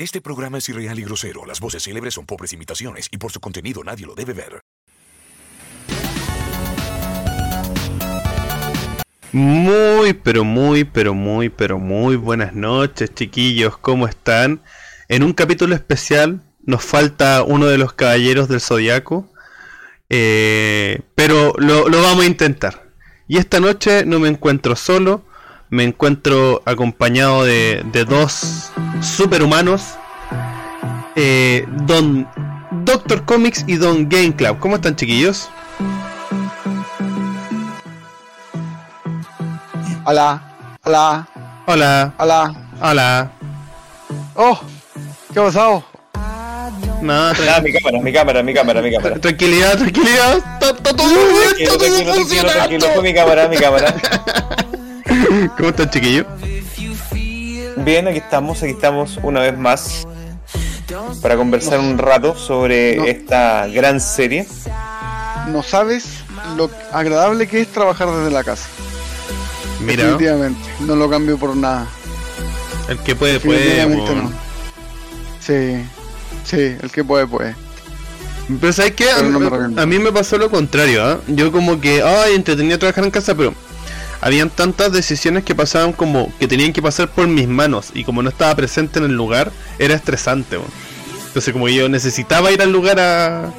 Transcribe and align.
Este 0.00 0.20
programa 0.20 0.58
es 0.58 0.68
irreal 0.68 0.96
y 1.00 1.02
grosero. 1.02 1.44
Las 1.44 1.58
voces 1.58 1.82
célebres 1.82 2.14
son 2.14 2.24
pobres 2.24 2.52
imitaciones 2.52 3.08
y 3.10 3.18
por 3.18 3.32
su 3.32 3.40
contenido 3.40 3.82
nadie 3.82 4.06
lo 4.06 4.14
debe 4.14 4.32
ver. 4.32 4.60
Muy, 9.32 10.12
pero 10.12 10.44
muy, 10.44 10.84
pero 10.84 11.14
muy, 11.14 11.48
pero 11.48 11.80
muy 11.80 12.14
buenas 12.14 12.54
noches, 12.54 13.12
chiquillos. 13.12 13.76
¿Cómo 13.78 14.06
están? 14.06 14.62
En 15.08 15.24
un 15.24 15.32
capítulo 15.32 15.74
especial 15.74 16.42
nos 16.64 16.84
falta 16.84 17.42
uno 17.42 17.66
de 17.66 17.78
los 17.78 17.92
caballeros 17.92 18.48
del 18.48 18.60
zodiaco. 18.60 19.28
eh, 20.10 21.00
pero 21.16 21.54
lo, 21.58 21.88
lo 21.88 22.00
vamos 22.02 22.22
a 22.22 22.28
intentar. 22.28 22.88
Y 23.26 23.38
esta 23.38 23.58
noche 23.58 24.04
no 24.06 24.20
me 24.20 24.28
encuentro 24.28 24.76
solo. 24.76 25.24
Me 25.70 25.84
encuentro 25.84 26.62
acompañado 26.64 27.44
de, 27.44 27.82
de 27.92 28.04
dos 28.04 28.70
superhumanos. 29.02 29.82
eh, 31.16 31.66
Don 31.82 32.26
Doctor 32.84 33.24
Comics 33.24 33.64
y 33.66 33.76
Don 33.76 34.08
Game 34.08 34.34
Club. 34.34 34.58
¿Cómo 34.60 34.76
están, 34.76 34.96
chiquillos? 34.96 35.48
Hola, 40.04 40.40
hola, 40.84 41.28
Hola, 41.66 42.14
hola. 42.18 42.54
hola. 42.80 43.30
Oh, 44.34 44.58
¿qué 45.34 45.40
ha 45.40 45.44
pasado? 45.44 45.84
No, 47.02 47.12
Ah, 47.12 47.60
mi 47.62 47.72
cámara, 47.72 48.00
mi 48.02 48.12
cámara, 48.12 48.42
mi 48.42 48.54
cámara, 48.54 48.82
mi 48.82 48.90
cámara. 48.92 49.20
tranquilidad, 49.20 49.76
tranquilidad. 49.76 50.38
Está, 50.38 50.74
todo 50.74 51.08
bien, 51.08 51.18
está 51.58 51.68
todo 51.68 51.78
tranquilo, 51.78 51.78
tranquilo, 51.78 52.14
funcionando. 52.14 52.52
tranquilo. 52.54 52.86
Fue 52.94 53.02
mi 53.02 53.14
cámara, 53.14 53.48
mi 53.48 53.56
cámara. 53.58 53.94
¿Cómo 55.56 55.68
están, 55.68 55.90
chiquillos? 55.90 56.26
Bien, 57.76 58.08
aquí 58.08 58.18
estamos, 58.18 58.62
aquí 58.62 58.72
estamos 58.72 59.18
una 59.22 59.40
vez 59.40 59.56
más 59.56 60.06
para 61.22 61.36
conversar 61.36 61.78
un 61.80 61.96
rato 61.98 62.34
sobre 62.36 62.96
No. 62.96 63.04
esta 63.04 63.66
gran 63.68 64.00
serie. 64.00 64.46
No 65.48 65.62
sabes 65.62 66.04
lo 66.56 66.70
agradable 66.92 67.46
que 67.46 67.60
es 67.60 67.68
trabajar 67.68 68.08
desde 68.10 68.30
la 68.30 68.44
casa. 68.44 68.68
Mira, 69.80 70.04
Definitivamente, 70.04 70.60
no 70.80 70.96
lo 70.96 71.08
cambio 71.08 71.38
por 71.38 71.56
nada. 71.56 71.86
el 72.88 72.98
que 72.98 73.14
puede, 73.14 73.38
puede. 73.40 73.86
No. 73.86 74.32
Sí, 75.40 75.82
sí, 76.44 76.76
el 76.82 76.90
que 76.90 77.04
puede, 77.04 77.26
puede. 77.26 77.54
Pero 78.60 78.72
¿sabes 78.72 78.92
qué? 78.92 79.10
A, 79.10 79.16
Pero 79.18 79.86
mí 79.86 79.98
me 79.98 80.10
pasó 80.10 80.36
lo 80.38 80.50
contrario, 80.50 81.04
¿ah? 81.04 81.18
Yo 81.28 81.52
como 81.52 81.80
que, 81.80 82.02
ay, 82.02 82.34
entretenía 82.34 82.78
trabajar 82.78 83.04
en 83.04 83.10
casa, 83.10 83.34
pero 83.34 83.54
habían 84.20 84.50
tantas 84.50 84.92
decisiones 84.92 85.44
que 85.44 85.54
pasaban 85.54 85.92
como 85.92 86.32
que 86.38 86.48
tenían 86.48 86.72
que 86.72 86.82
pasar 86.82 87.08
por 87.08 87.26
mis 87.28 87.48
manos 87.48 87.90
y 87.94 88.04
como 88.04 88.22
no 88.22 88.30
estaba 88.30 88.54
presente 88.54 88.98
en 88.98 89.06
el 89.06 89.14
lugar, 89.14 89.52
era 89.78 89.94
estresante. 89.94 90.58
Entonces 91.26 91.52
como 91.52 91.68
yo 91.68 91.88
necesitaba 91.88 92.50
ir 92.50 92.62
al 92.62 92.72
lugar 92.72 92.98
a... 93.00 93.52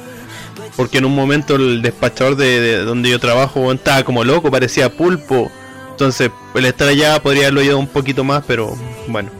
Porque 0.76 0.98
en 0.98 1.04
un 1.04 1.14
momento 1.14 1.56
el 1.56 1.82
despachador 1.82 2.36
de, 2.36 2.60
de 2.60 2.78
donde 2.84 3.10
yo 3.10 3.18
trabajo 3.18 3.72
estaba 3.72 4.02
como 4.04 4.24
loco, 4.24 4.50
parecía 4.50 4.90
pulpo. 4.90 5.50
Entonces 5.90 6.30
el 6.54 6.64
estar 6.64 6.88
allá 6.88 7.20
podría 7.22 7.44
haberlo 7.44 7.60
ayudado 7.60 7.78
un 7.78 7.88
poquito 7.88 8.24
más, 8.24 8.44
pero 8.46 8.76
bueno. 9.08 9.30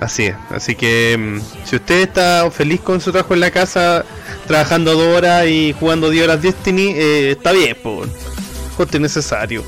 Así 0.00 0.24
es. 0.24 0.34
Así 0.50 0.74
que 0.74 1.16
mm, 1.18 1.66
si 1.66 1.76
usted 1.76 2.02
está 2.02 2.50
feliz 2.50 2.80
con 2.80 3.00
su 3.00 3.12
trabajo 3.12 3.34
en 3.34 3.40
la 3.40 3.50
casa, 3.50 4.04
trabajando 4.46 4.94
dos 4.94 5.16
horas 5.16 5.46
y 5.46 5.74
jugando 5.78 6.10
10 6.10 6.24
horas 6.24 6.42
Destiny, 6.42 6.92
eh, 6.94 7.30
está 7.32 7.52
bien, 7.52 7.76
pues. 7.82 8.10
Justo 8.76 8.98
necesario. 8.98 9.64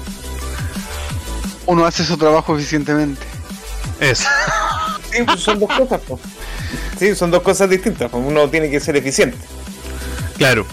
Uno 1.67 1.85
hace 1.85 2.05
su 2.05 2.17
trabajo 2.17 2.57
eficientemente. 2.57 3.27
Eso. 4.01 4.29
Sí, 5.13 5.23
pues 5.23 5.41
son 5.41 5.59
dos 5.59 5.71
cosas, 5.73 6.01
po. 6.03 6.21
Sí, 6.99 7.15
son 7.15 7.31
dos 7.31 7.41
cosas 7.41 7.71
distintas. 7.71 8.11
Uno 8.13 8.51
tiene 8.51 8.69
que 8.69 8.81
ser 8.81 8.97
eficiente. 8.97 9.39
Claro. 10.37 10.67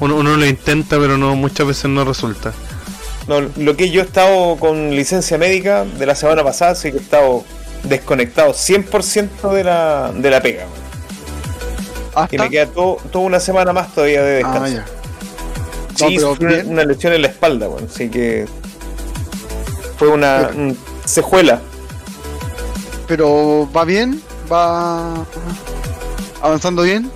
Uno, 0.00 0.16
uno 0.16 0.36
lo 0.36 0.44
intenta, 0.44 0.98
pero 0.98 1.16
no 1.16 1.34
muchas 1.36 1.66
veces 1.66 1.86
no 1.86 2.04
resulta. 2.04 2.52
No, 3.28 3.40
lo 3.40 3.76
que 3.76 3.88
yo 3.88 4.02
he 4.02 4.04
estado 4.04 4.56
con 4.56 4.90
licencia 4.90 5.38
médica 5.38 5.84
de 5.84 6.04
la 6.04 6.14
semana 6.14 6.44
pasada, 6.44 6.74
sí 6.74 6.90
que 6.90 6.98
he 6.98 7.00
estado 7.00 7.44
desconectado 7.84 8.52
100% 8.52 9.52
de 9.52 9.64
la, 9.64 10.12
de 10.14 10.30
la 10.30 10.42
pega. 10.42 10.66
Y 12.30 12.38
me 12.38 12.50
queda 12.50 12.66
todo, 12.66 12.98
toda 13.10 13.24
una 13.24 13.40
semana 13.40 13.72
más 13.72 13.94
todavía 13.94 14.22
de 14.22 14.34
descanso. 14.36 14.62
Ah, 14.64 14.68
ya. 14.68 14.86
Sí, 15.94 16.04
No, 16.04 16.08
pero 16.08 16.30
sufrí 16.30 16.46
una, 16.46 16.64
una 16.64 16.84
lesión 16.84 17.12
en 17.14 17.22
la 17.22 17.28
espalda, 17.28 17.68
bueno, 17.68 17.88
así 17.90 18.08
que 18.10 18.46
fue 19.98 20.08
una 20.08 20.50
Pero- 20.52 20.74
secuela. 21.04 21.60
Pero 23.06 23.68
va 23.74 23.84
bien, 23.84 24.20
va 24.52 25.24
avanzando 26.42 26.82
bien. 26.82 27.10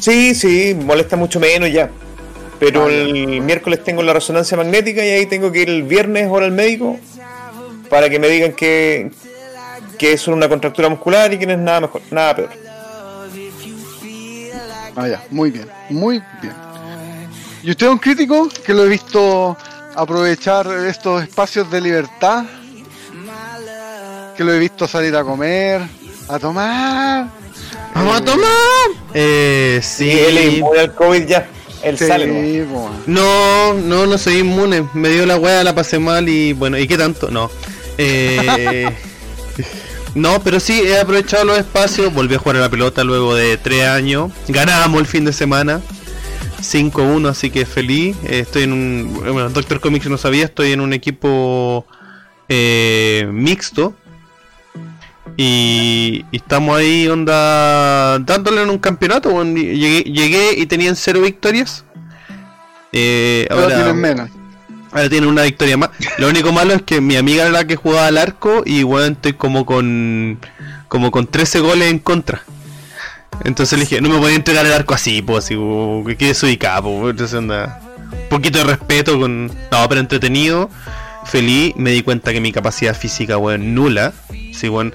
Sí, 0.00 0.34
sí, 0.34 0.74
molesta 0.78 1.16
mucho 1.16 1.38
menos 1.40 1.70
ya. 1.72 1.90
Pero 2.58 2.86
Ah, 2.86 2.90
el 2.92 3.40
miércoles 3.42 3.84
tengo 3.84 4.02
la 4.02 4.12
resonancia 4.12 4.56
magnética 4.56 5.04
y 5.04 5.10
ahí 5.10 5.26
tengo 5.26 5.52
que 5.52 5.62
ir 5.62 5.68
el 5.70 5.82
viernes 5.82 6.26
ahora 6.26 6.46
al 6.46 6.52
médico 6.52 6.98
para 7.90 8.08
que 8.08 8.18
me 8.18 8.28
digan 8.28 8.52
que, 8.52 9.10
que 9.98 10.12
es 10.12 10.26
una 10.26 10.48
contractura 10.48 10.88
muscular 10.88 11.32
y 11.32 11.38
que 11.38 11.46
no 11.46 11.52
es 11.52 11.58
nada 11.58 11.80
mejor, 11.82 12.00
nada 12.10 12.34
peor. 12.36 12.48
Ah, 14.96 15.06
ya, 15.08 15.22
muy 15.30 15.50
bien, 15.50 15.68
muy 15.90 16.22
bien. 16.40 16.54
¿Y 17.62 17.70
usted 17.70 17.86
es 17.86 17.92
un 17.92 17.98
crítico 17.98 18.48
que 18.64 18.72
lo 18.72 18.84
he 18.84 18.88
visto 18.88 19.56
aprovechar 19.96 20.66
estos 20.86 21.22
espacios 21.22 21.70
de 21.70 21.80
libertad? 21.80 22.44
Que 24.36 24.44
lo 24.44 24.52
he 24.52 24.58
visto 24.58 24.86
salir 24.86 25.16
a 25.16 25.24
comer, 25.24 25.80
a 26.28 26.38
tomar. 26.38 27.26
¡Vamos 27.94 28.14
a 28.14 28.18
Eh, 28.18 28.22
tomar! 28.22 28.90
Eh, 29.14 29.80
sí. 29.82 30.10
Él 30.10 30.38
es 30.38 30.54
inmune 30.54 30.80
al 30.80 30.94
COVID 30.94 31.26
ya. 31.26 31.48
Él 31.82 31.96
Sí, 31.96 32.06
sale. 32.06 32.26
¿no? 32.26 32.72
po. 32.74 32.90
No, 33.06 33.72
no, 33.74 34.06
no 34.06 34.18
soy 34.18 34.38
inmune. 34.38 34.86
Me 34.92 35.08
dio 35.08 35.24
la 35.24 35.36
weá, 35.38 35.64
la 35.64 35.74
pasé 35.74 35.98
mal 35.98 36.28
y 36.28 36.52
bueno, 36.52 36.76
¿y 36.78 36.86
qué 36.86 36.98
tanto? 36.98 37.30
No. 37.30 37.50
Eh, 37.96 38.90
no, 40.14 40.42
pero 40.42 40.60
sí, 40.60 40.82
he 40.84 41.00
aprovechado 41.00 41.44
los 41.44 41.58
espacios. 41.58 42.12
Volví 42.12 42.34
a 42.34 42.38
jugar 42.38 42.56
a 42.56 42.60
la 42.60 42.68
pelota 42.68 43.04
luego 43.04 43.34
de 43.34 43.56
tres 43.56 43.84
años. 43.86 44.30
Ganamos 44.48 45.00
el 45.00 45.06
fin 45.06 45.24
de 45.24 45.32
semana. 45.32 45.80
5-1, 46.60 47.28
así 47.28 47.50
que 47.50 47.66
feliz. 47.66 48.16
Eh, 48.24 48.40
estoy 48.40 48.64
en 48.64 48.72
un. 48.72 49.14
Bueno, 49.14 49.48
Doctor 49.50 49.80
Comics 49.80 50.08
no 50.08 50.18
sabía, 50.18 50.44
estoy 50.44 50.72
en 50.72 50.80
un 50.80 50.92
equipo 50.92 51.86
eh, 52.48 53.28
mixto. 53.32 53.94
Y, 55.36 56.24
y 56.30 56.36
estamos 56.36 56.78
ahí, 56.78 57.08
onda, 57.08 58.18
dándole 58.20 58.62
en 58.62 58.70
un 58.70 58.78
campeonato. 58.78 59.42
Llegué, 59.44 60.02
llegué 60.02 60.54
y 60.56 60.66
tenían 60.66 60.96
cero 60.96 61.20
victorias. 61.22 61.84
Eh, 62.92 63.46
ahora, 63.50 63.74
tienen 63.74 63.96
menos. 64.00 64.30
ahora 64.92 65.08
tienen 65.10 65.28
una 65.28 65.42
victoria 65.42 65.76
más. 65.76 65.90
Lo 66.18 66.28
único 66.28 66.52
malo 66.52 66.72
es 66.72 66.82
que 66.82 67.00
mi 67.00 67.16
amiga 67.16 67.42
era 67.42 67.52
la 67.52 67.66
que 67.66 67.76
jugaba 67.76 68.06
al 68.06 68.16
arco 68.16 68.62
y 68.64 68.82
bueno, 68.84 69.12
estoy 69.12 69.34
como 69.34 69.66
con 69.66 70.38
como 70.88 71.10
con 71.10 71.26
13 71.26 71.60
goles 71.60 71.90
en 71.90 71.98
contra. 71.98 72.42
Entonces 73.44 73.78
le 73.78 73.84
dije, 73.84 74.00
no 74.00 74.08
me 74.08 74.18
voy 74.18 74.32
a 74.32 74.34
entregar 74.36 74.66
el 74.66 74.72
arco 74.72 74.94
así, 74.94 75.22
pues 75.22 75.44
así, 75.44 75.56
que 76.06 76.16
quede 76.16 76.34
ubicado, 76.42 76.82
pues. 77.00 77.10
Entonces 77.12 77.38
anda. 77.38 77.80
Un 78.12 78.28
poquito 78.28 78.58
de 78.58 78.64
respeto 78.64 79.18
con. 79.18 79.46
No, 79.46 79.88
pero 79.88 80.00
entretenido. 80.00 80.70
Feliz, 81.24 81.74
me 81.76 81.90
di 81.90 82.02
cuenta 82.02 82.32
que 82.32 82.40
mi 82.40 82.52
capacidad 82.52 82.96
física, 82.96 83.36
weón, 83.36 83.74
nula. 83.74 84.12
Sí, 84.52 84.68
weón. 84.68 84.94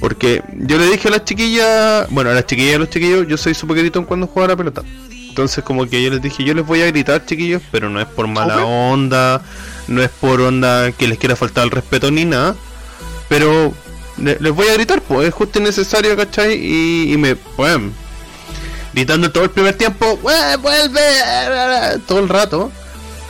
Porque 0.00 0.42
yo 0.52 0.78
le 0.78 0.86
dije 0.90 1.08
a 1.08 1.12
las 1.12 1.24
chiquillas, 1.24 2.06
bueno, 2.10 2.30
a 2.30 2.34
las 2.34 2.46
chiquillas 2.46 2.72
y 2.72 2.74
a 2.74 2.78
los 2.78 2.90
chiquillos, 2.90 3.26
yo 3.28 3.36
soy 3.36 3.54
súper 3.54 3.78
gritón 3.78 4.04
cuando 4.04 4.26
juego 4.26 4.44
a 4.44 4.48
la 4.48 4.56
pelota. 4.56 4.82
Entonces 5.10 5.62
como 5.64 5.86
que 5.86 6.02
yo 6.02 6.10
les 6.10 6.22
dije, 6.22 6.44
yo 6.44 6.54
les 6.54 6.66
voy 6.66 6.80
a 6.80 6.86
gritar, 6.86 7.24
chiquillos, 7.26 7.62
pero 7.70 7.90
no 7.90 8.00
es 8.00 8.06
por 8.06 8.26
mala 8.26 8.64
onda, 8.64 9.42
no 9.86 10.02
es 10.02 10.08
por 10.08 10.40
onda 10.40 10.92
que 10.92 11.06
les 11.06 11.18
quiera 11.18 11.36
faltar 11.36 11.64
el 11.64 11.70
respeto 11.70 12.10
ni 12.10 12.24
nada. 12.24 12.56
Pero 13.28 13.74
le- 14.18 14.38
les 14.40 14.52
voy 14.52 14.68
a 14.68 14.74
gritar, 14.74 15.00
pues 15.02 15.28
es 15.28 15.34
justo 15.34 15.58
y 15.58 15.62
necesario, 15.62 16.16
¿cachai? 16.16 16.54
Y, 16.54 17.16
me, 17.16 17.36
bueno, 17.56 17.90
gritando 18.92 19.30
todo 19.30 19.44
el 19.44 19.50
primer 19.50 19.74
tiempo, 19.76 20.18
"Wea, 20.22 20.56
vuelve, 20.56 21.00
todo 22.06 22.20
el 22.20 22.28
rato. 22.28 22.70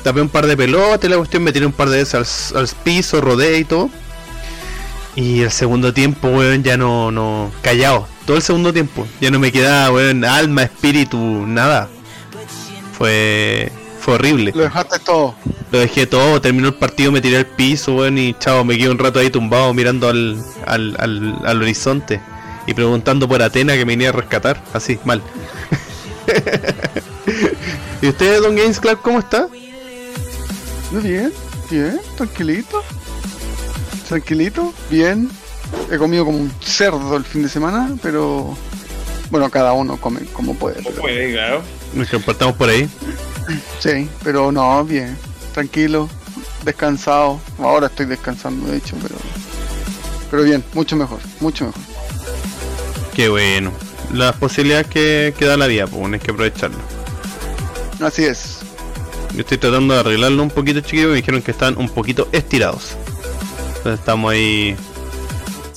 Tapé 0.03 0.21
un 0.21 0.29
par 0.29 0.47
de 0.47 0.57
pelotas 0.57 1.05
y 1.05 1.09
la 1.09 1.17
cuestión, 1.17 1.43
me 1.43 1.53
tiré 1.53 1.67
un 1.67 1.73
par 1.73 1.89
de 1.89 1.99
veces 1.99 2.53
al, 2.53 2.61
al 2.61 2.69
piso, 2.85 3.21
rodeé 3.21 3.59
y 3.59 3.65
todo. 3.65 3.91
Y 5.17 5.41
el 5.41 5.51
segundo 5.51 5.93
tiempo, 5.95 6.29
weón, 6.29 6.63
ya 6.63 6.77
no, 6.77 7.11
no, 7.11 7.51
callado. 7.63 8.07
Todo 8.27 8.37
el 8.37 8.43
segundo 8.43 8.73
tiempo. 8.73 9.07
Ya 9.21 9.31
no 9.31 9.39
me 9.39 9.51
quedaba, 9.51 9.91
weón, 9.93 10.25
alma, 10.25 10.63
espíritu, 10.65 11.17
nada. 11.47 11.89
Fue, 12.97 13.73
fue 14.07 14.15
horrible. 14.15 14.53
Lo 14.55 14.63
dejaste 14.63 15.01
todo. 15.01 15.35
Lo 15.73 15.81
dejé 15.81 16.07
todo, 16.07 16.41
terminó 16.41 16.69
el 16.69 16.75
partido, 16.75 17.11
me 17.11 17.21
tiré 17.21 17.39
al 17.39 17.47
piso, 17.47 17.97
weón, 17.97 18.17
y 18.19 18.35
chao, 18.39 18.65
me 18.65 18.79
quedé 18.79 18.89
un 18.89 18.99
rato 18.99 19.19
ahí 19.19 19.31
tumbado 19.31 19.75
mirando 19.75 20.09
al, 20.09 20.41
al, 20.65 20.95
al, 21.01 21.37
al 21.45 21.61
horizonte. 21.61 22.21
Y 22.69 22.75
preguntando 22.75 23.27
por 23.27 23.43
Atena 23.43 23.73
que 23.75 23.81
me 23.85 23.93
venía 23.95 24.11
a 24.11 24.13
rescatar. 24.13 24.63
Así, 24.73 24.97
mal. 25.05 25.21
¿Y 28.03 28.07
usted, 28.09 28.41
Don 28.43 28.55
Games 28.55 28.79
Club, 28.79 29.01
cómo 29.03 29.19
está? 29.19 29.49
Muy 30.93 31.01
bien, 31.03 31.33
bien, 31.69 32.01
tranquilito. 32.17 32.83
Tranquilito, 34.09 34.73
bien. 34.89 35.29
He 35.91 35.99
comido 35.99 36.25
como 36.25 36.39
un 36.39 36.53
cerdo 36.61 37.17
el 37.17 37.25
fin 37.25 37.43
de 37.43 37.49
semana, 37.49 37.91
pero 38.03 38.57
bueno, 39.31 39.51
cada 39.51 39.73
uno 39.73 39.97
come 39.97 40.21
como 40.33 40.55
puede. 40.55 40.81
pero- 40.83 41.01
Puede, 41.01 41.33
claro. 41.33 41.63
Nos 41.93 42.09
compartamos 42.09 42.55
por 42.55 42.69
ahí. 42.69 42.89
Sí, 43.79 44.09
pero 44.23 44.53
no, 44.53 44.85
bien, 44.85 45.17
tranquilo, 45.53 46.09
descansado. 46.65 47.41
Ahora 47.59 47.87
estoy 47.87 48.07
descansando, 48.07 48.71
de 48.71 48.79
hecho, 48.79 48.97
pero 49.03 49.17
pero 50.31 50.43
bien, 50.43 50.65
mucho 50.75 50.97
mejor, 50.97 51.21
mucho 51.41 51.67
mejor. 51.67 51.83
Qué 53.15 53.29
bueno. 53.29 53.73
Las 54.13 54.37
posibilidades 54.37 54.87
que, 54.87 55.35
que 55.39 55.45
da 55.45 55.57
la 55.57 55.67
vida, 55.67 55.87
pues 55.87 55.99
bueno, 56.01 56.15
hay 56.15 56.21
que 56.21 56.31
aprovecharlo. 56.31 56.79
Así 58.01 58.25
es. 58.25 58.59
Yo 59.35 59.41
estoy 59.41 59.59
tratando 59.59 59.95
de 59.95 60.01
arreglarlo 60.01 60.43
un 60.43 60.51
poquito, 60.51 60.81
chiquillos. 60.81 61.11
Me 61.11 61.17
dijeron 61.17 61.43
que 61.43 61.51
están 61.51 61.77
un 61.77 61.89
poquito 61.89 62.29
estirados. 62.33 62.97
Entonces 63.77 64.01
estamos 64.01 64.33
ahí. 64.33 64.77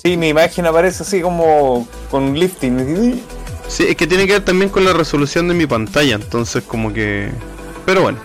Sí, 0.03 0.17
mi 0.17 0.29
imagen 0.29 0.65
aparece 0.65 1.03
así 1.03 1.21
como 1.21 1.87
con 2.09 2.23
un 2.23 2.39
lifting. 2.39 3.21
Sí, 3.67 3.85
es 3.89 3.95
que 3.95 4.07
tiene 4.07 4.25
que 4.25 4.33
ver 4.33 4.45
también 4.45 4.69
con 4.69 4.85
la 4.85 4.93
resolución 4.93 5.47
de 5.47 5.53
mi 5.53 5.65
pantalla. 5.65 6.15
Entonces, 6.15 6.63
como 6.63 6.93
que. 6.93 7.31
Pero 7.89 8.03
bueno, 8.03 8.19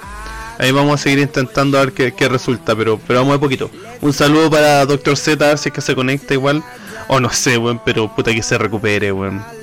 ahí 0.58 0.72
vamos 0.72 1.00
a 1.00 1.02
seguir 1.02 1.20
intentando 1.20 1.78
a 1.78 1.86
ver 1.86 1.94
qué, 1.94 2.12
qué 2.12 2.28
resulta. 2.28 2.76
Pero, 2.76 3.00
pero 3.06 3.20
vamos 3.20 3.36
de 3.36 3.38
poquito. 3.38 3.70
Un 4.02 4.12
saludo 4.12 4.50
para 4.50 4.84
Doctor 4.84 5.16
Z, 5.16 5.42
a 5.42 5.48
ver 5.48 5.56
si 5.56 5.70
es 5.70 5.74
que 5.74 5.80
se 5.80 5.94
conecta 5.94 6.34
igual. 6.34 6.62
O 7.08 7.18
no 7.18 7.30
sé, 7.30 7.56
weón, 7.56 7.80
pero 7.82 8.14
puta 8.14 8.34
que 8.34 8.42
se 8.42 8.58
recupere, 8.58 9.10
weón. 9.10 9.42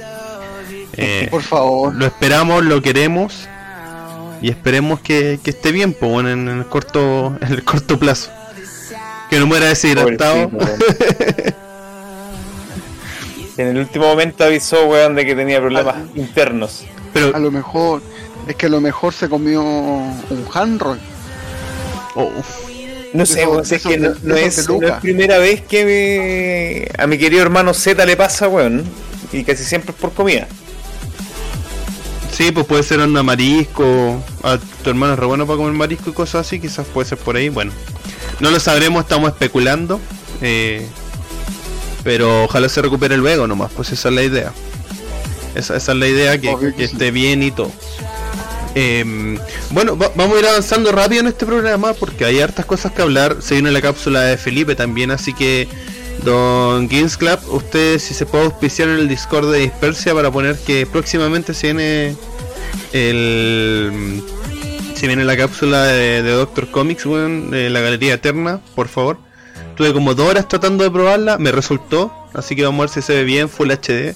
Eh, 0.98 1.28
Por 1.32 1.42
favor. 1.44 1.96
lo 1.96 2.06
esperamos, 2.06 2.66
lo 2.66 2.82
queremos. 2.82 3.48
Y 4.42 4.50
esperemos 4.50 5.00
que, 5.00 5.40
que 5.42 5.52
esté 5.52 5.72
bien, 5.72 5.94
pues, 5.94 6.12
bueno, 6.12 6.30
en 6.32 6.48
el 6.50 6.66
corto, 6.66 7.38
en 7.42 7.52
el 7.54 7.64
corto 7.64 8.00
plazo. 8.00 8.32
Que 9.30 9.38
no 9.40 9.46
muera 9.46 9.68
deshidratado. 9.68 10.50
En 13.58 13.68
el 13.68 13.78
último 13.78 14.08
momento 14.08 14.44
avisó, 14.44 14.88
weón, 14.88 15.14
de 15.14 15.26
que 15.26 15.36
tenía 15.36 15.60
problemas 15.60 15.96
internos. 16.16 16.86
Pero, 17.14 17.36
A 17.36 17.40
lo 17.40 17.52
mejor, 17.52 18.02
es 18.52 18.56
que 18.58 18.68
a 18.68 18.70
lo 18.70 18.80
mejor 18.82 19.14
se 19.14 19.28
comió 19.30 19.62
un 19.64 20.46
handroll. 20.54 21.00
oh, 22.16 22.30
No 23.14 23.26
sé, 23.26 23.42
Eso- 23.44 23.62
es 23.62 23.72
eso 23.74 23.90
que 23.90 23.98
no, 23.98 24.12
es, 24.12 24.24
no 24.24 24.36
es 24.36 24.92
primera 25.02 25.38
vez 25.38 25.62
que 25.62 25.84
me- 25.86 27.02
a 27.04 27.08
mi 27.08 27.18
querido 27.18 27.42
hermano 27.42 27.74
Z 27.74 28.06
le 28.06 28.16
pasa, 28.16 28.48
weón. 28.48 28.84
Y 29.34 29.44
casi 29.44 29.64
siempre 29.64 29.92
es 29.92 29.98
por 29.98 30.14
comida. 30.14 30.48
sí, 32.32 32.52
pues 32.52 32.66
puede 32.66 32.84
ser 32.84 33.00
onda 33.00 33.22
marisco. 33.24 34.24
A 34.44 34.58
tu 34.84 34.90
hermano 34.90 35.14
es 35.14 35.20
re 35.20 35.26
bueno 35.26 35.46
para 35.46 35.58
comer 35.58 35.74
marisco 35.74 36.10
y 36.10 36.14
cosas 36.14 36.48
así. 36.48 36.60
Quizás 36.60 36.86
puede 36.88 37.08
ser 37.10 37.18
por 37.18 37.36
ahí. 37.36 37.50
Bueno, 37.50 37.72
no 38.40 38.50
lo 38.52 38.60
sabremos, 38.60 39.04
estamos 39.04 39.30
especulando. 39.32 40.00
eh, 40.42 40.88
pero 42.04 42.46
ojalá 42.46 42.68
se 42.68 42.82
recupere 42.82 43.16
luego 43.16 43.46
nomás, 43.46 43.72
pues 43.76 43.92
esa 43.92 44.10
es 44.10 44.16
la 44.16 44.24
idea. 44.24 44.52
Esa, 45.54 45.76
esa 45.76 45.92
es 45.92 45.98
la 46.00 46.08
idea, 46.08 46.40
que, 46.42 46.50
Obvio 46.50 46.72
que 46.72 46.78
que 46.78 46.88
sí. 46.88 46.94
esté 46.94 47.12
bien 47.12 47.44
y 47.44 47.52
todo. 47.52 47.72
Em, 48.76 49.38
bueno, 49.72 49.98
va- 49.98 50.12
vamos 50.16 50.38
a 50.38 50.40
ir 50.40 50.46
avanzando 50.48 50.92
rápido 50.92 51.22
en 51.22 51.28
este 51.28 51.46
programa 51.46 51.94
porque 51.94 52.26
hay 52.26 52.40
hartas 52.40 52.66
cosas 52.66 52.92
que 52.94 53.02
hablar. 53.02 53.38
Se 53.42 53.56
viene 53.56 53.72
la 53.72 53.82
cápsula 53.82 54.22
de 54.22 54.38
Felipe 54.38 54.76
también, 54.76 55.12
así 55.12 55.34
que 55.34 55.68
Don 56.24 56.88
Games 56.88 57.18
Club, 57.18 57.40
usted 57.50 58.00
si 58.00 58.14
se 58.14 58.26
puede 58.26 58.46
auspiciar 58.46 58.88
en 58.90 58.96
el 59.00 59.08
Discord 59.10 59.52
de 59.52 59.60
Dispersia 59.60 60.14
para 60.14 60.32
poner 60.32 60.58
que 60.60 60.86
próximamente 60.86 61.54
se 61.54 61.68
viene 61.74 62.16
el 62.94 64.24
se 64.96 65.08
viene 65.08 65.26
la 65.26 65.36
cápsula 65.36 65.84
de, 65.86 66.22
de 66.22 66.32
Doctor 66.32 66.70
Comics, 66.70 67.06
weón, 67.08 67.50
de 67.50 67.70
la 67.72 67.80
Galería 67.80 68.14
Eterna, 68.14 68.60
por 68.76 68.88
favor. 68.88 69.18
Tuve 69.76 69.94
como 69.94 70.14
dos 70.14 70.30
horas 70.30 70.48
tratando 70.48 70.84
de 70.84 70.92
probarla, 70.92 71.40
me 71.40 71.52
resultó, 71.52 72.14
así 72.34 72.56
que 72.56 72.64
vamos 72.64 72.80
a 72.80 72.82
ver 72.84 72.90
si 72.90 73.02
se 73.02 73.14
ve 73.16 73.24
bien, 73.24 73.50
Full 73.50 73.72
HD. 73.72 74.16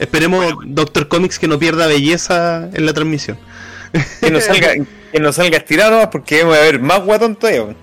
Esperemos 0.00 0.44
Doctor 0.66 1.06
Comics 1.08 1.38
que 1.38 1.46
no 1.46 1.58
pierda 1.58 1.86
belleza 1.86 2.68
en 2.74 2.84
la 2.84 2.92
transmisión. 2.92 3.38
Que 4.20 4.30
no 4.30 4.40
salga, 4.40 4.72
que 5.12 5.20
no 5.20 5.32
salga 5.32 5.58
estirado 5.58 6.10
porque 6.10 6.44
voy 6.44 6.56
a 6.56 6.60
ver 6.60 6.80
más 6.80 7.04
guatón 7.04 7.36
todavía. 7.36 7.74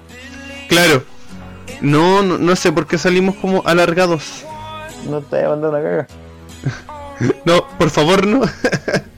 Claro. 0.68 1.04
No, 1.82 2.24
no, 2.24 2.38
no 2.38 2.56
sé 2.56 2.72
por 2.72 2.88
qué 2.88 2.98
salimos 2.98 3.36
como 3.36 3.62
alargados. 3.66 4.44
No 5.10 5.22
te 5.22 5.38
voy 5.38 5.46
a 5.46 5.50
mandar 5.50 5.70
una 5.72 5.82
caga. 5.82 6.08
No, 7.46 7.66
por 7.78 7.90
favor, 7.92 8.28
no. 8.28 8.42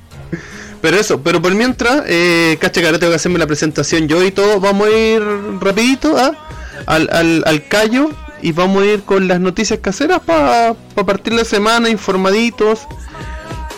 pero 0.81 0.98
eso, 0.98 1.24
pero 1.24 1.42
por 1.42 1.56
mientras, 1.56 2.04
eh, 2.06 2.56
cacha 2.62 2.80
que 2.80 2.86
ahora 2.86 3.00
tengo 3.00 3.12
que 3.12 3.16
hacerme 3.16 3.39
la 3.39 3.48
presentación 3.48 4.07
yo 4.07 4.24
y 4.24 4.30
todo. 4.30 4.60
Vamos 4.60 4.88
a 4.88 4.92
ir 4.92 5.24
rapidito 5.60 6.16
¿ah? 6.16 6.38
al, 6.86 7.10
al, 7.12 7.44
al 7.48 7.68
callo 7.68 8.12
y 8.42 8.51
vamos 8.51 8.84
a 8.84 8.86
ir 8.86 9.04
con 9.04 9.28
las 9.28 9.39
noticias 9.39 9.80
caseras 9.80 10.19
para 10.19 10.75
partir 11.06 11.34
la 11.34 11.44
semana, 11.44 11.89
informaditos, 11.89 12.88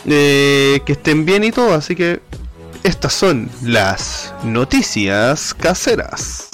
eh, 0.06 0.82
que 0.86 0.94
estén 0.94 1.26
bien 1.26 1.44
y 1.44 1.52
todo. 1.52 1.74
Así 1.74 1.96
que 1.96 2.20
estas 2.84 3.14
son 3.14 3.50
las 3.64 4.34
noticias 4.44 5.54
caseras. 5.54 6.50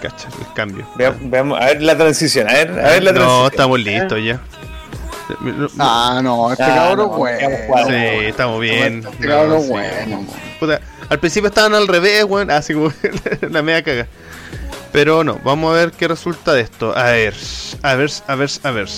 Cacha, 0.00 0.28
el 0.40 0.52
cambio. 0.54 0.86
Vea- 0.96 1.14
veamos, 1.20 1.60
a 1.60 1.66
ver 1.66 1.82
la 1.82 1.96
transición, 1.96 2.48
a 2.48 2.52
ver, 2.54 2.70
a 2.70 2.74
ver 2.90 3.02
la 3.04 3.12
transición. 3.12 3.42
no, 3.42 3.46
estamos 3.46 3.80
listos 3.80 4.18
ya. 4.24 4.40
Ah, 5.78 6.20
no, 6.22 6.50
este 6.50 6.64
Ah, 6.64 6.74
cabrón 6.74 7.10
no, 7.10 7.16
bueno. 7.16 7.48
Sí, 7.86 7.94
estamos 8.26 8.60
bien. 8.60 9.04
Este 9.08 9.26
No, 9.26 9.32
cabrón 9.32 9.62
sí. 9.62 9.68
bueno. 9.68 10.26
Puta, 10.60 10.80
al 11.08 11.18
principio 11.20 11.48
estaban 11.48 11.74
al 11.74 11.86
revés, 11.88 12.24
weón, 12.24 12.50
así 12.50 12.74
como 12.74 12.92
la 13.50 13.62
media 13.62 13.82
caga. 13.82 14.06
Pero 14.92 15.24
no, 15.24 15.38
vamos 15.44 15.72
a 15.72 15.76
ver 15.76 15.92
qué 15.92 16.08
resulta 16.08 16.52
de 16.52 16.62
esto. 16.62 16.96
A 16.96 17.04
ver, 17.12 17.34
a 17.82 17.94
ver, 17.94 18.10
a 18.26 18.34
ver, 18.34 18.50
a 18.62 18.70
ver. 18.72 18.88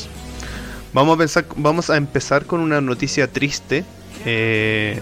Vamos 0.92 1.14
a 1.14 1.18
pensar, 1.18 1.44
vamos 1.56 1.90
a 1.90 1.96
empezar 1.96 2.46
con 2.46 2.60
una 2.60 2.80
noticia 2.80 3.28
triste 3.30 3.84
eh, 4.24 5.00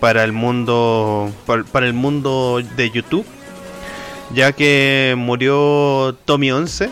para 0.00 0.24
el 0.24 0.32
mundo, 0.32 1.32
para, 1.46 1.86
el 1.86 1.92
mundo 1.92 2.62
de 2.76 2.90
YouTube, 2.90 3.26
ya 4.34 4.52
que 4.52 5.14
murió 5.16 6.16
Tommy 6.24 6.52
11, 6.52 6.90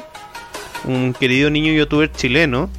un 0.85 1.15
querido 1.15 1.51
niño 1.51 1.73
youtuber 1.73 2.11
chileno. 2.11 2.71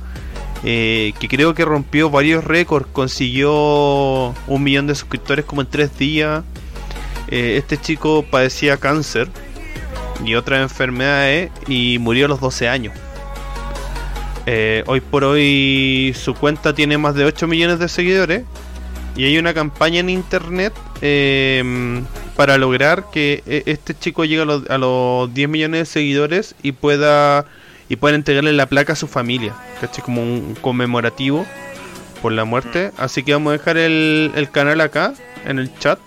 eh, 0.64 1.14
que 1.20 1.28
creo 1.28 1.54
que 1.54 1.64
rompió 1.64 2.10
varios 2.10 2.44
récords, 2.44 2.88
consiguió 2.92 4.34
un 4.48 4.64
millón 4.64 4.88
de 4.88 4.96
suscriptores 4.96 5.46
como 5.46 5.62
en 5.62 5.68
tres 5.68 5.96
días. 5.98 6.44
Eh, 7.28 7.58
este 7.58 7.78
chico 7.78 8.26
padecía 8.30 8.78
cáncer 8.78 9.30
y 10.24 10.36
otras 10.36 10.62
enfermedades 10.62 11.52
y 11.68 11.98
murió 12.00 12.26
a 12.26 12.30
los 12.30 12.40
12 12.40 12.68
años. 12.70 12.94
Eh, 14.48 14.84
hoy 14.88 15.02
por 15.02 15.24
hoy 15.24 16.16
su 16.20 16.34
cuenta 16.36 16.74
tiene 16.74 16.98
más 16.98 17.16
de 17.16 17.26
8 17.26 17.48
millones 17.48 17.80
de 17.80 17.90
seguidores 17.90 18.44
y 19.16 19.26
hay 19.26 19.38
una 19.38 19.54
campaña 19.54 20.00
en 20.00 20.10
internet 20.10 20.74
eh, 21.02 22.02
para 22.36 22.58
lograr 22.58 23.06
que 23.12 23.44
eh, 23.46 23.64
este 23.66 23.98
chico 23.98 24.26
llegue 24.26 24.42
a 24.42 24.46
los, 24.46 24.70
a 24.70 24.78
los 24.78 25.34
10 25.34 25.48
millones 25.50 25.80
de 25.82 25.86
seguidores 25.86 26.56
y 26.62 26.74
pueda 26.74 27.46
y 27.88 27.96
puedan 27.98 28.16
entregarle 28.16 28.52
la 28.54 28.66
placa 28.66 28.94
a 28.94 28.96
su 28.96 29.08
familia, 29.08 29.54
¿cachai? 29.80 30.04
Como 30.04 30.22
un 30.22 30.56
conmemorativo 30.60 31.46
por 32.22 32.32
la 32.32 32.44
muerte. 32.44 32.92
Así 32.98 33.22
que 33.24 33.34
vamos 33.34 33.52
a 33.52 33.58
dejar 33.58 33.78
el, 33.78 34.32
el 34.36 34.50
canal 34.50 34.82
acá 34.82 35.14
en 35.46 35.60
el 35.60 35.74
chat 35.78 36.00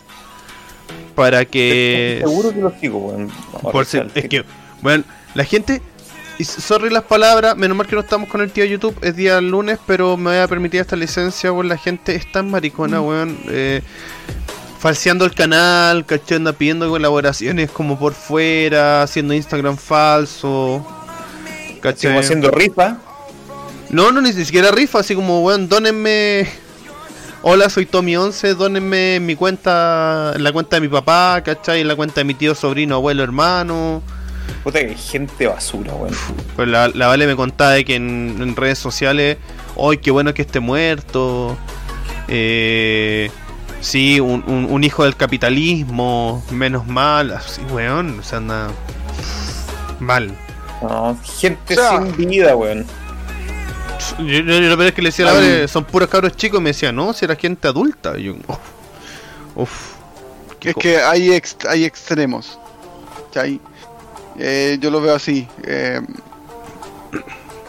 para 1.14 1.44
que 1.44 2.18
Seguro 2.24 2.52
que 2.52 2.60
lo 2.60 2.70
sigo, 2.80 3.16
a 3.54 3.58
por 3.70 3.86
si- 3.86 4.00
es 4.14 4.28
que, 4.28 4.44
bueno, 4.82 5.04
la 5.34 5.44
gente. 5.44 5.82
Y 6.38 6.44
Sorry 6.44 6.88
las 6.88 7.02
palabras, 7.02 7.56
menos 7.56 7.76
mal 7.76 7.86
que 7.86 7.96
no 7.96 8.02
estamos 8.02 8.28
con 8.28 8.40
el 8.40 8.52
tío 8.52 8.64
YouTube, 8.64 8.96
es 9.02 9.16
día 9.16 9.40
lunes, 9.40 9.78
pero 9.86 10.16
me 10.16 10.30
voy 10.30 10.38
a 10.38 10.46
permitir 10.46 10.80
esta 10.80 10.94
licencia, 10.94 11.52
weón. 11.52 11.68
La 11.68 11.76
gente 11.76 12.14
es 12.14 12.30
tan 12.30 12.48
maricona, 12.48 13.00
weón. 13.00 13.36
Eh, 13.48 13.82
falseando 14.78 15.24
el 15.24 15.34
canal. 15.34 16.06
Anda 16.30 16.52
pidiendo 16.52 16.88
colaboraciones 16.88 17.72
como 17.72 17.98
por 17.98 18.14
fuera, 18.14 19.02
haciendo 19.02 19.34
Instagram 19.34 19.76
falso. 19.76 20.86
¿cachai? 21.82 22.10
como 22.10 22.20
haciendo 22.20 22.50
rifa. 22.52 22.98
No, 23.90 24.12
no, 24.12 24.20
ni 24.20 24.32
siquiera 24.32 24.70
rifa, 24.70 25.00
así 25.00 25.16
como, 25.16 25.42
weón, 25.42 25.68
dónenme. 25.68 26.48
Hola, 27.42 27.68
soy 27.68 27.86
Tommy11, 27.86 28.54
dónenme 28.54 29.16
en 29.16 29.26
mi 29.26 29.34
cuenta, 29.34 30.32
en 30.36 30.44
la 30.44 30.52
cuenta 30.52 30.76
de 30.76 30.82
mi 30.82 30.88
papá, 30.88 31.42
¿cachai? 31.44 31.80
En 31.80 31.88
la 31.88 31.96
cuenta 31.96 32.20
de 32.20 32.24
mi 32.24 32.34
tío, 32.34 32.54
sobrino, 32.54 32.94
abuelo, 32.94 33.24
hermano. 33.24 34.02
Puta 34.64 34.80
que 34.80 34.94
gente 34.94 35.46
basura, 35.46 35.94
weón. 35.94 36.14
Pues 36.56 36.68
la, 36.68 36.88
la 36.88 37.06
Vale 37.06 37.26
me 37.26 37.36
contaba 37.36 37.72
de 37.72 37.84
que 37.84 37.94
en, 37.96 38.36
en 38.40 38.56
redes 38.56 38.78
sociales, 38.78 39.36
hoy 39.76 39.98
qué 39.98 40.10
bueno 40.10 40.34
que 40.34 40.42
esté 40.42 40.60
muerto. 40.60 41.56
Eh, 42.28 43.30
sí, 43.80 44.20
un, 44.20 44.44
un- 44.46 44.66
un 44.70 44.84
hijo 44.84 45.04
del 45.04 45.16
capitalismo, 45.16 46.44
menos 46.50 46.86
mal, 46.86 47.32
así, 47.32 47.62
weón, 47.70 48.18
o 48.20 48.22
sea, 48.22 48.38
anda 48.38 48.68
mal. 50.00 50.36
No, 50.82 51.16
gente 51.40 51.74
O 51.74 51.76
sea- 51.76 52.02
sin 52.02 52.16
vida, 52.28 52.54
weón. 52.56 52.84
Yo, 54.18 54.24
yo- 54.26 54.42
yo 54.42 54.60
lo 54.60 54.76
peor 54.76 54.88
es 54.88 54.94
que 54.94 55.02
le 55.02 55.08
decía 55.08 55.24
a 55.28 55.32
la 55.32 55.34
Vale, 55.34 55.68
son 55.68 55.84
puros 55.84 56.08
cabros 56.08 56.36
chicos, 56.36 56.60
y 56.60 56.62
me 56.62 56.70
decía, 56.70 56.92
no, 56.92 57.12
si 57.12 57.24
era 57.24 57.34
gente 57.36 57.66
adulta. 57.66 58.16
Y 58.18 58.24
yo, 58.24 58.34
uf, 58.46 58.58
uf, 59.56 59.70
Es 60.60 60.74
que 60.76 60.98
hay, 60.98 61.32
ex- 61.32 61.56
hay 61.68 61.84
extremos. 61.84 62.58
¿cachai? 63.32 63.60
Eh, 64.38 64.78
yo 64.80 64.90
lo 64.90 65.00
veo 65.00 65.14
así. 65.14 65.46
eh, 65.64 66.00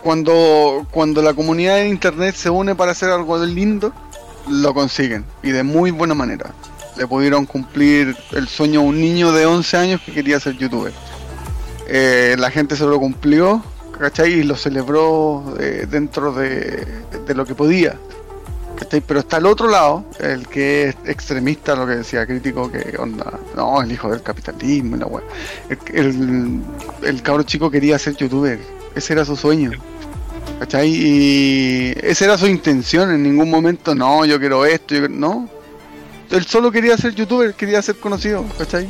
cuando, 0.03 0.87
cuando 0.91 1.21
la 1.21 1.33
comunidad 1.33 1.75
de 1.75 1.89
internet 1.89 2.35
se 2.35 2.49
une 2.49 2.73
para 2.75 2.91
hacer 2.91 3.09
algo 3.09 3.37
lindo, 3.45 3.91
lo 4.47 4.73
consiguen 4.73 5.25
y 5.43 5.51
de 5.51 5.63
muy 5.63 5.91
buena 5.91 6.13
manera. 6.13 6.51
Le 6.97 7.05
pudieron 7.07 7.45
cumplir 7.45 8.15
el 8.31 8.47
sueño 8.47 8.79
a 8.81 8.83
un 8.83 8.99
niño 8.99 9.31
de 9.31 9.45
11 9.45 9.77
años 9.77 10.01
que 10.05 10.13
quería 10.13 10.39
ser 10.39 10.57
youtuber. 10.57 10.93
Eh, 11.87 12.35
la 12.37 12.49
gente 12.51 12.75
se 12.75 12.85
lo 12.85 12.99
cumplió, 12.99 13.63
¿cachai? 13.97 14.31
Y 14.33 14.43
lo 14.43 14.55
celebró 14.55 15.55
dentro 15.89 16.31
de, 16.33 16.85
de 17.25 17.33
lo 17.35 17.45
que 17.45 17.55
podía. 17.55 17.97
Pero 19.05 19.19
está 19.19 19.37
el 19.37 19.45
otro 19.45 19.67
lado, 19.67 20.05
el 20.19 20.47
que 20.47 20.89
es 20.89 20.95
extremista, 21.05 21.75
lo 21.75 21.85
que 21.85 21.97
decía, 21.97 22.25
crítico, 22.25 22.71
que 22.71 22.95
onda, 22.97 23.39
no, 23.55 23.81
el 23.81 23.91
hijo 23.91 24.09
del 24.09 24.21
capitalismo 24.23 24.95
y 24.95 24.99
la 24.99 25.05
weá. 25.05 25.23
El, 25.93 26.61
el, 27.03 27.21
cabro 27.21 27.43
chico 27.43 27.69
quería 27.69 27.99
ser 27.99 28.15
youtuber, 28.15 28.59
ese 28.95 29.13
era 29.13 29.25
su 29.25 29.35
sueño. 29.35 29.71
¿Cachai? 30.59 30.89
Y 30.89 31.93
esa 32.01 32.25
era 32.25 32.37
su 32.37 32.47
intención, 32.47 33.11
en 33.11 33.23
ningún 33.23 33.49
momento, 33.49 33.93
no, 33.95 34.25
yo 34.25 34.39
quiero 34.39 34.65
esto, 34.65 34.95
yo 34.95 35.01
quiero- 35.01 35.13
no. 35.15 35.49
Él 36.31 36.45
solo 36.45 36.71
quería 36.71 36.97
ser 36.97 37.13
youtuber, 37.15 37.53
quería 37.53 37.81
ser 37.81 37.97
conocido, 37.97 38.45
¿cachai? 38.57 38.87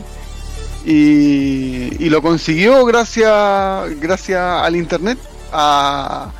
Y, 0.86 1.91
y 2.03 2.10
lo 2.10 2.22
consiguió 2.22 2.86
gracias, 2.86 4.00
gracias 4.00 4.39
al 4.41 4.75
internet, 4.75 5.17
a, 5.51 6.31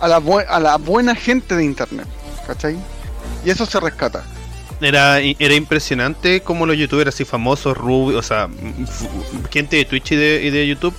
a, 0.00 0.08
la, 0.08 0.22
a 0.48 0.60
la 0.60 0.76
buena 0.78 1.14
gente 1.14 1.54
de 1.56 1.64
internet, 1.64 2.06
¿cachai? 2.52 2.76
Y 3.44 3.50
eso 3.50 3.66
se 3.66 3.80
rescata. 3.80 4.24
Era, 4.80 5.20
era 5.20 5.54
impresionante 5.54 6.40
como 6.40 6.66
los 6.66 6.76
youtubers 6.76 7.08
así 7.08 7.24
famosos, 7.24 7.76
rubios, 7.76 8.18
o 8.18 8.22
sea, 8.22 8.48
gente 9.50 9.76
de 9.76 9.84
Twitch 9.84 10.12
y 10.12 10.16
de, 10.16 10.42
y 10.42 10.50
de 10.50 10.66
YouTube, 10.66 10.94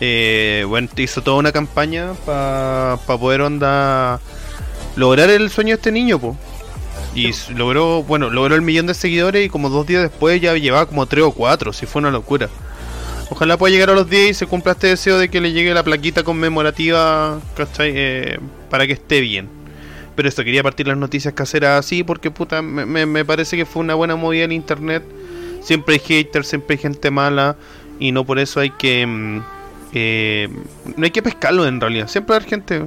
eh, 0.00 0.64
bueno, 0.66 0.88
hizo 0.96 1.22
toda 1.22 1.36
una 1.36 1.52
campaña 1.52 2.14
para 2.24 2.98
poder 3.06 3.42
onda 3.42 4.20
lograr 4.96 5.28
el 5.30 5.50
sueño 5.50 5.70
de 5.70 5.74
este 5.74 5.92
niño, 5.92 6.18
po. 6.18 6.36
Y 7.14 7.30
logró, 7.54 8.02
bueno, 8.02 8.30
logró 8.30 8.54
el 8.54 8.62
millón 8.62 8.86
de 8.86 8.94
seguidores 8.94 9.46
y 9.46 9.48
como 9.48 9.68
dos 9.68 9.86
días 9.86 10.02
después 10.02 10.40
ya 10.40 10.54
llevaba 10.54 10.86
como 10.86 11.06
tres 11.06 11.24
o 11.24 11.30
cuatro, 11.30 11.72
si 11.72 11.86
fue 11.86 12.00
una 12.00 12.10
locura. 12.10 12.48
Ojalá 13.30 13.56
pueda 13.56 13.72
llegar 13.72 13.90
a 13.90 13.94
los 13.94 14.08
10 14.08 14.30
y 14.30 14.34
se 14.34 14.46
cumpla 14.46 14.72
este 14.72 14.88
deseo 14.88 15.18
de 15.18 15.28
que 15.28 15.40
le 15.40 15.52
llegue 15.52 15.72
la 15.72 15.82
plaquita 15.82 16.22
conmemorativa, 16.22 17.40
¿cachai? 17.56 17.92
Eh, 17.94 18.38
para 18.68 18.86
que 18.86 18.94
esté 18.94 19.20
bien. 19.20 19.63
Pero 20.16 20.28
esto, 20.28 20.44
quería 20.44 20.62
partir 20.62 20.86
las 20.86 20.96
noticias 20.96 21.34
caseras 21.34 21.80
así 21.84 22.04
porque 22.04 22.30
puta, 22.30 22.62
me, 22.62 22.86
me- 22.86 23.06
me 23.06 23.24
parece 23.24 23.56
que 23.56 23.66
fue 23.66 23.80
una 23.82 23.94
buena 23.94 24.14
movida 24.16 24.44
en 24.44 24.52
internet. 24.52 25.02
Siempre 25.60 25.94
hay 25.94 26.00
haters, 26.00 26.46
siempre 26.48 26.76
hay 26.76 26.82
gente 26.82 27.10
mala 27.10 27.56
y 27.98 28.12
no 28.12 28.24
por 28.24 28.38
eso 28.38 28.60
hay 28.60 28.70
que... 28.70 29.06
mm, 29.06 29.40
eh, 29.94 30.48
no 30.96 31.04
hay 31.04 31.10
que 31.10 31.22
pescarlo 31.22 31.66
en 31.66 31.80
realidad. 31.80 32.08
Siempre 32.08 32.36
haber 32.36 32.48
gente... 32.48 32.82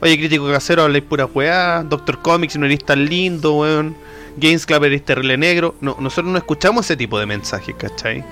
Oye, 0.00 0.18
crítico 0.18 0.46
casero, 0.50 0.82
habláis 0.82 1.04
pura 1.04 1.24
weá. 1.26 1.82
Doctor 1.82 2.20
Comics, 2.20 2.56
no 2.58 2.66
eres 2.66 2.84
tan 2.84 3.04
lindo, 3.06 3.54
weón. 3.54 3.96
Games 4.36 4.66
Club, 4.66 4.84
eres 4.84 5.02
terrible 5.04 5.38
negro. 5.38 5.74
No, 5.80 5.96
nosotros 6.00 6.30
no 6.30 6.36
escuchamos 6.36 6.84
ese 6.84 6.96
tipo 6.96 7.18
de 7.18 7.24
mensajes, 7.26 7.74
¿cachai? 7.78 8.22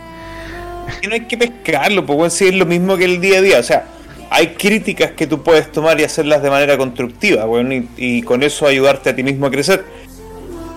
Y 1.03 1.07
no 1.07 1.15
hay 1.15 1.27
que 1.27 1.39
pescarlo, 1.39 2.05
pues 2.05 2.43
es 2.43 2.55
lo 2.55 2.67
mismo 2.67 2.97
que 2.99 3.07
el 3.07 3.19
día 3.21 3.39
a 3.39 3.43
día. 3.43 3.59
O 3.59 3.63
sea, 3.63 3.87
hay 4.37 4.49
críticas 4.55 5.13
que 5.13 5.29
tú 5.29 5.43
puedes 5.45 5.71
tomar 5.71 6.01
y 6.01 6.05
hacerlas 6.05 6.43
de 6.43 6.51
manera 6.51 6.77
constructiva, 6.77 7.45
bueno, 7.45 7.73
y, 7.73 7.89
y 7.97 8.23
con 8.23 8.43
eso 8.43 8.67
ayudarte 8.67 9.11
a 9.11 9.15
ti 9.15 9.23
mismo 9.23 9.47
a 9.47 9.51
crecer. 9.51 9.85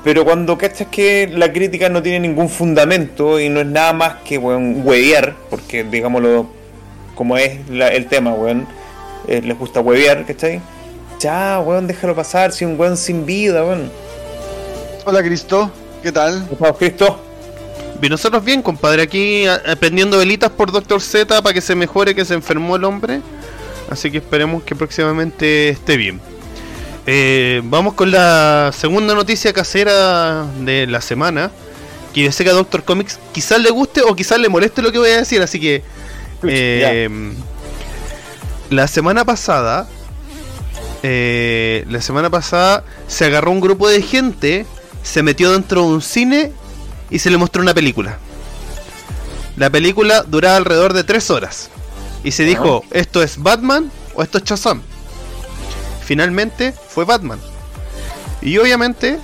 Pero 0.04 0.24
cuando 0.24 0.58
cachas 0.60 0.88
que 0.92 1.28
la 1.34 1.52
crítica 1.52 1.90
no 1.90 2.04
tiene 2.04 2.20
ningún 2.20 2.50
fundamento 2.50 3.40
y 3.40 3.50
no 3.50 3.60
es 3.62 3.66
nada 3.66 3.94
más 3.94 4.16
que 4.24 4.38
weón, 4.38 4.82
huevear, 4.86 5.36
porque 5.50 5.84
digámoslo 5.84 6.48
como 7.16 7.36
es 7.36 7.68
la- 7.70 7.88
el 7.88 8.06
tema, 8.06 8.32
weón, 8.34 8.68
eh, 9.28 9.42
les 9.44 9.58
gusta 9.58 9.80
huevear, 9.82 10.24
¿cachai? 10.26 10.62
Ya, 11.20 11.60
weón, 11.66 11.88
déjalo 11.88 12.16
pasar, 12.16 12.52
si 12.52 12.64
un 12.64 12.80
weón 12.80 12.96
sin 12.96 13.26
vida, 13.26 13.64
weón. 13.66 13.92
Hola 15.04 15.24
Cristo, 15.24 15.72
¿qué 16.04 16.12
tal? 16.12 16.48
¿Cómo 16.60 16.76
Cristo? 16.78 17.20
Y 18.00 18.08
nosotros 18.08 18.46
bien, 18.46 18.62
compadre, 18.62 19.02
aquí 19.02 19.48
a- 19.48 19.56
a- 19.56 19.76
prendiendo 19.76 20.20
velitas 20.20 20.52
por 20.52 20.72
Doctor 20.72 21.02
Z 21.02 21.42
para 21.42 21.54
que 21.56 21.62
se 21.62 21.74
mejore, 21.74 22.14
que 22.14 22.24
se 22.24 22.36
enfermó 22.36 22.76
el 22.76 22.84
hombre. 22.84 23.20
Así 23.90 24.12
que 24.12 24.18
esperemos 24.18 24.64
que 24.64 24.76
próximamente 24.76 25.70
esté 25.70 25.98
bien. 25.98 26.20
Eh, 27.06 27.62
vamos 27.64 27.94
con 27.94 28.12
la 28.12 28.72
segunda 28.78 29.16
noticia 29.16 29.54
casera 29.54 30.46
de 30.60 30.88
la 30.88 31.02
semana. 31.02 31.52
Que 32.14 32.24
yo 32.24 32.32
sé 32.32 32.44
que 32.44 32.50
a 32.50 32.54
Doctor 32.54 32.84
Comics 32.84 33.20
quizás 33.32 33.62
le 33.62 33.70
guste 33.70 34.02
o 34.02 34.16
quizás 34.16 34.40
le 34.40 34.50
moleste 34.50 34.82
lo 34.82 34.92
que 34.92 35.00
voy 35.00 35.12
a 35.12 35.18
decir. 35.18 35.42
Así 35.42 35.60
que 35.60 35.84
eh, 36.44 37.10
la 38.70 38.88
semana 38.88 39.24
pasada, 39.24 39.88
eh, 41.04 41.86
la 41.90 42.02
semana 42.02 42.30
pasada 42.30 42.84
se 43.08 43.26
agarró 43.26 43.52
un 43.52 43.62
grupo 43.62 43.88
de 43.88 44.02
gente, 44.02 44.66
se 45.04 45.24
metió 45.24 45.54
dentro 45.54 45.82
de 45.84 45.88
un 45.88 46.02
cine 46.02 46.52
y 47.10 47.20
se 47.20 47.30
le 47.30 47.38
mostró 47.38 47.62
una 47.62 47.74
película. 47.74 48.18
La 49.56 49.70
película 49.70 50.24
duraba 50.24 50.58
alrededor 50.58 50.94
de 50.94 51.04
3 51.04 51.32
horas. 51.32 51.70
Y 52.24 52.32
se 52.32 52.44
dijo, 52.44 52.84
¿esto 52.92 53.22
es 53.24 53.42
Batman 53.42 53.92
o 54.16 54.24
esto 54.24 54.38
es 54.38 54.44
Shazam? 54.44 54.82
Finalmente 56.04 56.74
fue 56.90 57.06
Batman. 57.06 57.40
Y 58.42 58.58
obviamente 58.58 59.20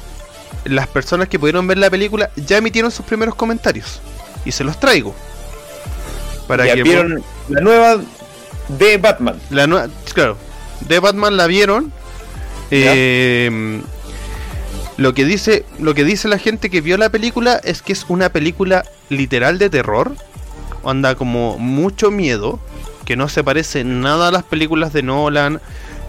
las 0.65 0.87
personas 0.87 1.27
que 1.27 1.39
pudieron 1.39 1.67
ver 1.67 1.77
la 1.77 1.89
película 1.89 2.29
ya 2.35 2.57
emitieron 2.57 2.91
sus 2.91 3.05
primeros 3.05 3.35
comentarios. 3.35 3.99
Y 4.45 4.51
se 4.51 4.63
los 4.63 4.79
traigo. 4.79 5.13
Para 6.47 6.65
ya 6.65 6.75
que 6.75 6.83
vieron 6.83 7.23
la 7.49 7.61
nueva 7.61 8.01
de 8.67 8.97
Batman. 8.97 9.39
la 9.49 9.65
nue- 9.67 9.89
claro, 10.13 10.37
de 10.81 10.99
Batman 10.99 11.37
la 11.37 11.47
vieron. 11.47 11.91
Eh, 12.71 13.81
lo 14.97 15.13
que 15.13 15.25
dice, 15.25 15.65
lo 15.79 15.93
que 15.93 16.03
dice 16.03 16.27
la 16.27 16.37
gente 16.37 16.69
que 16.69 16.81
vio 16.81 16.97
la 16.97 17.09
película 17.09 17.59
es 17.63 17.81
que 17.81 17.93
es 17.93 18.05
una 18.09 18.29
película 18.29 18.83
literal 19.09 19.57
de 19.57 19.69
terror. 19.69 20.15
Anda 20.85 21.15
como 21.15 21.57
mucho 21.57 22.11
miedo, 22.11 22.59
que 23.05 23.15
no 23.15 23.29
se 23.29 23.43
parece 23.43 23.83
nada 23.83 24.29
a 24.29 24.31
las 24.31 24.43
películas 24.43 24.93
de 24.93 25.03
Nolan, 25.03 25.61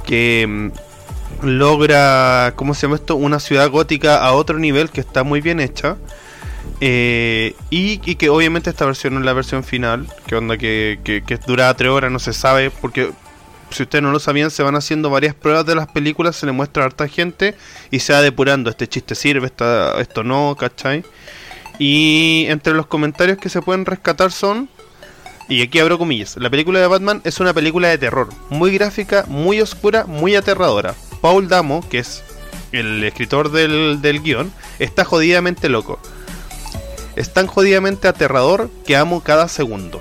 que 0.07 0.47
mm, 0.49 1.47
logra, 1.47 2.53
¿cómo 2.57 2.75
se 2.75 2.83
llama 2.83 2.97
esto? 2.97 3.17
Una 3.17 3.41
ciudad 3.41 3.71
gótica 3.71 4.25
a 4.25 4.33
otro 4.33 4.59
nivel 4.59 4.91
que 4.91 5.01
está 5.01 5.23
muy 5.25 5.41
bien 5.41 5.61
hecha. 5.61 5.97
Eh, 6.81 7.55
y, 7.71 7.99
que 7.99 8.29
obviamente 8.31 8.71
esta 8.71 8.85
versión 8.87 9.15
no 9.15 9.21
es 9.21 9.27
la 9.27 9.33
versión 9.33 9.65
final, 9.65 10.07
que 10.27 10.35
onda 10.35 10.57
que, 10.57 10.99
que, 11.05 11.23
que 11.23 11.37
dura 11.37 11.73
3 11.75 11.91
horas, 11.91 12.11
no 12.11 12.19
se 12.19 12.33
sabe, 12.33 12.71
porque 12.71 13.13
si 13.71 13.83
ustedes 13.83 14.03
no 14.03 14.13
lo 14.13 14.19
sabían, 14.19 14.51
se 14.51 14.63
van 14.63 14.75
haciendo 14.77 15.11
varias 15.11 15.35
pruebas 15.35 15.67
de 15.67 15.75
las 15.75 15.89
películas, 15.89 16.37
se 16.37 16.47
le 16.47 16.53
muestra 16.53 16.83
a 16.83 16.87
harta 16.87 17.09
gente 17.09 17.55
y 17.91 17.99
se 18.01 18.13
va 18.13 18.23
depurando, 18.23 18.71
este 18.71 18.87
chiste 18.89 19.15
sirve, 19.15 19.47
esta- 19.47 20.01
esto 20.01 20.23
no, 20.23 20.57
¿cachai? 20.59 21.05
Y 21.79 22.47
entre 22.49 22.73
los 22.75 22.87
comentarios 22.87 23.39
que 23.39 23.49
se 23.49 23.61
pueden 23.63 23.85
rescatar 23.85 24.31
son, 24.33 24.69
y 25.49 25.63
aquí 25.63 25.79
abro 25.79 25.99
comillas, 25.99 26.37
la 26.39 26.51
película 26.51 26.81
de 26.81 26.87
Batman 26.87 27.21
es 27.25 27.41
una 27.41 27.53
película 27.53 27.89
de 27.89 27.99
terror, 27.99 28.29
muy 28.51 28.73
gráfica, 28.73 29.25
muy 29.29 29.61
oscura, 29.61 30.07
muy 30.07 30.37
aterradora. 30.37 30.95
Paul 31.21 31.49
Damo, 31.49 31.87
que 31.89 31.99
es 31.99 32.23
el 32.73 33.03
escritor 33.05 33.51
del, 33.51 34.01
del 34.01 34.23
guion, 34.23 34.53
está 34.79 35.05
jodidamente 35.05 35.69
loco. 35.69 35.99
Es 37.17 37.33
tan 37.33 37.47
jodidamente 37.47 38.09
aterrador 38.09 38.71
que 38.87 38.97
amo 38.97 39.23
cada 39.23 39.49
segundo. 39.49 40.01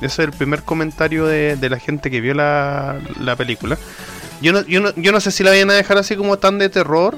Ese 0.00 0.06
es 0.06 0.18
el 0.18 0.32
primer 0.32 0.62
comentario 0.62 1.26
de, 1.26 1.56
de 1.56 1.70
la 1.70 1.78
gente 1.78 2.10
que 2.10 2.20
vio 2.20 2.34
la, 2.34 2.98
la 3.20 3.36
película. 3.36 3.78
Yo 4.40 4.52
no, 4.52 4.62
yo, 4.66 4.80
no, 4.80 4.94
yo 4.96 5.12
no 5.12 5.20
sé 5.20 5.30
si 5.30 5.44
la 5.44 5.50
vayan 5.50 5.70
a 5.70 5.74
dejar 5.74 5.98
así 5.98 6.16
como 6.16 6.38
tan 6.38 6.58
de 6.58 6.68
terror. 6.68 7.16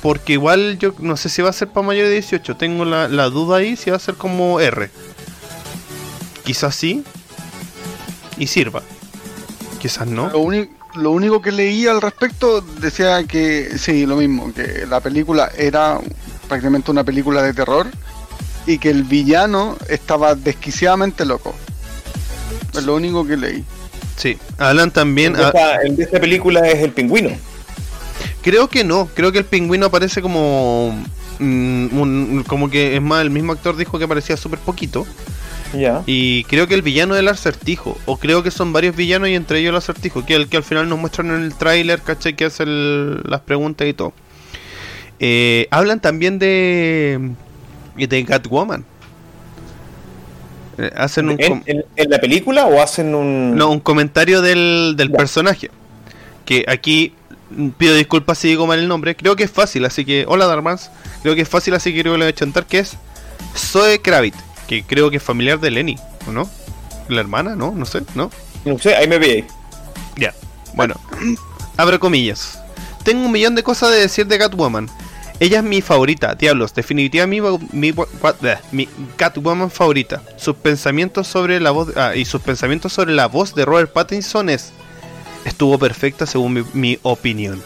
Porque 0.00 0.32
igual 0.32 0.78
yo 0.78 0.94
no 0.98 1.16
sé 1.16 1.28
si 1.28 1.42
va 1.42 1.50
a 1.50 1.52
ser 1.52 1.68
para 1.68 1.86
mayor 1.86 2.06
de 2.06 2.12
18. 2.14 2.56
Tengo 2.56 2.84
la, 2.84 3.08
la 3.08 3.28
duda 3.30 3.58
ahí 3.58 3.76
si 3.76 3.90
va 3.90 3.96
a 3.96 4.00
ser 4.00 4.14
como 4.14 4.58
R. 4.58 4.90
Quizás 6.44 6.74
sí. 6.74 7.04
Y 8.38 8.46
sirva. 8.46 8.82
Quizás 9.80 10.06
no. 10.06 10.30
Lo, 10.94 11.10
único 11.10 11.40
que 11.40 11.52
leí 11.52 11.86
al 11.86 12.00
respecto 12.00 12.60
decía 12.60 13.24
que 13.24 13.78
sí, 13.78 14.06
lo 14.06 14.16
mismo, 14.16 14.52
que 14.52 14.86
la 14.86 15.00
película 15.00 15.50
era 15.56 15.98
prácticamente 16.48 16.90
una 16.90 17.02
película 17.02 17.42
de 17.42 17.54
terror 17.54 17.86
y 18.66 18.78
que 18.78 18.90
el 18.90 19.04
villano 19.04 19.76
estaba 19.88 20.34
desquiciadamente 20.34 21.24
loco. 21.24 21.54
Es 22.74 22.84
lo 22.84 22.94
único 22.94 23.26
que 23.26 23.36
leí. 23.36 23.64
Sí. 24.16 24.38
Hablan 24.58 24.90
también. 24.90 25.32
el, 25.32 25.38
de 25.40 25.46
esta, 25.46 25.76
el 25.82 25.96
de 25.96 26.02
esta 26.04 26.20
película 26.20 26.60
es 26.68 26.80
el 26.80 26.92
pingüino. 26.92 27.30
Creo 28.42 28.68
que 28.68 28.84
no, 28.84 29.08
creo 29.14 29.32
que 29.32 29.38
el 29.38 29.44
pingüino 29.44 29.86
aparece 29.86 30.20
como. 30.22 30.94
mm, 31.38 31.98
un- 31.98 32.44
como 32.46 32.70
que 32.70 32.96
es 32.96 33.02
más, 33.02 33.22
el 33.22 33.30
mismo 33.30 33.52
actor 33.52 33.76
dijo 33.76 33.98
que 33.98 34.04
aparecía 34.04 34.36
súper 34.36 34.58
poquito. 34.58 35.06
Y 36.06 36.44
creo 36.44 36.66
que 36.66 36.74
el 36.74 36.82
villano 36.82 37.14
del 37.14 37.28
acertijo, 37.28 37.96
o 38.06 38.16
creo 38.18 38.42
que 38.42 38.50
son 38.50 38.72
varios 38.72 38.94
villanos 38.94 39.28
y 39.30 39.34
entre 39.34 39.58
ellos 39.60 39.70
el 39.70 39.76
acertijo, 39.76 40.24
que 40.26 40.34
el 40.34 40.48
que 40.48 40.58
al 40.58 40.62
final 40.64 40.88
nos 40.88 40.98
muestran 40.98 41.28
en 41.30 41.42
el 41.42 41.54
tráiler, 41.54 42.00
¿cachai? 42.02 42.34
Que 42.36 42.44
hace 42.46 42.64
el- 42.64 43.22
las 43.24 43.40
preguntas 43.40 43.86
y 43.88 43.94
todo. 43.94 44.12
Eh, 45.18 45.68
hablan 45.70 46.00
también 46.00 46.38
de. 46.38 47.30
de 47.96 48.24
Catwoman. 48.24 48.84
Eh, 50.78 50.90
hacen 50.96 51.28
un, 51.28 51.36
¿En, 51.40 51.62
en- 51.66 51.84
en 51.96 52.10
la 52.10 52.18
película 52.18 52.66
o 52.66 52.80
hacen 52.82 53.14
un.? 53.14 53.54
no, 53.56 53.70
un 53.70 53.80
comentario 53.80 54.40
del, 54.42 54.94
del 54.96 55.10
personaje. 55.10 55.70
Que 56.44 56.64
aquí 56.66 57.14
mm, 57.50 57.68
pido 57.70 57.94
disculpas 57.94 58.38
si 58.38 58.48
digo 58.48 58.66
mal 58.66 58.78
el 58.78 58.88
nombre. 58.88 59.14
Creo 59.14 59.36
que 59.36 59.44
es 59.44 59.50
fácil, 59.50 59.84
así 59.84 60.04
que. 60.04 60.24
Hola 60.26 60.46
Darmans. 60.46 60.90
Creo 61.22 61.34
que 61.34 61.42
es 61.42 61.48
fácil, 61.48 61.74
así 61.74 61.92
que 61.94 62.00
creo 62.00 62.14
que 62.14 62.18
le 62.18 62.24
voy 62.24 62.32
a 62.32 62.34
chantar. 62.34 62.66
Que 62.66 62.80
es 62.80 62.96
Zoe 63.56 64.00
Kravitz. 64.00 64.36
Que 64.72 64.82
creo 64.84 65.10
que 65.10 65.18
es 65.18 65.22
familiar 65.22 65.60
de 65.60 65.70
Lenny, 65.70 65.98
¿o 66.26 66.32
no? 66.32 66.48
¿La 67.10 67.20
hermana? 67.20 67.54
¿No? 67.54 67.72
No 67.72 67.84
sé, 67.84 68.00
¿no? 68.14 68.30
No 68.64 68.78
sé, 68.78 68.96
ahí 68.96 69.06
me 69.06 69.18
veis. 69.18 69.44
Ya. 70.16 70.32
Bueno, 70.72 70.94
abro 71.76 72.00
comillas. 72.00 72.58
Tengo 73.04 73.26
un 73.26 73.32
millón 73.32 73.54
de 73.54 73.62
cosas 73.62 73.90
de 73.90 74.00
decir 74.00 74.26
de 74.26 74.38
Catwoman. 74.38 74.88
Ella 75.40 75.58
es 75.58 75.64
mi 75.64 75.82
favorita, 75.82 76.34
diablos. 76.36 76.72
Definitivamente 76.72 77.66
mi, 77.70 77.92
mi, 78.72 78.88
Catwoman 79.16 79.70
favorita. 79.70 80.22
Sus 80.38 80.56
pensamientos 80.56 81.28
sobre 81.28 81.60
la 81.60 81.70
voz 81.70 81.94
ah, 81.94 82.16
y 82.16 82.24
sus 82.24 82.40
pensamientos 82.40 82.94
sobre 82.94 83.12
la 83.12 83.26
voz 83.26 83.54
de 83.54 83.66
Robert 83.66 83.92
Pattinson 83.92 84.48
es 84.48 84.72
estuvo 85.44 85.78
perfecta 85.78 86.24
según 86.24 86.54
mi, 86.54 86.64
mi 86.72 86.98
opinión. 87.02 87.62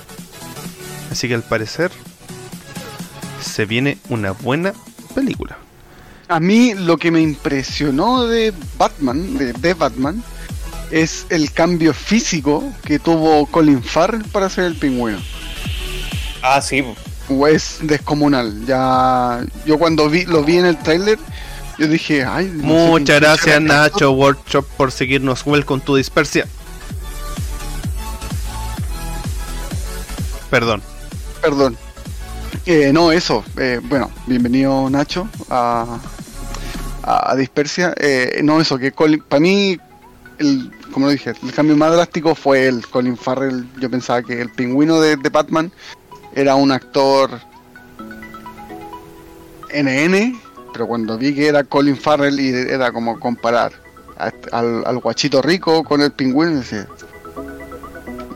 Así 1.13 1.29
que 1.29 1.35
al 1.35 1.45
parecer 1.45 1.93
se 3.41 3.65
viene 3.65 3.97
una 4.09 4.33
buena 4.33 4.75
película. 5.15 5.57
A 6.29 6.41
mí 6.41 6.75
lo 6.75 6.97
que 6.97 7.11
me 7.11 7.21
impresionó 7.21 8.25
de 8.27 8.53
Batman, 8.77 9.39
de, 9.39 9.53
de 9.53 9.75
Batman, 9.75 10.23
es 10.91 11.27
el 11.31 11.53
cambio 11.53 11.95
físico 11.95 12.65
que 12.85 12.99
tuvo 12.99 13.47
Colin 13.47 13.83
Farrell 13.83 14.25
para 14.25 14.49
ser 14.49 14.65
el 14.65 14.77
pingüino. 14.77 15.19
Ah, 16.43 16.61
sí. 16.61 16.85
O 17.29 17.47
Es 17.47 17.79
descomunal. 17.83 18.67
Ya 18.67 19.45
yo 19.65 19.79
cuando 19.79 20.09
vi 20.09 20.25
lo 20.27 20.43
vi 20.45 20.59
en 20.59 20.67
el 20.67 20.79
tráiler, 20.79 21.19
yo 21.79 21.89
dije, 21.89 22.25
ay, 22.25 22.47
Muchas 22.47 23.21
gracias 23.21 23.61
Nacho 23.61 24.13
Workshop 24.13 24.65
por 24.77 24.91
seguirnos. 24.93 25.45
Welcome 25.47 25.83
to 25.85 25.97
Dispersia. 25.97 26.47
Perdón. 30.51 30.83
Perdón. 31.43 31.77
Eh, 32.65 32.91
no, 32.93 33.13
eso. 33.13 33.45
eh, 33.59 33.81
bueno, 33.83 34.11
bienvenido 34.27 34.89
Nacho 34.91 35.29
a, 35.51 35.99
a, 37.07 37.33
a 37.33 37.37
Dispersia. 37.37 37.95
Eh, 37.97 38.41
no, 38.43 38.61
eso, 38.61 38.77
que 38.79 38.93
para 38.93 39.41
mí, 39.41 39.79
el, 40.39 40.71
como 40.93 41.07
lo 41.07 41.13
dije, 41.13 41.33
el 41.43 41.53
cambio 41.53 41.77
más 41.77 41.93
drástico 41.93 42.35
fue 42.35 42.67
el 42.67 42.87
Colin 42.87 43.17
Farrell. 43.17 43.67
Yo 43.81 43.91
pensaba 43.91 44.23
que 44.23 44.41
el 44.41 44.51
pingüino 44.51 45.01
de, 45.01 45.17
de 45.17 45.29
Batman 45.31 45.73
era 46.35 46.55
un 46.55 46.71
actor 46.73 47.31
NN, 49.73 50.41
pero 50.73 50.87
cuando 50.87 51.17
vi 51.19 51.35
que 51.35 51.49
era 51.49 51.65
Colin 51.65 51.97
Farrell 51.97 52.39
y 52.39 52.51
era 52.51 52.93
como 52.93 53.19
comparar 53.19 53.73
a 54.19 54.29
este- 54.29 54.49
al, 54.53 54.83
al 54.87 54.99
guachito 54.99 55.43
rico 55.43 55.83
con 55.85 56.01
el 56.03 56.13
pingüino, 56.13 56.57
decía, 56.57 56.87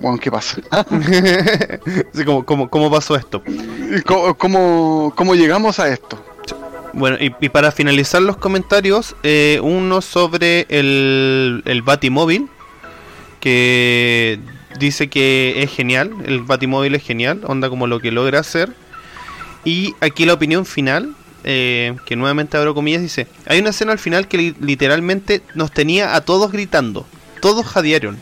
bueno, 0.00 0.18
¿qué 0.18 0.30
pasa? 0.30 0.56
Sí, 2.12 2.24
¿cómo, 2.24 2.44
cómo, 2.44 2.68
cómo 2.68 2.90
pasó 2.90 3.16
esto? 3.16 3.42
¿Y 3.46 4.00
¿Cómo, 4.02 4.34
cómo, 4.36 5.12
cómo 5.16 5.34
llegamos 5.34 5.78
a 5.78 5.88
esto? 5.88 6.22
Bueno, 6.92 7.16
y, 7.20 7.48
para 7.48 7.70
finalizar 7.72 8.20
los 8.22 8.36
comentarios, 8.36 9.14
eh, 9.22 9.60
uno 9.62 10.00
sobre 10.00 10.66
el, 10.68 11.62
el 11.64 11.82
Batimóvil, 11.82 12.48
que 13.40 14.40
dice 14.78 15.08
que 15.08 15.62
es 15.62 15.70
genial, 15.70 16.12
el 16.26 16.40
Batimóvil 16.40 16.94
es 16.94 17.02
genial, 17.02 17.42
onda 17.46 17.68
como 17.68 17.86
lo 17.86 18.00
que 18.00 18.10
logra 18.10 18.40
hacer. 18.40 18.74
Y 19.64 19.94
aquí 20.00 20.24
la 20.24 20.34
opinión 20.34 20.66
final, 20.66 21.14
eh, 21.44 21.94
que 22.06 22.16
nuevamente 22.16 22.56
abro 22.56 22.74
comillas, 22.74 23.02
dice, 23.02 23.26
hay 23.46 23.60
una 23.60 23.70
escena 23.70 23.92
al 23.92 23.98
final 23.98 24.26
que 24.26 24.38
li- 24.38 24.56
literalmente 24.60 25.42
nos 25.54 25.70
tenía 25.70 26.14
a 26.16 26.22
todos 26.22 26.50
gritando, 26.50 27.06
todos 27.40 27.66
jadearon, 27.66 28.18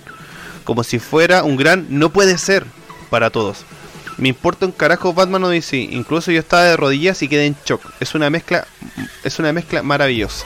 como 0.65 0.85
si 0.85 0.99
fuera 0.99 1.43
un 1.45 1.57
gran 1.57 1.87
no 1.91 2.11
puede 2.11 2.39
ser 2.39 2.65
para 3.09 3.31
todos. 3.31 3.65
Me 4.19 4.29
importa 4.29 4.67
un 4.67 4.73
carajo 4.73 5.15
Batman 5.15 5.45
o 5.45 5.49
DC. 5.49 5.77
Incluso 5.77 6.31
yo 6.33 6.41
estaba 6.41 6.65
de 6.65 6.77
rodillas 6.77 7.23
y 7.23 7.29
quedé 7.29 7.47
en 7.47 7.57
shock. 7.65 7.81
Es 8.01 8.15
una 8.15 8.29
mezcla, 8.31 8.67
es 9.25 9.39
una 9.39 9.53
mezcla 9.53 9.83
maravillosa. 9.83 10.45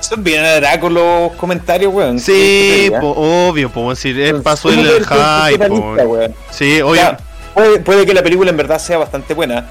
Son 0.00 0.22
bien 0.24 0.42
con 0.80 0.94
los 0.94 1.32
comentarios, 1.32 1.92
weón. 1.92 2.18
Sí, 2.18 2.90
po, 3.00 3.14
obvio, 3.16 3.70
po, 3.70 3.90
decir, 3.90 4.18
es 4.20 4.30
Son 4.30 4.42
pasó 4.42 4.70
el 4.70 4.76
súper 4.76 5.06
hype. 5.52 5.68
weón. 5.68 6.34
Sí, 6.50 6.80
O 6.80 6.88
oye, 6.88 7.00
sea, 7.00 7.18
puede, 7.52 7.80
puede 7.80 8.06
que 8.06 8.14
la 8.14 8.22
película 8.22 8.50
en 8.50 8.56
verdad 8.56 8.78
sea 8.78 8.98
bastante 8.98 9.34
buena, 9.34 9.68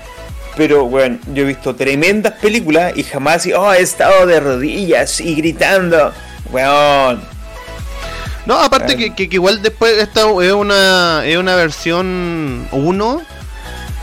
pero 0.56 0.86
bueno, 0.86 1.18
yo 1.34 1.44
he 1.44 1.46
visto 1.48 1.76
tremendas 1.76 2.34
películas 2.34 2.94
y 2.96 3.04
jamás 3.04 3.48
oh, 3.58 3.74
he 3.74 3.82
estado 3.82 4.26
de 4.26 4.40
rodillas 4.40 5.20
y 5.22 5.34
gritando. 5.36 6.12
Weón. 6.52 7.39
No, 8.46 8.56
aparte 8.60 8.94
eh. 8.94 8.98
que, 8.98 9.16
que- 9.16 9.30
que 9.30 9.36
igual 9.36 9.62
después 9.62 9.98
esta 9.98 10.22
es 10.44 10.52
una 10.54 11.22
es 11.26 11.38
una 11.38 11.56
versión 11.56 12.68
1 12.72 13.22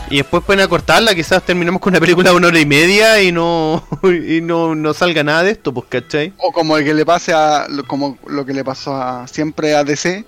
y 0.09 0.17
después 0.17 0.41
pueden 0.45 0.61
acortarla, 0.63 1.13
quizás 1.13 1.43
terminamos 1.43 1.81
con 1.81 1.91
una 1.91 1.99
película 1.99 2.29
de 2.29 2.35
una 2.37 2.47
hora 2.47 2.59
y 2.59 2.65
media 2.65 3.21
y 3.21 3.31
no 3.33 3.85
y 4.03 4.39
no, 4.41 4.73
no 4.73 4.93
salga 4.93 5.21
nada 5.23 5.43
de 5.43 5.51
esto, 5.51 5.73
pues, 5.73 5.87
¿cachai? 5.89 6.31
O 6.37 6.51
como 6.53 6.77
el 6.77 6.85
que 6.85 6.93
le 6.93 7.05
pase 7.05 7.33
a 7.33 7.67
lo- 7.67 7.85
como 7.85 8.17
lo 8.27 8.45
que 8.45 8.53
le 8.53 8.63
pasó 8.63 8.95
a 8.95 9.27
siempre 9.27 9.75
a 9.75 9.83
DC, 9.83 10.23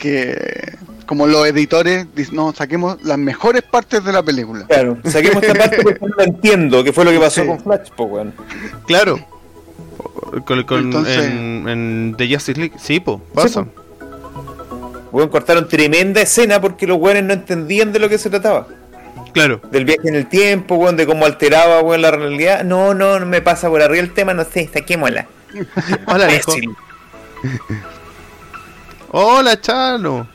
que 0.00 0.74
como 1.06 1.26
los 1.26 1.46
editores 1.46 2.06
dicen, 2.14 2.36
no, 2.36 2.52
saquemos 2.52 3.02
las 3.02 3.18
mejores 3.18 3.62
partes 3.62 4.04
de 4.04 4.12
la 4.12 4.22
película. 4.22 4.64
Claro, 4.66 4.96
saquemos 5.04 5.42
esta 5.42 5.54
parte 5.58 5.78
porque 5.82 5.98
no 6.00 6.14
la 6.16 6.24
entiendo, 6.24 6.84
que 6.84 6.92
fue 6.92 7.04
lo 7.04 7.10
que 7.10 7.18
pasó 7.18 7.42
Sí. 7.42 7.46
con 7.48 7.60
Flash, 7.60 7.88
pues 7.96 8.10
weón. 8.10 8.34
Claro. 8.86 9.18
Con, 10.44 10.62
con- 10.64 10.78
Entonces- 10.84 11.18
en, 11.24 11.68
en 11.68 12.14
The 12.16 12.32
Justice 12.32 12.60
League, 12.60 12.76
sí, 12.78 13.00
pues, 13.00 13.18
pasa. 13.34 13.66
Weón, 15.12 15.28
cortaron 15.28 15.66
tremenda 15.68 16.20
escena 16.20 16.60
porque 16.60 16.86
los 16.86 16.98
weones 16.98 17.24
no 17.24 17.32
entendían 17.32 17.92
de 17.92 17.98
lo 17.98 18.08
que 18.08 18.16
se 18.18 18.30
trataba. 18.30 18.68
Claro. 19.32 19.60
Del 19.70 19.84
viaje 19.84 20.08
en 20.08 20.14
el 20.14 20.26
tiempo, 20.28 20.76
weón, 20.76 20.96
de 20.96 21.06
cómo 21.06 21.26
alteraba, 21.26 21.80
weón, 21.80 22.02
la 22.02 22.10
realidad. 22.12 22.62
No, 22.64 22.94
no, 22.94 23.18
no 23.18 23.26
me 23.26 23.40
pasa 23.42 23.68
por 23.68 23.82
arriba 23.82 24.02
el 24.02 24.12
tema, 24.12 24.34
no 24.34 24.44
sé, 24.44 24.68
saquémosla. 24.72 25.26
Hola. 26.06 26.28
Hola, 29.10 29.60
Chano. 29.60 30.28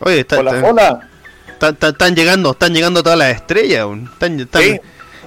Oye, 0.00 0.20
está- 0.20 0.40
Hola, 0.40 0.56
está- 0.56 0.70
hola. 0.70 1.08
está- 1.48 1.68
está- 1.70 1.88
están 1.90 2.14
llegando, 2.16 2.52
están 2.52 2.72
llegando 2.74 3.02
todas 3.02 3.18
las 3.18 3.34
estrellas. 3.34 3.86
Están, 4.12 4.40
están- 4.40 4.62
Sí. 4.62 4.80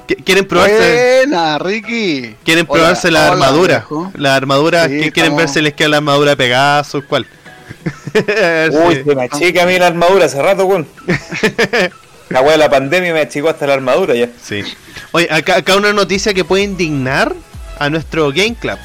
Qui- 0.08 0.24
quieren 0.24 0.46
probarse, 0.46 1.24
Buena, 1.28 1.58
Ricky. 1.60 2.36
quieren 2.44 2.66
Hola, 2.68 2.80
probarse 2.82 3.12
la 3.12 3.32
hola, 3.32 3.32
armadura. 3.48 3.76
viejo. 3.80 4.12
La 4.16 4.36
armadura, 4.36 4.88
Sí, 4.88 5.00
que 5.02 5.12
quieren 5.12 5.36
ver 5.36 5.50
si 5.50 5.62
les 5.62 5.74
queda 5.74 5.90
la 5.90 5.98
armadura 5.98 6.32
de 6.32 6.38
Pegasus, 6.38 7.04
¿cuál? 7.06 7.26
Uy, 8.14 8.96
Sí. 8.96 9.04
se 9.06 9.16
me 9.16 9.24
achica 9.24 9.64
a 9.64 9.66
mí 9.66 9.78
la 9.78 9.88
armadura 9.88 10.26
hace 10.26 10.42
rato, 10.42 10.66
weón. 10.66 10.88
La 12.30 12.42
weá 12.42 12.54
de 12.54 12.58
la 12.58 12.70
pandemia 12.72 13.14
me 13.14 13.22
achicó 13.22 13.50
hasta 13.50 13.68
la 13.68 13.76
armadura 13.76 14.16
ya. 14.16 14.30
Sí. 14.42 14.64
Oye, 15.12 15.28
acá, 15.30 15.58
acá 15.58 15.76
una 15.76 15.94
noticia 15.94 16.34
que 16.34 16.44
puede 16.44 16.64
indignar 16.64 17.36
a 17.78 17.88
nuestro 17.92 18.30
Game 18.30 18.56
Club. 18.60 18.80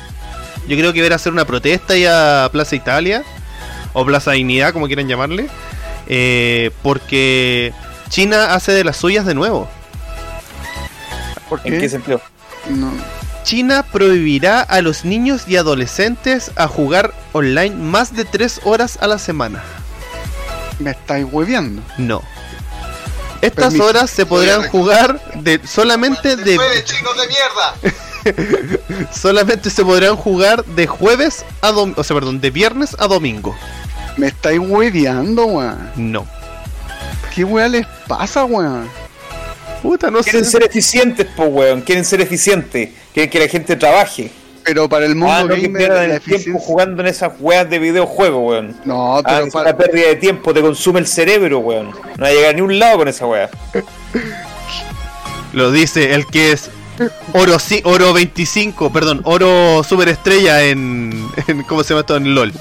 Yo 0.68 0.76
creo 0.76 0.92
que 0.92 1.00
ver 1.00 1.14
hacer 1.14 1.32
una 1.32 1.46
protesta 1.46 1.94
ahí 1.94 2.04
a 2.06 2.50
Plaza 2.52 2.76
Italia, 2.76 3.24
o 3.94 4.04
Plaza 4.04 4.32
Dignidad, 4.32 4.74
como 4.74 4.86
quieran 4.86 5.08
llamarle, 5.08 5.46
eh, 6.06 6.70
porque 6.82 7.72
China 8.10 8.52
hace 8.54 8.72
de 8.72 8.84
las 8.84 8.98
suyas 8.98 9.24
de 9.24 9.34
nuevo. 9.34 9.68
¿Por 11.50 11.60
¿En 11.64 11.78
qué 11.78 11.88
sentido? 11.90 12.22
No. 12.70 12.90
China 13.42 13.82
prohibirá 13.90 14.60
a 14.62 14.80
los 14.80 15.04
niños 15.04 15.42
y 15.48 15.56
adolescentes 15.56 16.50
a 16.56 16.66
jugar 16.68 17.12
online 17.32 17.74
más 17.76 18.14
de 18.16 18.24
3 18.24 18.60
horas 18.64 18.96
a 19.02 19.06
la 19.06 19.18
semana. 19.18 19.62
Me 20.78 20.92
estáis 20.92 21.26
hueveando. 21.30 21.82
No. 21.98 22.22
Estas 23.42 23.66
Permiso. 23.74 23.84
horas 23.86 24.10
se 24.10 24.24
podrán 24.26 24.68
jugar 24.68 25.20
de 25.34 25.60
solamente 25.66 26.36
de 26.36 26.56
chicos 26.84 27.16
de 27.16 27.26
mierda! 27.26 29.08
solamente 29.12 29.70
se 29.70 29.82
podrán 29.84 30.16
jugar 30.16 30.64
de 30.64 30.86
jueves 30.86 31.44
a 31.62 31.70
dom- 31.72 31.94
o 31.96 32.04
sea, 32.04 32.14
perdón, 32.14 32.40
de 32.40 32.50
viernes 32.50 32.94
a 32.98 33.06
domingo. 33.06 33.56
Me 34.16 34.26
estáis 34.28 34.58
hueveando, 34.60 35.46
weón. 35.46 35.90
No. 35.96 36.26
¿Qué 37.34 37.44
weá 37.44 37.68
les 37.68 37.86
pasa, 38.06 38.44
weón? 38.44 38.88
Puta, 39.82 40.10
no 40.10 40.20
Quieren 40.20 40.44
sé. 40.44 40.50
ser 40.52 40.62
eficientes, 40.64 41.26
po, 41.26 41.44
weón. 41.44 41.80
Quieren 41.82 42.04
ser 42.04 42.20
eficientes. 42.20 42.90
Quieren 43.14 43.30
que 43.30 43.38
la 43.38 43.48
gente 43.48 43.76
trabaje. 43.76 44.30
Pero 44.62 44.88
para 44.90 45.06
el 45.06 45.14
mundo 45.14 45.32
Ah, 45.34 45.42
no 45.44 45.54
que 45.54 45.62
gamer, 45.62 45.78
pierdan 45.78 46.08
la 46.10 46.14
el 46.16 46.20
tiempo 46.20 46.58
jugando 46.58 47.00
en 47.02 47.08
esas 47.08 47.32
weas 47.40 47.68
de 47.70 47.78
videojuegos, 47.78 48.42
weón. 48.46 48.76
No, 48.84 49.16
Ah, 49.18 49.22
pero 49.24 49.46
es 49.46 49.52
para... 49.52 49.70
una 49.70 49.78
pérdida 49.78 50.08
de 50.08 50.16
tiempo, 50.16 50.52
te 50.52 50.60
consume 50.60 51.00
el 51.00 51.06
cerebro, 51.06 51.60
weón. 51.60 51.90
No 51.90 52.22
va 52.22 52.28
a 52.28 52.30
llegar 52.32 52.50
a 52.50 52.52
ni 52.52 52.60
un 52.60 52.78
lado 52.78 52.98
con 52.98 53.08
esa 53.08 53.26
wea. 53.26 53.48
Lo 55.54 55.70
dice 55.72 56.14
el 56.14 56.26
que 56.26 56.52
es 56.52 56.70
oro 57.32 57.56
oro 57.84 58.12
25, 58.12 58.92
perdón, 58.92 59.22
oro 59.24 59.82
superestrella 59.82 60.62
en, 60.64 61.26
en 61.46 61.62
¿cómo 61.62 61.82
se 61.82 61.90
llama 61.90 62.00
esto? 62.00 62.16
En 62.16 62.34
LOL. 62.34 62.52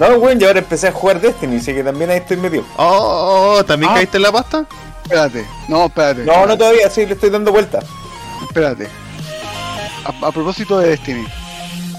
No, 0.00 0.08
weón, 0.16 0.40
yo 0.40 0.48
ahora 0.48 0.58
empecé 0.58 0.88
a 0.88 0.92
jugar 0.92 1.20
Destiny, 1.20 1.56
así 1.58 1.72
que 1.72 1.84
también 1.84 2.10
ahí 2.10 2.18
estoy 2.18 2.36
metido. 2.36 2.64
Oh, 2.76 3.62
¿también 3.66 3.92
Ah. 3.92 3.94
caíste 3.96 4.16
en 4.16 4.22
la 4.24 4.32
pasta? 4.32 4.66
Espérate, 5.06 5.46
no, 5.68 5.86
espérate. 5.86 6.24
No, 6.24 6.46
no 6.46 6.58
todavía, 6.58 6.90
sí, 6.90 7.06
le 7.06 7.12
estoy 7.14 7.30
dando 7.30 7.52
vuelta. 7.52 7.78
Espérate. 8.42 8.88
a, 10.04 10.26
a 10.26 10.32
propósito 10.32 10.78
de 10.80 10.88
Destiny, 10.90 11.24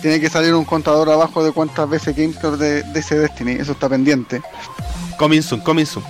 tiene 0.02 0.20
que 0.20 0.30
salir 0.30 0.54
un 0.54 0.66
contador 0.66 1.10
abajo 1.10 1.44
de 1.44 1.52
cuántas 1.54 1.90
veces 1.90 2.16
GameStop 2.16 2.56
de, 2.58 2.84
de 2.84 3.00
ese 3.00 3.18
Destiny, 3.18 3.54
eso 3.54 3.72
está 3.72 3.88
pendiente. 3.88 4.42
Coming 5.18 5.42
soon, 5.42 5.62
coming 5.62 5.86
soon. 5.86 6.04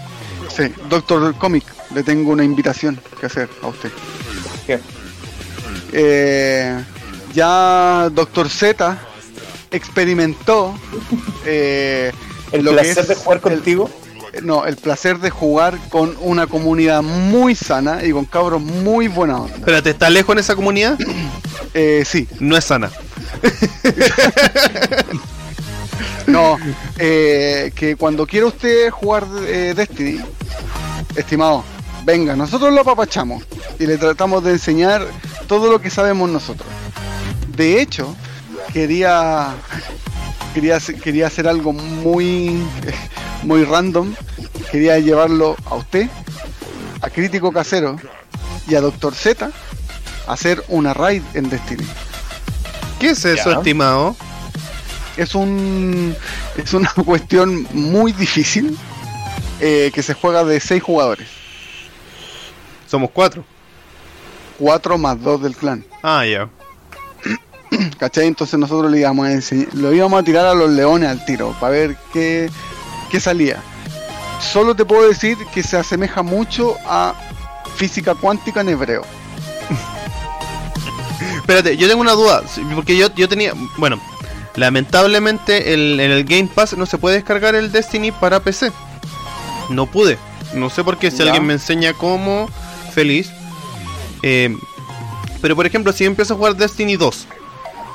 Sí, 0.50 0.74
Doctor 0.90 1.36
Comic, 1.36 1.64
le 1.94 2.02
tengo 2.04 2.32
una 2.32 2.44
invitación 2.44 3.00
que 3.20 3.28
hacer 3.28 3.48
a 3.62 3.68
usted. 3.68 3.92
¿Qué? 4.66 4.80
Eh, 5.94 6.84
ya 7.34 8.10
Doctor 8.12 8.50
Z 8.50 8.98
experimentó 9.72 10.74
eh, 11.46 12.12
¿El 12.52 12.64
lo 12.66 12.72
que 12.72 12.78
placer 12.78 13.00
es 13.04 13.08
de 13.10 13.16
jugar 13.16 13.38
el- 13.38 13.42
contigo? 13.44 13.90
No, 14.42 14.66
el 14.66 14.78
placer 14.78 15.20
de 15.20 15.30
jugar 15.30 15.78
con 15.90 16.16
una 16.20 16.48
comunidad 16.48 17.02
muy 17.02 17.56
sana 17.56 18.04
y 18.04 18.12
con 18.12 18.26
cabros 18.26 18.62
muy 18.62 19.08
buena 19.08 19.42
onda. 19.42 19.56
Espérate, 19.56 19.92
¿está 19.92 20.10
lejos 20.10 20.34
en 20.34 20.40
esa 20.40 20.56
comunidad? 20.56 20.98
Eh, 21.74 22.04
sí, 22.06 22.28
No 22.40 22.58
es 22.58 22.64
sana. 22.64 22.90
no, 26.28 26.58
eh, 26.98 27.72
que 27.76 27.96
cuando 27.96 28.26
quiera 28.26 28.48
usted 28.48 28.90
jugar 28.90 29.26
eh, 29.46 29.74
Destiny, 29.76 30.20
estimado, 31.16 31.64
venga, 32.04 32.36
nosotros 32.36 32.74
lo 32.74 32.82
apapachamos 32.82 33.44
y 33.78 33.86
le 33.86 33.98
tratamos 33.98 34.44
de 34.44 34.54
enseñar 34.54 35.06
todo 35.48 35.72
lo 35.72 35.80
que 35.80 35.92
sabemos 35.92 36.30
nosotros. 36.30 36.68
De 37.56 37.80
hecho, 37.80 38.16
quería 38.74 39.54
quería 40.58 40.78
hacer- 40.78 41.00
quería 41.00 41.28
hacer 41.28 41.48
algo 41.48 41.72
muy 41.72 42.60
muy 43.44 43.64
random, 43.64 44.16
quería 44.72 44.98
llevarlo 44.98 45.56
a 45.66 45.76
usted, 45.76 46.10
a 47.00 47.12
Crítico 47.12 47.52
Casero 47.52 47.98
y 48.68 48.74
a 48.74 48.82
Doctor 48.82 49.14
Z 49.14 49.52
a 50.28 50.34
hacer 50.34 50.64
una 50.68 50.96
raid 50.96 51.22
en 51.36 51.48
Destiny. 51.52 51.86
¿Qué 53.00 53.12
es 53.12 53.24
eso, 53.24 53.52
Ya. 53.52 53.58
estimado? 53.58 54.16
es 55.16 55.36
un 55.36 56.16
es 56.58 56.74
una 56.74 56.92
cuestión 57.06 57.68
muy 57.74 58.12
difícil 58.12 58.76
eh, 59.60 59.92
que 59.94 60.02
se 60.02 60.16
juega 60.16 60.44
de 60.44 60.60
6 60.60 60.82
jugadores, 60.82 61.28
Somos 62.88 63.12
cuatro. 63.12 63.46
4 64.58 64.98
más 64.98 65.22
2 65.22 65.44
del 65.44 65.56
clan. 65.56 65.86
Ah, 66.02 66.26
ya. 66.26 66.50
¿Cachai? 67.98 68.28
Entonces 68.28 68.58
nosotros 68.60 68.92
le 68.92 69.00
íbamos 69.00 69.28
a 69.28 69.32
enseñar, 69.32 69.68
lo 69.74 69.94
íbamos 69.94 70.20
a 70.20 70.24
tirar 70.24 70.46
a 70.46 70.54
los 70.54 70.70
leones 70.70 71.10
al 71.10 71.26
tiro 71.26 71.56
para 71.60 71.72
ver 71.72 71.98
qué, 72.14 72.50
qué 73.10 73.20
salía. 73.20 73.62
Solo 74.40 74.76
te 74.76 74.86
puedo 74.86 75.08
decir 75.08 75.38
que 75.54 75.64
se 75.64 75.78
asemeja 75.78 76.22
mucho 76.22 76.76
a 76.86 77.14
física 77.76 78.16
cuántica 78.16 78.62
en 78.62 78.70
hebreo. 78.70 79.02
Espérate, 81.38 81.78
yo 81.78 81.88
tengo 81.88 82.02
una 82.02 82.12
duda. 82.14 82.44
Porque 82.76 82.98
yo, 82.98 83.14
yo 83.16 83.28
tenía. 83.28 83.54
Bueno, 83.78 84.00
lamentablemente 84.56 85.74
el- 85.74 86.00
en 86.00 86.12
el 86.12 86.24
Game 86.24 86.50
Pass 86.54 86.76
no 86.78 86.86
se 86.86 86.98
puede 86.98 87.16
descargar 87.16 87.56
el 87.56 87.72
Destiny 87.72 88.12
para 88.12 88.40
PC. 88.40 88.72
No 89.70 89.86
pude. 89.86 90.18
No 90.54 90.70
sé 90.70 90.84
por 90.84 90.98
qué. 90.98 91.10
Si 91.12 91.18
Ya. 91.18 91.24
alguien 91.26 91.46
me 91.46 91.54
enseña 91.54 91.94
cómo, 91.94 92.50
feliz. 92.94 93.30
Eh, 94.24 94.56
pero 95.42 95.56
por 95.56 95.66
ejemplo, 95.66 95.92
si 95.94 96.06
empiezo 96.06 96.34
a 96.34 96.38
jugar 96.38 96.56
Destiny 96.56 96.96
2 96.96 97.28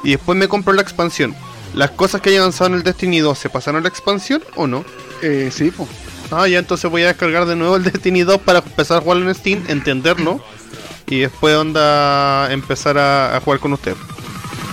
y 0.02 0.10
después 0.12 0.36
me 0.36 0.48
compro 0.48 0.72
la 0.72 0.82
expansión, 0.82 1.34
¿las 1.74 1.90
cosas 1.90 2.20
que 2.20 2.30
hayan 2.30 2.42
avanzado 2.42 2.70
en 2.70 2.76
el 2.76 2.82
Destiny 2.82 3.20
2 3.20 3.38
se 3.38 3.50
pasaron 3.50 3.80
a 3.80 3.82
la 3.82 3.88
expansión 3.88 4.42
o 4.56 4.66
no? 4.66 4.84
Eh, 5.22 5.50
sí, 5.52 5.70
pues. 5.70 5.88
Ah, 6.30 6.48
ya 6.48 6.58
entonces 6.58 6.90
voy 6.90 7.02
a 7.02 7.08
descargar 7.08 7.44
de 7.46 7.56
nuevo 7.56 7.76
el 7.76 7.84
Destiny 7.84 8.22
2 8.22 8.40
para 8.40 8.60
empezar 8.60 8.98
a 8.98 9.00
jugarlo 9.00 9.28
en 9.28 9.34
Steam, 9.34 9.62
entenderlo 9.68 10.40
y 11.06 11.20
después 11.20 11.54
onda 11.56 12.50
empezar 12.52 12.96
a, 12.96 13.36
a 13.36 13.40
jugar 13.40 13.60
con 13.60 13.72
usted. 13.74 13.94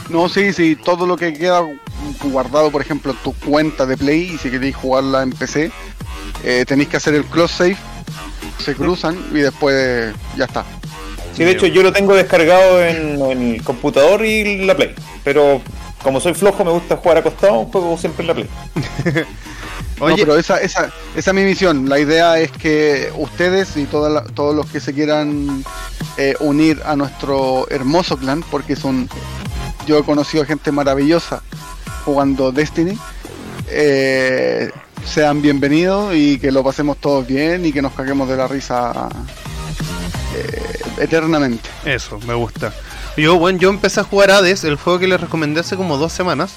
No, 0.10 0.28
sí, 0.30 0.54
sí, 0.54 0.76
todo 0.76 1.06
lo 1.06 1.18
que 1.18 1.34
queda 1.34 1.62
guardado, 2.24 2.72
por 2.72 2.82
ejemplo, 2.82 3.14
tu 3.24 3.34
cuenta 3.34 3.86
de 3.86 3.98
Play 3.98 4.32
y 4.34 4.38
si 4.38 4.50
queréis 4.50 4.76
jugarla 4.76 5.22
en 5.22 5.32
PC, 5.32 5.72
eh, 6.44 6.66
tenéis 6.68 6.90
que 6.90 6.98
hacer 6.98 7.14
el 7.14 7.26
close 7.26 7.54
save, 7.54 7.78
se 8.64 8.76
cruzan 8.76 9.18
y 9.32 9.40
después 9.40 10.14
ya 10.38 10.46
está. 10.46 10.66
Sí, 11.36 11.44
de 11.46 11.52
hecho 11.52 11.68
yo 11.68 11.84
lo 11.84 11.94
tengo 11.94 12.16
descargado 12.16 12.84
en, 12.84 13.22
en 13.22 13.54
el 13.56 13.64
computador 13.64 14.26
y 14.26 14.66
la 14.66 14.76
Play. 14.76 14.94
Pero 15.24 15.62
como 16.04 16.20
soy 16.20 16.34
flojo 16.34 16.64
me 16.66 16.72
gusta 16.72 16.98
jugar 16.98 17.18
acostado, 17.20 17.66
juego 17.66 17.98
siempre 17.98 18.24
en 18.24 18.28
la 18.28 18.34
Play. 18.34 18.48
Oye, 20.02 20.16
No, 20.16 20.18
pero 20.18 20.38
esa, 20.38 20.62
esa, 20.62 20.90
esa 21.16 21.32
es 21.32 21.36
mi 21.36 21.44
misión. 21.44 21.90
La 21.90 22.00
idea 22.00 22.40
es 22.40 22.52
que 22.52 23.12
ustedes 23.18 23.76
y 23.78 23.84
toda 23.86 24.10
la- 24.10 24.24
todos 24.24 24.56
los 24.56 24.66
que 24.68 24.80
se 24.80 24.94
quieran 24.94 25.64
eh, 26.18 26.36
unir 26.40 26.82
a 26.86 26.96
nuestro 26.96 27.68
hermoso 27.70 28.18
clan, 28.18 28.42
porque 28.50 28.76
son, 28.78 29.10
yo 29.88 29.98
he 29.98 30.04
conocido 30.04 30.46
gente 30.46 30.72
maravillosa 30.72 31.42
jugando 32.06 32.52
Destiny, 32.54 32.98
eh, 33.70 34.72
sean 35.06 35.42
bienvenidos 35.42 36.16
y 36.16 36.40
que 36.40 36.52
lo 36.52 36.64
pasemos 36.64 36.98
todos 36.98 37.28
bien 37.28 37.66
y 37.66 37.74
que 37.74 37.82
nos 37.82 37.92
caguemos 37.94 38.28
de 38.30 38.38
la 38.38 38.48
risa 38.48 39.10
eh, 40.36 40.80
eternamente. 41.00 41.70
eso, 41.86 42.20
me 42.28 42.34
gusta. 42.34 42.74
Yo, 43.18 43.38
bueno, 43.38 43.60
yo 43.60 43.70
empecé 43.70 44.00
a 44.00 44.04
jugar 44.04 44.32
Hades, 44.32 44.64
el 44.64 44.76
juego 44.76 45.00
que 45.00 45.08
les 45.08 45.20
recomendé 45.20 45.60
hace 45.62 45.76
como 45.76 45.98
dos 45.98 46.14
semanas. 46.14 46.54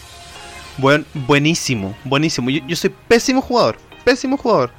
Buen, 0.79 1.05
buenísimo, 1.15 1.95
buenísimo. 2.05 2.51
Yo, 2.51 2.77
soy 2.77 2.95
pésimo 3.09 3.43
jugador, 3.43 3.79
pésimo 4.05 4.37
jugador. 4.37 4.71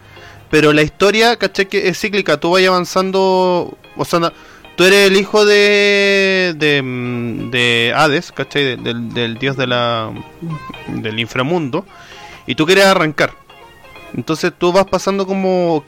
Pero 0.50 0.72
la 0.74 0.82
historia, 0.84 1.36
caché 1.38 1.68
que 1.68 1.88
es 1.88 2.00
cíclica, 2.00 2.40
tú 2.40 2.52
vas 2.52 2.64
avanzando, 2.64 3.78
o 3.96 4.06
sea, 4.06 4.32
tú 4.76 4.84
eres 4.84 5.10
el 5.10 5.18
hijo 5.18 5.46
de 5.46 6.54
de, 6.58 6.82
mm, 6.84 7.50
de 7.52 7.94
Hades, 7.96 8.32
¿cachai? 8.32 8.64
De- 8.64 8.78
del, 8.78 9.14
del 9.14 9.38
dios 9.38 9.58
de 9.58 9.68
la 9.68 10.12
del 10.88 11.20
inframundo, 11.20 11.86
y 12.46 12.56
tú 12.56 12.66
quieres 12.66 12.86
arrancar. 12.86 13.34
Entonces 14.16 14.54
tú 14.56 14.72
vas 14.72 14.86
pasando 14.86 15.26
como 15.26 15.84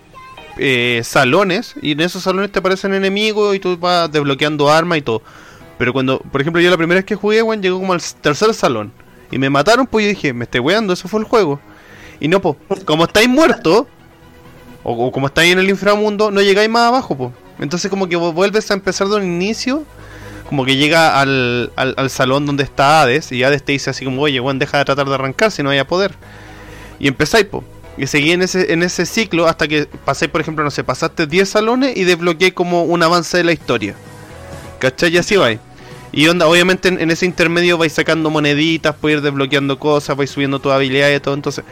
eh, 0.58 1.02
salones, 1.04 1.76
y 1.82 1.92
en 1.92 2.02
esos 2.02 2.24
salones 2.24 2.52
te 2.52 2.60
aparecen 2.60 2.94
enemigos 2.94 3.56
y 3.56 3.60
tú 3.60 3.78
vas 3.78 4.12
desbloqueando 4.12 4.70
armas 4.72 4.98
y 5.00 5.02
todo. 5.02 5.22
Pero 5.78 5.92
cuando, 5.92 6.20
por 6.20 6.40
ejemplo, 6.42 6.62
yo 6.62 6.70
la 6.70 6.78
primera 6.78 7.00
vez 7.00 7.06
que 7.06 7.16
jugué, 7.16 7.42
weón, 7.42 7.62
llegó 7.62 7.80
como 7.80 7.94
al 7.94 8.02
tercer 8.22 8.54
salón. 8.54 8.92
Y 9.32 9.38
me 9.38 9.50
mataron, 9.50 9.88
pues 9.88 10.06
yo 10.06 10.10
dije, 10.10 10.34
me 10.34 10.46
estoy 10.46 10.62
weando, 10.62 10.94
eso 10.94 11.08
fue 11.08 11.20
el 11.20 11.26
juego. 11.26 11.60
Y 12.20 12.28
no, 12.30 12.40
pues, 12.42 12.56
como 12.86 13.04
estáis 13.04 13.28
muertos, 13.28 13.86
o, 14.84 15.12
como 15.12 15.28
estáis 15.28 15.52
en 15.52 15.60
el 15.60 15.70
inframundo, 15.70 16.32
no 16.32 16.42
llegáis 16.42 16.70
más 16.70 16.88
abajo, 16.88 17.18
pues. 17.18 17.32
Entonces 17.60 17.90
como 17.90 18.08
que 18.08 18.18
vu- 18.18 18.32
vuelves 18.34 18.70
a 18.72 18.74
empezar 18.76 19.08
de 19.08 19.16
un 19.16 19.24
inicio, 19.24 19.84
como 20.48 20.64
que 20.64 20.78
llega 20.78 21.20
al, 21.20 21.72
al, 21.76 21.96
al 21.98 22.10
salón 22.10 22.46
donde 22.46 22.64
está 22.64 23.02
Hades, 23.02 23.32
y 23.32 23.44
Hades 23.44 23.64
te 23.64 23.72
dice 23.72 23.90
así 23.90 24.06
como, 24.06 24.22
oye, 24.22 24.40
weón, 24.40 24.60
deja 24.60 24.78
de 24.78 24.86
tratar 24.86 25.08
de 25.08 25.16
arrancar 25.16 25.52
si 25.52 25.64
no 25.64 25.72
hay 25.72 25.80
a 25.80 25.88
poder. 25.88 26.14
Y 27.00 27.08
empezáis, 27.10 27.46
pues. 27.46 27.64
Y 27.98 28.08
seguí 28.08 28.32
en 28.32 28.42
ese, 28.42 28.74
en 28.74 28.84
ese 28.84 29.06
ciclo 29.06 29.48
hasta 29.48 29.68
que 29.68 29.86
pasáis, 29.86 30.32
por 30.32 30.42
ejemplo, 30.42 30.64
no 30.64 30.72
sé, 30.72 30.84
pasaste 30.84 31.28
10 31.28 31.48
salones 31.48 31.96
y 31.96 32.04
desbloqueé 32.04 32.54
como 32.54 32.84
un 32.84 33.02
avance 33.04 33.38
de 33.38 33.44
la 33.44 33.54
historia. 33.54 33.96
¿Cachai? 34.80 35.14
Y 35.14 35.18
así 35.18 35.38
vais. 35.38 35.60
Y 36.12 36.28
onda, 36.28 36.48
obviamente 36.48 36.88
en, 36.88 37.12
ese 37.12 37.26
intermedio 37.26 37.78
vais 37.78 37.92
sacando 37.92 38.30
moneditas, 38.30 38.96
puedes 38.96 39.18
ir 39.18 39.24
desbloqueando 39.24 39.78
cosas, 39.80 40.16
vais 40.16 40.30
subiendo 40.30 40.60
tu 40.60 40.72
habilidad 40.72 41.14
y 41.14 41.20
todo. 41.20 41.34
Entonces, 41.34 41.66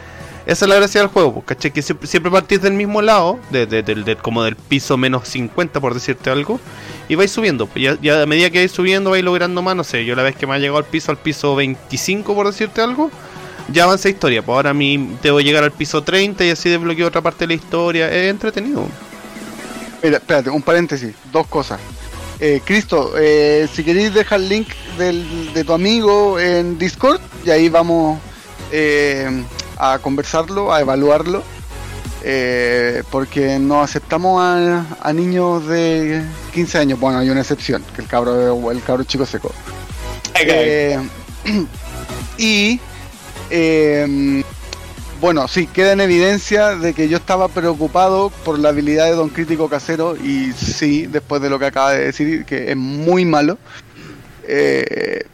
esa 0.46 0.66
es 0.66 0.68
la 0.68 0.74
gracia 0.74 1.00
del 1.00 1.08
juego, 1.08 1.32
pues, 1.32 1.46
¿cachai? 1.46 1.70
Que 1.70 1.80
siempre, 1.80 2.30
partís 2.30 2.60
del 2.60 2.74
mismo 2.74 3.00
lado, 3.00 3.38
de, 3.50 4.18
como 4.20 4.42
del 4.44 4.56
piso 4.56 4.98
menos 4.98 5.26
50, 5.28 5.80
por 5.80 5.94
decirte 5.94 6.28
algo, 6.28 6.60
y 7.08 7.14
vais 7.14 7.30
subiendo. 7.30 7.66
pues, 7.66 7.82
Ya, 7.82 7.98
ya 8.02 8.22
a 8.22 8.26
medida 8.26 8.50
que 8.50 8.58
vais 8.58 8.70
subiendo, 8.70 9.10
vais 9.10 9.24
logrando 9.24 9.62
más, 9.62 9.74
no 9.76 9.84
sé. 9.84 10.04
Yo 10.04 10.14
la 10.14 10.22
vez 10.22 10.36
que 10.36 10.46
me 10.46 10.54
ha 10.54 10.58
llegado 10.58 10.76
al 10.76 10.84
piso, 10.84 11.10
al 11.10 11.16
piso 11.16 11.54
25, 11.56 12.34
por 12.34 12.46
decirte 12.46 12.82
algo, 12.82 13.10
ya 13.72 13.84
avancé 13.84 14.10
historia. 14.10 14.42
Pues 14.42 14.54
ahora 14.56 14.70
a 14.70 14.74
mí 14.74 15.16
debo 15.22 15.40
llegar 15.40 15.64
al 15.64 15.72
piso 15.72 16.02
30 16.02 16.44
y 16.44 16.50
así 16.50 16.68
desbloqueo 16.68 17.06
otra 17.08 17.20
parte 17.20 17.40
de 17.44 17.48
la 17.48 17.54
historia. 17.54 18.10
Es 18.10 18.30
entretenido. 18.30 18.86
Mira, 20.02 20.18
espérate, 20.18 20.50
un 20.50 20.62
paréntesis, 20.62 21.14
dos 21.32 21.46
cosas. 21.46 21.80
Eh, 22.40 22.60
Cristo, 22.64 23.12
eh, 23.16 23.68
si 23.72 23.84
queréis 23.84 24.12
dejar 24.12 24.40
el 24.40 24.48
link 24.48 24.68
del- 24.98 25.52
de 25.54 25.64
tu 25.64 25.72
amigo 25.72 26.38
en 26.38 26.78
Discord 26.78 27.20
y 27.44 27.50
ahí 27.50 27.68
vamos 27.68 28.18
eh, 28.72 29.44
a 29.78 29.98
conversarlo, 30.00 30.72
a 30.72 30.80
evaluarlo, 30.80 31.42
eh, 32.22 33.02
porque 33.10 33.58
no 33.60 33.82
aceptamos 33.82 34.42
a, 34.42 34.84
a 35.00 35.12
niños 35.12 35.66
de 35.68 36.22
15 36.52 36.78
años. 36.78 36.98
Bueno, 36.98 37.18
hay 37.20 37.30
una 37.30 37.40
excepción, 37.42 37.84
que 37.94 38.02
el 38.02 38.08
cabro 38.08 38.70
el 38.72 38.82
cabro 38.82 39.04
chico 39.04 39.24
seco. 39.24 39.52
Eh, 40.34 40.98
y 42.38 42.80
eh, 43.50 44.42
bueno, 45.20 45.48
sí, 45.48 45.66
queda 45.66 45.92
en 45.92 46.00
evidencia 46.00 46.76
de 46.76 46.92
que 46.92 47.08
yo 47.08 47.16
estaba 47.16 47.48
preocupado 47.48 48.30
por 48.44 48.58
la 48.58 48.68
habilidad 48.68 49.06
de 49.06 49.12
Don 49.12 49.30
Crítico 49.30 49.68
Casero 49.68 50.16
y 50.16 50.52
sí, 50.52 51.06
después 51.06 51.40
de 51.40 51.48
lo 51.48 51.58
que 51.58 51.66
acaba 51.66 51.92
de 51.92 52.04
decir, 52.04 52.44
que 52.44 52.70
es 52.70 52.76
muy 52.76 53.24
malo, 53.24 53.56
eh, 54.46 55.24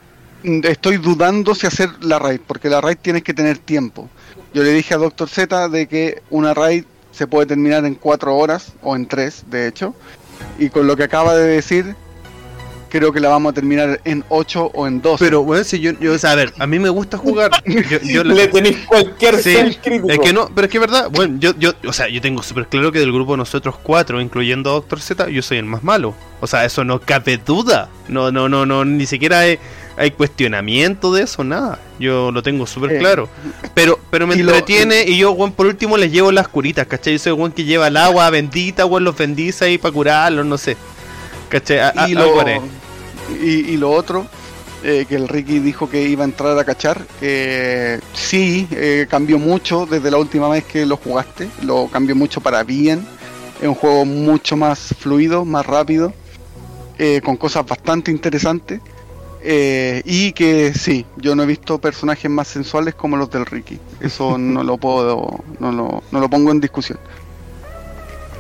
estoy 0.44 0.99
dudando 0.99 1.55
si 1.55 1.66
hacer 1.66 1.90
la 2.03 2.18
raid, 2.18 2.40
porque 2.46 2.68
la 2.68 2.81
raid 2.81 2.99
tienes 3.03 3.23
que 3.23 3.35
tener 3.35 3.59
tiempo. 3.59 4.09
Yo 4.55 4.62
le 4.62 4.73
dije 4.73 4.94
a 4.94 4.99
Doctor 4.99 5.29
Z 5.29 5.68
de 5.68 5.87
que 5.88 6.23
una 6.31 6.55
raid 6.55 6.85
se 7.11 7.27
puede 7.27 7.46
terminar 7.46 7.85
en 7.85 7.94
cuatro 7.96 8.37
horas 8.37 8.73
o 8.83 8.94
en 8.94 9.07
tres, 9.07 9.44
de 9.51 9.66
hecho, 9.66 9.94
y 10.59 10.70
con 10.70 10.87
lo 10.87 10.96
que 10.96 11.05
acaba 11.05 11.35
de 11.35 11.46
decir, 11.46 11.96
creo 12.90 13.12
que 13.12 13.20
la 13.20 13.29
vamos 13.31 13.53
a 13.53 13.55
terminar 13.55 14.00
en 14.05 14.22
8 14.29 14.72
o 14.74 14.87
en 14.87 15.00
12. 15.00 15.24
Pero, 15.24 15.42
bueno, 15.42 15.64
si 15.64 15.81
yo, 15.81 15.92
yo, 15.98 16.12
o 16.12 16.18
sea, 16.18 16.33
a 16.33 16.35
ver, 16.35 16.53
a 16.59 16.66
mí 16.66 16.79
me 16.79 16.90
gusta 16.90 17.16
jugar. 17.16 17.50
Yo, 17.66 17.98
yo 18.03 18.24
Le 18.24 18.48
tenéis 18.48 18.76
cualquier 18.87 19.37
Sí, 19.37 19.55
ser 19.55 19.76
crítico. 19.81 20.11
es 20.11 20.18
que 20.18 20.33
no, 20.33 20.48
pero 20.55 20.66
es 20.66 20.70
que 20.70 20.76
es 20.79 20.81
verdad, 20.83 21.09
bueno, 21.11 21.37
yo, 21.40 21.53
yo, 21.59 21.72
o 21.87 21.92
sea, 21.92 22.09
yo 22.09 22.20
tengo 22.20 22.42
súper 22.42 22.66
claro 22.66 22.92
que 22.92 22.98
del 22.98 23.12
grupo 23.12 23.33
de 23.33 23.38
nosotros 23.38 23.76
cuatro, 23.83 24.20
incluyendo 24.20 24.70
a 24.70 24.72
Doctor 24.74 25.00
Z, 25.00 25.29
yo 25.31 25.40
soy 25.42 25.59
el 25.59 25.64
más 25.64 25.83
malo. 25.83 26.14
O 26.40 26.46
sea, 26.46 26.64
eso 26.64 26.85
no 26.85 27.00
cabe 27.00 27.38
duda. 27.38 27.88
No, 28.09 28.31
no, 28.33 28.48
no, 28.48 28.66
no, 28.66 28.85
ni 28.85 29.07
siquiera 29.07 29.40
hay, 29.40 29.59
hay 29.96 30.11
cuestionamiento 30.11 31.12
de 31.12 31.22
eso, 31.22 31.44
nada. 31.44 31.79
Yo 31.98 32.33
lo 32.33 32.42
tengo 32.42 32.66
súper 32.66 32.92
Eh, 32.92 32.98
claro. 32.98 33.29
Pero, 33.74 33.98
pero 34.11 34.26
me 34.26 34.35
y 34.35 34.38
lo- 34.42 34.53
entretiene 34.53 35.05
y 35.07 35.18
yo, 35.18 35.33
weón, 35.33 35.53
por 35.53 35.66
último 35.66 35.96
les 35.96 36.11
llevo 36.11 36.33
las 36.33 36.48
curitas, 36.48 36.87
¿cachai? 36.87 37.12
Yo 37.14 37.18
soy 37.18 37.40
el 37.44 37.53
que 37.53 37.64
lleva 37.64 37.88
el 37.88 37.96
agua 37.96 38.29
bendita, 38.31 38.85
weón, 38.87 39.05
los 39.05 39.16
bendice 39.16 39.66
ahí 39.66 39.79
para 39.79 39.92
curarlos, 39.92 40.44
no 40.46 40.59
sé. 40.59 40.76
Y, 42.08 42.14
lo, 42.14 42.40
haré. 42.40 42.60
y, 43.42 43.72
y 43.72 43.76
lo 43.76 43.90
otro, 43.90 44.26
eh, 44.82 45.04
que 45.08 45.16
el 45.16 45.28
Ricky 45.28 45.58
dijo 45.58 45.90
que 45.90 46.02
iba 46.02 46.22
a 46.22 46.26
entrar 46.26 46.58
a 46.58 46.64
cachar, 46.64 47.04
eh, 47.20 48.00
sí, 48.14 48.66
eh, 48.70 49.06
cambió 49.10 49.38
mucho 49.38 49.86
desde 49.86 50.10
la 50.10 50.18
última 50.18 50.48
vez 50.48 50.64
que 50.64 50.86
lo 50.86 50.96
jugaste, 50.96 51.48
lo 51.62 51.88
cambió 51.88 52.16
mucho 52.16 52.40
para 52.40 52.62
bien, 52.64 53.04
es 53.60 53.68
un 53.68 53.74
juego 53.74 54.04
mucho 54.04 54.56
más 54.56 54.94
fluido, 54.98 55.44
más 55.44 55.66
rápido, 55.66 56.14
eh, 56.98 57.20
con 57.22 57.36
cosas 57.36 57.66
bastante 57.66 58.10
interesantes, 58.10 58.80
eh, 59.42 60.02
y 60.04 60.32
que 60.32 60.72
sí, 60.74 61.06
yo 61.16 61.34
no 61.34 61.42
he 61.42 61.46
visto 61.46 61.78
personajes 61.78 62.30
más 62.30 62.48
sensuales 62.48 62.94
como 62.94 63.16
los 63.16 63.30
del 63.30 63.46
Ricky, 63.46 63.78
eso 64.00 64.38
no 64.38 64.62
lo 64.62 64.78
puedo, 64.78 65.44
no 65.58 65.72
lo, 65.72 66.02
no 66.10 66.20
lo 66.20 66.30
pongo 66.30 66.50
en 66.52 66.60
discusión. 66.60 66.98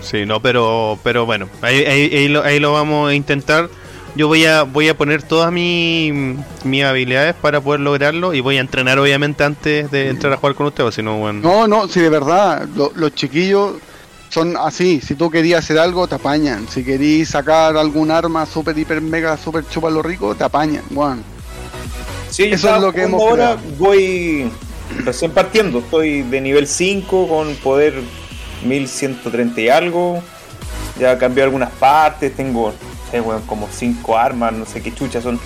Sí, 0.00 0.24
no, 0.26 0.40
pero, 0.40 0.98
pero 1.02 1.26
bueno, 1.26 1.48
ahí, 1.62 1.84
ahí, 1.84 2.14
ahí 2.14 2.28
lo, 2.28 2.42
ahí 2.42 2.58
lo 2.58 2.72
vamos 2.72 3.10
a 3.10 3.14
intentar. 3.14 3.68
Yo 4.16 4.26
voy 4.26 4.44
a, 4.44 4.64
voy 4.64 4.88
a 4.88 4.96
poner 4.96 5.22
todas 5.22 5.52
mi- 5.52 6.34
mis 6.64 6.82
habilidades 6.84 7.34
para 7.34 7.60
poder 7.60 7.80
lograrlo 7.80 8.34
y 8.34 8.40
voy 8.40 8.56
a 8.56 8.60
entrenar 8.60 8.98
obviamente 8.98 9.44
antes 9.44 9.88
de 9.90 10.08
entrar 10.08 10.32
a 10.32 10.36
jugar 10.36 10.56
con 10.56 10.66
ustedes, 10.66 10.94
si 10.96 11.02
no, 11.02 11.18
bueno. 11.18 11.40
No, 11.42 11.68
no, 11.68 11.86
si 11.86 12.00
de 12.00 12.08
verdad, 12.08 12.66
lo- 12.74 12.90
los 12.96 13.14
chiquillos 13.14 13.74
son 14.30 14.56
así. 14.56 15.00
Si 15.00 15.14
tú 15.14 15.30
querías 15.30 15.64
hacer 15.64 15.78
algo, 15.78 16.08
te 16.08 16.16
apañan. 16.16 16.66
Si 16.68 16.82
querías 16.82 17.28
sacar 17.28 17.76
algún 17.76 18.10
arma 18.10 18.46
super, 18.46 18.76
hiper, 18.76 19.00
mega, 19.00 19.36
super 19.36 19.64
chupa 19.68 19.90
lo 19.90 20.02
rico, 20.02 20.34
te 20.34 20.42
apañan. 20.44 20.82
Bueno, 20.90 21.22
Sí, 22.30 22.44
Eso 22.44 22.74
es 22.76 22.80
lo 22.80 22.92
que 22.92 23.02
hemos 23.02 23.20
ahora. 23.20 23.56
creado. 23.56 23.76
Voy 23.78 24.50
recién 25.04 25.32
partiendo. 25.32 25.80
Estoy 25.80 26.22
de 26.22 26.40
nivel 26.40 26.66
5 26.68 27.26
con 27.28 27.54
poder 27.56 27.94
1130 28.64 29.60
y 29.60 29.68
algo. 29.68 30.22
Ya 30.98 31.16
cambié 31.18 31.44
algunas 31.44 31.70
partes. 31.70 32.34
Tengo, 32.36 32.72
no 32.72 33.10
sé, 33.10 33.20
weón, 33.20 33.42
como 33.42 33.68
5 33.70 34.16
armas. 34.18 34.52
No 34.52 34.66
sé 34.66 34.82
qué 34.82 34.92
chuchas 34.94 35.22
son. 35.22 35.38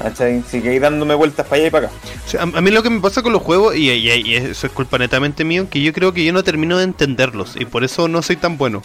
¿Cachai? 0.00 0.38
Así 0.46 0.60
que 0.60 0.68
ahí 0.70 0.78
dándome 0.78 1.14
vueltas 1.16 1.44
para 1.46 1.56
allá 1.56 1.66
y 1.66 1.70
para 1.70 1.86
acá. 1.88 1.96
O 2.24 2.28
sea, 2.30 2.40
a, 2.42 2.44
a 2.44 2.60
mí 2.60 2.70
lo 2.70 2.82
que 2.84 2.90
me 2.90 3.00
pasa 3.00 3.20
con 3.22 3.32
los 3.32 3.42
juegos, 3.42 3.74
y, 3.74 3.90
y- 3.90 4.08
y 4.12 4.36
eso 4.36 4.66
es 4.68 4.72
culpa 4.72 4.96
netamente 4.96 5.44
mío, 5.44 5.66
que 5.68 5.82
yo 5.82 5.92
creo 5.92 6.12
que 6.12 6.24
yo 6.24 6.32
no 6.32 6.44
termino 6.44 6.78
de 6.78 6.84
entenderlos 6.84 7.56
y 7.58 7.64
por 7.64 7.82
eso 7.82 8.06
no 8.06 8.22
soy 8.22 8.36
tan 8.36 8.56
bueno. 8.58 8.80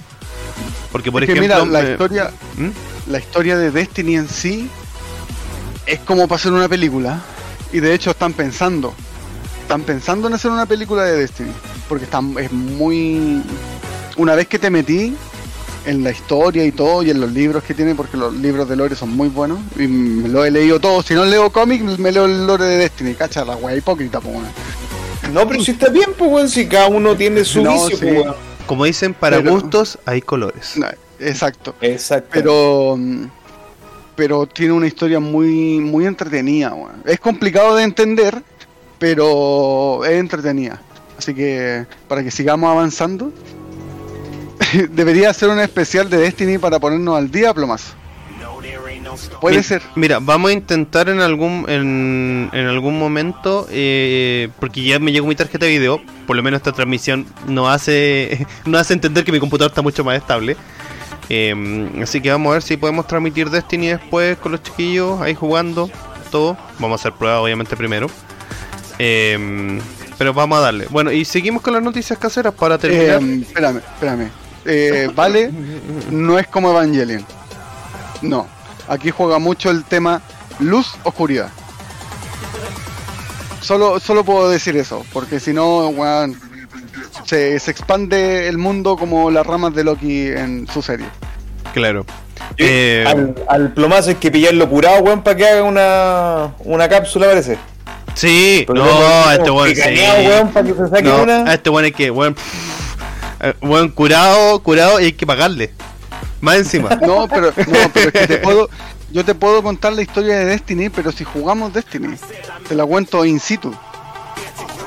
Porque, 0.91 1.11
por 1.11 1.21
es 1.23 1.27
que 1.27 1.33
ejemplo. 1.33 1.65
mira, 1.65 1.71
la 1.71 1.83
me- 1.85 1.91
historia, 1.91 2.31
¿Mm? 2.57 3.11
la 3.11 3.19
historia 3.19 3.57
de 3.57 3.69
Destiny 3.69 4.15
en 4.15 4.27
sí 4.27 4.69
es 5.85 5.99
como 5.99 6.27
para 6.27 6.37
hacer 6.39 6.51
una 6.51 6.67
película. 6.67 7.21
Y 7.71 7.79
de 7.79 7.93
hecho 7.93 8.09
están 8.11 8.33
pensando. 8.33 8.93
Están 9.63 9.81
pensando 9.81 10.27
en 10.27 10.33
hacer 10.35 10.51
una 10.51 10.65
película 10.65 11.03
de 11.03 11.17
Destiny. 11.17 11.51
Porque 11.89 12.05
están, 12.05 12.35
es 12.37 12.51
muy. 12.51 13.41
Una 14.17 14.35
vez 14.35 14.47
que 14.47 14.59
te 14.59 14.69
metí 14.69 15.15
en 15.85 16.03
la 16.03 16.11
historia 16.11 16.63
y 16.65 16.71
todo, 16.71 17.03
y 17.03 17.09
en 17.09 17.19
los 17.19 17.31
libros 17.31 17.63
que 17.63 17.73
tiene, 17.73 17.95
porque 17.95 18.15
los 18.15 18.33
libros 18.33 18.69
de 18.69 18.75
Lore 18.75 18.95
son 18.95 19.09
muy 19.09 19.27
buenos, 19.27 19.59
y 19.77 19.87
me 19.87 20.29
lo 20.29 20.45
he 20.45 20.51
leído 20.51 20.79
todo. 20.79 21.01
Si 21.01 21.13
no 21.13 21.25
leo 21.25 21.49
cómics, 21.51 21.97
me 21.99 22.11
leo 22.11 22.25
el 22.25 22.45
Lore 22.45 22.65
de 22.65 22.77
Destiny. 22.77 23.15
Cacha 23.15 23.43
la 23.43 23.55
wea 23.55 23.75
hipócrita, 23.75 24.19
pues. 24.21 24.35
weón. 24.35 24.47
No, 25.33 25.47
pero 25.47 25.63
si 25.63 25.71
está 25.71 25.89
bien, 25.89 26.11
pues, 26.17 26.29
weón. 26.31 26.49
Si 26.49 26.67
cada 26.67 26.87
uno 26.87 27.15
tiene 27.15 27.43
su 27.43 27.63
No, 27.63 27.73
vicio, 27.73 27.97
sí. 27.97 28.05
pues, 28.05 28.13
weón. 28.25 28.35
Como 28.67 28.85
dicen, 28.85 29.13
para 29.13 29.37
Pero- 29.37 29.51
gustos 29.51 29.97
hay 30.05 30.21
colores. 30.21 30.73
No, 30.77 30.87
Exacto. 31.19 31.73
Exacto. 31.81 32.29
pero 32.33 32.97
pero 34.15 34.45
tiene 34.45 34.73
una 34.73 34.85
historia 34.85 35.19
muy 35.19 35.79
muy 35.79 36.05
entretenida 36.05 36.71
weón. 36.73 37.01
es 37.05 37.19
complicado 37.19 37.75
de 37.75 37.83
entender 37.83 38.43
pero 38.99 40.03
es 40.05 40.11
entretenida 40.11 40.81
así 41.17 41.33
que 41.33 41.85
para 42.07 42.23
que 42.23 42.31
sigamos 42.31 42.69
avanzando 42.69 43.31
debería 44.91 45.29
hacer 45.29 45.49
un 45.49 45.59
especial 45.59 46.09
de 46.09 46.17
Destiny 46.17 46.57
para 46.57 46.79
ponernos 46.79 47.17
al 47.17 47.29
día 47.29 47.53
plomazo 47.53 47.93
puede 49.41 49.63
ser 49.63 49.81
Mira, 49.95 50.19
vamos 50.19 50.51
a 50.51 50.53
intentar 50.53 51.09
en 51.09 51.19
algún 51.19 51.65
en, 51.67 52.49
en 52.51 52.67
algún 52.67 52.97
momento, 52.97 53.67
eh, 53.69 54.49
porque 54.59 54.83
ya 54.83 54.99
me 54.99 55.11
llegó 55.11 55.27
mi 55.27 55.35
tarjeta 55.35 55.65
de 55.65 55.71
video, 55.71 56.01
por 56.25 56.35
lo 56.35 56.43
menos 56.43 56.59
esta 56.59 56.71
transmisión 56.71 57.25
no 57.47 57.69
hace 57.69 58.45
no 58.65 58.77
hace 58.77 58.93
entender 58.93 59.23
que 59.23 59.31
mi 59.31 59.39
computador 59.39 59.71
está 59.71 59.81
mucho 59.81 60.03
más 60.03 60.17
estable. 60.17 60.55
Eh, 61.29 61.89
así 62.01 62.21
que 62.21 62.29
vamos 62.29 62.51
a 62.51 62.53
ver 62.53 62.61
si 62.61 62.75
podemos 62.75 63.07
transmitir 63.07 63.49
Destiny 63.49 63.87
después 63.87 64.37
con 64.37 64.51
los 64.51 64.61
chiquillos 64.61 65.21
ahí 65.21 65.33
jugando 65.33 65.89
todo. 66.31 66.57
Vamos 66.79 66.99
a 66.99 67.01
hacer 67.01 67.13
prueba 67.13 67.39
obviamente 67.39 67.75
primero. 67.75 68.07
Eh, 68.99 69.79
pero 70.17 70.33
vamos 70.33 70.59
a 70.59 70.61
darle. 70.61 70.87
Bueno, 70.89 71.11
y 71.11 71.25
seguimos 71.25 71.61
con 71.61 71.73
las 71.73 71.81
noticias 71.83 72.17
caseras 72.19 72.53
para 72.53 72.77
terminar. 72.77 73.21
Eh, 73.21 73.41
espérame 73.41 73.77
espérame 73.77 74.29
Eh, 74.65 75.09
vale 75.13 75.51
no 76.11 76.39
es 76.39 76.47
como 76.47 76.69
Evangelion 76.69 77.25
no 78.21 78.47
aquí 78.87 79.09
juega 79.11 79.37
mucho 79.39 79.69
el 79.69 79.83
tema 79.83 80.21
luz 80.59 80.95
oscuridad 81.03 81.49
solo 83.59 83.99
solo 83.99 84.23
puedo 84.23 84.49
decir 84.49 84.77
eso 84.77 85.05
porque 85.11 85.39
si 85.41 85.51
no 85.51 85.89
weón, 85.89 86.39
se, 87.25 87.59
se 87.59 87.71
expande 87.71 88.47
el 88.47 88.57
mundo 88.57 88.95
como 88.95 89.31
las 89.31 89.45
ramas 89.45 89.73
de 89.73 89.83
Loki 89.83 90.27
en 90.27 90.67
su 90.71 90.81
serie 90.81 91.07
claro. 91.73 92.05
Eh, 92.57 93.03
al, 93.07 93.35
al 93.47 93.73
plomazo 93.73 94.09
hay 94.09 94.15
que 94.15 94.29
pillarlo 94.29 94.69
curado, 94.69 95.01
weón, 95.01 95.23
para 95.23 95.35
que 95.35 95.47
haga 95.47 95.63
una, 95.63 96.53
una 96.59 96.87
cápsula, 96.89 97.27
parece. 97.27 97.57
Sí, 98.15 98.65
no, 98.67 98.73
como- 98.87 99.31
este 99.31 99.51
weón, 99.51 99.75
sí. 99.75 99.81
weón, 100.27 100.51
para 100.51 100.65
que 100.67 100.73
se 100.73 100.87
saque 100.89 101.03
No, 101.03 101.23
una. 101.23 101.37
a 101.49 101.53
este 101.55 101.69
weón 101.69 101.85
hay 101.85 101.91
que, 101.91 102.11
weón, 102.11 102.35
eh, 103.41 103.53
weón, 103.61 103.89
curado, 103.89 104.59
curado 104.61 104.99
y 104.99 105.05
hay 105.05 105.13
que 105.13 105.25
pagarle. 105.25 105.71
Más 106.41 106.57
encima. 106.57 106.89
no 107.01 107.27
pero 107.27 107.47
no 107.47 107.89
pero 107.93 108.07
es 108.09 108.11
que 108.13 108.27
te 108.27 108.37
puedo 108.37 108.69
yo 109.11 109.23
te 109.23 109.35
puedo 109.35 109.61
contar 109.63 109.93
la 109.93 110.01
historia 110.01 110.39
de 110.39 110.45
Destiny 110.45 110.89
pero 110.89 111.11
si 111.11 111.23
jugamos 111.23 111.71
Destiny 111.73 112.15
te 112.67 112.73
la 112.75 112.83
cuento 112.85 113.23
in 113.25 113.39
situ 113.39 113.73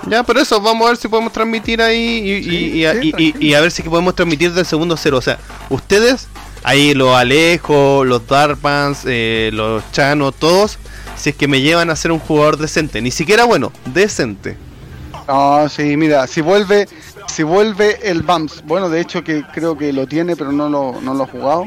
ya, 0.09 0.23
pero 0.23 0.41
eso, 0.41 0.61
vamos 0.61 0.87
a 0.87 0.91
ver 0.91 0.97
si 0.99 1.09
podemos 1.09 1.33
transmitir 1.33 1.81
ahí 1.83 1.99
y, 1.99 2.33
y- 2.33 2.43
Sí, 2.45 2.51
y- 2.51 2.53
sí, 2.53 2.77
y- 2.77 2.81
y- 2.81 2.83
tranquilo. 2.85 3.39
y 3.41 3.55
a 3.55 3.61
ver 3.61 3.71
si 3.73 3.83
que 3.83 3.91
podemos 3.91 4.15
transmitir 4.15 4.53
del 4.53 4.65
segundo 4.65 4.97
cero. 4.97 5.17
O 5.17 5.21
sea, 5.23 5.39
ustedes, 5.69 6.29
ahí 6.63 6.95
los 6.95 7.17
Alejo, 7.17 8.05
los 8.05 8.25
Darpans, 8.29 9.01
eh, 9.05 9.51
los 9.53 9.83
Chano, 9.91 10.31
todos, 10.31 10.79
si 11.17 11.31
es 11.31 11.37
que 11.37 11.49
me 11.49 11.61
llevan 11.61 11.91
a 11.91 11.97
ser 11.97 12.13
un 12.13 12.19
jugador 12.19 12.57
decente. 12.57 13.01
Ni 13.01 13.11
siquiera 13.11 13.45
bueno, 13.45 13.73
decente. 13.87 14.57
No, 15.29 15.69
sí, 15.69 15.97
mira, 15.97 16.27
si 16.29 16.41
vuelve, 16.41 16.87
si 17.27 17.43
vuelve 17.43 17.99
el 18.09 18.23
BAMS, 18.23 18.63
bueno, 18.65 18.89
de 18.89 19.01
hecho 19.01 19.25
que 19.25 19.43
creo 19.53 19.77
que 19.77 19.93
lo 19.93 20.07
tiene, 20.07 20.37
pero 20.37 20.53
no 20.53 20.69
lo, 20.69 21.01
no 21.01 21.15
lo 21.15 21.25
ha 21.25 21.27
jugado, 21.27 21.65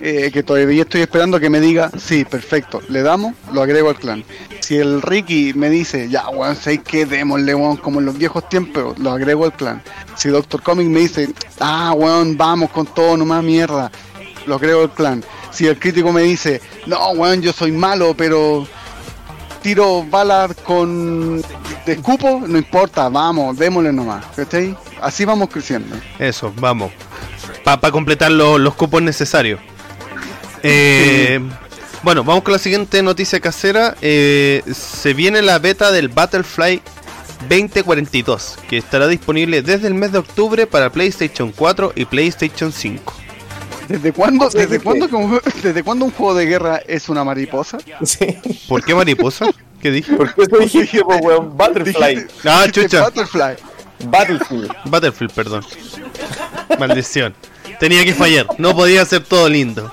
eh, 0.00 0.30
que 0.30 0.42
todavía 0.42 0.82
estoy 0.82 1.00
esperando 1.00 1.40
que 1.40 1.48
me 1.48 1.60
diga, 1.60 1.90
sí, 1.96 2.26
perfecto, 2.26 2.82
le 2.88 3.02
damos, 3.02 3.34
lo 3.52 3.62
agrego 3.62 3.88
al 3.88 3.96
clan. 3.96 4.22
Si 4.60 4.76
el 4.76 5.00
Ricky 5.00 5.54
me 5.54 5.70
dice, 5.70 6.10
ya, 6.10 6.28
weón, 6.28 6.56
sé 6.56 6.78
que 6.78 7.06
démosle, 7.06 7.54
weón, 7.54 7.78
como 7.78 8.00
en 8.00 8.06
los 8.06 8.18
viejos 8.18 8.46
tiempos, 8.50 8.98
lo 8.98 9.12
agrego 9.12 9.46
al 9.46 9.54
clan. 9.54 9.82
Si 10.16 10.28
Doctor 10.28 10.62
Comic 10.62 10.88
me 10.88 11.00
dice, 11.00 11.30
ah, 11.60 11.94
weón, 11.96 12.36
vamos 12.36 12.70
con 12.70 12.86
todo, 12.86 13.16
nomás 13.16 13.42
mierda, 13.42 13.90
lo 14.46 14.56
agrego 14.56 14.82
al 14.82 14.90
clan. 14.92 15.24
Si 15.54 15.66
el 15.66 15.78
crítico 15.78 16.12
me 16.12 16.22
dice, 16.22 16.60
no, 16.86 17.10
weón, 17.12 17.40
yo 17.40 17.52
soy 17.52 17.70
malo, 17.72 18.14
pero 18.16 18.66
tiro 19.62 20.04
balas 20.04 20.52
con 20.64 21.40
de 21.86 21.92
escupo, 21.92 22.42
no 22.46 22.58
importa, 22.58 23.08
vamos, 23.08 23.56
démosle 23.56 23.92
nomás, 23.92 24.24
¿cachai? 24.36 24.76
Así 25.00 25.24
vamos 25.24 25.48
creciendo. 25.50 25.94
Eso, 26.18 26.52
vamos. 26.56 26.90
Para 27.62 27.90
completar 27.92 28.30
lo- 28.32 28.58
los 28.58 28.74
cupos 28.74 29.00
necesarios. 29.02 29.60
Eh, 30.62 31.40
bueno, 32.02 32.24
vamos 32.24 32.42
con 32.42 32.52
la 32.52 32.58
siguiente 32.58 33.02
noticia 33.02 33.40
casera. 33.40 33.94
Eh, 34.02 34.62
se 34.72 35.14
viene 35.14 35.40
la 35.42 35.58
beta 35.58 35.92
del 35.92 36.08
Battlefly 36.08 36.82
2042, 37.48 38.58
que 38.68 38.78
estará 38.78 39.06
disponible 39.08 39.62
desde 39.62 39.86
el 39.88 39.94
mes 39.94 40.12
de 40.12 40.18
octubre 40.18 40.66
para 40.66 40.90
PlayStation 40.90 41.52
4 41.52 41.92
y 41.94 42.04
PlayStation 42.06 42.72
5. 42.72 43.12
¿Desde 43.88 44.12
cuándo, 44.12 44.48
desde 44.48 44.80
cuándo, 44.80 45.08
como- 45.10 45.40
desde 45.62 45.82
cuándo 45.82 46.04
un 46.06 46.10
juego 46.12 46.34
de 46.34 46.46
guerra 46.46 46.80
es 46.86 47.08
una 47.08 47.24
mariposa? 47.24 47.78
Sí. 48.04 48.38
¿Por 48.68 48.82
qué 48.84 48.94
mariposa? 48.94 49.46
¿Qué 49.82 49.90
dije? 49.90 50.12
¿Por 50.16 50.34
qué 50.34 50.42
eso 50.64 51.04
po, 51.04 51.16
weón? 51.16 51.56
Butterfly. 51.56 52.14
Dijiste- 52.16 52.48
Ah, 52.48 52.66
chucha. 52.70 53.04
Butterfly. 53.04 53.54
Battlefield. 54.06 54.70
Battlefield, 54.86 55.32
perdón. 55.32 55.64
Maldición. 56.78 57.34
Tenía 57.78 58.04
que 58.04 58.14
fallar. 58.14 58.46
No 58.58 58.74
podía 58.74 59.04
ser 59.04 59.24
todo 59.24 59.48
lindo. 59.48 59.90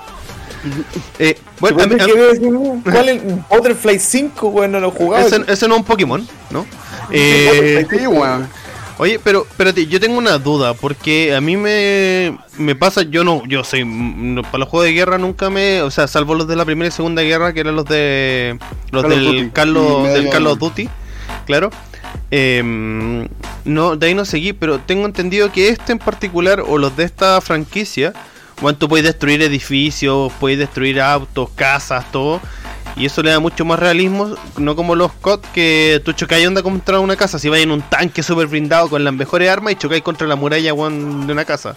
Eh, 1.17 1.37
bueno, 1.59 1.77
¿Cuál 1.77 1.99
a 1.99 2.03
a- 2.03 2.07
es? 2.07 2.39
¿Cuál 2.83 3.09
es? 3.09 3.21
Butterfly 3.49 3.99
5, 3.99 4.47
weón, 4.49 4.71
no 4.73 4.79
lo 4.79 4.89
he 4.89 4.91
jugado. 4.91 5.25
ese, 5.27 5.41
ese 5.47 5.67
no 5.67 5.75
es 5.75 5.79
un 5.79 5.85
Pokémon, 5.85 6.27
¿no? 6.51 6.65
Eh, 7.11 7.85
Sí, 7.89 8.07
weón. 8.07 8.47
Oye, 9.01 9.17
pero 9.17 9.47
espérate, 9.49 9.87
yo 9.87 9.99
tengo 9.99 10.19
una 10.19 10.37
duda, 10.37 10.75
porque 10.75 11.33
a 11.33 11.41
mí 11.41 11.57
me, 11.57 12.37
me 12.59 12.75
pasa, 12.75 13.01
yo 13.01 13.23
no, 13.23 13.41
yo 13.47 13.63
soy, 13.63 13.83
mm, 13.83 14.35
no, 14.35 14.43
para 14.43 14.59
los 14.59 14.69
juegos 14.69 14.85
de 14.85 14.93
guerra 14.93 15.17
nunca 15.17 15.49
me, 15.49 15.81
o 15.81 15.89
sea, 15.89 16.07
salvo 16.07 16.35
los 16.35 16.47
de 16.47 16.55
la 16.55 16.65
primera 16.65 16.87
y 16.87 16.91
segunda 16.91 17.23
guerra, 17.23 17.51
que 17.51 17.61
eran 17.61 17.75
los 17.75 17.85
de, 17.85 18.59
los 18.91 19.01
del 19.09 19.25
Duty 19.25 19.49
Carlos, 19.49 20.13
del 20.13 20.29
Carlos. 20.29 20.59
Duty, 20.59 20.87
claro. 21.47 21.71
Em, 22.29 23.27
no, 23.65 23.95
de 23.95 24.05
ahí 24.05 24.13
no 24.13 24.23
seguí, 24.23 24.53
pero 24.53 24.77
tengo 24.77 25.07
entendido 25.07 25.51
que 25.51 25.69
este 25.69 25.93
en 25.93 25.97
particular, 25.97 26.63
o 26.67 26.77
los 26.77 26.95
de 26.95 27.05
esta 27.05 27.41
franquicia, 27.41 28.13
bueno, 28.61 28.77
tú 28.77 28.87
puedes 28.87 29.07
destruir 29.07 29.41
edificios, 29.41 30.31
puedes 30.39 30.59
destruir 30.59 31.01
autos, 31.01 31.49
casas, 31.55 32.11
todo. 32.11 32.39
Y 32.95 33.05
eso 33.05 33.23
le 33.23 33.31
da 33.31 33.39
mucho 33.39 33.65
más 33.65 33.79
realismo, 33.79 34.35
no 34.57 34.75
como 34.75 34.95
los 34.95 35.13
COD 35.13 35.39
que 35.53 36.01
tú 36.03 36.13
chocáis 36.13 36.45
onda 36.45 36.61
contra 36.61 36.99
una 36.99 37.15
casa, 37.15 37.39
si 37.39 37.49
vais 37.49 37.63
en 37.63 37.71
un 37.71 37.81
tanque 37.81 38.21
super 38.21 38.47
blindado 38.47 38.89
con 38.89 39.03
las 39.03 39.13
mejores 39.13 39.49
armas 39.49 39.73
y 39.73 39.75
chocáis 39.77 40.03
contra 40.03 40.27
la 40.27 40.35
muralla 40.35 40.73
de 40.73 40.73
una 40.73 41.45
casa. 41.45 41.75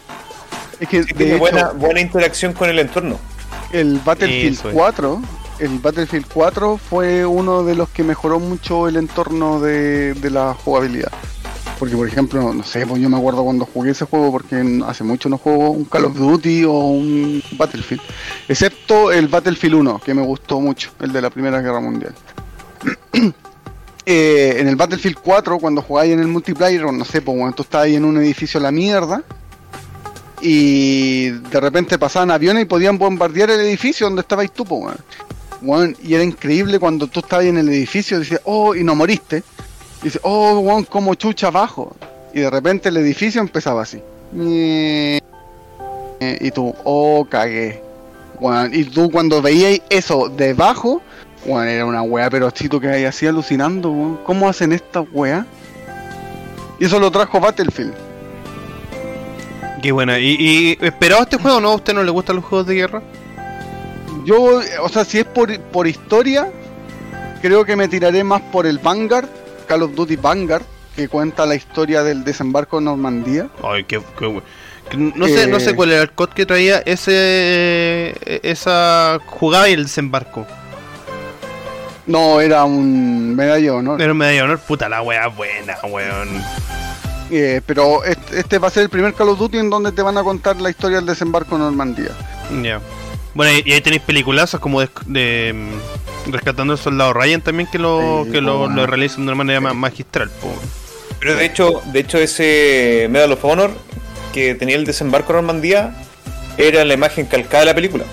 Es 0.80 0.88
que 0.88 1.04
de 1.04 1.28
hecho, 1.28 1.38
buena, 1.38 1.70
buena 1.70 2.00
interacción 2.00 2.52
con 2.52 2.68
el 2.68 2.78
entorno. 2.78 3.18
el 3.72 4.00
Battlefield 4.04 4.58
Eso 4.58 4.68
es. 4.68 4.74
4, 4.74 5.22
el 5.60 5.78
Battlefield 5.78 6.26
4 6.32 6.78
fue 6.78 7.24
uno 7.24 7.62
de 7.62 7.74
los 7.76 7.88
que 7.88 8.02
mejoró 8.02 8.40
mucho 8.40 8.88
el 8.88 8.96
entorno 8.96 9.60
de, 9.60 10.14
de 10.14 10.30
la 10.30 10.54
jugabilidad. 10.54 11.12
Porque, 11.78 11.96
por 11.96 12.06
ejemplo, 12.06 12.54
no 12.54 12.62
sé, 12.62 12.86
pues 12.86 13.02
yo 13.02 13.08
me 13.08 13.16
acuerdo 13.16 13.42
cuando 13.44 13.66
jugué 13.66 13.90
ese 13.90 14.04
juego, 14.04 14.30
porque 14.30 14.82
hace 14.86 15.02
mucho 15.04 15.28
no 15.28 15.38
juego 15.38 15.70
un 15.70 15.84
Call 15.84 16.04
of 16.04 16.16
Duty 16.16 16.64
o 16.64 16.72
un 16.72 17.42
Battlefield. 17.52 18.02
Excepto 18.48 19.10
el 19.10 19.28
Battlefield 19.28 19.74
1, 19.74 20.00
que 20.04 20.14
me 20.14 20.22
gustó 20.22 20.60
mucho, 20.60 20.90
el 21.00 21.12
de 21.12 21.20
la 21.20 21.30
Primera 21.30 21.60
Guerra 21.60 21.80
Mundial. 21.80 22.14
Eh, 24.06 24.56
en 24.58 24.68
el 24.68 24.76
Battlefield 24.76 25.16
4, 25.22 25.58
cuando 25.58 25.80
jugáis 25.80 26.12
en 26.12 26.20
el 26.20 26.26
multiplayer, 26.26 26.84
no 26.92 27.06
sé, 27.06 27.22
pues 27.22 27.38
cuando 27.38 27.64
tú 27.64 27.78
ahí 27.78 27.96
en 27.96 28.04
un 28.04 28.18
edificio 28.18 28.60
a 28.60 28.62
la 28.62 28.70
mierda, 28.70 29.24
y 30.42 31.30
de 31.30 31.60
repente 31.60 31.98
pasaban 31.98 32.30
aviones 32.30 32.64
y 32.64 32.66
podían 32.66 32.98
bombardear 32.98 33.48
el 33.48 33.60
edificio 33.60 34.06
donde 34.06 34.20
estabais 34.20 34.52
tú, 34.52 34.64
weón. 34.64 34.98
Weón, 35.62 35.96
y 36.02 36.12
era 36.12 36.22
increíble 36.22 36.78
cuando 36.78 37.06
tú 37.06 37.20
estabas 37.20 37.46
en 37.46 37.56
el 37.56 37.68
edificio, 37.70 38.20
dices, 38.20 38.42
oh, 38.44 38.74
y 38.74 38.84
no 38.84 38.94
moriste. 38.94 39.42
Y 40.04 40.08
dices, 40.08 40.20
oh, 40.22 40.60
weón, 40.60 40.84
como 40.84 41.14
chucha 41.14 41.46
abajo. 41.46 41.96
Y 42.32 42.40
de 42.40 42.50
repente 42.50 42.90
el 42.90 42.96
edificio 42.98 43.40
empezaba 43.40 43.82
así. 43.82 44.02
Eh, 44.38 45.18
Y 46.42 46.50
tú, 46.50 46.74
oh, 46.84 47.26
cagué. 47.28 47.82
Y 48.72 48.84
tú 48.84 49.10
cuando 49.10 49.40
veíais 49.40 49.80
eso 49.88 50.28
debajo, 50.28 51.00
weón, 51.46 51.66
era 51.68 51.86
una 51.86 52.02
weá, 52.02 52.28
pero 52.28 52.50
si 52.54 52.68
tú 52.68 52.78
que 52.80 52.88
hay 52.88 53.04
así 53.04 53.26
alucinando, 53.26 53.90
weón. 53.90 54.20
¿Cómo 54.24 54.48
hacen 54.48 54.72
esta 54.72 55.00
weá? 55.00 55.46
Y 56.78 56.84
eso 56.84 56.98
lo 57.00 57.10
trajo 57.10 57.40
Battlefield. 57.40 57.94
Qué 59.82 59.90
buena. 59.92 60.18
¿Y, 60.18 60.36
y 60.38 60.78
esperaba 60.84 61.22
este 61.22 61.38
juego 61.38 61.60
no? 61.60 61.70
¿A 61.70 61.74
usted 61.76 61.94
no 61.94 62.02
le 62.02 62.10
gustan 62.10 62.36
los 62.36 62.44
juegos 62.44 62.66
de 62.66 62.74
guerra? 62.74 63.02
Yo, 64.24 64.60
o 64.82 64.88
sea, 64.88 65.04
si 65.04 65.18
es 65.18 65.24
por, 65.24 65.58
por 65.60 65.86
historia, 65.86 66.50
creo 67.42 67.64
que 67.64 67.76
me 67.76 67.88
tiraré 67.88 68.24
más 68.24 68.40
por 68.40 68.66
el 68.66 68.78
Vanguard, 68.78 69.28
Call 69.64 69.82
of 69.82 69.94
Duty 69.94 70.16
Vanguard, 70.16 70.62
que 70.96 71.08
cuenta 71.08 71.44
la 71.46 71.54
historia 71.54 72.02
del 72.02 72.24
desembarco 72.24 72.78
en 72.78 72.84
Normandía. 72.84 73.48
Ay, 73.62 73.84
qué, 73.84 74.00
qué 74.18 74.40
No 74.96 75.26
sé, 75.26 75.46
no 75.46 75.58
sé 75.60 75.70
Eh. 75.70 75.74
cuál 75.74 75.90
era 75.92 76.02
el 76.02 76.10
COD 76.12 76.28
que 76.30 76.46
traía 76.46 76.78
ese 76.84 78.14
esa 78.48 79.18
jugada 79.26 79.68
y 79.68 79.72
el 79.72 79.84
desembarco. 79.84 80.46
No, 82.06 82.40
era 82.40 82.64
un 82.64 83.34
medallón, 83.34 83.84
¿no? 83.86 83.98
Era 83.98 84.12
un 84.12 84.18
medalla 84.18 84.36
de 84.36 84.42
honor, 84.42 84.58
puta 84.60 84.88
la 84.90 85.00
wea 85.02 85.26
buena, 85.28 85.76
weón. 85.90 86.28
Eh, 87.30 87.62
pero 87.64 88.04
este, 88.04 88.40
este 88.40 88.58
va 88.58 88.68
a 88.68 88.70
ser 88.70 88.82
el 88.82 88.90
primer 88.90 89.14
Call 89.14 89.30
of 89.30 89.38
Duty 89.38 89.56
en 89.58 89.70
donde 89.70 89.90
te 89.90 90.02
van 90.02 90.18
a 90.18 90.22
contar 90.22 90.60
la 90.60 90.68
historia 90.68 90.98
del 90.98 91.06
desembarco 91.06 91.54
en 91.56 91.62
Normandía. 91.62 92.10
Ya. 92.62 92.80
Bueno, 93.34 93.60
y, 93.64 93.72
ahí 93.72 93.80
tenéis 93.80 94.02
peliculazos 94.02 94.60
como 94.60 94.80
de, 94.80 94.88
de, 95.06 95.52
mm, 95.52 96.30
Rescatando 96.32 96.72
al 96.72 96.78
Soldado 96.78 97.12
Ryan 97.12 97.40
también 97.42 97.68
que 97.70 97.78
lo, 97.78 98.22
Sí, 98.24 98.32
que 98.32 98.40
lo, 98.40 98.58
bueno. 98.60 98.76
lo 98.76 98.86
realizan 98.86 99.18
de 99.18 99.32
una 99.32 99.34
manera 99.34 99.60
ma- 99.60 99.74
magistral. 99.74 100.30
po. 100.40 100.54
Pero 101.20 101.36
de 101.36 101.44
hecho, 101.44 101.82
de 101.92 102.00
hecho 102.00 102.18
ese 102.18 103.08
Medal 103.10 103.32
of 103.32 103.44
Honor 103.44 103.70
que 104.32 104.54
tenía 104.54 104.76
el 104.76 104.84
desembarco 104.84 105.32
en 105.32 105.36
Normandía 105.36 105.94
era 106.56 106.84
la 106.84 106.94
imagen 106.94 107.26
calcada 107.26 107.60
de 107.60 107.66
la 107.66 107.74
película. 107.74 108.04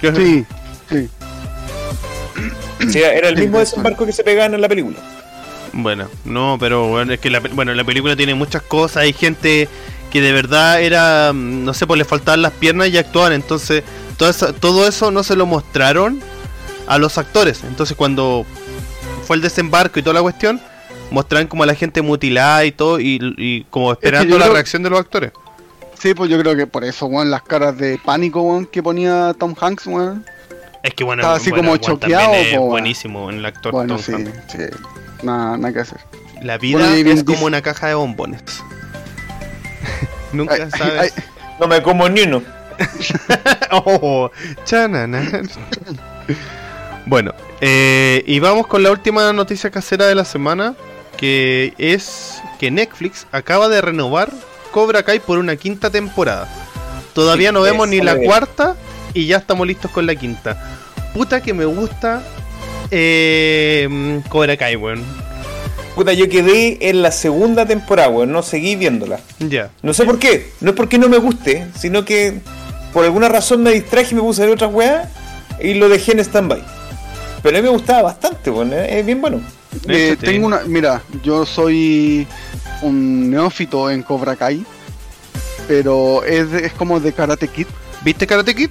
Sí, 0.00 0.44
sí. 0.88 1.08
O 2.86 2.90
sea, 2.90 3.12
era 3.12 3.28
el 3.28 3.36
Sí, 3.36 3.42
mismo 3.42 3.58
desembarco 3.58 4.06
que 4.06 4.12
se 4.12 4.24
pegaban 4.24 4.54
en 4.54 4.60
la 4.60 4.68
película. 4.68 4.96
Bueno, 5.72 6.08
no, 6.24 6.56
pero 6.58 6.88
bueno, 6.88 7.12
es 7.12 7.20
que 7.20 7.30
la, 7.30 7.40
bueno, 7.40 7.74
la 7.74 7.84
película 7.84 8.16
tiene 8.16 8.34
muchas 8.34 8.62
cosas. 8.62 8.98
Hay 8.98 9.12
gente 9.12 9.68
que 10.10 10.20
de 10.20 10.32
verdad 10.32 10.82
era, 10.82 11.32
mm, 11.32 11.64
no 11.64 11.72
sé, 11.74 11.86
pues 11.86 11.98
le 11.98 12.04
faltaban 12.04 12.42
las 12.42 12.52
piernas 12.52 12.88
y 12.88 12.98
actuaban. 12.98 13.32
Entonces, 13.32 13.82
todo 14.16 14.28
eso, 14.30 14.52
todo 14.52 14.86
eso 14.88 15.10
no 15.10 15.22
se 15.22 15.36
lo 15.36 15.46
mostraron 15.46 16.20
a 16.86 16.98
los 16.98 17.16
actores. 17.18 17.62
Entonces, 17.64 17.96
cuando 17.96 18.44
fue 19.26 19.36
el 19.36 19.42
desembarco 19.42 19.98
y 19.98 20.02
toda 20.02 20.14
la 20.14 20.22
cuestión, 20.22 20.60
mostraron 21.10 21.46
como 21.48 21.62
a 21.62 21.66
la 21.66 21.74
gente 21.74 22.02
mutilada 22.02 22.64
y 22.64 22.72
todo, 22.72 22.98
y, 23.00 23.18
y 23.38 23.64
como 23.70 23.92
esperando 23.92 24.36
la 24.38 24.44
creo- 24.44 24.54
reacción 24.54 24.82
de 24.82 24.90
los 24.90 24.98
actores. 25.00 25.32
Sí, 25.98 26.14
pues 26.14 26.30
yo 26.30 26.38
creo 26.40 26.56
que 26.56 26.66
por 26.66 26.82
eso, 26.82 27.06
weón, 27.06 27.30
las 27.30 27.42
caras 27.42 27.76
de 27.76 28.00
pánico, 28.02 28.40
weón, 28.40 28.64
que 28.66 28.82
ponía 28.82 29.34
Tom 29.38 29.54
Hanks, 29.60 29.86
weón. 29.86 30.24
Es 30.82 30.94
que 30.94 31.04
bueno, 31.04 31.20
Estaba 31.20 31.36
así 31.36 31.50
bueno, 31.50 31.64
como 31.66 31.76
choqueado, 31.76 32.24
también 32.24 32.46
es 32.46 32.56
po, 32.58 32.66
buenísimo 32.66 33.28
en 33.30 33.36
el 33.38 33.44
actor. 33.44 33.70
Bueno, 33.72 33.96
Tom 33.96 34.02
sí, 34.02 34.12
Hanks. 34.14 34.30
sí. 34.48 34.58
Nada, 35.22 35.58
nada 35.58 35.72
que 35.74 35.80
hacer. 35.80 36.00
La 36.42 36.56
vida 36.56 36.96
es 36.96 37.22
como 37.22 37.44
una 37.44 37.60
caja 37.60 37.88
de 37.88 37.94
bombones. 37.94 38.42
Nunca 40.32 40.54
Ay, 40.54 40.70
sabes. 40.70 41.00
ay, 41.16 41.24
No 41.58 41.66
me 41.68 41.82
como 41.82 42.08
ni 42.08 42.22
uno. 42.22 42.42
Oh, 43.72 44.30
chanana. 44.64 45.22
bueno, 47.06 47.32
eh, 47.60 48.22
y 48.26 48.38
vamos 48.40 48.66
con 48.66 48.82
la 48.82 48.90
última 48.90 49.32
noticia 49.32 49.70
casera 49.70 50.06
de 50.06 50.14
la 50.14 50.24
semana, 50.24 50.74
que 51.16 51.74
es 51.78 52.42
que 52.58 52.70
Netflix 52.70 53.26
acaba 53.32 53.68
de 53.68 53.80
renovar 53.80 54.30
Cobra 54.72 55.02
Kai 55.02 55.20
por 55.20 55.38
una 55.38 55.56
quinta 55.56 55.90
temporada. 55.90 56.48
Todavía 57.14 57.52
no 57.52 57.60
vemos 57.62 57.88
ni 57.88 58.00
la 58.00 58.16
cuarta 58.16 58.76
y 59.14 59.26
ya 59.26 59.36
estamos 59.38 59.66
listos 59.66 59.90
con 59.90 60.06
la 60.06 60.14
quinta. 60.14 60.56
Puta 61.12 61.42
que 61.42 61.52
me 61.52 61.64
gusta 61.64 62.22
eh, 62.90 64.20
Cobra 64.28 64.56
Kai, 64.56 64.76
weón. 64.76 65.04
Puta, 66.00 66.14
yo 66.14 66.30
quedé 66.30 66.78
en 66.88 67.02
la 67.02 67.10
segunda 67.12 67.66
temporada, 67.66 68.08
weón. 68.08 68.32
No 68.32 68.42
seguí 68.42 68.74
viéndola. 68.74 69.20
Ya. 69.38 69.68
No 69.82 69.92
sé 69.92 70.06
por 70.06 70.18
qué. 70.18 70.50
No 70.62 70.70
es 70.70 70.74
porque 70.74 70.96
no 70.96 71.10
me 71.10 71.18
guste, 71.18 71.66
sino 71.78 72.06
que 72.06 72.40
por 72.94 73.04
alguna 73.04 73.28
razón 73.28 73.62
me 73.62 73.70
distraje 73.70 74.12
y 74.12 74.14
me 74.14 74.22
puse 74.22 74.40
a 74.42 74.46
ver 74.46 74.54
otras 74.54 74.72
weas 74.72 75.08
y 75.62 75.74
lo 75.74 75.90
dejé 75.90 76.12
en 76.12 76.20
stand-by. 76.20 76.62
Pero 77.42 77.54
a 77.58 77.60
mí 77.60 77.64
me 77.66 77.70
gustaba 77.70 78.00
bastante, 78.00 78.50
weón. 78.50 78.72
Es 78.72 78.92
es 78.92 79.04
bien 79.04 79.20
bueno. 79.20 79.42
Eh, 79.88 80.16
tengo 80.18 80.46
una, 80.46 80.60
mira, 80.66 81.02
yo 81.22 81.44
soy 81.44 82.26
un 82.80 83.30
neófito 83.30 83.90
en 83.90 84.02
Cobra 84.02 84.36
Kai, 84.36 84.64
pero 85.68 86.24
es, 86.24 86.50
es 86.54 86.72
como 86.72 86.98
de 86.98 87.12
Karate 87.12 87.46
Kid, 87.46 87.66
¿Viste 88.02 88.26
Karate 88.26 88.54
Kid? 88.54 88.70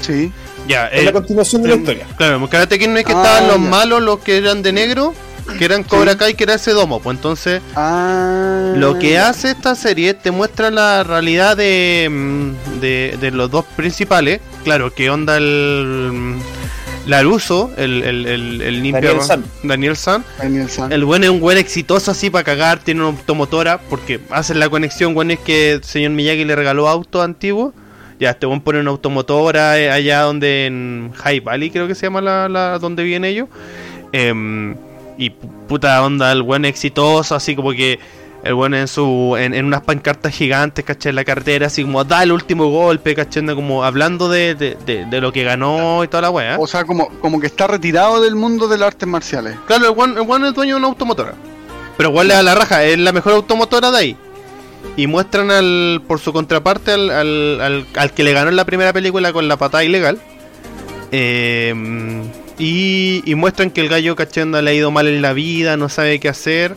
sí. 0.00 0.32
Ya, 0.66 0.88
Es 0.88 1.02
eh, 1.02 1.04
la 1.04 1.12
continuación 1.12 1.62
de 1.62 1.68
la 1.68 1.76
Mm, 1.76 1.78
historia. 1.78 2.06
Claro, 2.16 2.50
Karate 2.50 2.76
Kid 2.76 2.88
no 2.88 2.98
es 2.98 3.04
que 3.04 3.12
Ah, 3.12 3.22
estaban 3.22 3.46
los 3.46 3.62
ya. 3.62 3.70
malos, 3.70 4.02
los 4.02 4.18
que 4.18 4.36
eran 4.38 4.62
de 4.64 4.72
negro, 4.72 5.14
que 5.58 5.64
eran 5.64 5.82
Cobra 5.84 6.12
Sí. 6.12 6.18
Kai, 6.18 6.34
que 6.34 6.44
era 6.44 6.54
ese 6.54 6.72
domo. 6.72 7.00
Pues 7.00 7.16
entonces, 7.16 7.62
Ah, 7.74 8.72
lo 8.76 8.98
que 8.98 9.18
hace 9.18 9.50
esta 9.50 9.74
serie 9.74 10.14
te 10.14 10.30
muestra 10.30 10.70
la 10.70 11.02
realidad 11.04 11.56
de, 11.56 12.08
mm, 12.10 12.80
de, 12.80 13.16
de 13.20 13.30
los 13.30 13.50
dos 13.50 13.64
principales. 13.76 14.40
Claro, 14.64 14.92
que 14.94 15.10
onda 15.10 15.36
el. 15.36 16.10
mm, 16.12 16.38
Laruso, 17.06 17.70
el, 17.76 18.02
el, 18.02 18.26
el, 18.26 18.60
el 18.62 18.82
limpia- 18.82 19.00
Daniel 19.10 19.22
San. 19.22 19.44
Daniel 19.62 19.96
San. 19.96 20.24
Daniel 20.38 20.68
San. 20.68 20.90
El 20.92 21.04
buen 21.04 21.22
es 21.22 21.30
un 21.30 21.38
buen 21.38 21.56
exitoso 21.56 22.10
así 22.10 22.30
para 22.30 22.42
cagar, 22.42 22.80
tiene 22.80 23.00
una 23.00 23.10
automotora, 23.16 23.78
porque 23.78 24.18
hacen 24.30 24.58
la 24.58 24.68
conexión, 24.68 25.14
buen 25.14 25.30
es 25.30 25.38
que 25.38 25.74
el 25.74 25.84
señor 25.84 26.10
Miyagi 26.10 26.44
le 26.44 26.56
regaló 26.56 26.88
auto 26.88 27.22
antiguo. 27.22 27.72
Ya, 28.18 28.30
este 28.30 28.46
buen 28.46 28.60
pone 28.60 28.80
una 28.80 28.90
automotora 28.90 29.78
eh, 29.78 29.88
allá 29.90 30.22
donde 30.22 30.66
en 30.66 31.12
High 31.14 31.40
Valley 31.40 31.70
creo 31.70 31.86
que 31.86 31.94
se 31.94 32.06
llama 32.06 32.20
la, 32.22 32.48
la 32.48 32.78
donde 32.80 33.04
viven 33.04 33.24
ellos. 33.24 33.48
Em, 34.10 34.74
y 35.18 35.30
pu- 35.30 35.66
puta 35.68 36.02
onda, 36.04 36.30
el 36.32 36.42
buen 36.42 36.64
exitoso, 36.64 37.34
así 37.34 37.54
como 37.56 37.70
que 37.72 37.98
el 38.44 38.54
buen 38.54 38.74
en 38.74 38.86
su 38.86 39.34
en, 39.38 39.54
en 39.54 39.64
unas 39.66 39.80
pancartas 39.82 40.32
gigantes, 40.32 40.84
¿cachai? 40.84 41.10
En 41.10 41.16
la 41.16 41.24
carretera, 41.24 41.66
así 41.66 41.82
como 41.82 42.04
da 42.04 42.22
el 42.22 42.30
último 42.32 42.68
golpe, 42.70 43.14
¿cachai? 43.14 43.44
Como 43.54 43.82
hablando 43.82 44.28
de, 44.28 44.54
de, 44.54 44.76
de- 44.86 45.04
de 45.04 45.20
lo 45.20 45.32
que 45.32 45.42
ganó 45.42 46.04
y 46.04 46.08
toda 46.08 46.20
la 46.22 46.30
weá. 46.30 46.56
O 46.58 46.66
sea, 46.66 46.84
como, 46.84 47.08
como 47.20 47.40
que 47.40 47.46
está 47.46 47.66
retirado 47.66 48.20
del 48.20 48.36
mundo 48.36 48.68
de 48.68 48.78
las 48.78 48.88
artes 48.88 49.08
marciales. 49.08 49.56
Claro, 49.66 49.86
el 49.88 49.94
Juan, 49.94 50.16
el 50.16 50.24
Juan 50.24 50.44
es 50.44 50.54
dueño 50.54 50.74
de 50.74 50.78
una 50.78 50.88
automotora. 50.88 51.34
Pero 51.96 52.10
igual 52.10 52.28
le 52.28 52.34
da 52.34 52.42
la 52.42 52.54
raja, 52.54 52.84
es 52.84 52.98
la 52.98 53.12
mejor 53.12 53.32
automotora 53.32 53.90
de 53.90 53.98
ahí. 53.98 54.16
Y 54.96 55.06
muestran 55.08 55.50
al, 55.50 56.02
por 56.06 56.20
su 56.20 56.32
contraparte 56.32 56.92
al, 56.92 57.10
al, 57.10 57.60
al, 57.60 57.86
al 57.96 58.12
que 58.12 58.22
le 58.22 58.32
ganó 58.32 58.50
en 58.50 58.56
la 58.56 58.64
primera 58.64 58.92
película 58.92 59.32
con 59.32 59.48
la 59.48 59.56
patada 59.56 59.82
ilegal. 59.82 60.20
Eh, 61.10 61.74
y, 62.58 63.22
y 63.24 63.34
muestran 63.34 63.70
que 63.70 63.80
el 63.80 63.88
gallo 63.88 64.16
cachonda 64.16 64.62
le 64.62 64.70
ha 64.70 64.74
ido 64.74 64.90
mal 64.90 65.08
en 65.08 65.22
la 65.22 65.32
vida, 65.32 65.76
no 65.76 65.88
sabe 65.88 66.20
qué 66.20 66.28
hacer. 66.28 66.74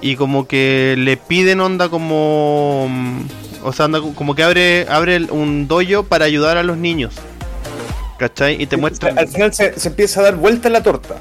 Y 0.00 0.16
como 0.16 0.46
que 0.46 0.96
le 0.98 1.16
piden 1.16 1.60
onda 1.60 1.88
como... 1.88 2.90
O 3.62 3.72
sea, 3.72 3.86
anda 3.86 4.00
como 4.14 4.34
que 4.34 4.42
abre, 4.42 4.86
abre 4.90 5.16
un 5.30 5.66
dojo 5.66 6.02
para 6.02 6.26
ayudar 6.26 6.58
a 6.58 6.62
los 6.62 6.76
niños. 6.76 7.14
¿Cachai? 8.18 8.60
Y 8.60 8.66
te 8.66 8.76
muestran... 8.76 9.18
Al 9.18 9.28
final 9.28 9.54
se, 9.54 9.78
se 9.80 9.88
empieza 9.88 10.20
a 10.20 10.24
dar 10.24 10.36
vuelta 10.36 10.68
la 10.68 10.82
torta. 10.82 11.16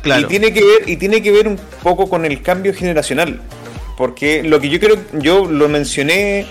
Claro. 0.00 0.22
Y 0.22 0.24
tiene 0.24 0.52
que 0.52 0.64
ver, 0.64 0.88
y 0.88 0.96
tiene 0.96 1.20
que 1.20 1.30
ver 1.30 1.46
un 1.46 1.58
poco 1.82 2.08
con 2.08 2.24
el 2.24 2.40
cambio 2.40 2.72
generacional. 2.72 3.42
Porque 3.98 4.42
lo 4.42 4.60
que 4.60 4.70
yo 4.70 4.80
creo, 4.80 4.96
yo 5.12 5.44
lo 5.46 5.68
mencioné 5.68 6.46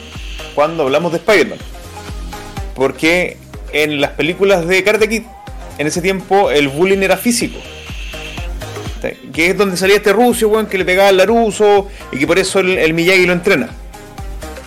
cuando 0.53 0.83
hablamos 0.83 1.11
de 1.11 1.17
Spider-Man. 1.17 1.59
Porque 2.75 3.37
en 3.71 4.01
las 4.01 4.11
películas 4.11 4.67
de 4.67 4.83
Karate 4.83 5.09
Kid, 5.09 5.23
en 5.77 5.87
ese 5.87 6.01
tiempo 6.01 6.51
el 6.51 6.67
bullying 6.67 6.99
era 6.99 7.17
físico. 7.17 7.59
Que 9.33 9.51
es 9.51 9.57
donde 9.57 9.77
salía 9.77 9.97
este 9.97 10.13
ruso, 10.13 10.47
weón, 10.47 10.65
que 10.65 10.77
le 10.77 10.85
pegaba 10.85 11.09
al 11.09 11.17
Laruso 11.17 11.89
y 12.11 12.17
que 12.17 12.25
por 12.25 12.39
eso 12.39 12.59
el, 12.59 12.77
el 12.77 12.93
Miyagi 12.93 13.25
lo 13.25 13.33
entrena. 13.33 13.69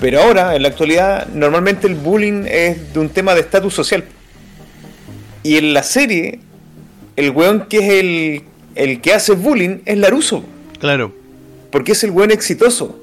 Pero 0.00 0.22
ahora, 0.22 0.54
en 0.54 0.62
la 0.62 0.68
actualidad, 0.68 1.26
normalmente 1.28 1.88
el 1.88 1.96
bullying 1.96 2.44
es 2.46 2.92
de 2.92 3.00
un 3.00 3.09
tema 3.09 3.34
de 3.34 3.40
estatus 3.40 3.74
social. 3.74 4.04
Y 5.42 5.56
en 5.56 5.74
la 5.74 5.82
serie, 5.82 6.38
el 7.16 7.30
weón 7.30 7.66
que 7.68 7.78
es 7.78 7.92
el, 8.04 8.42
el 8.76 9.00
que 9.00 9.12
hace 9.12 9.32
bullying 9.32 9.78
es 9.86 9.98
Laruso. 9.98 10.44
Claro. 10.78 11.12
Porque 11.72 11.92
es 11.92 12.04
el 12.04 12.12
weón 12.12 12.30
exitoso. 12.30 12.96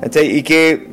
¿Cachai? 0.00 0.38
Y 0.38 0.42
que 0.42 0.86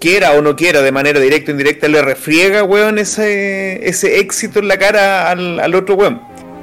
quiera 0.00 0.32
o 0.32 0.42
no 0.42 0.56
quiera, 0.56 0.82
de 0.82 0.90
manera 0.90 1.20
directa 1.20 1.50
o 1.50 1.52
indirecta, 1.52 1.86
le 1.86 2.02
refriega, 2.02 2.64
weón, 2.64 2.98
ese, 2.98 3.88
ese 3.88 4.18
éxito 4.18 4.58
en 4.58 4.66
la 4.66 4.78
cara 4.78 5.30
al, 5.30 5.60
al 5.60 5.74
otro 5.76 5.94
weón. 5.94 6.20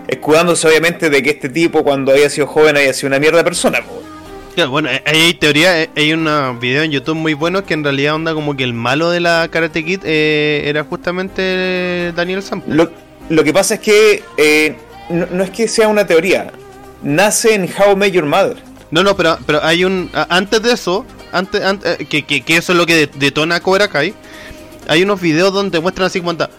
Escudándose 0.09 0.67
obviamente 0.67 1.09
de 1.09 1.21
que 1.21 1.29
este 1.31 1.47
tipo 1.47 1.83
cuando 1.83 2.11
haya 2.11 2.29
sido 2.29 2.47
joven 2.47 2.75
haya 2.75 2.93
sido 2.93 3.07
una 3.07 3.19
mierda 3.19 3.37
de 3.37 3.43
persona. 3.43 3.79
Claro, 4.55 4.71
bueno, 4.71 4.89
eh, 4.89 5.03
hay 5.05 5.33
teoría, 5.35 5.83
eh, 5.83 5.89
hay 5.95 6.13
un 6.13 6.27
video 6.59 6.81
en 6.81 6.91
YouTube 6.91 7.15
muy 7.15 7.35
bueno 7.35 7.63
que 7.65 7.73
en 7.73 7.83
realidad 7.83 8.15
onda 8.15 8.33
como 8.33 8.57
que 8.57 8.63
el 8.63 8.73
malo 8.73 9.11
de 9.11 9.19
la 9.19 9.47
Karate 9.51 9.85
Kid 9.85 9.99
eh, 10.03 10.63
era 10.65 10.83
justamente 10.83 12.11
Daniel 12.15 12.41
Sam. 12.41 12.63
Lo, 12.67 12.89
lo 13.29 13.43
que 13.43 13.53
pasa 13.53 13.75
es 13.75 13.81
que 13.81 14.23
eh, 14.37 14.75
no, 15.09 15.27
no 15.29 15.43
es 15.43 15.51
que 15.51 15.67
sea 15.67 15.87
una 15.89 16.07
teoría. 16.07 16.51
Nace 17.03 17.53
en 17.53 17.69
How 17.77 17.95
Met 17.95 18.13
Your 18.13 18.25
Mother. 18.25 18.57
No, 18.89 19.03
no, 19.03 19.15
pero, 19.15 19.37
pero 19.45 19.63
hay 19.63 19.83
un... 19.83 20.09
Antes 20.13 20.61
de 20.63 20.71
eso, 20.71 21.05
antes, 21.31 21.61
antes 21.63 21.99
eh, 21.99 22.05
que, 22.05 22.23
que, 22.25 22.41
que 22.41 22.57
eso 22.57 22.71
es 22.73 22.77
lo 22.77 22.85
que 22.85 22.95
de- 23.07 23.09
detona 23.17 23.59
Cobra 23.59 23.87
Kai, 23.87 24.13
hay 24.87 25.03
unos 25.03 25.19
videos 25.21 25.53
donde 25.53 25.79
muestran 25.79 26.07
así 26.07 26.19
como... 26.19 26.31
anda, 26.31 26.49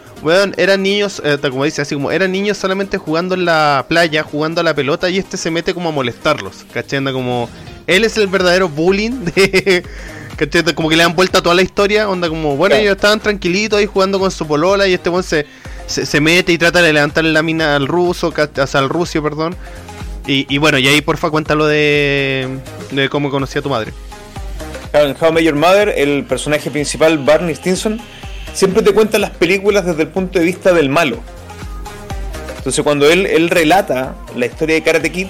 eran 0.56 0.82
niños, 0.82 1.22
eh, 1.24 1.38
como 1.40 1.64
dice, 1.64 1.80
así 1.82 1.94
como 1.94 2.10
eran 2.10 2.32
niños 2.32 2.58
solamente 2.58 2.98
jugando 2.98 3.34
en 3.34 3.44
la 3.44 3.86
playa, 3.88 4.22
jugando 4.22 4.60
a 4.60 4.64
la 4.64 4.74
pelota 4.74 5.08
y 5.08 5.18
este 5.18 5.36
se 5.36 5.50
mete 5.50 5.72
como 5.74 5.88
a 5.90 5.92
molestarlos, 5.92 6.64
¿cachai? 6.72 6.98
Anda 6.98 7.12
como... 7.12 7.48
Él 7.86 8.04
es 8.04 8.16
el 8.18 8.26
verdadero 8.26 8.68
bullying 8.68 9.24
de... 9.34 9.82
Como 10.76 10.88
que 10.88 10.96
le 10.96 11.02
dan 11.02 11.16
vuelta 11.16 11.38
a 11.38 11.42
toda 11.42 11.56
la 11.56 11.62
historia, 11.62 12.08
onda 12.08 12.28
como, 12.28 12.54
bueno, 12.56 12.74
Claro. 12.74 12.82
ellos 12.84 12.94
estaban 12.94 13.18
tranquilitos 13.18 13.76
ahí 13.76 13.86
jugando 13.86 14.20
con 14.20 14.30
su 14.30 14.46
polola 14.46 14.86
y 14.86 14.94
este 14.94 15.10
weón 15.10 15.24
se, 15.24 15.46
se, 15.88 16.06
se 16.06 16.20
mete 16.20 16.52
y 16.52 16.58
trata 16.58 16.80
de 16.80 16.92
levantarle 16.92 17.32
la 17.32 17.42
mina 17.42 17.74
al 17.74 17.88
ruso, 17.88 18.28
o 18.28 18.66
sea, 18.66 18.80
al 18.80 18.88
ruso, 18.88 19.20
perdón. 19.20 19.56
Y, 20.28 20.46
y 20.48 20.58
bueno, 20.58 20.78
y 20.78 20.86
ahí 20.86 21.00
porfa 21.00 21.28
cuéntalo 21.30 21.66
de, 21.66 22.46
de 22.92 23.08
cómo 23.08 23.30
conocí 23.30 23.58
a 23.58 23.62
tu 23.62 23.68
madre. 23.68 23.92
En 24.92 25.14
How 25.20 25.38
I 25.38 25.52
Mother, 25.52 25.94
el 25.96 26.24
personaje 26.24 26.70
principal, 26.70 27.18
Barney 27.18 27.54
Stinson, 27.54 28.00
siempre 28.54 28.82
te 28.82 28.92
cuenta 28.92 29.18
las 29.18 29.30
películas 29.30 29.84
desde 29.84 30.02
el 30.02 30.08
punto 30.08 30.38
de 30.38 30.44
vista 30.44 30.72
del 30.72 30.88
malo. 30.88 31.18
Entonces 32.56 32.82
cuando 32.82 33.08
él, 33.08 33.50
relata 33.50 34.14
la 34.34 34.46
historia 34.46 34.76
de 34.76 34.82
Karate 34.82 35.10
Kid, 35.10 35.26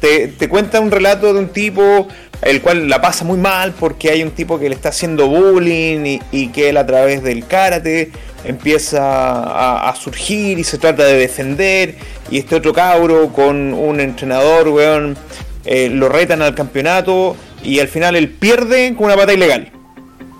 te, 0.00 0.48
cuenta 0.48 0.80
un 0.80 0.90
relato 0.90 1.32
de 1.32 1.38
un 1.38 1.48
tipo 1.48 2.08
el 2.42 2.60
cual 2.60 2.90
la 2.90 3.00
pasa 3.00 3.24
muy 3.24 3.38
mal 3.38 3.72
porque 3.72 4.10
hay 4.10 4.22
un 4.22 4.32
tipo 4.32 4.58
que 4.58 4.68
le 4.68 4.74
está 4.74 4.90
haciendo 4.90 5.28
bullying 5.28 6.18
y, 6.30 6.48
que 6.48 6.68
él 6.68 6.76
a 6.76 6.84
través 6.84 7.22
del 7.22 7.46
karate 7.46 8.10
empieza 8.44 9.02
a, 9.02 9.88
a 9.88 9.96
surgir 9.96 10.58
y 10.58 10.64
se 10.64 10.76
trata 10.76 11.04
de 11.04 11.16
defender 11.16 11.94
y 12.30 12.38
este 12.38 12.54
otro 12.54 12.74
cabro 12.74 13.32
con 13.32 13.72
un 13.72 13.98
entrenador, 13.98 14.68
weón, 14.68 15.16
eh, 15.64 15.88
lo 15.88 16.10
retan 16.10 16.42
al 16.42 16.54
campeonato 16.54 17.34
y 17.64 17.80
al 17.80 17.88
final 17.88 18.14
él 18.14 18.28
pierde 18.28 18.94
con 18.94 19.06
una 19.06 19.16
pata 19.16 19.32
ilegal. 19.32 19.72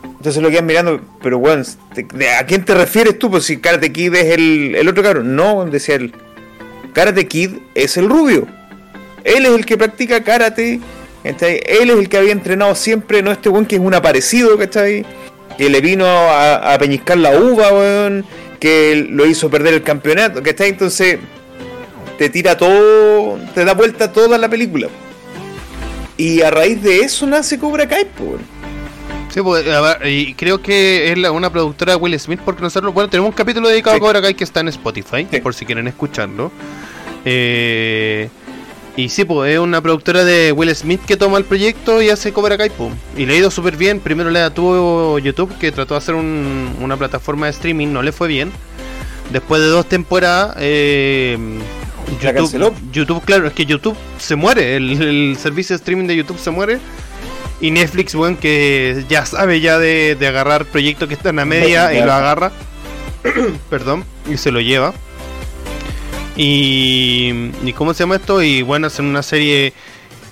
Entonces 0.05 0.43
lo 0.43 0.51
quedan 0.51 0.67
mirando, 0.67 1.01
pero 1.23 1.39
weón, 1.39 1.65
¿a 2.39 2.47
quién 2.47 2.65
te 2.65 2.75
refieres 2.75 3.19
tú? 3.19 3.31
Pues 3.31 3.45
si 3.45 3.59
Karate 3.59 3.93
Kid 3.93 4.15
es 4.15 4.35
el, 4.35 4.75
el 4.75 4.89
otro 4.89 5.03
cabrón. 5.03 5.37
No, 5.37 5.65
decía 5.67 5.97
él. 5.97 6.13
Karate 6.93 7.27
Kid 7.27 7.51
es 7.75 7.97
el 7.97 8.09
rubio. 8.09 8.47
Él 9.25 9.45
es 9.45 9.53
el 9.53 9.67
que 9.67 9.77
practica 9.77 10.23
karate. 10.23 10.81
¿cachai? 11.23 11.61
Él 11.67 11.91
es 11.91 11.99
el 11.99 12.09
que 12.09 12.19
había 12.19 12.33
entrenado 12.33 12.75
siempre, 12.75 13.23
no 13.23 13.33
este 13.33 13.49
weón 13.49 13.67
que 13.67 13.77
es 13.77 13.83
un 13.83 13.95
aparecido, 13.95 14.57
¿cachai? 14.57 15.05
Que 15.59 15.69
le 15.69 15.81
vino 15.81 16.07
a, 16.07 16.73
a 16.73 16.79
peñiscar 16.79 17.19
la 17.19 17.39
uva, 17.39 17.73
weón. 17.73 18.25
Que 18.61 19.07
lo 19.11 19.27
hizo 19.27 19.51
perder 19.51 19.75
el 19.75 19.83
campeonato, 19.83 20.43
¿cachai? 20.43 20.71
Entonces 20.71 21.19
te 22.19 22.31
tira 22.31 22.57
todo, 22.57 23.39
te 23.55 23.65
da 23.65 23.75
vuelta 23.75 24.13
toda 24.13 24.39
la 24.39 24.49
película. 24.49 24.89
Y 26.17 26.43
a 26.43 26.51
raíz 26.51 26.83
de 26.83 27.01
eso 27.01 27.27
nace 27.27 27.59
Cobra 27.59 27.89
Kai, 27.89 28.05
pues. 28.17 28.29
weón. 28.31 28.41
Sí, 29.33 29.43
pues, 29.43 29.65
ver, 29.65 30.07
y 30.07 30.35
creo 30.35 30.63
que 30.63 31.11
es 31.11 31.19
la- 31.19 31.33
una 31.33 31.51
productora 31.51 31.93
de 31.95 31.97
Will 31.99 32.19
Smith 32.21 32.39
porque 32.45 32.63
nosotros, 32.63 32.95
bueno, 32.95 33.11
tenemos 33.11 33.31
un 33.31 33.35
capítulo 33.35 33.69
dedicado 33.69 33.97
Sí. 33.97 33.99
a 33.99 34.01
Cobra 34.01 34.23
Kai 34.23 34.35
que 34.35 34.45
está 34.45 34.61
en 34.61 34.69
Spotify, 34.69 35.27
Sí. 35.29 35.41
por 35.41 35.55
si 35.55 35.67
quieren 35.67 35.89
escucharlo. 35.89 36.53
Eh, 37.25 38.29
y 38.97 39.09
sí, 39.09 39.25
pues 39.25 39.53
es 39.55 39.59
una 39.59 39.81
productora 39.81 40.25
de 40.25 40.53
Will 40.53 40.73
Smith 40.77 41.01
que 41.05 41.17
toma 41.17 41.39
el 41.39 41.45
proyecto 41.45 42.01
y 42.01 42.11
hace 42.11 42.33
Cobra 42.33 42.57
Kai, 42.57 42.71
pum. 42.71 42.93
Y 43.17 43.27
le 43.27 43.35
ha 43.35 43.37
ido 43.39 43.51
súper 43.51 43.77
bien. 43.77 43.99
Primero 43.99 44.31
le 44.31 44.49
tuvo 44.51 45.19
YouTube, 45.19 45.57
que 45.59 45.73
trató 45.73 45.95
de 45.95 45.99
hacer 45.99 46.15
un- 46.15 46.77
una 46.81 46.97
plataforma 46.97 47.47
de 47.47 47.53
streaming, 47.53 47.89
no 47.89 48.03
le 48.03 48.13
fue 48.13 48.29
bien. 48.29 48.53
Después 49.33 49.61
de 49.63 49.67
dos 49.69 49.89
temporadas, 49.89 50.55
eh, 50.61 51.37
La 52.23 52.33
canceló. 52.35 52.69
YouTube, 52.71 52.93
YouTube, 52.93 53.25
claro, 53.25 53.47
es 53.47 53.53
que 53.53 53.67
YouTube 53.67 53.97
se 54.19 54.37
muere, 54.37 54.77
el, 54.77 55.03
el 55.03 55.37
servicio 55.39 55.75
de 55.75 55.79
streaming 55.79 56.07
de 56.07 56.17
YouTube 56.17 56.39
se 56.39 56.51
muere. 56.51 56.79
Y 57.61 57.71
Netflix, 57.71 58.15
bueno, 58.15 58.39
que 58.41 59.05
ya 59.09 59.25
sabe 59.25 59.61
ya 59.61 59.79
de, 59.79 60.17
de 60.19 60.27
agarrar 60.27 60.67
proyectos 60.67 61.09
que 61.09 61.15
están 61.15 61.39
a 61.39 61.45
media 61.45 61.95
y 61.95 62.05
lo 62.05 62.13
agarra. 62.13 62.53
Perdón, 63.71 64.05
y 64.31 64.37
se 64.37 64.51
lo 64.51 64.61
lleva. 64.61 64.93
Y, 66.37 67.51
y 67.65 67.73
¿cómo 67.75 67.95
se 67.95 68.01
llama 68.03 68.17
esto? 68.17 68.43
Y 68.43 68.63
bueno, 68.63 68.89
hacen 68.89 69.07
una 69.07 69.23
serie 69.23 69.73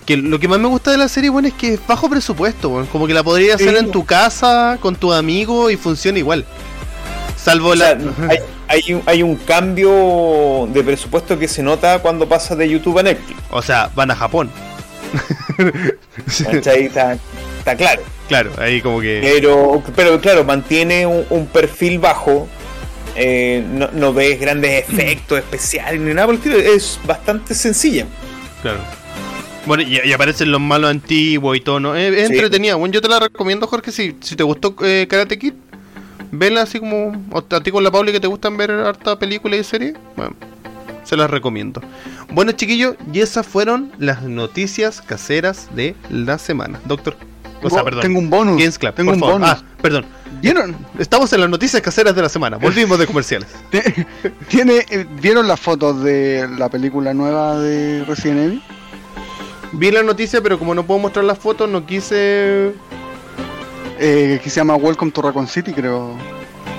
que 0.04 0.16
lo 0.16 0.40
que 0.40 0.48
más 0.48 0.58
me 0.58 0.66
gusta 0.66 0.90
de 0.90 0.98
la 0.98 1.08
serie, 1.08 1.30
bueno, 1.30 1.46
es 1.48 1.54
que 1.54 1.74
es 1.74 1.86
bajo 1.86 2.10
presupuesto, 2.10 2.68
bueno, 2.70 2.88
como 2.90 3.06
que 3.06 3.14
la 3.14 3.22
podrías 3.22 3.58
Sí. 3.60 3.68
hacer 3.68 3.78
en 3.78 3.92
tu 3.92 4.04
casa, 4.04 4.78
con 4.80 4.96
tu 4.96 5.12
amigo 5.12 5.70
y 5.70 5.76
funciona 5.76 6.18
igual. 6.18 6.44
Salvo 7.36 7.68
O 7.70 7.76
sea, 7.76 7.94
la... 7.94 8.12
hay, 8.28 8.38
hay 8.72 8.92
un, 8.94 9.02
hay 9.06 9.22
un 9.22 9.36
cambio 9.36 10.68
de 10.72 10.82
presupuesto 10.82 11.38
que 11.38 11.46
se 11.48 11.62
nota 11.62 11.98
cuando 12.00 12.28
pasa 12.28 12.56
de 12.56 12.68
YouTube 12.68 12.98
a 12.98 13.02
Netflix. 13.02 13.38
O 13.50 13.60
sea, 13.62 13.90
van 13.94 14.10
a 14.10 14.16
Japón. 14.16 14.50
¿cachai? 16.50 16.86
está, 16.86 17.18
está 17.58 17.76
claro. 17.76 18.02
Claro, 18.28 18.50
ahí 18.58 18.80
como 18.80 19.00
que... 19.00 19.20
Pero, 19.22 19.82
pero 19.94 20.20
claro, 20.20 20.44
mantiene 20.44 21.06
un, 21.06 21.24
un 21.30 21.46
perfil 21.46 21.98
bajo. 21.98 22.48
eh, 23.14 23.62
no, 23.68 23.88
no 23.92 24.12
ves 24.14 24.40
grandes 24.40 24.88
efectos 24.88 25.38
especiales 25.38 26.00
ni 26.00 26.14
nada 26.14 26.26
por 26.26 26.34
el 26.36 26.38
estilo. 26.40 26.56
Es 26.58 26.98
bastante 27.04 27.54
sencilla. 27.54 28.06
Claro. 28.62 28.78
Bueno, 29.66 29.82
y, 29.82 30.00
y 30.02 30.12
aparecen 30.12 30.50
los 30.50 30.60
malos 30.60 30.90
antiguos 30.90 31.56
y 31.56 31.60
todo, 31.60 31.78
¿no? 31.78 31.94
Es, 31.94 32.12
es 32.16 32.28
Sí. 32.28 32.34
entretenida. 32.34 32.74
Bueno, 32.76 32.92
yo 32.94 33.00
te 33.02 33.08
la 33.08 33.20
recomiendo, 33.20 33.66
Jorge, 33.66 33.92
si, 33.92 34.16
si 34.20 34.34
te 34.34 34.42
gustó 34.42 34.74
eh, 34.82 35.06
Karate 35.08 35.38
Kid, 35.38 35.52
vela 36.32 36.62
así 36.62 36.80
como 36.80 37.12
a 37.32 37.60
ti 37.60 37.70
con 37.70 37.84
la 37.84 37.90
Pauli 37.92 38.10
que 38.10 38.18
te 38.20 38.26
gustan 38.26 38.56
ver 38.56 38.72
harta 38.72 39.18
película 39.18 39.56
y 39.56 39.62
serie. 39.62 39.94
Bueno, 40.16 40.34
se 41.04 41.16
las 41.16 41.30
recomiendo. 41.30 41.80
Bueno, 42.32 42.52
chiquillos, 42.52 42.96
y 43.12 43.20
esas 43.20 43.46
fueron 43.46 43.92
las 43.98 44.22
noticias 44.22 45.00
caseras 45.00 45.68
de 45.74 45.94
la 46.10 46.38
semana. 46.38 46.80
Doctor. 46.86 47.16
O 47.62 47.70
sea, 47.70 47.84
perdón. 47.84 48.02
tengo 48.02 48.18
un 48.18 48.28
bonus. 48.28 48.58
Games 48.58 48.78
Club, 48.78 48.94
Tengo 48.94 49.10
por 49.10 49.14
un 49.14 49.20
favor. 49.20 49.40
bonus. 49.40 49.50
Ah, 49.50 49.62
perdón. 49.80 50.04
¿Vieron? 50.40 50.74
Estamos 50.98 51.32
en 51.32 51.40
las 51.40 51.48
noticias 51.50 51.80
caseras 51.80 52.16
de 52.16 52.22
la 52.22 52.28
semana. 52.28 52.56
Volvimos 52.56 52.98
de 52.98 53.06
comerciales. 53.06 53.48
¿Tiene, 54.48 54.84
eh, 54.90 55.06
¿Vieron 55.20 55.46
las 55.46 55.60
fotos 55.60 56.02
de 56.02 56.48
la 56.58 56.68
película 56.68 57.14
nueva 57.14 57.60
de 57.60 58.04
Resident 58.04 58.40
Evil? 58.40 58.62
Vi 59.74 59.90
la 59.92 60.02
noticia, 60.02 60.42
pero 60.42 60.58
como 60.58 60.74
no 60.74 60.84
puedo 60.84 60.98
mostrar 60.98 61.24
las 61.24 61.38
fotos, 61.38 61.68
no 61.68 61.86
quise. 61.86 62.72
Eh, 64.04 64.40
que 64.42 64.50
se 64.50 64.56
llama 64.56 64.74
Welcome 64.74 65.12
to 65.12 65.22
Raccoon 65.22 65.46
City, 65.46 65.72
creo. 65.72 66.16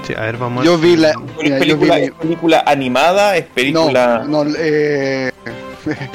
Sí, 0.06 0.14
a 0.14 0.22
ver, 0.22 0.36
vamos 0.36 0.62
a 0.62 0.66
Yo 0.66 0.78
vi 0.78 0.98
la. 0.98 1.12
¿Es 1.12 1.16
mira, 1.42 1.56
yo 1.56 1.60
película, 1.60 1.96
vi- 1.96 2.04
es 2.04 2.12
película 2.12 2.64
animada? 2.68 3.38
¿Es 3.38 3.46
película 3.46 4.26
No, 4.28 4.44
no, 4.44 4.52
eh, 4.58 5.32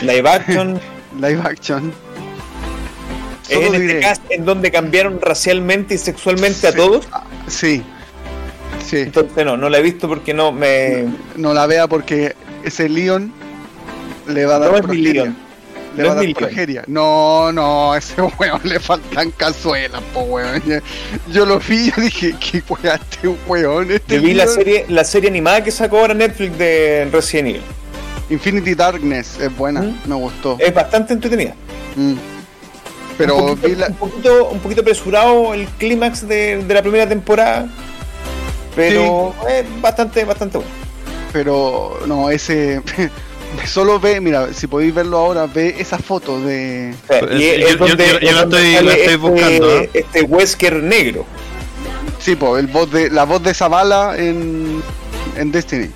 live 0.03 0.29
action? 0.29 0.79
live 1.19 1.41
action. 1.43 1.93
¿Es 3.49 3.57
en 3.59 3.73
diré- 3.73 3.87
este 3.87 4.01
caso 4.01 4.21
en 4.29 4.45
donde 4.45 4.71
cambiaron 4.71 5.19
racialmente 5.23 5.95
y 5.95 5.99
sexualmente 5.99 6.67
a 6.69 6.73
Sí. 6.73 6.77
todos? 6.77 7.09
Sí. 7.47 7.83
Sí. 8.87 8.99
Entonces 8.99 9.47
no, 9.47 9.57
no 9.57 9.71
la 9.71 9.79
he 9.79 9.83
visto 9.83 10.07
porque 10.09 10.35
no 10.35 10.53
me... 10.53 11.07
No 11.37 11.55
la 11.55 11.67
vea 11.67 11.87
porque 11.89 12.35
ese 12.65 12.89
Leon 12.91 13.33
le 14.27 14.45
va 14.45 14.57
a 14.57 14.59
dar 14.59 14.71
No 14.73 14.77
es 14.79 14.87
mi. 14.89 14.99
Leon. 14.99 15.37
Le 15.99 16.05
No 16.05 16.09
va 16.15 16.21
a 16.21 16.25
dar. 16.25 16.89
No, 16.89 17.53
no, 17.53 17.93
a 17.93 17.99
ese 17.99 18.15
weón 18.39 18.61
le 18.65 18.81
faltan 18.81 19.31
cazuelas, 19.33 20.03
po 20.15 20.21
weón. 20.21 20.63
Yo- 21.31 21.45
lo 21.47 21.59
vi 21.59 21.93
y 21.97 22.01
dije, 22.01 22.35
¿qué 22.41 22.63
weón 22.69 22.99
este 23.03 23.29
weón? 23.47 23.91
Este 23.91 24.17
Yo 24.17 24.23
vi 24.23 24.35
la 24.35 24.47
serie, 24.47 24.87
la 24.89 25.05
serie 25.05 25.29
animada 25.31 25.63
que 25.63 25.71
sacó 25.71 25.99
ahora 25.99 26.15
Netflix 26.15 26.57
de 26.59 27.09
Resident 27.13 27.49
Evil. 27.49 27.63
Infinity 28.31 28.75
Darkness 28.75 29.39
es 29.41 29.57
buena, 29.57 29.81
¿Mm? 29.83 29.99
me 30.07 30.15
gustó. 30.15 30.57
Es 30.61 30.73
bastante 30.75 31.13
entretenida. 31.15 31.55
Mm. 31.97 32.15
Pero 33.17 33.37
un 33.37 33.47
poquito, 33.57 33.69
vi 33.69 33.75
la, 33.75 33.87
un 33.89 33.95
poquito, 33.95 34.49
un 34.51 34.59
poquito 34.61 34.81
apresurado 34.83 35.55
el 35.55 35.67
clímax 35.67 36.29
de, 36.29 36.63
de 36.63 36.75
la 36.75 36.83
primera 36.83 37.09
temporada. 37.09 37.69
Pero 38.77 39.35
es 39.49 39.65
bastante, 39.81 40.25
bastante 40.25 40.59
bueno. 40.59 40.71
pero 41.33 41.99
no, 42.07 42.31
ese 42.31 42.81
solo 43.67 43.99
ve, 44.01 44.21
mira, 44.21 44.53
si 44.53 44.67
podéis 44.67 44.95
verlo 44.95 45.19
ahora, 45.19 45.47
ve 45.47 45.75
esa 45.79 45.99
foto 45.99 46.41
de 46.41 46.95
O 47.05 47.13
sea, 47.13 47.21
y 47.39 47.45
es- 47.45 47.59
yo- 47.61 47.67
es 47.67 47.73
yo- 47.73 47.77
donde- 47.79 48.07
yo- 48.07 48.19
yo 48.21 48.29
es 48.29 48.35
lo 48.35 48.41
donde 48.43 48.75
estoy- 48.75 48.91
este- 49.01 49.17
buscando, 49.17 49.79
¿eh? 49.81 49.91
Este 49.95 50.23
Wesker 50.23 50.77
negro. 50.83 51.25
Sí, 52.19 52.37
po, 52.37 52.59
el 52.59 52.67
voz 52.67 52.91
de 52.91 53.11
la 53.11 53.25
voz 53.25 53.43
de 53.43 53.55
Zavala 53.55 54.15
en 54.19 54.83
en 55.37 55.53
Destiny. 55.53 55.89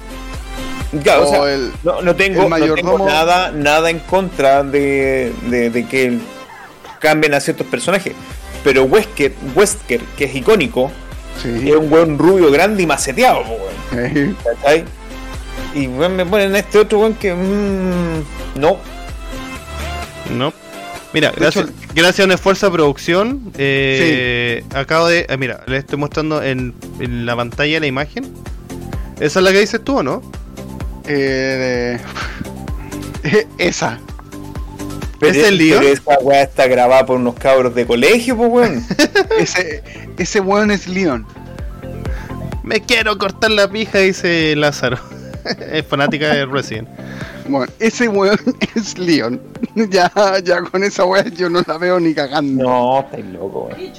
O 0.93 1.23
O 1.23 1.27
sea, 1.31 1.53
el- 1.55 1.73
no, 1.85 2.03
no 2.03 2.15
tengo, 2.15 2.43
el 2.45 2.51
no 2.51 2.57
tengo 2.57 2.69
mayordomo. 2.77 3.07
nada, 3.07 3.51
nada 3.51 3.89
en 3.91 3.99
contra 4.01 4.63
de, 4.63 5.33
de, 5.49 5.71
de 5.71 5.87
que 5.87 6.19
cambien 7.01 7.33
a 7.35 7.41
ciertos 7.41 7.67
personajes. 7.67 8.13
Pero 8.63 8.85
Wesker, 8.85 9.33
Wesker, 9.57 10.01
que 10.17 10.25
es 10.27 10.35
icónico, 10.35 10.91
Sí. 11.43 11.71
es 11.71 11.77
un 11.77 11.89
buen 11.91 12.19
rubio 12.19 12.51
grande 12.53 12.83
y 12.83 12.87
maceteado, 12.87 13.43
po, 13.43 13.57
weón. 13.93 14.37
¿Cachai? 14.45 14.85
Y 15.75 15.87
weón, 15.87 16.17
me 16.17 16.27
ponen 16.27 16.55
este 16.57 16.79
otro 16.79 16.99
weón 17.01 17.15
que. 17.15 17.35
mm, 17.35 18.61
no. 18.61 18.79
No. 20.37 20.53
Mira, 21.13 21.31
De 21.31 21.37
gracias, 21.41 21.65
hecho- 21.67 21.75
gracias 21.95 22.21
a 22.21 22.25
un 22.25 22.33
esfuerzo 22.33 22.67
de 22.67 22.73
producción, 22.73 23.53
eh, 23.59 24.65
acabo 24.75 25.09
de. 25.09 25.27
eh, 25.29 25.37
mira, 25.37 25.63
le 25.67 25.77
estoy 25.79 25.99
mostrando 25.99 26.43
en, 26.43 26.75
en 27.01 27.27
la 27.27 27.37
pantalla 27.37 27.81
la 27.81 27.87
imagen. 27.87 28.33
¿Esa 29.21 29.39
es 29.41 29.45
la 29.45 29.53
que 29.53 29.61
dices 29.61 29.83
tú 29.85 29.99
o 29.99 30.03
no? 30.03 30.23
eh, 31.07 31.99
eh, 33.25 33.47
esa. 33.59 33.99
¿Es 35.21 35.37
el 35.37 35.57
lío? 35.59 35.79
Pero 35.79 35.93
esa 35.93 36.19
weá 36.23 36.43
está 36.43 36.67
grabada 36.67 37.07
por 37.07 37.17
unos 37.17 37.35
cabros 37.35 37.75
de 37.75 37.87
colegio, 37.87 38.37
pues 38.37 38.51
weón. 38.51 38.85
Ese, 39.39 39.83
ese 40.19 40.41
weón 40.41 40.71
es 40.73 40.89
Leon. 40.89 41.25
Me 42.65 42.81
quiero 42.81 43.17
cortar 43.19 43.51
la 43.53 43.69
pija, 43.69 43.99
dice 43.99 44.55
Lázaro. 44.57 44.99
es 45.73 45.87
fanática 45.87 46.35
de 46.35 46.47
Resident. 46.47 46.89
Bueno, 47.49 47.73
ese 47.79 48.09
weón 48.09 48.39
es 48.77 48.99
Leon. 48.99 49.41
ya, 49.91 50.11
ya 50.45 50.63
con 50.63 50.85
esa 50.85 51.05
weá 51.05 51.25
yo 51.29 51.49
no 51.49 51.63
la 51.67 51.79
veo 51.79 51.99
ni 52.01 52.15
cagando. 52.15 52.65
No, 52.65 53.01
estáis 53.01 53.27
loco, 53.27 53.69
weón. 53.69 53.93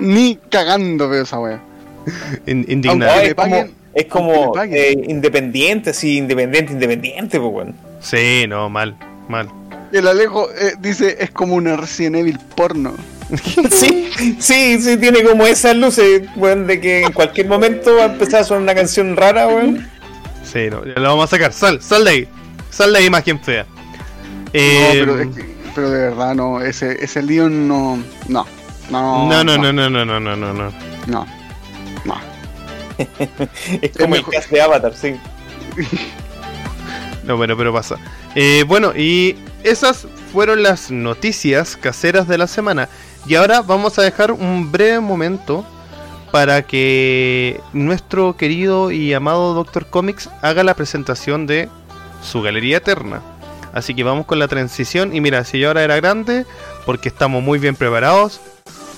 Ni 0.00 0.36
cagando 0.50 1.08
veo 1.08 1.22
esa 1.22 1.38
weá. 1.38 1.60
In- 2.46 2.64
indignado. 2.68 3.20
Es 3.94 4.04
como, 4.04 4.54
es 4.62 4.70
eh, 4.72 5.04
independiente, 5.08 5.92
sí, 5.92 6.18
independiente, 6.18 6.72
independiente, 6.72 7.40
pues 7.40 7.52
weón. 7.52 7.74
Sí, 8.00 8.46
no, 8.48 8.68
mal, 8.70 8.96
mal. 9.28 9.48
El 9.92 10.06
Alejo 10.06 10.48
eh, 10.52 10.74
dice 10.78 11.16
es 11.18 11.30
como 11.30 11.54
una 11.54 11.76
Resident 11.76 12.16
Evil 12.16 12.38
porno. 12.54 12.94
Sí, 13.70 14.08
sí, 14.38 14.80
sí, 14.80 14.96
tiene 14.96 15.22
como 15.22 15.46
esas 15.46 15.76
luces, 15.76 16.22
weón, 16.36 16.66
de 16.66 16.80
que 16.80 17.02
en 17.02 17.12
cualquier 17.12 17.46
momento 17.46 17.94
va 17.96 18.04
a 18.04 18.06
empezar 18.06 18.40
a 18.40 18.44
sonar 18.44 18.62
una 18.62 18.74
canción 18.74 19.16
rara, 19.16 19.48
weón. 19.48 19.86
Sí, 20.50 20.68
no, 20.70 20.84
ya 20.84 20.94
lo 20.94 21.02
vamos 21.10 21.24
a 21.24 21.28
sacar. 21.28 21.52
Sal, 21.52 21.80
sal 21.82 22.04
de 22.04 22.10
ahí. 22.10 22.28
Sal 22.70 22.92
de 22.92 22.98
ahí, 23.00 23.06
imagen 23.06 23.38
fea. 23.40 23.64
No, 23.64 24.50
Eh, 24.54 24.96
pero, 25.00 25.20
es 25.20 25.28
que- 25.36 25.54
pero 25.74 25.90
de 25.90 25.98
verdad 26.08 26.34
no, 26.34 26.60
ese, 26.60 27.04
ese 27.04 27.22
Leon 27.22 27.68
no. 27.68 28.02
No. 28.28 28.46
No, 28.90 29.28
no, 29.28 29.44
no, 29.44 29.58
no, 29.58 29.72
no, 29.72 29.90
no, 29.90 30.04
no, 30.04 30.20
no, 30.20 30.36
no, 30.36 30.52
no. 30.54 30.72
no. 31.06 31.26
no. 32.04 32.20
Es 33.82 33.92
como 33.96 34.14
el 34.14 34.20
mejor. 34.22 34.34
cast 34.34 34.50
de 34.50 34.60
Avatar, 34.62 34.94
sí. 34.94 35.14
No, 37.24 37.36
bueno, 37.36 37.56
pero 37.56 37.72
pasa. 37.72 37.96
Eh, 38.34 38.64
bueno, 38.66 38.92
y 38.96 39.36
esas 39.62 40.06
fueron 40.32 40.62
las 40.62 40.90
noticias 40.90 41.76
caseras 41.76 42.26
de 42.26 42.38
la 42.38 42.46
semana. 42.46 42.88
Y 43.26 43.34
ahora 43.34 43.60
vamos 43.60 43.98
a 43.98 44.02
dejar 44.02 44.32
un 44.32 44.72
breve 44.72 45.00
momento 45.00 45.64
para 46.30 46.62
que 46.62 47.60
nuestro 47.72 48.36
querido 48.36 48.90
y 48.90 49.12
amado 49.14 49.54
Doctor 49.54 49.86
Comics 49.86 50.28
haga 50.42 50.62
la 50.64 50.74
presentación 50.74 51.46
de 51.46 51.68
su 52.22 52.42
galería 52.42 52.78
eterna. 52.78 53.22
Así 53.72 53.94
que 53.94 54.02
vamos 54.02 54.26
con 54.26 54.38
la 54.38 54.48
transición. 54.48 55.14
Y 55.14 55.20
mira, 55.20 55.44
si 55.44 55.58
yo 55.58 55.68
ahora 55.68 55.84
era 55.84 55.96
grande, 55.96 56.46
porque 56.86 57.08
estamos 57.08 57.42
muy 57.42 57.58
bien 57.58 57.76
preparados. 57.76 58.40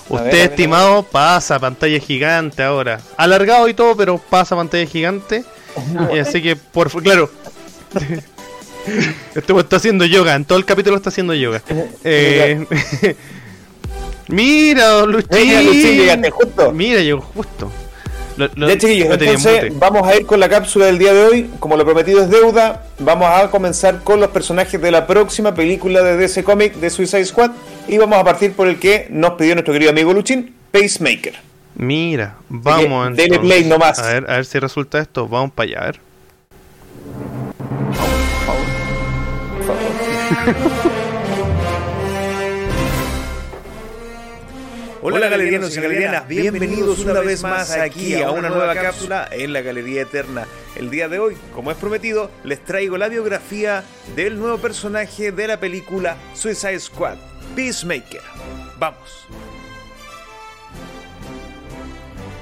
A 0.09 0.15
Usted, 0.15 0.25
ver, 0.25 0.35
ver, 0.35 0.51
estimado, 0.51 1.03
pasa 1.05 1.59
pantalla 1.59 1.99
gigante 2.01 2.63
ahora. 2.63 3.01
Alargado 3.17 3.69
y 3.69 3.75
todo, 3.75 3.97
pero 3.97 4.19
pasa 4.19 4.57
pantalla 4.57 4.87
gigante. 4.87 5.45
Y 6.13 6.19
así 6.19 6.43
que, 6.43 6.57
por 6.57 6.91
claro. 7.03 7.31
Este 9.35 9.59
está 9.59 9.77
haciendo 9.77 10.07
yoga, 10.07 10.35
en 10.35 10.45
todo 10.47 10.57
el 10.57 10.65
capítulo 10.65 10.97
está 10.97 11.11
haciendo 11.11 11.35
yoga. 11.35 11.63
Eh, 12.03 12.65
mira, 14.31 14.87
don 14.89 15.13
Luchín. 15.13 15.29
Venga, 15.31 15.63
Luchín, 15.63 15.97
llegaste 15.97 16.31
justo. 16.31 16.73
Mira, 16.73 17.01
llegó 17.01 17.21
justo. 17.21 17.71
Lo, 18.37 18.49
lo- 18.55 18.69
Ya 18.69 18.79
chiquillos, 18.79 19.09
lo 19.09 19.19
tenía 19.19 19.35
en 19.35 19.39
entonces 19.41 19.79
vamos 19.79 20.07
a 20.09 20.17
ir 20.17 20.25
con 20.25 20.41
la 20.41 20.49
cápsula 20.49 20.87
del 20.87 20.99
día 20.99 21.13
de 21.13 21.25
hoy. 21.25 21.51
Como 21.59 21.77
lo 21.77 21.85
prometido 21.85 22.23
es 22.23 22.31
deuda, 22.31 22.87
vamos 22.99 23.29
a 23.29 23.51
comenzar 23.51 24.03
con 24.03 24.19
los 24.21 24.31
personajes 24.31 24.81
de 24.81 24.91
la 24.91 25.07
próxima 25.07 25.55
película 25.55 26.03
de 26.03 26.17
DC 26.17 26.43
Comic 26.45 26.75
de 26.77 26.89
Suicide 26.91 27.25
Squad. 27.27 27.51
Y 27.87 27.99
vamos 27.99 28.19
a 28.19 28.25
partir 28.25 28.53
por 28.53 28.67
el 28.69 28.79
que 28.79 29.09
nos 29.11 29.33
pidió 29.33 29.55
nuestro 29.55 29.75
querido 29.75 29.91
amigo 29.91 30.13
Luchín, 30.15 30.55
Pacemaker. 30.71 31.35
Mira, 31.75 32.37
vamos 32.49 33.17
dele 33.17 33.35
entonces. 33.35 33.39
play 33.41 33.65
nomás. 33.65 33.99
A 33.99 34.07
ver, 34.13 34.31
a 34.31 34.37
ver 34.37 34.45
si 34.47 34.59
resulta 34.59 34.99
esto. 35.01 35.29
Vamos 35.29 35.51
para 35.53 35.69
allá, 35.69 35.81
a 35.81 35.85
ver. 35.87 36.01
Hola 45.03 45.31
galerianos 45.31 45.75
y 45.75 45.81
galerianas, 45.81 46.29
bienvenidos 46.29 46.99
una 47.01 47.21
vez 47.21 47.43
más 47.43 47.71
aquí 47.73 48.21
a 48.21 48.31
una 48.31 48.51
nueva 48.51 48.75
cápsula 48.75 49.27
en 49.33 49.55
la 49.55 49.63
Galería 49.63 50.03
Eterna. 50.03 50.47
El 50.77 50.91
día 50.91 51.09
de 51.09 51.19
hoy, 51.19 51.39
como 51.55 51.71
es 51.71 51.79
prometido, 51.79 52.31
les 52.45 52.63
traigo 52.63 52.99
la 52.99 53.09
biografía 53.09 53.83
del 54.15 54.39
nuevo 54.39 54.59
personaje 54.59 55.33
de 55.33 55.47
la 55.47 55.59
película 55.59 56.19
Suicide 56.35 56.81
Squad, 56.81 57.17
Peacemaker. 57.57 58.21
Vamos. 58.79 59.27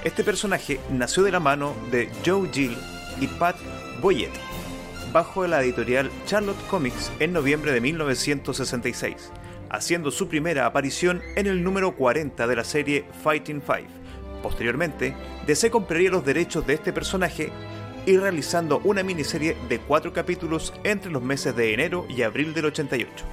Este 0.02 0.24
personaje 0.24 0.80
nació 0.90 1.22
de 1.22 1.30
la 1.30 1.40
mano 1.40 1.76
de 1.92 2.10
Joe 2.26 2.48
Gill 2.52 2.76
y 3.20 3.28
Pat 3.28 3.56
Boyetti, 4.00 4.40
bajo 5.12 5.46
la 5.46 5.62
editorial 5.62 6.10
Charlotte 6.26 6.66
Comics 6.68 7.12
en 7.20 7.32
noviembre 7.32 7.70
de 7.70 7.80
1966, 7.80 9.30
haciendo 9.70 10.10
su 10.10 10.28
primera 10.28 10.66
aparición 10.66 11.22
en 11.36 11.46
el 11.46 11.62
número 11.62 11.96
40 11.96 12.46
de 12.46 12.56
la 12.56 12.64
serie 12.64 13.04
Fighting 13.22 13.62
Five. 13.62 13.88
Posteriormente, 14.42 15.14
DC 15.46 15.70
compraría 15.70 16.10
los 16.10 16.24
derechos 16.24 16.66
de 16.66 16.74
este 16.74 16.92
personaje 16.92 17.50
y 18.06 18.16
realizando 18.16 18.80
una 18.84 19.02
miniserie 19.02 19.56
de 19.68 19.80
cuatro 19.80 20.12
capítulos 20.12 20.72
entre 20.84 21.10
los 21.10 21.22
meses 21.22 21.54
de 21.54 21.74
enero 21.74 22.06
y 22.08 22.22
abril 22.22 22.54
del 22.54 22.66
88. 22.66 23.24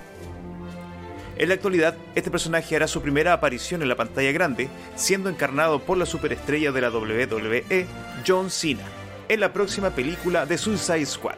En 1.37 1.49
la 1.49 1.55
actualidad, 1.55 1.97
este 2.15 2.31
personaje 2.31 2.75
hará 2.75 2.87
su 2.87 3.01
primera 3.01 3.33
aparición 3.33 3.81
en 3.81 3.89
la 3.89 3.95
pantalla 3.95 4.31
grande, 4.31 4.69
siendo 4.95 5.29
encarnado 5.29 5.79
por 5.79 5.97
la 5.97 6.05
superestrella 6.05 6.71
de 6.71 6.81
la 6.81 6.89
WWE, 6.89 7.85
John 8.25 8.49
Cena, 8.49 8.83
en 9.27 9.41
la 9.41 9.51
próxima 9.51 9.89
película 9.89 10.45
de 10.45 10.57
Suicide 10.57 11.05
Squad. 11.05 11.35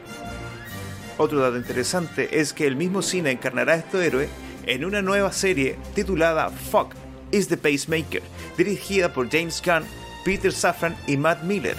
Otro 1.18 1.40
dato 1.40 1.58
interesante 1.58 2.40
es 2.40 2.54
que 2.54 2.68
el 2.68 2.76
mismo 2.76 3.02
Cena 3.02 3.32
encarnará 3.32 3.74
a 3.74 3.78
este 3.78 4.06
héroe 4.06 4.30
en 4.68 4.86
una 4.86 5.02
nueva 5.02 5.32
serie 5.32 5.78
titulada 5.96 6.50
Fuck 6.50 6.94
is 7.32 7.48
the 7.48 7.58
Pacemaker, 7.58 8.22
dirigida 8.58 9.12
por 9.12 9.30
James 9.30 9.62
Gunn, 9.66 9.86
Peter 10.24 10.52
Safran 10.52 10.96
y 11.08 11.18
Matt 11.18 11.44
Miller. 11.44 11.78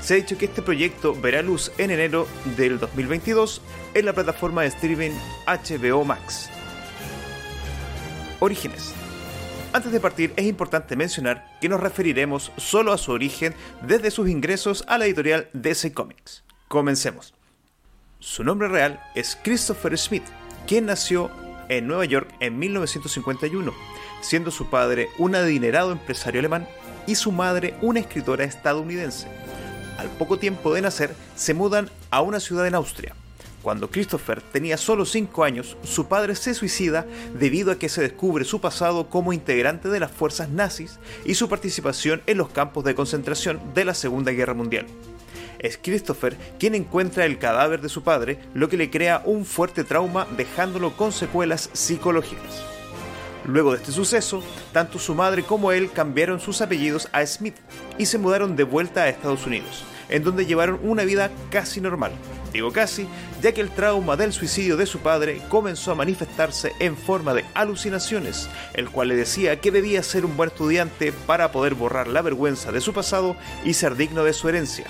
Se 0.00 0.14
ha 0.14 0.16
dicho 0.16 0.36
que 0.36 0.44
este 0.44 0.60
proyecto 0.60 1.14
verá 1.14 1.40
luz 1.40 1.72
en 1.78 1.90
enero 1.90 2.26
del 2.56 2.78
2022 2.78 3.62
en 3.94 4.04
la 4.04 4.12
plataforma 4.12 4.62
de 4.62 4.68
streaming 4.68 5.12
HBO 5.46 6.04
Max. 6.04 6.50
Orígenes. 8.40 8.92
Antes 9.72 9.92
de 9.92 10.00
partir 10.00 10.32
es 10.36 10.44
importante 10.44 10.94
mencionar 10.94 11.56
que 11.60 11.68
nos 11.68 11.80
referiremos 11.80 12.52
solo 12.56 12.92
a 12.92 12.98
su 12.98 13.12
origen 13.12 13.54
desde 13.82 14.10
sus 14.10 14.28
ingresos 14.28 14.84
a 14.86 14.98
la 14.98 15.06
editorial 15.06 15.48
DC 15.52 15.92
Comics. 15.92 16.44
Comencemos. 16.68 17.34
Su 18.18 18.44
nombre 18.44 18.68
real 18.68 19.00
es 19.14 19.38
Christopher 19.42 19.96
Smith, 19.98 20.24
quien 20.66 20.86
nació 20.86 21.30
en 21.68 21.86
Nueva 21.86 22.04
York 22.04 22.28
en 22.40 22.58
1951, 22.58 23.72
siendo 24.20 24.50
su 24.50 24.70
padre 24.70 25.08
un 25.18 25.34
adinerado 25.34 25.92
empresario 25.92 26.40
alemán 26.40 26.68
y 27.06 27.14
su 27.14 27.32
madre 27.32 27.74
una 27.82 28.00
escritora 28.00 28.44
estadounidense. 28.44 29.28
al 29.98 30.08
poco 30.10 30.38
tiempo 30.38 30.74
de 30.74 30.82
nacer, 30.82 31.14
se 31.36 31.54
mudan 31.54 31.88
a 32.10 32.20
una 32.20 32.40
ciudad 32.40 32.66
en 32.66 32.74
Austria. 32.74 33.14
Cuando 33.62 33.90
Christopher 33.90 34.42
tenía 34.42 34.76
solo 34.76 35.06
5 35.06 35.42
años, 35.42 35.78
su 35.84 36.06
padre 36.06 36.34
se 36.34 36.52
suicida 36.52 37.06
debido 37.32 37.72
a 37.72 37.78
que 37.78 37.88
se 37.88 38.02
descubre 38.02 38.44
su 38.44 38.60
pasado 38.60 39.08
como 39.08 39.32
integrante 39.32 39.88
de 39.88 40.00
las 40.00 40.10
fuerzas 40.10 40.50
nazis 40.50 40.98
y 41.24 41.34
su 41.34 41.48
participación 41.48 42.22
en 42.26 42.36
los 42.36 42.50
campos 42.50 42.84
de 42.84 42.94
concentración 42.94 43.60
de 43.72 43.86
la 43.86 43.94
Segunda 43.94 44.32
Guerra 44.32 44.52
Mundial. 44.52 44.86
Es 45.64 45.78
Christopher 45.82 46.36
quien 46.58 46.74
encuentra 46.74 47.24
el 47.24 47.38
cadáver 47.38 47.80
de 47.80 47.88
su 47.88 48.02
padre, 48.02 48.38
lo 48.52 48.68
que 48.68 48.76
le 48.76 48.90
crea 48.90 49.22
un 49.24 49.46
fuerte 49.46 49.82
trauma 49.82 50.26
dejándolo 50.36 50.94
con 50.94 51.10
secuelas 51.10 51.70
psicológicas. 51.72 52.62
Luego 53.46 53.72
de 53.72 53.78
este 53.78 53.90
suceso, 53.90 54.44
tanto 54.72 54.98
su 54.98 55.14
madre 55.14 55.42
como 55.42 55.72
él 55.72 55.90
cambiaron 55.90 56.38
sus 56.38 56.60
apellidos 56.60 57.08
a 57.12 57.24
Smith 57.24 57.56
y 57.96 58.04
se 58.04 58.18
mudaron 58.18 58.56
de 58.56 58.64
vuelta 58.64 59.04
a 59.04 59.08
Estados 59.08 59.46
Unidos, 59.46 59.86
en 60.10 60.22
donde 60.22 60.44
llevaron 60.44 60.80
una 60.82 61.04
vida 61.04 61.30
casi 61.50 61.80
normal. 61.80 62.12
Digo 62.52 62.70
casi, 62.70 63.08
ya 63.40 63.52
que 63.52 63.62
el 63.62 63.70
trauma 63.70 64.16
del 64.16 64.34
suicidio 64.34 64.76
de 64.76 64.84
su 64.84 64.98
padre 64.98 65.40
comenzó 65.48 65.92
a 65.92 65.94
manifestarse 65.94 66.72
en 66.78 66.94
forma 66.94 67.32
de 67.32 67.46
alucinaciones, 67.54 68.50
el 68.74 68.90
cual 68.90 69.08
le 69.08 69.16
decía 69.16 69.58
que 69.60 69.70
debía 69.70 70.02
ser 70.02 70.26
un 70.26 70.36
buen 70.36 70.50
estudiante 70.50 71.10
para 71.26 71.52
poder 71.52 71.74
borrar 71.74 72.06
la 72.06 72.20
vergüenza 72.20 72.70
de 72.70 72.82
su 72.82 72.92
pasado 72.92 73.34
y 73.64 73.72
ser 73.72 73.96
digno 73.96 74.24
de 74.24 74.34
su 74.34 74.46
herencia. 74.50 74.84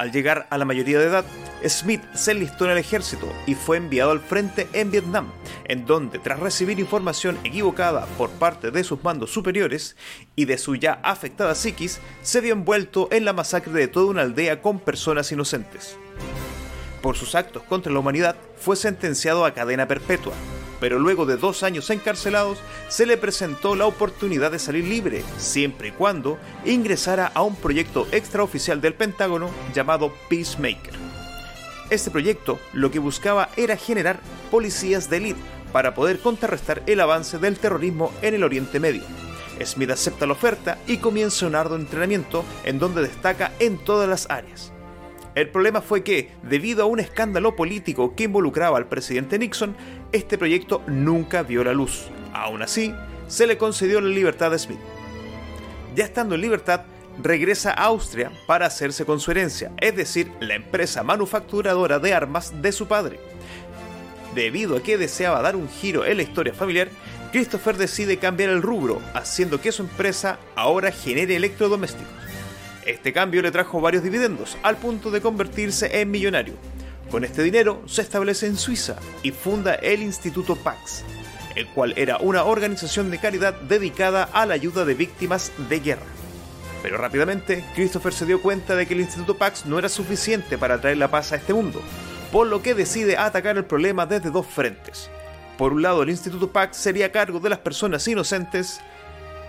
Al 0.00 0.12
llegar 0.12 0.46
a 0.48 0.56
la 0.56 0.64
mayoría 0.64 0.98
de 0.98 1.04
edad, 1.04 1.26
Smith 1.68 2.00
se 2.14 2.30
enlistó 2.30 2.64
en 2.64 2.70
el 2.70 2.78
ejército 2.78 3.30
y 3.46 3.54
fue 3.54 3.76
enviado 3.76 4.12
al 4.12 4.20
frente 4.20 4.66
en 4.72 4.90
Vietnam, 4.90 5.30
en 5.66 5.84
donde 5.84 6.18
tras 6.18 6.40
recibir 6.40 6.80
información 6.80 7.38
equivocada 7.44 8.06
por 8.16 8.30
parte 8.30 8.70
de 8.70 8.82
sus 8.82 9.04
mandos 9.04 9.30
superiores 9.30 9.96
y 10.36 10.46
de 10.46 10.56
su 10.56 10.74
ya 10.74 10.94
afectada 11.02 11.54
psiquis, 11.54 12.00
se 12.22 12.40
vio 12.40 12.54
envuelto 12.54 13.08
en 13.12 13.26
la 13.26 13.34
masacre 13.34 13.74
de 13.74 13.88
toda 13.88 14.06
una 14.06 14.22
aldea 14.22 14.62
con 14.62 14.80
personas 14.80 15.32
inocentes. 15.32 15.98
Por 17.02 17.14
sus 17.14 17.34
actos 17.34 17.62
contra 17.64 17.92
la 17.92 17.98
humanidad, 17.98 18.36
fue 18.56 18.76
sentenciado 18.76 19.44
a 19.44 19.52
cadena 19.52 19.86
perpetua, 19.86 20.32
pero 20.80 20.98
luego 20.98 21.26
de 21.26 21.36
dos 21.36 21.62
años 21.62 21.90
encarcelados 21.90 22.58
se 22.88 23.06
le 23.06 23.16
presentó 23.16 23.76
la 23.76 23.86
oportunidad 23.86 24.50
de 24.50 24.58
salir 24.58 24.84
libre, 24.84 25.22
siempre 25.36 25.88
y 25.88 25.92
cuando 25.92 26.38
ingresara 26.64 27.30
a 27.34 27.42
un 27.42 27.54
proyecto 27.54 28.08
extraoficial 28.10 28.80
del 28.80 28.94
Pentágono 28.94 29.50
llamado 29.74 30.12
Peacemaker. 30.28 30.94
Este 31.90 32.10
proyecto 32.10 32.58
lo 32.72 32.90
que 32.90 32.98
buscaba 32.98 33.50
era 33.56 33.76
generar 33.76 34.20
policías 34.50 35.10
de 35.10 35.18
élite 35.18 35.40
para 35.72 35.94
poder 35.94 36.18
contrarrestar 36.18 36.82
el 36.86 37.00
avance 37.00 37.38
del 37.38 37.58
terrorismo 37.58 38.12
en 38.22 38.34
el 38.34 38.44
Oriente 38.44 38.80
Medio. 38.80 39.02
Smith 39.64 39.90
acepta 39.90 40.26
la 40.26 40.32
oferta 40.32 40.78
y 40.86 40.96
comienza 40.96 41.46
un 41.46 41.54
arduo 41.54 41.76
entrenamiento 41.76 42.44
en 42.64 42.78
donde 42.78 43.02
destaca 43.02 43.52
en 43.58 43.76
todas 43.78 44.08
las 44.08 44.30
áreas. 44.30 44.72
El 45.34 45.48
problema 45.48 45.80
fue 45.80 46.02
que, 46.02 46.32
debido 46.42 46.82
a 46.82 46.86
un 46.86 46.98
escándalo 46.98 47.54
político 47.54 48.14
que 48.16 48.24
involucraba 48.24 48.78
al 48.78 48.88
presidente 48.88 49.38
Nixon, 49.38 49.76
este 50.12 50.38
proyecto 50.38 50.82
nunca 50.86 51.42
vio 51.42 51.64
la 51.64 51.72
luz. 51.72 52.08
Aún 52.32 52.62
así, 52.62 52.94
se 53.28 53.46
le 53.46 53.58
concedió 53.58 54.00
la 54.00 54.08
libertad 54.08 54.52
a 54.52 54.58
Smith. 54.58 54.80
Ya 55.94 56.04
estando 56.04 56.34
en 56.34 56.40
libertad, 56.40 56.82
regresa 57.22 57.70
a 57.70 57.84
Austria 57.84 58.32
para 58.46 58.66
hacerse 58.66 59.04
con 59.04 59.20
su 59.20 59.30
herencia, 59.30 59.72
es 59.78 59.94
decir, 59.94 60.30
la 60.40 60.54
empresa 60.54 61.02
manufacturadora 61.02 61.98
de 61.98 62.14
armas 62.14 62.62
de 62.62 62.72
su 62.72 62.86
padre. 62.86 63.20
Debido 64.34 64.76
a 64.76 64.82
que 64.82 64.98
deseaba 64.98 65.42
dar 65.42 65.56
un 65.56 65.68
giro 65.68 66.04
en 66.04 66.16
la 66.16 66.22
historia 66.22 66.54
familiar, 66.54 66.88
Christopher 67.32 67.76
decide 67.76 68.16
cambiar 68.16 68.50
el 68.50 68.62
rubro, 68.62 69.00
haciendo 69.14 69.60
que 69.60 69.72
su 69.72 69.82
empresa 69.82 70.38
ahora 70.56 70.92
genere 70.92 71.36
electrodomésticos. 71.36 72.08
Este 72.86 73.12
cambio 73.12 73.42
le 73.42 73.50
trajo 73.50 73.80
varios 73.80 74.02
dividendos, 74.02 74.56
al 74.62 74.76
punto 74.76 75.10
de 75.10 75.20
convertirse 75.20 76.00
en 76.00 76.10
millonario. 76.10 76.54
Con 77.10 77.24
este 77.24 77.42
dinero 77.42 77.82
se 77.86 78.02
establece 78.02 78.46
en 78.46 78.56
Suiza 78.56 78.96
y 79.24 79.32
funda 79.32 79.74
el 79.74 80.00
Instituto 80.00 80.54
Pax, 80.54 81.02
el 81.56 81.66
cual 81.66 81.92
era 81.96 82.18
una 82.18 82.44
organización 82.44 83.10
de 83.10 83.18
caridad 83.18 83.54
dedicada 83.62 84.28
a 84.32 84.46
la 84.46 84.54
ayuda 84.54 84.84
de 84.84 84.94
víctimas 84.94 85.50
de 85.68 85.80
guerra. 85.80 86.06
Pero 86.84 86.98
rápidamente, 86.98 87.64
Christopher 87.74 88.12
se 88.12 88.26
dio 88.26 88.40
cuenta 88.40 88.76
de 88.76 88.86
que 88.86 88.94
el 88.94 89.00
Instituto 89.00 89.36
Pax 89.36 89.66
no 89.66 89.76
era 89.76 89.88
suficiente 89.88 90.56
para 90.56 90.80
traer 90.80 90.98
la 90.98 91.10
paz 91.10 91.32
a 91.32 91.36
este 91.36 91.52
mundo, 91.52 91.82
por 92.30 92.46
lo 92.46 92.62
que 92.62 92.74
decide 92.74 93.16
atacar 93.16 93.56
el 93.56 93.64
problema 93.64 94.06
desde 94.06 94.30
dos 94.30 94.46
frentes. 94.46 95.10
Por 95.58 95.72
un 95.72 95.82
lado, 95.82 96.04
el 96.04 96.10
Instituto 96.10 96.52
Pax 96.52 96.76
sería 96.76 97.10
cargo 97.10 97.40
de 97.40 97.50
las 97.50 97.58
personas 97.58 98.06
inocentes 98.06 98.80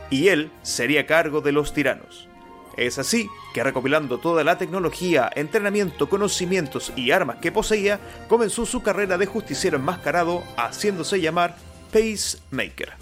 y 0.10 0.30
él 0.30 0.52
sería 0.64 1.06
cargo 1.06 1.42
de 1.42 1.52
los 1.52 1.74
tiranos. 1.74 2.28
Es 2.78 2.98
así 2.98 3.30
que 3.54 3.64
recopilando 3.64 4.18
toda 4.20 4.44
la 4.44 4.58
tecnología, 4.58 5.30
entrenamiento, 5.36 6.10
conocimientos 6.10 6.94
y 6.96 7.12
armas 7.12 7.38
que 7.38 7.52
poseía, 7.52 8.00
comenzó 8.28 8.66
su 8.66 8.82
carrera 8.82 9.18
de 9.18 9.26
justiciero 9.26 9.78
enmascarado 9.78 10.44
haciéndose 10.58 11.20
llamar 11.20 11.58
Pacemaker. 11.92 12.94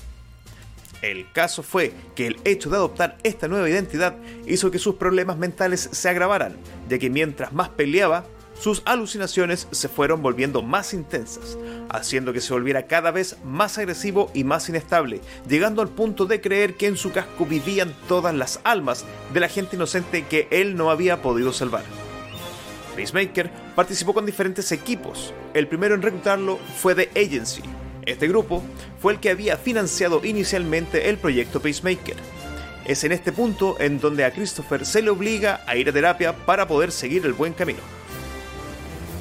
El 1.01 1.31
caso 1.31 1.63
fue 1.63 1.93
que 2.15 2.27
el 2.27 2.41
hecho 2.43 2.69
de 2.69 2.75
adoptar 2.75 3.17
esta 3.23 3.47
nueva 3.47 3.69
identidad 3.69 4.15
hizo 4.45 4.69
que 4.69 4.79
sus 4.79 4.95
problemas 4.95 5.37
mentales 5.37 5.89
se 5.91 6.09
agravaran, 6.09 6.57
ya 6.89 6.97
que 6.97 7.09
mientras 7.09 7.53
más 7.53 7.69
peleaba, 7.69 8.25
sus 8.59 8.81
alucinaciones 8.83 9.67
se 9.71 9.87
fueron 9.87 10.21
volviendo 10.21 10.61
más 10.61 10.93
intensas, 10.93 11.57
haciendo 11.89 12.33
que 12.33 12.41
se 12.41 12.51
volviera 12.51 12.87
cada 12.87 13.09
vez 13.11 13.37
más 13.45 13.77
agresivo 13.77 14.29
y 14.33 14.43
más 14.43 14.67
inestable, 14.67 15.21
llegando 15.47 15.81
al 15.81 15.87
punto 15.87 16.25
de 16.25 16.41
creer 16.41 16.75
que 16.75 16.87
en 16.87 16.97
su 16.97 17.13
casco 17.13 17.45
vivían 17.45 17.95
todas 18.09 18.35
las 18.35 18.59
almas 18.65 19.05
de 19.33 19.39
la 19.39 19.47
gente 19.47 19.77
inocente 19.77 20.25
que 20.25 20.49
él 20.51 20.75
no 20.75 20.91
había 20.91 21.21
podido 21.21 21.53
salvar. 21.53 21.83
Peacemaker 22.97 23.49
participó 23.75 24.13
con 24.13 24.25
diferentes 24.25 24.73
equipos. 24.73 25.33
El 25.53 25.69
primero 25.69 25.95
en 25.95 26.01
reclutarlo 26.01 26.59
fue 26.81 26.95
The 26.95 27.11
Agency. 27.17 27.63
Este 28.05 28.27
grupo 28.27 28.61
fue 29.01 29.13
el 29.13 29.19
que 29.21 29.29
había 29.29 29.55
financiado 29.55 30.19
inicialmente 30.25 31.09
el 31.09 31.17
proyecto 31.17 31.61
Peacemaker. 31.61 32.17
Es 32.83 33.05
en 33.05 33.13
este 33.13 33.31
punto 33.31 33.77
en 33.79 34.01
donde 34.01 34.25
a 34.25 34.31
Christopher 34.31 34.85
se 34.85 35.01
le 35.01 35.11
obliga 35.11 35.61
a 35.65 35.77
ir 35.77 35.87
a 35.87 35.93
terapia 35.93 36.33
para 36.45 36.67
poder 36.67 36.91
seguir 36.91 37.25
el 37.25 37.31
buen 37.31 37.53
camino. 37.53 37.98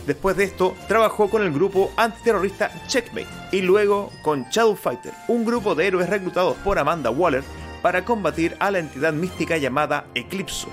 Después 0.09 0.39
de 0.39 0.45
esto, 0.45 0.75
trabajó 0.89 1.29
con 1.29 1.43
el 1.43 1.53
grupo 1.53 1.93
antiterrorista 1.99 2.73
Checkmate 2.87 3.27
y 3.53 3.61
luego 3.61 4.11
con 4.23 4.45
Shadowfighter, 4.45 5.13
un 5.29 5.45
grupo 5.45 5.75
de 5.75 5.87
héroes 5.87 6.09
reclutados 6.09 6.57
por 6.65 6.79
Amanda 6.79 7.11
Waller 7.11 7.45
para 7.83 8.07
combatir 8.07 8.57
a 8.59 8.71
la 8.71 8.79
entidad 8.79 9.13
mística 9.13 9.59
llamada 9.59 10.07
Eclipso. 10.15 10.69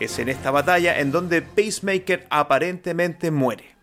Es 0.00 0.18
en 0.18 0.28
esta 0.28 0.50
batalla 0.50 0.98
en 0.98 1.12
donde 1.12 1.42
Pacemaker 1.42 2.26
aparentemente 2.28 3.30
muere. 3.30 3.76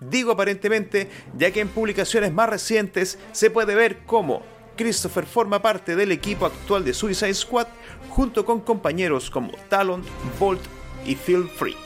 Digo 0.00 0.32
aparentemente, 0.32 1.08
ya 1.38 1.50
que 1.50 1.62
en 1.62 1.68
publicaciones 1.68 2.30
más 2.30 2.50
recientes 2.50 3.18
se 3.32 3.50
puede 3.50 3.74
ver 3.74 4.00
cómo 4.04 4.42
Christopher 4.76 5.24
forma 5.24 5.62
parte 5.62 5.96
del 5.96 6.12
equipo 6.12 6.44
actual 6.44 6.84
de 6.84 6.92
Suicide 6.92 7.32
Squad 7.32 7.68
junto 8.10 8.44
con 8.44 8.60
compañeros 8.60 9.30
como 9.30 9.52
Talon, 9.70 10.02
Bolt 10.38 10.60
y 11.06 11.14
Feel 11.14 11.48
Free. 11.48 11.83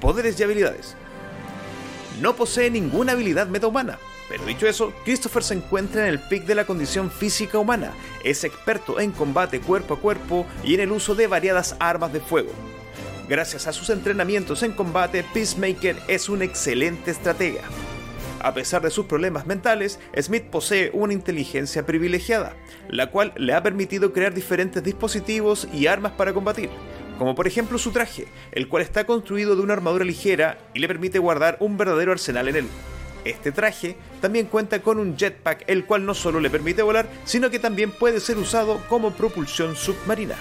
Poderes 0.00 0.38
y 0.40 0.42
habilidades. 0.42 0.96
No 2.20 2.34
posee 2.34 2.70
ninguna 2.70 3.12
habilidad 3.12 3.48
metahumana, 3.48 3.98
pero 4.30 4.44
dicho 4.44 4.68
eso, 4.68 4.92
Christopher 5.04 5.42
se 5.42 5.54
encuentra 5.54 6.02
en 6.02 6.08
el 6.08 6.20
pic 6.20 6.44
de 6.44 6.54
la 6.54 6.64
condición 6.64 7.10
física 7.10 7.58
humana, 7.58 7.92
es 8.22 8.44
experto 8.44 9.00
en 9.00 9.10
combate 9.10 9.60
cuerpo 9.60 9.94
a 9.94 10.00
cuerpo 10.00 10.46
y 10.62 10.74
en 10.74 10.80
el 10.80 10.92
uso 10.92 11.14
de 11.14 11.26
variadas 11.26 11.76
armas 11.80 12.12
de 12.12 12.20
fuego. 12.20 12.52
Gracias 13.28 13.66
a 13.66 13.72
sus 13.72 13.90
entrenamientos 13.90 14.62
en 14.62 14.72
combate, 14.72 15.24
Peacemaker 15.34 15.96
es 16.08 16.28
un 16.28 16.42
excelente 16.42 17.10
estratega. 17.10 17.62
A 18.40 18.54
pesar 18.54 18.82
de 18.82 18.90
sus 18.90 19.06
problemas 19.06 19.46
mentales, 19.46 19.98
Smith 20.18 20.44
posee 20.44 20.90
una 20.94 21.12
inteligencia 21.12 21.84
privilegiada, 21.84 22.54
la 22.88 23.10
cual 23.10 23.32
le 23.36 23.52
ha 23.52 23.62
permitido 23.62 24.12
crear 24.12 24.32
diferentes 24.32 24.82
dispositivos 24.82 25.68
y 25.72 25.88
armas 25.88 26.12
para 26.12 26.32
combatir, 26.32 26.70
como 27.20 27.34
por 27.34 27.46
ejemplo 27.46 27.76
su 27.76 27.90
traje, 27.90 28.28
el 28.50 28.66
cual 28.66 28.82
está 28.82 29.04
construido 29.04 29.54
de 29.54 29.60
una 29.60 29.74
armadura 29.74 30.06
ligera 30.06 30.56
y 30.72 30.78
le 30.78 30.88
permite 30.88 31.18
guardar 31.18 31.58
un 31.60 31.76
verdadero 31.76 32.12
arsenal 32.12 32.48
en 32.48 32.56
él. 32.56 32.66
Este 33.26 33.52
traje 33.52 33.98
también 34.22 34.46
cuenta 34.46 34.80
con 34.80 34.98
un 34.98 35.18
jetpack, 35.18 35.64
el 35.66 35.84
cual 35.84 36.06
no 36.06 36.14
solo 36.14 36.40
le 36.40 36.48
permite 36.48 36.80
volar, 36.80 37.10
sino 37.26 37.50
que 37.50 37.58
también 37.58 37.90
puede 37.90 38.20
ser 38.20 38.38
usado 38.38 38.80
como 38.88 39.10
propulsión 39.10 39.76
submarina. 39.76 40.36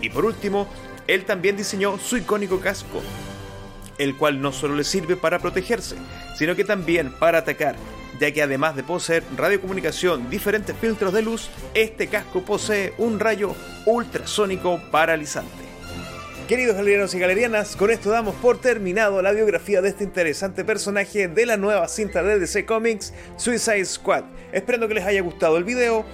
Y 0.00 0.10
por 0.10 0.24
último, 0.24 0.66
él 1.06 1.24
también 1.24 1.56
diseñó 1.56 1.96
su 1.98 2.16
icónico 2.16 2.58
casco, 2.58 3.00
el 3.96 4.16
cual 4.16 4.42
no 4.42 4.50
solo 4.50 4.74
le 4.74 4.82
sirve 4.82 5.14
para 5.14 5.38
protegerse, 5.38 5.94
sino 6.36 6.56
que 6.56 6.64
también 6.64 7.12
para 7.12 7.38
atacar, 7.38 7.76
ya 8.18 8.32
que 8.32 8.42
además 8.42 8.74
de 8.74 8.82
poseer 8.82 9.22
radiocomunicación, 9.36 10.28
diferentes 10.28 10.74
filtros 10.76 11.12
de 11.12 11.22
luz, 11.22 11.48
este 11.74 12.08
casco 12.08 12.42
posee 12.42 12.92
un 12.98 13.20
rayo 13.20 13.54
ultrasónico 13.86 14.80
paralizante. 14.90 15.71
Queridos 16.48 16.76
galerianos 16.76 17.14
y 17.14 17.18
galerianas, 17.18 17.76
con 17.76 17.90
esto 17.90 18.10
damos 18.10 18.34
por 18.34 18.60
terminado 18.60 19.22
la 19.22 19.32
biografía 19.32 19.80
de 19.80 19.90
este 19.90 20.04
interesante 20.04 20.64
personaje 20.64 21.28
de 21.28 21.46
la 21.46 21.56
nueva 21.56 21.86
cinta 21.88 22.22
de 22.22 22.38
DC 22.38 22.66
Comics, 22.66 23.14
Suicide 23.36 23.84
Squad. 23.84 24.24
Esperando 24.52 24.88
que 24.88 24.94
les 24.94 25.04
haya 25.04 25.22
gustado 25.22 25.56
el 25.56 25.64
video, 25.64 26.04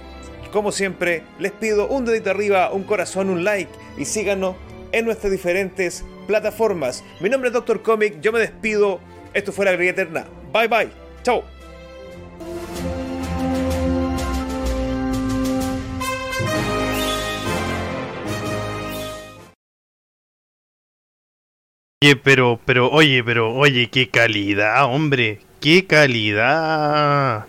como 0.53 0.71
siempre, 0.71 1.23
les 1.39 1.51
pido 1.51 1.87
un 1.87 2.05
dedito 2.05 2.29
arriba, 2.29 2.71
un 2.71 2.83
corazón, 2.83 3.29
un 3.29 3.43
like 3.43 3.71
y 3.97 4.05
síganos 4.05 4.55
en 4.91 5.05
nuestras 5.05 5.31
diferentes 5.31 6.05
plataformas. 6.27 7.03
Mi 7.19 7.29
nombre 7.29 7.49
es 7.49 7.53
Doctor 7.53 7.81
Comic, 7.81 8.21
yo 8.21 8.31
me 8.31 8.39
despido. 8.39 8.99
Esto 9.33 9.51
fue 9.51 9.65
la 9.65 9.73
Grilla 9.73 9.91
Eterna. 9.91 10.25
Bye 10.53 10.67
bye. 10.67 10.89
Chao. 11.23 11.58
Oye, 22.01 22.15
pero, 22.15 22.57
pero, 22.65 22.89
oye, 22.91 23.21
pero, 23.25 23.53
oye, 23.53 23.89
qué 23.89 24.07
calidad, 24.09 24.85
hombre. 24.85 25.41
Qué 25.59 25.85
calidad. 25.85 27.45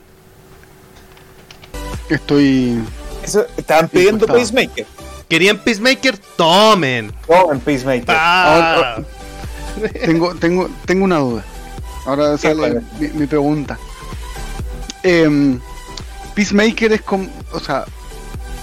Estoy. 2.09 2.83
Eso, 3.23 3.47
estaban 3.57 3.89
pidiendo. 3.89 4.27
Pacemaker. 4.27 4.87
¿Querían 5.29 5.57
Peacemaker? 5.57 6.19
Tomen. 6.37 7.13
Tomen 7.29 7.61
Pacemaker. 7.61 8.05
Ah. 8.09 8.75
Ahora- 8.75 9.05
Tengo, 10.05 10.35
tengo, 10.35 10.69
tengo 10.85 11.05
una 11.05 11.19
duda. 11.19 11.45
Ahora 12.05 12.37
sale 12.37 12.81
mi, 12.99 13.07
mi 13.07 13.27
pregunta. 13.29 13.79
Em, 15.05 15.61
Peacemaker 16.35 16.91
es 16.95 17.03
como. 17.03 17.29
O 17.53 17.61
sea, 17.61 17.85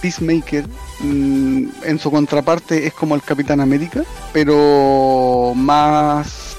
Peacemaker 0.01 0.65
mm, 0.99 1.67
en 1.83 1.99
su 1.99 2.11
contraparte 2.11 2.87
es 2.87 2.93
como 2.93 3.15
el 3.15 3.21
Capitán 3.21 3.59
América, 3.59 4.03
pero 4.33 5.53
más 5.55 6.55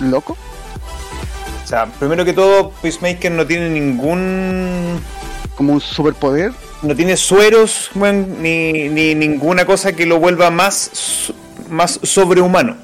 loco. 0.00 0.36
O 1.64 1.66
sea, 1.66 1.86
primero 1.86 2.24
que 2.24 2.32
todo, 2.32 2.70
Peacemaker 2.82 3.30
no 3.32 3.46
tiene 3.46 3.68
ningún. 3.68 5.00
Como 5.56 5.72
un 5.72 5.80
superpoder. 5.80 6.52
No 6.82 6.94
tiene 6.94 7.16
sueros, 7.16 7.90
ni, 7.94 8.88
ni 8.88 9.14
ninguna 9.14 9.64
cosa 9.64 9.92
que 9.92 10.06
lo 10.06 10.20
vuelva 10.20 10.50
más, 10.50 11.32
más 11.68 11.98
sobrehumano. 12.02 12.76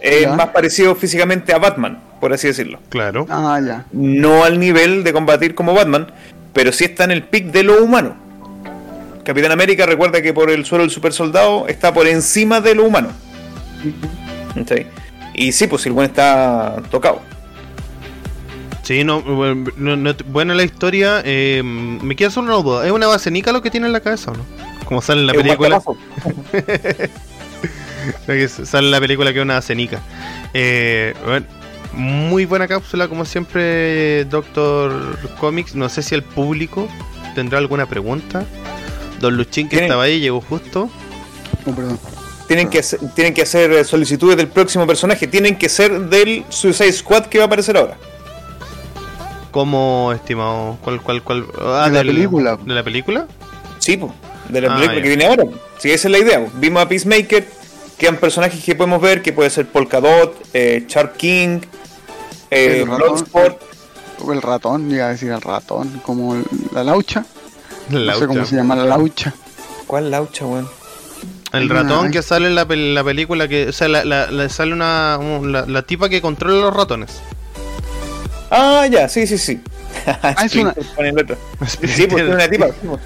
Es 0.00 0.34
más 0.34 0.48
parecido 0.48 0.94
físicamente 0.94 1.52
a 1.52 1.58
Batman, 1.58 2.00
por 2.20 2.32
así 2.32 2.46
decirlo. 2.48 2.80
Claro. 2.88 3.26
Ah, 3.28 3.60
ya. 3.64 3.84
No 3.92 4.44
al 4.44 4.58
nivel 4.58 5.04
de 5.04 5.12
combatir 5.12 5.54
como 5.54 5.74
Batman, 5.74 6.10
pero 6.52 6.72
sí 6.72 6.84
está 6.84 7.04
en 7.04 7.10
el 7.10 7.22
pic 7.24 7.52
de 7.52 7.62
lo 7.62 7.84
humano. 7.84 8.16
Capitán 9.30 9.52
América 9.52 9.86
recuerda 9.86 10.20
que 10.20 10.32
por 10.34 10.50
el 10.50 10.64
suelo 10.64 10.82
del 10.82 10.90
super 10.90 11.12
soldado 11.12 11.68
está 11.68 11.94
por 11.94 12.08
encima 12.08 12.60
de 12.60 12.74
lo 12.74 12.84
humano. 12.84 13.10
Y 15.34 15.52
sí, 15.52 15.68
pues 15.68 15.86
el 15.86 15.92
buen 15.92 16.10
está 16.10 16.82
tocado. 16.90 17.22
Sí, 18.82 19.04
no, 19.04 19.22
bueno, 19.22 19.70
no- 19.76 19.96
no- 19.96 20.14
buena 20.26 20.52
la 20.54 20.64
historia. 20.64 21.22
eh, 21.24 21.62
me 21.62 22.16
queda 22.16 22.30
solo 22.30 22.48
una 22.56 22.62
duda. 22.70 22.86
¿Es 22.86 22.90
una 22.90 23.06
basenica 23.06 23.52
lo 23.52 23.62
que 23.62 23.70
tiene 23.70 23.86
en 23.86 23.92
la 23.92 24.00
cabeza 24.00 24.32
o 24.32 24.34
no? 24.34 24.44
Como 24.84 25.00
sale 25.00 25.20
en 25.20 25.28
la 25.28 25.34
película. 25.34 25.80
que 28.26 28.48
sale 28.48 28.88
en 28.88 28.90
la 28.90 29.00
película 29.00 29.32
que 29.32 29.38
es 29.38 29.44
una 29.44 29.54
basenica. 29.54 30.00
Eh, 30.54 31.14
bueno, 31.24 31.46
muy 31.92 32.46
buena 32.46 32.66
cápsula, 32.66 33.06
como 33.06 33.24
siempre, 33.24 34.24
Doctor 34.24 35.16
Comics. 35.38 35.76
No 35.76 35.88
sé 35.88 36.02
si 36.02 36.16
el 36.16 36.24
público 36.24 36.88
tendrá 37.36 37.58
alguna 37.58 37.86
pregunta. 37.86 38.44
Don 39.20 39.36
Luchín, 39.36 39.68
que 39.68 39.76
Tienen- 39.76 39.86
estaba 39.90 40.04
ahí, 40.04 40.18
llegó 40.20 40.40
justo. 40.40 40.88
Oh, 41.66 41.72
perdón. 41.72 41.98
Tienen 42.48 42.68
que, 42.68 42.80
hacer, 42.80 42.98
tienen 43.14 43.32
que 43.32 43.42
hacer 43.42 43.70
eh, 43.72 43.84
solicitudes 43.84 44.36
del 44.36 44.48
próximo 44.48 44.86
personaje. 44.86 45.26
Tienen 45.28 45.56
que 45.56 45.68
ser 45.68 46.00
del 46.08 46.44
Suicide 46.48 46.92
Squad 46.92 47.26
que 47.26 47.38
va 47.38 47.44
a 47.44 47.46
aparecer 47.46 47.76
ahora. 47.76 47.96
¿Cómo, 49.50 50.12
estimado? 50.14 50.78
¿Cuál, 50.82 51.00
cuál, 51.02 51.22
cuál? 51.22 51.46
Ah, 51.60 51.84
De 51.86 51.92
la 51.92 51.98
del- 51.98 52.08
película. 52.14 52.56
¿De 52.64 52.74
la 52.74 52.82
película? 52.82 53.26
Sí, 53.78 53.96
po, 53.96 54.14
de 54.48 54.60
la 54.60 54.68
Ah, 54.68 54.74
película 54.74 54.96
ya. 54.96 55.02
que 55.02 55.08
viene 55.08 55.26
ahora. 55.26 55.44
Sí, 55.78 55.90
esa 55.90 56.08
es 56.08 56.12
la 56.12 56.18
idea. 56.18 56.40
po. 56.44 56.50
Vimos 56.54 56.82
a 56.82 56.88
Peacemaker, 56.88 57.48
quedan 57.98 58.16
personajes 58.16 58.62
que 58.64 58.74
podemos 58.74 59.00
ver, 59.00 59.22
que 59.22 59.32
puede 59.32 59.50
ser 59.50 59.66
Polkadot, 59.66 60.36
eh, 60.54 60.84
Shark 60.88 61.16
King, 61.16 61.60
eh, 62.50 62.80
El 62.82 62.86
ratón. 62.88 62.98
Bloodsport. 62.98 63.62
El 64.30 64.42
ratón, 64.42 64.90
iba 64.90 65.06
a 65.06 65.08
decir 65.08 65.30
el 65.30 65.40
ratón, 65.40 66.00
como 66.04 66.34
el- 66.34 66.44
la 66.72 66.84
laucha. 66.84 67.24
La 67.90 68.12
no 68.14 68.18
sé 68.18 68.26
cómo 68.26 68.44
se 68.44 68.56
llama 68.56 68.76
la 68.76 68.84
laucha. 68.84 69.32
¿Cuál 69.86 70.10
laucha, 70.10 70.44
weón? 70.46 70.68
El 71.52 71.68
ratón 71.68 72.12
que 72.12 72.22
sale 72.22 72.46
en 72.46 72.54
la, 72.54 72.66
pel- 72.68 72.94
la 72.94 73.02
película 73.02 73.48
que. 73.48 73.68
O 73.68 73.72
sea, 73.72 73.88
la, 73.88 74.04
la- 74.04 74.30
la- 74.30 74.48
sale 74.48 74.72
una. 74.72 75.18
un- 75.20 75.50
la, 75.50 75.66
la 75.66 75.82
tipa 75.82 76.08
que 76.08 76.20
controla 76.22 76.60
los 76.60 76.74
ratones. 76.74 77.20
Ah, 78.50 78.86
ya, 78.90 79.08
sí, 79.08 79.26
sí, 79.26 79.38
sí. 79.38 79.60
Ah, 80.06 80.34
es 80.44 80.54
una- 80.56 80.74
Con 80.94 81.06
el 81.06 81.18
otro. 81.18 81.36
Sí, 81.66 81.76
pues 82.06 82.08
tiene 82.08 82.34
una 82.34 82.48
tipa. 82.48 82.66
sí, 82.68 82.72
pues. 82.86 83.00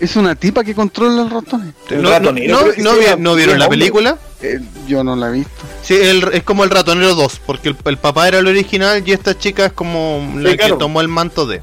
Es 0.00 0.16
una 0.16 0.34
tipa 0.34 0.64
que 0.64 0.74
controla 0.74 1.14
los 1.22 1.32
ratones. 1.32 1.74
El 1.90 1.98
¿No, 2.02 2.08
no, 2.08 2.18
ratonero, 2.18 2.58
no- 2.78 3.34
vi- 3.34 3.36
vieron 3.36 3.58
la 3.60 3.68
película? 3.68 4.18
Eh, 4.40 4.58
yo 4.88 5.04
no 5.04 5.14
la 5.14 5.28
he 5.28 5.32
visto. 5.32 5.52
Sí, 5.82 5.94
el- 5.94 6.28
es 6.32 6.42
como 6.42 6.64
el 6.64 6.70
ratonero 6.70 7.14
2, 7.14 7.40
porque 7.46 7.68
el, 7.68 7.76
el 7.84 7.98
papá 7.98 8.26
era 8.26 8.38
el 8.40 8.48
original 8.48 9.02
y 9.06 9.12
esta 9.12 9.38
chica 9.38 9.66
es 9.66 9.72
como 9.72 10.32
la 10.38 10.56
claro. 10.56 10.74
que 10.74 10.78
tomó 10.80 11.00
el 11.02 11.08
manto 11.08 11.46
de. 11.46 11.62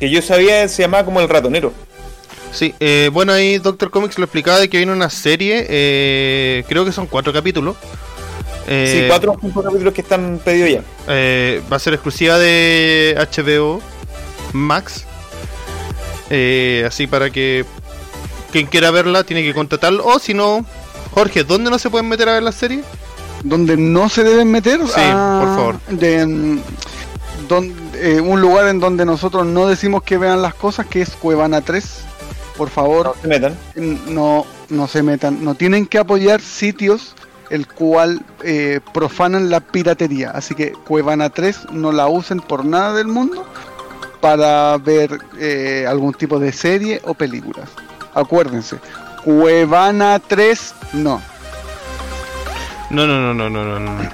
Que 0.00 0.10
yo 0.10 0.20
sabía 0.22 0.66
se 0.68 0.82
llamaba 0.82 1.04
como 1.04 1.20
el 1.20 1.28
ratonero. 1.28 1.72
Sí, 2.52 2.74
eh, 2.80 3.10
bueno, 3.12 3.32
ahí 3.32 3.58
Doctor 3.58 3.90
Comics 3.90 4.18
lo 4.18 4.24
explicaba 4.24 4.58
de 4.58 4.68
que 4.68 4.78
viene 4.78 4.92
una 4.92 5.08
serie, 5.10 5.66
eh, 5.68 6.64
creo 6.68 6.84
que 6.84 6.90
son 6.90 7.06
cuatro 7.06 7.32
capítulos. 7.32 7.76
Eh, 8.66 9.00
sí, 9.02 9.08
cuatro 9.08 9.32
o 9.32 9.38
cinco 9.40 9.62
capítulos 9.62 9.94
que 9.94 10.00
están 10.00 10.40
pedidos 10.44 10.70
ya. 10.70 10.82
eh, 11.08 11.62
va 11.72 11.76
a 11.76 11.80
ser 11.80 11.92
exclusiva 11.94 12.38
de 12.38 13.14
HBO 13.16 13.80
Max. 14.52 15.04
Eh, 16.30 16.84
así 16.86 17.06
para 17.06 17.30
que 17.30 17.64
quien 18.52 18.66
quiera 18.66 18.90
verla 18.90 19.24
tiene 19.24 19.42
que 19.42 19.54
contratarlo. 19.54 20.04
O 20.06 20.18
si 20.18 20.34
no, 20.34 20.64
Jorge, 21.12 21.44
¿dónde 21.44 21.70
no 21.70 21.78
se 21.78 21.90
pueden 21.90 22.08
meter 22.08 22.28
a 22.28 22.34
ver 22.34 22.42
la 22.42 22.52
serie? 22.52 22.82
Donde 23.42 23.76
no 23.76 24.08
se 24.08 24.22
deben 24.24 24.50
meter. 24.50 24.78
Sí, 24.80 24.86
por 24.94 25.54
favor. 25.56 25.80
De, 25.88 26.58
don- 27.48 27.89
eh, 28.00 28.20
un 28.20 28.40
lugar 28.40 28.66
en 28.68 28.80
donde 28.80 29.04
nosotros 29.04 29.46
no 29.46 29.66
decimos 29.66 30.02
que 30.02 30.18
vean 30.18 30.42
las 30.42 30.54
cosas, 30.54 30.86
que 30.86 31.02
es 31.02 31.10
Cuevana 31.10 31.60
3. 31.60 32.04
Por 32.56 32.68
favor, 32.68 33.06
No 33.06 33.22
se 33.22 33.28
metan. 33.28 33.56
no, 34.06 34.46
no 34.68 34.86
se 34.88 35.02
metan. 35.02 35.44
No 35.44 35.54
tienen 35.54 35.86
que 35.86 35.98
apoyar 35.98 36.40
sitios 36.40 37.14
el 37.48 37.66
cual 37.66 38.22
eh, 38.44 38.80
profanan 38.94 39.50
la 39.50 39.60
piratería. 39.60 40.30
Así 40.30 40.54
que 40.54 40.72
Cuevana 40.72 41.30
3 41.30 41.72
no 41.72 41.90
la 41.92 42.06
usen 42.08 42.40
por 42.40 42.64
nada 42.64 42.94
del 42.94 43.08
mundo 43.08 43.44
para 44.20 44.76
ver 44.78 45.18
eh, 45.38 45.86
algún 45.88 46.12
tipo 46.14 46.38
de 46.38 46.52
serie 46.52 47.00
o 47.04 47.14
películas. 47.14 47.68
Acuérdense, 48.14 48.76
Cuevana 49.24 50.20
3 50.24 50.74
no. 50.92 51.20
No, 52.90 53.06
no, 53.06 53.20
no, 53.20 53.34
no, 53.34 53.48
no, 53.50 53.64
no, 53.64 53.78
no. 53.80 54.10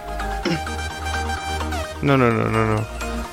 No, 2.02 2.16
no, 2.16 2.30
no, 2.30 2.44
no, 2.48 2.74
no. 2.74 2.84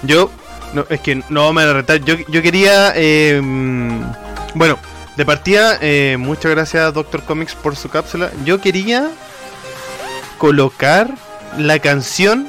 Yo, 0.04 0.30
no, 0.74 0.86
es 0.90 1.00
que 1.00 1.24
no 1.30 1.54
me 1.54 1.64
a 1.64 1.74
retar. 1.74 2.00
Yo, 2.04 2.16
yo 2.28 2.42
quería, 2.42 2.94
eh, 2.96 3.42
bueno, 4.56 4.78
de 5.16 5.26
partida, 5.26 5.78
eh, 5.82 6.18
muchas 6.20 6.52
gracias 6.52 6.94
Doctor 6.94 7.24
Comics 7.24 7.56
por 7.56 7.76
su 7.76 7.90
cápsula. 7.90 8.32
Yo 8.46 8.60
quería 8.60 9.10
colocar 10.38 11.14
la 11.58 11.80
canción 11.80 12.48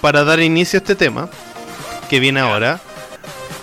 para 0.00 0.24
dar 0.24 0.40
inicio 0.40 0.78
a 0.78 0.80
este 0.80 0.94
tema 0.94 1.28
que 2.08 2.20
viene 2.20 2.40
ahora. 2.40 2.80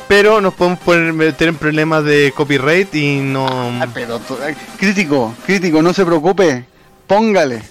Pero 0.07 0.41
nos 0.41 0.53
podemos 0.53 0.79
poner, 0.79 1.13
meter 1.13 1.47
en 1.47 1.55
problemas 1.55 2.03
de 2.03 2.33
copyright 2.35 2.93
y 2.95 3.19
no... 3.19 3.47
Ah, 3.47 3.87
pero 3.93 4.19
crítico, 4.77 5.33
crítico, 5.45 5.81
no 5.81 5.93
se 5.93 6.05
preocupe. 6.05 6.65
Póngale. 7.07 7.63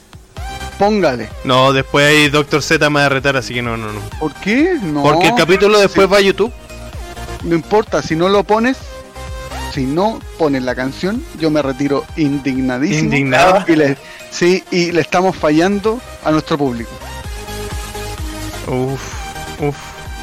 Póngale. 0.81 1.29
No, 1.45 1.75
después 1.75 2.07
ahí 2.09 2.31
Doctor 2.31 2.63
Z 2.63 2.89
me 2.89 3.01
va 3.01 3.07
a 3.07 3.09
retar, 3.11 3.37
así 3.37 3.53
que 3.53 3.61
no, 3.61 3.77
no, 3.77 3.93
no. 3.93 4.01
¿Por 4.19 4.33
qué? 4.37 4.79
No. 4.83 5.03
Porque 5.03 5.29
el 5.29 5.35
capítulo 5.35 5.79
después 5.79 6.07
sí. 6.07 6.11
va 6.13 6.17
a 6.17 6.21
YouTube. 6.23 6.51
No 7.45 7.55
importa, 7.55 8.01
si 8.01 8.17
no 8.17 8.31
lo 8.31 8.45
pones, 8.45 8.79
si 9.75 9.85
no 9.85 10.19
pones 10.39 10.63
la 10.63 10.75
canción, 10.75 11.23
yo 11.39 11.51
me 11.51 11.61
retiro 11.61 12.07
indignadísimo. 12.17 13.05
Indignado. 13.05 13.63
Y 13.69 13.77
le, 13.77 13.99
sí, 14.31 14.65
y 14.71 14.91
le 14.93 15.03
estamos 15.03 15.37
fallando 15.37 16.01
a 16.25 16.31
nuestro 16.31 16.57
público. 16.57 16.91
Uf, 18.67 19.03
uf. 19.61 19.77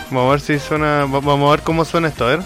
Vamos 0.09 0.27
a 0.27 0.31
ver 0.31 0.41
si 0.41 0.57
suena. 0.57 1.01
va- 1.05 1.19
Vamos 1.19 1.49
a 1.49 1.51
ver 1.51 1.61
cómo 1.61 1.85
suena 1.85 2.07
esto, 2.07 2.25
a 2.25 2.29
ver. 2.29 2.39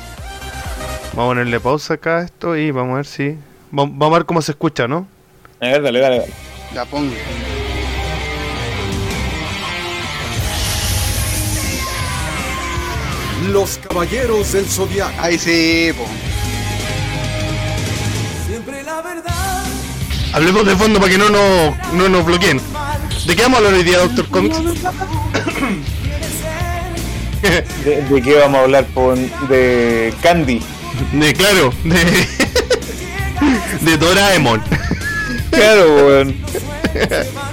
Vamos 1.13 1.31
a 1.31 1.35
ponerle 1.35 1.59
pausa 1.61 1.93
acá 1.93 2.17
a 2.17 2.23
esto 2.23 2.57
y 2.57 2.71
vamos 2.71 2.91
a 2.91 2.95
ver 2.97 3.05
si. 3.05 3.29
va- 3.29 3.87
Vamos 3.87 4.11
a 4.11 4.17
ver 4.17 4.25
cómo 4.25 4.41
se 4.41 4.51
escucha, 4.51 4.85
¿no? 4.87 5.07
A 5.61 5.65
ver, 5.67 5.81
dale, 5.81 5.99
dale, 6.01 6.19
dale. 6.19 6.33
Ya 6.73 6.83
pongo. 6.85 7.13
Los 13.49 13.79
Caballeros 13.79 14.51
del 14.53 14.65
Zodiaco. 14.65 15.13
Ahí 15.19 15.37
sí, 15.37 15.91
po. 15.97 16.05
Siempre 18.47 18.83
la 18.83 19.01
verdad. 19.01 19.63
Hablemos 20.33 20.65
de 20.65 20.75
fondo 20.75 20.99
para 20.99 21.11
que 21.11 21.17
no 21.17 21.29
nos, 21.29 21.93
no 21.93 22.07
nos 22.09 22.25
bloqueen. 22.25 22.61
¿De 23.25 23.35
qué 23.35 23.41
vamos 23.41 23.55
a 23.55 23.57
hablar 23.59 23.73
hoy 23.73 23.83
día, 23.83 23.97
Doctor 23.97 24.27
Comics? 24.29 24.57
¿De, 27.83 28.01
de 28.03 28.21
qué 28.21 28.35
vamos 28.35 28.59
a 28.59 28.63
hablar? 28.63 28.85
Por, 28.85 29.17
de 29.17 30.13
Candy. 30.21 30.61
De, 31.13 31.33
claro, 31.33 31.73
de, 31.83 32.27
de 33.81 33.97
Doraemon. 33.97 34.61
Claro, 35.49 36.05
weón. 36.07 36.35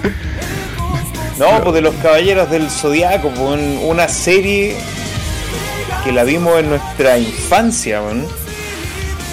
No, 1.38 1.62
pues 1.62 1.74
de 1.74 1.82
los 1.82 1.94
Caballeros 1.96 2.50
del 2.50 2.68
Zodiaco, 2.68 3.30
pues 3.30 3.60
una 3.84 4.08
serie 4.08 4.76
que 6.04 6.12
la 6.12 6.24
vimos 6.24 6.58
en 6.58 6.70
nuestra 6.70 7.18
infancia, 7.18 8.02
weón. 8.02 8.26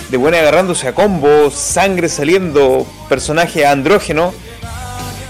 De 0.10 0.18
buena 0.18 0.40
agarrándose 0.40 0.88
a 0.88 0.94
combos, 0.96 1.54
sangre 1.56 2.10
saliendo, 2.10 2.86
personaje 3.10 3.66
andrógeno. 3.66 4.34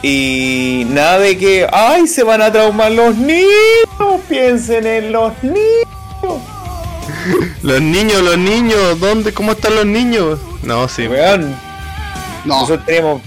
Y 0.01 0.85
nada 0.89 1.19
de 1.19 1.37
que, 1.37 1.67
ay, 1.71 2.07
se 2.07 2.23
van 2.23 2.41
a 2.41 2.51
traumar 2.51 2.91
los 2.91 3.15
niños, 3.15 3.47
piensen 4.29 4.85
en 4.85 5.11
los 5.11 5.31
niños. 5.41 5.85
Los 7.63 7.81
niños, 7.81 8.21
los 8.21 8.37
niños, 8.37 8.99
¿dónde? 8.99 9.33
¿Cómo 9.33 9.53
están 9.53 9.73
los 9.75 9.85
niños? 9.85 10.37
No, 10.61 10.87
sí. 10.87 11.07
Weón, 11.07 11.55
No, 12.45 12.61
nosotros 12.61 12.85
tenemos 12.85 13.21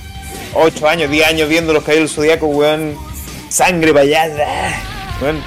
8 0.55 0.89
años, 0.89 1.11
10 1.11 1.27
años 1.27 1.49
viendo 1.49 1.73
los 1.73 1.83
Caballeros 1.83 2.11
del 2.11 2.15
Zodiaco, 2.17 2.47
weón. 2.47 2.95
Sangre 3.49 3.99
allá, 3.99 4.27
weón. 5.21 5.43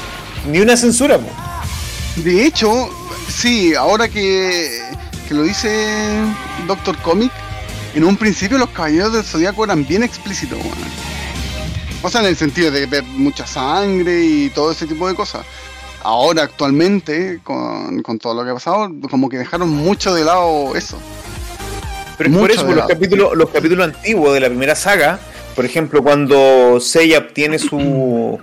Ni 0.49 0.59
una 0.59 0.75
censura, 0.75 1.17
po. 1.17 1.29
De 2.17 2.45
hecho, 2.45 2.89
sí, 3.29 3.73
ahora 3.75 4.07
que, 4.07 4.81
que 5.27 5.33
lo 5.33 5.43
dice 5.43 6.21
Doctor 6.67 6.97
Comic, 6.97 7.31
en 7.95 8.03
un 8.03 8.17
principio 8.17 8.57
los 8.57 8.69
caballeros 8.69 9.13
del 9.13 9.23
zodiaco 9.23 9.63
eran 9.63 9.85
bien 9.85 10.03
explícitos, 10.03 10.59
weón. 10.59 10.77
O 12.03 12.09
sea, 12.09 12.21
en 12.21 12.27
el 12.27 12.35
sentido 12.35 12.71
de 12.71 12.85
ver 12.87 13.03
mucha 13.03 13.45
sangre 13.45 14.23
y 14.23 14.49
todo 14.49 14.71
ese 14.71 14.87
tipo 14.87 15.07
de 15.07 15.15
cosas. 15.15 15.45
Ahora, 16.03 16.43
actualmente, 16.43 17.39
con, 17.43 18.01
con 18.01 18.17
todo 18.17 18.33
lo 18.33 18.43
que 18.43 18.49
ha 18.49 18.53
pasado, 18.55 18.89
como 19.09 19.29
que 19.29 19.37
dejaron 19.37 19.69
mucho 19.69 20.13
de 20.13 20.23
lado 20.23 20.75
eso. 20.75 20.99
Pero 22.17 22.31
es 22.31 22.37
por 22.37 22.51
eso, 22.51 22.65
por 22.65 22.75
los 22.75 22.87
capítulos, 22.87 23.35
los 23.35 23.49
capítulos 23.49 23.85
antiguos 23.85 24.33
de 24.33 24.39
la 24.39 24.47
primera 24.47 24.75
saga, 24.75 25.19
por 25.55 25.65
ejemplo, 25.65 26.01
cuando 26.01 26.79
Seiya 26.79 27.19
obtiene 27.19 27.59
su, 27.59 28.39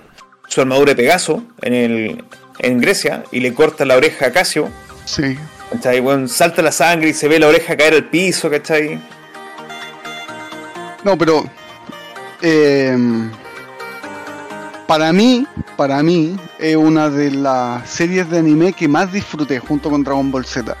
su 0.47 0.61
armadura 0.61 0.93
de 0.93 0.95
Pegaso 0.95 1.43
en, 1.61 1.73
el, 1.73 2.23
en 2.59 2.79
Grecia 2.79 3.23
y 3.31 3.39
le 3.39 3.53
corta 3.53 3.85
la 3.85 3.95
oreja 3.97 4.27
a 4.27 4.31
Casio, 4.31 4.69
Sí. 5.05 5.37
¿cachai? 5.71 5.99
Bueno, 5.99 6.27
salta 6.27 6.61
la 6.61 6.71
sangre 6.71 7.09
y 7.09 7.13
se 7.13 7.27
ve 7.27 7.39
la 7.39 7.47
oreja 7.47 7.75
caer 7.77 7.93
al 7.95 8.05
piso, 8.09 8.49
¿cachai? 8.49 8.99
No, 11.03 11.17
pero 11.17 11.45
eh, 12.41 12.97
para 14.87 15.13
mí, 15.13 15.47
para 15.77 16.03
mí 16.03 16.37
es 16.57 16.75
una 16.75 17.09
de 17.09 17.31
las 17.31 17.89
series 17.89 18.29
de 18.29 18.39
anime 18.39 18.73
que 18.73 18.87
más 18.87 19.11
disfruté 19.11 19.59
junto 19.59 19.89
con 19.89 20.03
Dragon 20.03 20.29
Ball 20.31 20.45
Z. 20.45 20.75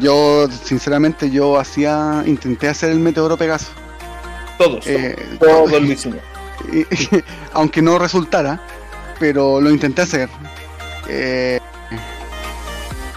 Yo, 0.00 0.48
sinceramente, 0.64 1.30
yo 1.30 1.58
hacía, 1.58 2.22
intenté 2.26 2.68
hacer 2.68 2.90
el 2.90 2.98
meteoro 2.98 3.36
Pegaso, 3.36 3.68
Todos, 4.58 4.86
Eh, 4.86 5.16
todos 5.40 5.70
lo 5.70 5.78
hicimos. 5.78 6.18
y- 6.72 6.84
aunque 7.52 7.80
no 7.80 7.98
resultara, 7.98 8.60
pero 9.18 9.60
lo 9.60 9.70
intenté 9.70 10.02
hacer. 10.02 10.28
Eh, 11.08 11.60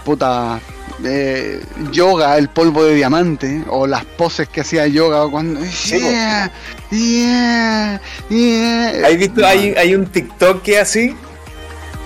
puta, 0.04 0.60
eh, 1.04 1.60
yoga, 1.92 2.36
el 2.38 2.48
polvo 2.48 2.84
de 2.84 2.94
diamante, 2.94 3.62
o 3.68 3.86
las 3.86 4.04
poses 4.04 4.48
que 4.48 4.62
hacía 4.62 4.86
yoga 4.86 5.28
cuando. 5.30 5.60
Yeah, 5.60 6.50
yeah, 6.90 8.00
yeah. 8.28 9.06
¿Has 9.06 9.16
visto? 9.16 9.46
Hay, 9.46 9.74
hay 9.76 9.94
un 9.94 10.06
TikTok 10.06 10.62
que 10.62 10.78
así. 10.78 11.14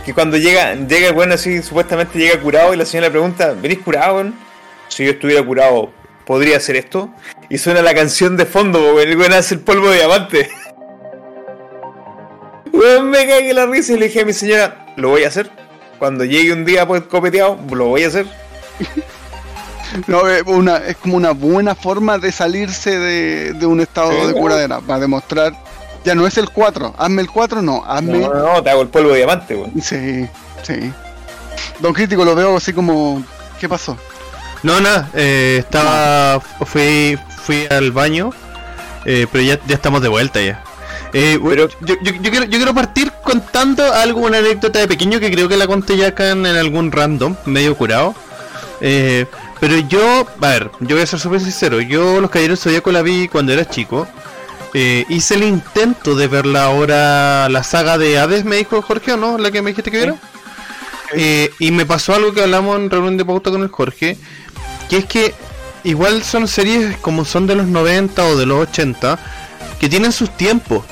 Que 0.04 0.12
cuando 0.12 0.36
llega, 0.36 0.74
llega 0.74 1.08
el 1.08 1.14
bueno 1.14 1.34
así, 1.34 1.62
supuestamente 1.62 2.18
llega 2.18 2.40
curado 2.40 2.74
y 2.74 2.76
la 2.76 2.84
señora 2.84 3.06
le 3.06 3.12
pregunta, 3.12 3.52
¿venís 3.52 3.78
curado? 3.78 4.16
weón?". 4.16 4.34
Si 4.88 5.04
yo 5.04 5.12
estuviera 5.12 5.42
curado, 5.44 5.92
¿podría 6.26 6.56
hacer 6.56 6.76
esto? 6.76 7.10
Y 7.48 7.58
suena 7.58 7.82
la 7.82 7.94
canción 7.94 8.36
de 8.36 8.44
fondo, 8.44 9.00
el 9.00 9.16
weón 9.16 9.32
hace 9.32 9.54
el 9.54 9.60
polvo 9.60 9.88
de 9.90 9.98
diamante. 9.98 10.50
Me 12.72 13.26
cagué 13.26 13.54
la 13.54 13.66
risa 13.66 13.92
y 13.92 13.98
le 13.98 14.06
dije 14.06 14.22
a 14.22 14.24
mi 14.24 14.32
señora, 14.32 14.86
lo 14.96 15.10
voy 15.10 15.22
a 15.24 15.28
hacer. 15.28 15.61
Cuando 16.02 16.24
llegue 16.24 16.52
un 16.52 16.64
día 16.64 16.84
pues 16.84 17.02
copeteado, 17.02 17.56
lo 17.70 17.86
voy 17.86 18.02
a 18.02 18.08
hacer. 18.08 18.26
No, 20.06 20.26
es, 20.26 20.42
una, 20.46 20.78
es 20.78 20.96
como 20.96 21.18
una 21.18 21.32
buena 21.32 21.74
forma 21.74 22.16
de 22.16 22.32
salirse 22.32 22.98
de, 22.98 23.52
de 23.52 23.66
un 23.66 23.78
estado 23.78 24.10
Sí, 24.10 24.26
de 24.26 24.32
curadera, 24.32 24.80
para 24.80 25.00
demostrar. 25.00 25.52
Ya 26.02 26.14
no 26.14 26.26
es 26.26 26.38
el 26.38 26.48
4, 26.48 26.94
hazme 26.96 27.20
el 27.20 27.30
4, 27.30 27.60
no, 27.60 27.84
hazme. 27.86 28.20
No, 28.20 28.32
no, 28.32 28.54
no, 28.54 28.62
te 28.62 28.70
hago 28.70 28.80
el 28.80 28.88
polvo 28.88 29.10
de 29.10 29.16
diamante, 29.18 29.54
weón. 29.54 29.70
Sí, 29.82 30.26
sí. 30.62 30.90
Don 31.78 31.92
Crítico 31.92 32.24
lo 32.24 32.34
veo 32.34 32.56
así 32.56 32.72
como. 32.72 33.22
¿Qué 33.60 33.68
pasó? 33.68 33.98
No, 34.62 34.80
nada, 34.80 35.10
eh, 35.12 35.58
estaba. 35.58 36.40
Fui, 36.40 37.18
fui 37.44 37.66
al 37.70 37.92
baño, 37.92 38.30
eh, 39.04 39.26
pero 39.30 39.44
ya, 39.44 39.60
ya 39.66 39.74
estamos 39.74 40.00
de 40.00 40.08
vuelta 40.08 40.40
ya. 40.40 40.64
Eh, 41.12 41.38
Pero- 41.46 41.68
yo, 41.82 41.94
yo- 42.02 42.12
yo 42.12 42.30
quiero, 42.30 42.44
yo 42.46 42.58
quiero 42.58 42.74
partir 42.74 43.12
contando 43.22 43.92
algo, 43.92 44.20
una 44.20 44.38
anécdota 44.38 44.78
de 44.78 44.88
pequeño 44.88 45.20
que 45.20 45.30
creo 45.30 45.48
que 45.48 45.56
la 45.56 45.66
conté 45.66 45.96
ya 45.96 46.08
acá 46.08 46.30
en, 46.30 46.46
en 46.46 46.56
algún 46.56 46.90
random, 46.90 47.36
medio 47.44 47.76
curado. 47.76 48.14
Eh, 48.80 49.26
pero 49.60 49.76
yo, 49.78 50.26
a 50.40 50.48
ver, 50.48 50.70
yo 50.80 50.96
voy 50.96 51.02
a 51.02 51.06
ser 51.06 51.20
súper 51.20 51.40
sincero. 51.40 51.80
Yo 51.80 52.20
Los 52.20 52.30
Caballeros 52.30 52.60
Zodíaco 52.60 52.90
la 52.92 53.02
vi 53.02 53.28
cuando 53.28 53.52
era 53.52 53.68
chico. 53.68 54.08
Eh, 54.74 55.04
hice 55.10 55.34
el 55.34 55.42
intento 55.44 56.14
de 56.16 56.28
verla 56.28 56.64
ahora, 56.64 57.48
la 57.50 57.62
saga 57.62 57.98
de 57.98 58.18
Hades, 58.18 58.44
me 58.46 58.56
dijo 58.56 58.80
Jorge, 58.80 59.12
¿o 59.12 59.16
no? 59.18 59.36
La 59.36 59.50
que 59.50 59.60
me 59.60 59.70
dijiste 59.70 59.90
que 59.90 59.98
viera. 59.98 60.16
Eh, 61.14 61.50
y 61.58 61.70
me 61.72 61.84
pasó 61.84 62.14
algo 62.14 62.32
que 62.32 62.40
hablamos 62.42 62.76
en 62.76 62.88
reunión 62.88 63.18
de 63.18 63.24
pauta 63.26 63.50
con 63.50 63.62
el 63.62 63.68
Jorge, 63.68 64.16
que 64.88 64.96
es 64.96 65.04
que 65.04 65.34
igual 65.84 66.22
son 66.24 66.48
series 66.48 66.96
como 66.96 67.26
son 67.26 67.46
de 67.46 67.54
los 67.54 67.66
90 67.66 68.24
o 68.24 68.36
de 68.36 68.46
los 68.46 68.66
80, 68.68 69.18
que 69.78 69.88
tienen 69.90 70.10
sus 70.10 70.30
tiempos. 70.36 70.84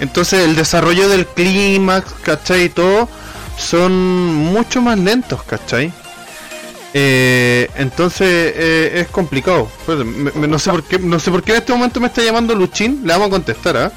Entonces 0.00 0.44
el 0.44 0.56
desarrollo 0.56 1.08
del 1.08 1.26
clímax, 1.26 2.12
¿cachai? 2.22 2.64
Y 2.64 2.68
todo 2.68 3.08
son 3.56 3.92
mucho 4.34 4.82
más 4.82 4.98
lentos, 4.98 5.42
¿cachai? 5.44 5.92
Eh, 6.96 7.68
entonces 7.76 8.28
eh, 8.56 9.00
es 9.00 9.08
complicado. 9.08 9.68
Me- 9.88 10.30
me- 10.32 10.48
no 10.48 10.58
sé 10.58 10.70
por 10.70 10.82
qué, 10.84 10.98
no 10.98 11.18
sé 11.18 11.30
por 11.30 11.42
qué 11.42 11.52
en 11.52 11.58
este 11.58 11.72
momento 11.72 12.00
me 12.00 12.06
está 12.06 12.22
llamando 12.22 12.54
Luchín. 12.54 13.00
Le 13.04 13.12
vamos 13.12 13.28
a 13.28 13.30
contestar, 13.30 13.76
¿ah? 13.76 13.92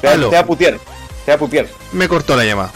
Te, 0.00 0.08
te 0.30 0.36
va 0.36 0.40
a 0.40 0.46
putear, 0.46 0.78
te 1.24 1.30
va 1.30 1.34
a 1.34 1.38
putear. 1.38 1.66
Me 1.92 2.08
cortó 2.08 2.36
la 2.36 2.44
llamada. 2.44 2.72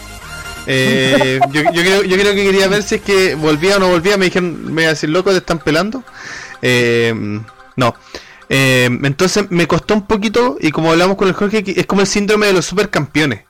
Eh, 0.67 1.41
yo, 1.51 1.63
yo 1.73 1.83
creo, 1.83 2.03
yo 2.05 2.17
creo 2.17 2.35
que 2.35 2.45
quería 2.45 2.69
ver 2.69 2.83
si 2.85 2.97
es 2.97 3.03
que 3.03 3.35
volvía 3.35 3.77
o 3.77 3.79
no 3.81 3.89
volvía. 3.89 4.17
Me 4.17 4.27
dijeron, 4.27 4.73
me 4.73 4.83
iba 4.83 4.91
a 4.91 4.95
decir, 4.95 5.09
loco, 5.11 5.31
te 5.33 5.39
están 5.39 5.59
pelando. 5.59 6.05
Eh, 6.63 7.13
no. 7.77 7.95
Eh, 8.55 8.85
entonces 9.03 9.51
me 9.51 9.67
costó 9.67 9.95
un 9.95 10.07
poquito, 10.07 10.59
y 10.61 10.73
como 10.73 10.91
hablamos 10.91 11.17
con 11.17 11.27
el 11.27 11.33
Jorge, 11.33 11.65
es 11.67 11.87
como 11.87 12.03
el 12.03 12.07
síndrome 12.07 12.49
de 12.49 12.53
los 12.53 12.67
supercampeones. 12.67 13.45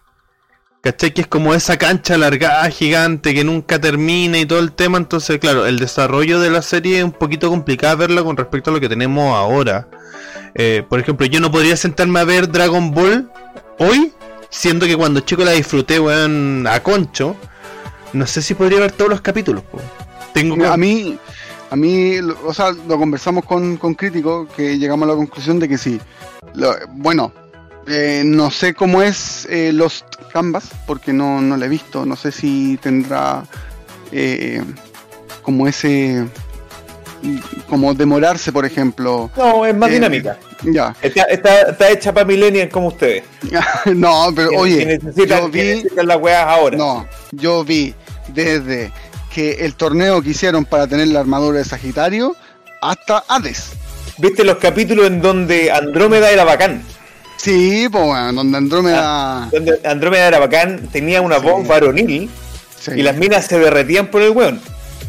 ¿Cachai? 0.81 1.13
Que 1.13 1.23
es 1.23 1.27
como 1.27 1.55
esa 1.55 1.77
cancha 1.77 2.15
alargada, 2.15 2.71
gigante, 2.71 3.35
que 3.35 3.43
nunca 3.43 3.81
termina 3.81 4.39
y 4.39 4.47
todo 4.47 4.61
el 4.61 4.71
tema. 4.71 4.99
Entonces, 4.99 5.41
claro, 5.41 5.67
el 5.67 5.81
desarrollo 5.81 6.39
de 6.39 6.51
la 6.51 6.63
serie 6.63 6.99
es 6.99 7.05
un 7.05 7.11
poquito 7.11 7.51
complicado 7.51 7.97
verla 7.97 8.23
con 8.23 8.37
respecto 8.37 8.71
a 8.71 8.75
lo 8.75 8.81
que 8.81 8.89
tenemos 8.89 9.37
ahora. 9.37 9.89
Eh, 10.55 10.85
por 10.89 11.01
ejemplo, 11.01 11.27
yo 11.27 11.41
no 11.41 11.51
podría 11.51 11.77
sentarme 11.77 12.21
a 12.21 12.25
ver 12.25 12.49
Dragon 12.49 12.93
Ball 12.93 13.29
hoy, 13.81 14.13
siendo 14.51 14.87
que 14.87 14.97
cuando 14.97 15.19
chico 15.19 15.43
la 15.43 15.53
disfruté, 15.53 15.99
weón, 15.99 16.65
a 16.69 16.81
concho. 16.81 17.35
No 18.13 18.25
sé 18.29 18.41
si 18.41 18.55
podría 18.55 18.79
ver 18.79 18.93
todos 18.93 19.11
los 19.11 19.21
capítulos. 19.21 19.65
po. 19.65 19.81
Tengo 20.33 20.65
A 20.65 20.77
mí, 20.77 21.19
a 21.73 21.77
mí, 21.77 22.21
lo- 22.21 22.37
o 22.47 22.53
sea, 22.53 22.71
lo 22.87 22.99
conversamos 22.99 23.45
con, 23.47 23.79
con 23.79 23.95
Crítico, 23.95 24.47
que 24.55 24.79
llegamos 24.79 25.07
a 25.09 25.13
la 25.13 25.17
conclusión 25.17 25.59
de 25.59 25.69
que 25.69 25.79
sí. 25.79 25.99
Lo- 26.55 26.77
bueno, 26.91 27.33
eh, 27.87 28.23
no 28.27 28.51
sé 28.51 28.75
cómo 28.75 29.01
es 29.01 29.47
eh, 29.51 29.73
Lost 29.73 30.05
Canvas, 30.33 30.69
porque 30.87 31.15
no, 31.15 31.41
no 31.41 31.57
la 31.57 31.65
he 31.65 31.69
visto. 31.71 32.05
No 32.05 32.15
sé 32.17 32.31
si 32.31 32.79
tendrá 32.83 33.45
eh, 34.13 34.63
como 35.43 35.67
ese. 35.67 36.27
como 37.69 37.95
demorarse, 37.95 38.53
por 38.53 38.67
ejemplo. 38.67 39.31
No, 39.37 39.65
es 39.65 39.75
más 39.75 39.91
dinámica. 39.91 40.39
Ya. 40.65 40.95
Está, 41.01 41.23
está, 41.25 41.63
está 41.63 41.91
hecha 41.91 42.13
para 42.13 42.27
millennials 42.27 42.71
como 42.71 42.89
ustedes. 42.89 43.25
no, 43.95 44.31
pero 44.37 44.51
oye, 44.59 44.79
que 44.79 44.87
necesitan, 44.99 45.41
yo 45.41 45.51
que 45.51 45.63
vi. 45.63 45.69
necesitan 45.77 46.07
las 46.07 46.17
weas 46.21 46.47
ahora. 46.47 46.77
No, 46.77 47.07
yo 47.33 47.65
vi 47.65 47.95
desde 48.29 48.93
que 49.33 49.65
el 49.65 49.75
torneo 49.75 50.23
que 50.23 50.31
hicieron 50.31 50.65
para 50.65 50.87
tener 50.87 51.09
la 51.09 51.21
armadura 51.21 51.59
de 51.59 51.65
Sagitario 51.65 52.37
hasta 52.81 53.25
Hades. 53.29 53.71
¿Viste 54.19 54.45
los 54.45 54.57
capítulos 54.59 55.07
en 55.07 55.21
donde 55.23 55.71
Andrómeda 55.73 56.31
era 56.31 56.45
bacán? 56.45 56.83
Sí, 57.37 57.89
pues 57.91 58.05
bueno, 58.05 58.33
donde 58.33 58.59
Andrómeda. 58.59 59.49
Donde 59.51 59.81
Andrómeda 59.85 60.29
era 60.29 60.39
bacán, 60.39 60.89
tenía 60.93 61.21
una 61.21 61.41
Sí. 61.41 61.47
voz 61.47 61.67
varonil 61.67 62.31
sí, 62.79 62.93
y 62.97 63.03
las 63.03 63.17
minas 63.17 63.47
se 63.47 63.59
derretían 63.59 64.09
por 64.09 64.23
el 64.23 64.31
weón. 64.31 64.61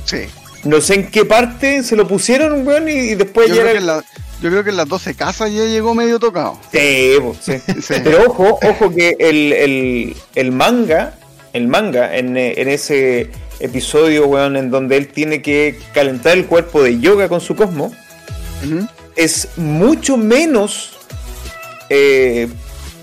sí. 0.05 0.19
No 0.63 0.79
sé 0.79 0.93
en 0.95 1.11
qué 1.11 1.25
parte 1.25 1.83
se 1.83 1.97
lo 1.97 2.07
pusieron, 2.07 2.65
weón, 2.65 2.87
y, 2.87 2.93
y 2.93 3.15
después 3.15 3.49
Yo 3.49 3.55
ya 3.55 3.61
creo, 3.63 3.71
era 3.71 3.79
que 3.81 3.85
la- 3.85 4.03
yo 4.41 4.49
creo 4.49 4.63
que 4.63 4.69
en 4.69 4.77
las 4.77 4.87
12 4.87 5.13
casas 5.13 5.51
ya 5.51 5.65
llegó 5.65 5.93
medio 5.93 6.19
tocado. 6.19 6.57
Sí, 6.71 7.15
po, 7.19 7.35
sí. 7.41 7.53
Sí. 7.81 7.95
Pero 8.01 8.27
ojo, 8.27 8.59
ojo 8.63 8.95
que 8.95 9.13
el, 9.19 9.51
el, 9.51 10.15
el 10.35 10.51
manga, 10.53 11.15
el 11.51 11.67
manga 11.67 12.15
en, 12.15 12.37
en 12.37 12.69
ese 12.69 13.29
episodio, 13.59 14.27
weón, 14.27 14.55
en 14.57 14.69
donde 14.71 14.97
él 14.97 15.07
tiene 15.07 15.41
que 15.41 15.79
calentar 15.93 16.33
el 16.37 16.45
cuerpo 16.45 16.81
de 16.83 16.99
yoga 16.99 17.29
con 17.29 17.41
su 17.41 17.55
cosmo, 17.55 17.93
es 19.15 19.49
mucho 19.57 20.17
menos. 20.17 20.97
eh, 21.89 22.47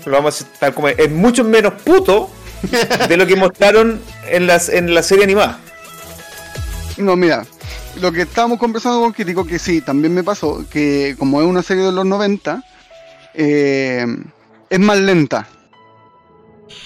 lo 0.05 0.13
vamos 0.13 0.33
a 0.33 0.37
decir 0.43 0.57
tal 0.59 0.73
como 0.73 0.87
es, 0.87 0.97
es 0.97 1.11
mucho 1.11 1.43
menos 1.43 1.73
puto 1.83 2.29
de 3.07 3.17
lo 3.17 3.27
que 3.27 3.35
mostraron 3.35 4.01
en, 4.27 4.47
las, 4.47 4.69
en 4.69 4.93
la 4.95 5.03
serie 5.03 5.23
animada. 5.25 5.59
No, 6.97 7.15
mira, 7.15 7.45
lo 8.01 8.11
que 8.11 8.21
estábamos 8.23 8.57
conversando 8.59 8.99
con 9.01 9.13
Crítico, 9.13 9.45
que 9.45 9.59
sí, 9.59 9.81
también 9.81 10.13
me 10.13 10.23
pasó, 10.23 10.65
que 10.69 11.15
como 11.17 11.41
es 11.41 11.47
una 11.47 11.61
serie 11.63 11.83
de 11.83 11.91
los 11.91 12.05
90, 12.05 12.63
eh, 13.35 14.05
es 14.69 14.79
más 14.79 14.97
lenta. 14.97 15.47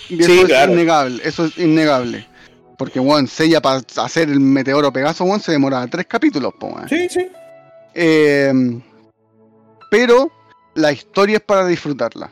Y 0.10 0.22
Sí, 0.24 0.40
eso 0.40 0.46
claro. 0.48 0.72
es 0.72 0.78
innegable, 0.78 1.22
eso 1.26 1.46
es 1.46 1.58
innegable. 1.58 2.28
Porque, 2.78 3.00
weón, 3.00 3.28
Sella 3.28 3.62
para 3.62 3.82
hacer 3.98 4.30
el 4.30 4.40
meteoro 4.40 4.92
Pegaso, 4.92 5.24
weón, 5.24 5.40
se 5.40 5.52
demoraba 5.52 5.88
tres 5.88 6.06
capítulos, 6.08 6.54
po, 6.60 6.68
weón. 6.68 6.90
Sí, 6.90 7.08
sí. 7.10 7.28
Eh, 7.94 8.82
pero 9.90 10.32
la 10.74 10.92
historia 10.92 11.38
es 11.38 11.44
para 11.44 11.66
disfrutarla. 11.66 12.32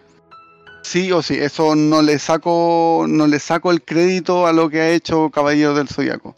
Sí 0.84 1.12
o 1.14 1.22
sí, 1.22 1.36
eso 1.36 1.76
no 1.76 2.02
le 2.02 2.20
saco, 2.20 3.06
no 3.08 3.26
le 3.26 3.40
saco 3.40 3.72
el 3.72 3.84
crédito 3.84 4.46
a 4.46 4.52
lo 4.52 4.70
que 4.70 4.82
ha 4.82 4.90
hecho 4.90 5.30
Caballero 5.30 5.74
del 5.74 5.88
Zodiaco. 5.88 6.36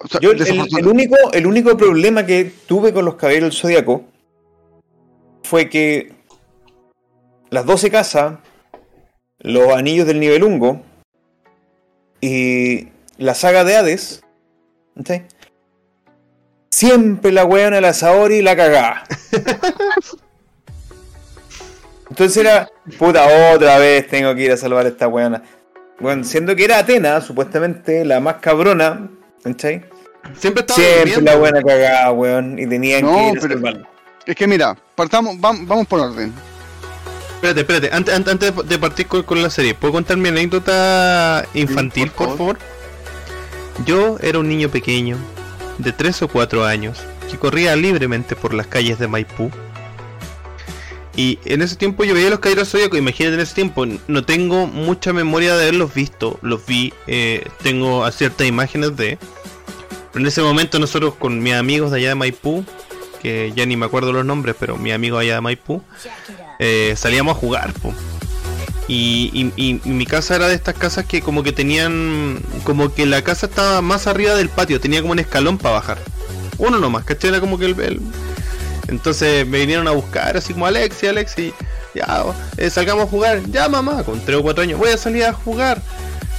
O 0.00 0.08
sea, 0.08 0.20
Yo, 0.20 0.32
el, 0.32 0.86
único, 0.86 1.16
el 1.32 1.46
único 1.46 1.76
problema 1.76 2.24
que 2.26 2.52
tuve 2.66 2.92
con 2.92 3.04
los 3.04 3.16
Caballeros 3.16 3.50
del 3.50 3.58
Zodíaco 3.58 4.04
fue 5.42 5.68
que 5.68 6.12
las 7.50 7.66
12 7.66 7.90
casas, 7.90 8.38
los 9.38 9.72
anillos 9.72 10.06
del 10.06 10.20
nivelungo 10.20 10.82
y 12.22 12.88
la 13.18 13.34
saga 13.34 13.64
de 13.64 13.76
Hades, 13.76 14.22
¿sí? 15.04 15.22
siempre 16.70 17.30
la 17.32 17.44
wean 17.44 17.74
a 17.74 17.80
la 17.82 17.92
Saori 17.92 18.36
y 18.36 18.42
la 18.42 18.56
cagaba. 18.56 19.02
Entonces 22.10 22.36
era, 22.38 22.68
puta, 22.98 23.26
otra 23.54 23.78
vez 23.78 24.06
tengo 24.08 24.34
que 24.34 24.42
ir 24.42 24.52
a 24.52 24.56
salvar 24.56 24.84
a 24.86 24.90
esta 24.90 25.08
weona. 25.08 25.42
Bueno, 25.98 26.24
siendo 26.24 26.54
que 26.56 26.64
era 26.64 26.78
Atena, 26.78 27.20
supuestamente 27.20 28.04
la 28.04 28.20
más 28.20 28.36
cabrona, 28.36 29.08
¿cachai? 29.42 29.84
Siempre 30.36 30.60
estaba 30.60 30.76
Siempre 30.78 30.98
durmiendo. 31.12 31.30
la 31.30 31.36
buena 31.38 31.62
cagada, 31.62 32.12
weón. 32.12 32.58
Y 32.58 32.66
tenían 32.66 33.02
No, 33.02 33.16
que 33.16 33.30
ir 33.30 33.38
a 33.38 33.40
pero-. 33.60 33.86
Es 34.26 34.36
que 34.36 34.46
mira, 34.46 34.76
partamos, 34.94 35.36
vam- 35.36 35.66
vamos 35.66 35.86
por 35.86 36.00
orden. 36.00 36.32
Espérate, 37.42 37.60
espérate, 37.62 37.90
antes, 37.92 38.14
antes, 38.14 38.32
antes 38.32 38.68
de- 38.68 38.78
partir 38.78 39.06
con, 39.08 39.24
con 39.24 39.42
la 39.42 39.50
serie, 39.50 39.74
¿puedo 39.74 39.92
contar 39.94 40.16
mi 40.16 40.28
anécdota 40.28 41.44
infantil, 41.54 42.08
por 42.12 42.28
por 42.28 42.36
favor? 42.38 42.58
Yo 43.84 44.16
era 44.20 44.38
un 44.38 44.48
niño 44.48 44.68
pequeño, 44.68 45.16
de 45.78 45.90
3 45.92 46.22
o 46.22 46.28
4 46.28 46.64
años, 46.64 47.00
que 47.28 47.38
corría 47.38 47.74
libremente 47.74 48.36
por 48.36 48.54
las 48.54 48.68
calles 48.68 49.00
de 49.00 49.08
Maipú. 49.08 49.50
Y 51.16 51.40
en 51.44 51.62
ese 51.62 51.74
tiempo 51.74 52.04
yo 52.04 52.14
veía 52.14 52.30
los 52.30 52.38
Caballeros 52.38 52.70
Zodíaco, 52.70 52.96
imagínate 52.96 53.34
en 53.34 53.40
ese 53.40 53.54
tiempo, 53.56 53.86
no 54.06 54.24
tengo 54.24 54.68
mucha 54.68 55.12
memoria 55.12 55.56
de 55.56 55.62
haberlos 55.64 55.92
visto, 55.92 56.38
los 56.42 56.64
vi, 56.64 56.94
eh, 57.08 57.44
tengo 57.62 58.04
a 58.04 58.12
ciertas 58.12 58.46
imágenes 58.46 58.96
de... 58.96 59.18
Pero 60.12 60.22
en 60.22 60.26
ese 60.28 60.42
momento 60.42 60.78
nosotros 60.78 61.14
con 61.16 61.42
mis 61.42 61.54
amigos 61.54 61.90
de 61.90 61.98
allá 61.98 62.10
de 62.10 62.14
Maipú, 62.14 62.64
que 63.20 63.52
ya 63.56 63.66
ni 63.66 63.76
me 63.76 63.86
acuerdo 63.86 64.12
los 64.12 64.24
nombres, 64.24 64.54
pero 64.58 64.76
mis 64.76 64.92
amigos 64.92 65.20
allá 65.20 65.34
de 65.34 65.40
Maipú, 65.40 65.82
eh, 66.64 66.94
salíamos 66.96 67.36
a 67.36 67.40
jugar. 67.40 67.72
po. 67.74 67.92
Y, 68.88 69.30
y- 69.32 69.52
y- 69.56 69.80
y 69.84 69.88
mi 69.90 70.06
casa 70.06 70.36
era 70.36 70.46
de 70.48 70.54
estas 70.54 70.74
casas 70.76 71.06
que 71.06 71.22
como 71.22 71.42
que 71.42 71.52
tenían, 71.52 72.40
como 72.64 72.92
que 72.94 73.04
la 73.06 73.22
casa 73.22 73.46
estaba 73.46 73.80
más 73.80 74.06
arriba 74.06 74.34
del 74.34 74.48
patio, 74.48 74.80
tenía 74.80 75.00
como 75.00 75.12
un 75.12 75.18
escalón 75.18 75.58
para 75.58 75.74
bajar. 75.76 75.98
Uno 76.58 76.78
nomás, 76.78 77.04
¿cachai? 77.04 77.30
Era 77.30 77.40
como 77.40 77.58
que 77.58 77.66
el, 77.66 77.80
el- 77.80 78.00
Entonces 78.88 79.46
me 79.46 79.58
vinieron 79.60 79.88
a 79.88 79.92
buscar, 79.92 80.36
así 80.36 80.52
como 80.52 80.66
Alexi, 80.66 81.06
Alexi, 81.06 81.52
ya, 81.94 82.24
eh, 82.56 82.70
salgamos 82.70 83.04
a 83.04 83.08
jugar. 83.08 83.40
Ya 83.50 83.68
mamá, 83.68 84.02
con 84.04 84.20
3 84.24 84.38
o 84.38 84.42
4 84.42 84.62
años, 84.64 84.78
voy 84.78 84.90
a 84.90 84.96
salir 84.96 85.24
a 85.24 85.32
jugar. 85.32 85.80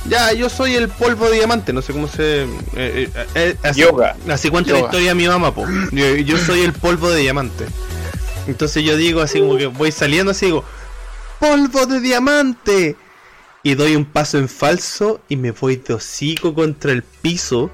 Ya, 0.09 0.33
yo 0.33 0.49
soy 0.49 0.75
el 0.75 0.89
polvo 0.89 1.29
de 1.29 1.37
diamante, 1.37 1.71
no 1.71 1.81
sé 1.81 1.93
cómo 1.93 2.07
se... 2.09 2.43
eh, 2.75 3.09
eh, 3.35 3.55
así, 3.63 3.79
Yoga. 3.81 4.15
Así 4.29 4.49
cuenta 4.49 4.71
la 4.73 4.79
historia 4.87 5.09
de 5.09 5.15
mi 5.15 5.27
mamá, 5.27 5.55
po. 5.55 5.65
Yo, 5.91 6.15
yo 6.17 6.37
soy 6.37 6.59
el 6.61 6.73
polvo 6.73 7.09
de 7.09 7.21
diamante. 7.21 7.65
Entonces 8.47 8.83
yo 8.83 8.97
digo 8.97 9.21
así 9.21 9.39
como 9.39 9.57
que 9.57 9.67
voy 9.67 9.91
saliendo 9.91 10.31
así 10.31 10.47
digo, 10.47 10.63
polvo 11.39 11.85
de 11.85 11.99
diamante. 11.99 12.95
Y 13.65 13.75
doy 13.75 13.95
un 13.95 14.03
paso 14.03 14.37
en 14.37 14.49
falso 14.49 15.21
y 15.29 15.37
me 15.37 15.51
voy 15.51 15.77
de 15.77 15.93
hocico 15.93 16.53
contra 16.53 16.91
el 16.91 17.01
piso. 17.01 17.71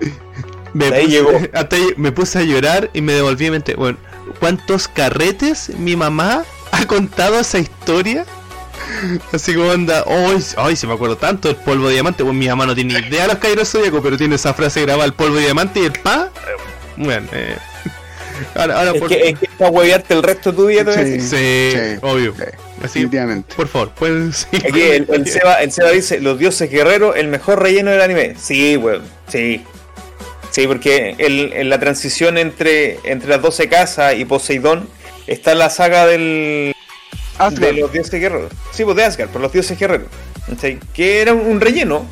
Me 0.72 0.88
puse, 0.90 1.06
llegó. 1.08 1.30
hasta 1.52 1.76
ahí 1.76 1.88
me 1.98 2.12
puse 2.12 2.38
a 2.38 2.42
llorar 2.42 2.88
y 2.94 3.02
me 3.02 3.12
devolví 3.12 3.50
mente. 3.50 3.74
Bueno, 3.74 3.98
¿cuántos 4.40 4.88
carretes 4.88 5.68
mi 5.76 5.96
mamá 5.96 6.44
ha 6.72 6.86
contado 6.86 7.38
esa 7.38 7.58
historia? 7.58 8.24
Así 9.32 9.54
como 9.54 9.70
anda, 9.70 10.04
ay, 10.06 10.42
ay, 10.56 10.76
se 10.76 10.86
me 10.86 10.94
acuerdo 10.94 11.16
tanto 11.16 11.48
del 11.48 11.58
polvo 11.58 11.88
de 11.88 11.94
diamante. 11.94 12.22
Bueno, 12.22 12.38
mi 12.38 12.48
mamá 12.48 12.64
no 12.64 12.74
tiene 12.74 12.98
idea 12.98 13.22
de 13.22 13.28
los 13.28 13.36
Cairo 13.36 13.66
Zodíaco, 13.66 14.00
pero 14.00 14.16
tiene 14.16 14.36
esa 14.36 14.54
frase 14.54 14.80
grabada, 14.80 15.04
el 15.04 15.12
polvo 15.12 15.36
de 15.36 15.42
diamante 15.42 15.80
y 15.80 15.84
el 15.84 15.92
pa. 15.92 16.30
Bueno, 16.96 17.28
eh. 17.32 17.58
Ahora, 18.54 18.78
ahora 18.78 18.90
Es 18.92 18.98
por 19.00 19.08
que, 19.08 19.28
es 19.30 19.38
que 19.38 19.48
para 19.58 19.70
huevearte 19.70 20.14
el 20.14 20.22
resto 20.22 20.50
de 20.52 20.56
tu 20.56 20.66
vida, 20.66 20.84
te 20.84 20.90
voy 20.90 21.00
a 21.00 21.04
Sí. 21.04 21.20
Sí, 21.20 21.70
Sí, 21.72 21.98
obvio. 22.02 22.34
sí, 22.36 22.42
Así, 22.44 23.00
definitivamente. 23.00 23.54
por 23.54 23.68
favor, 23.68 23.90
pueden 23.94 24.32
seguir 24.32 24.66
Aquí 24.66 24.80
el, 24.82 25.06
el 25.10 25.26
Seba, 25.26 25.54
el 25.62 25.72
Seba 25.72 25.90
dice, 25.90 26.20
los 26.20 26.38
dioses 26.38 26.70
guerreros, 26.70 27.16
el 27.16 27.28
mejor 27.28 27.62
relleno 27.62 27.90
del 27.90 28.00
anime. 28.02 28.34
Sí, 28.40 28.76
weón, 28.76 29.02
sí. 29.28 29.62
Sí, 30.50 30.66
porque 30.66 31.14
el- 31.18 31.52
en 31.54 31.70
la 31.70 31.78
transición 31.80 32.36
entre, 32.38 32.98
entre 33.04 33.28
las 33.30 33.40
12 33.40 33.68
casas 33.68 34.14
y 34.16 34.24
Poseidón 34.26 34.86
está 35.26 35.54
la 35.54 35.70
saga 35.70 36.06
del, 36.06 36.74
de 36.74 36.74
Asgard. 37.38 37.76
los 37.78 37.92
dioses 37.92 38.20
guerreros. 38.20 38.52
Sí, 38.72 38.84
pues 38.84 38.96
de 38.96 39.04
Asgard, 39.04 39.30
por 39.30 39.40
los 39.40 39.50
dioses 39.52 39.78
guerreros. 39.78 40.08
¿Cachai? 40.48 40.78
Que 40.92 41.20
era 41.22 41.32
un, 41.32 41.40
un 41.46 41.60
relleno, 41.60 42.04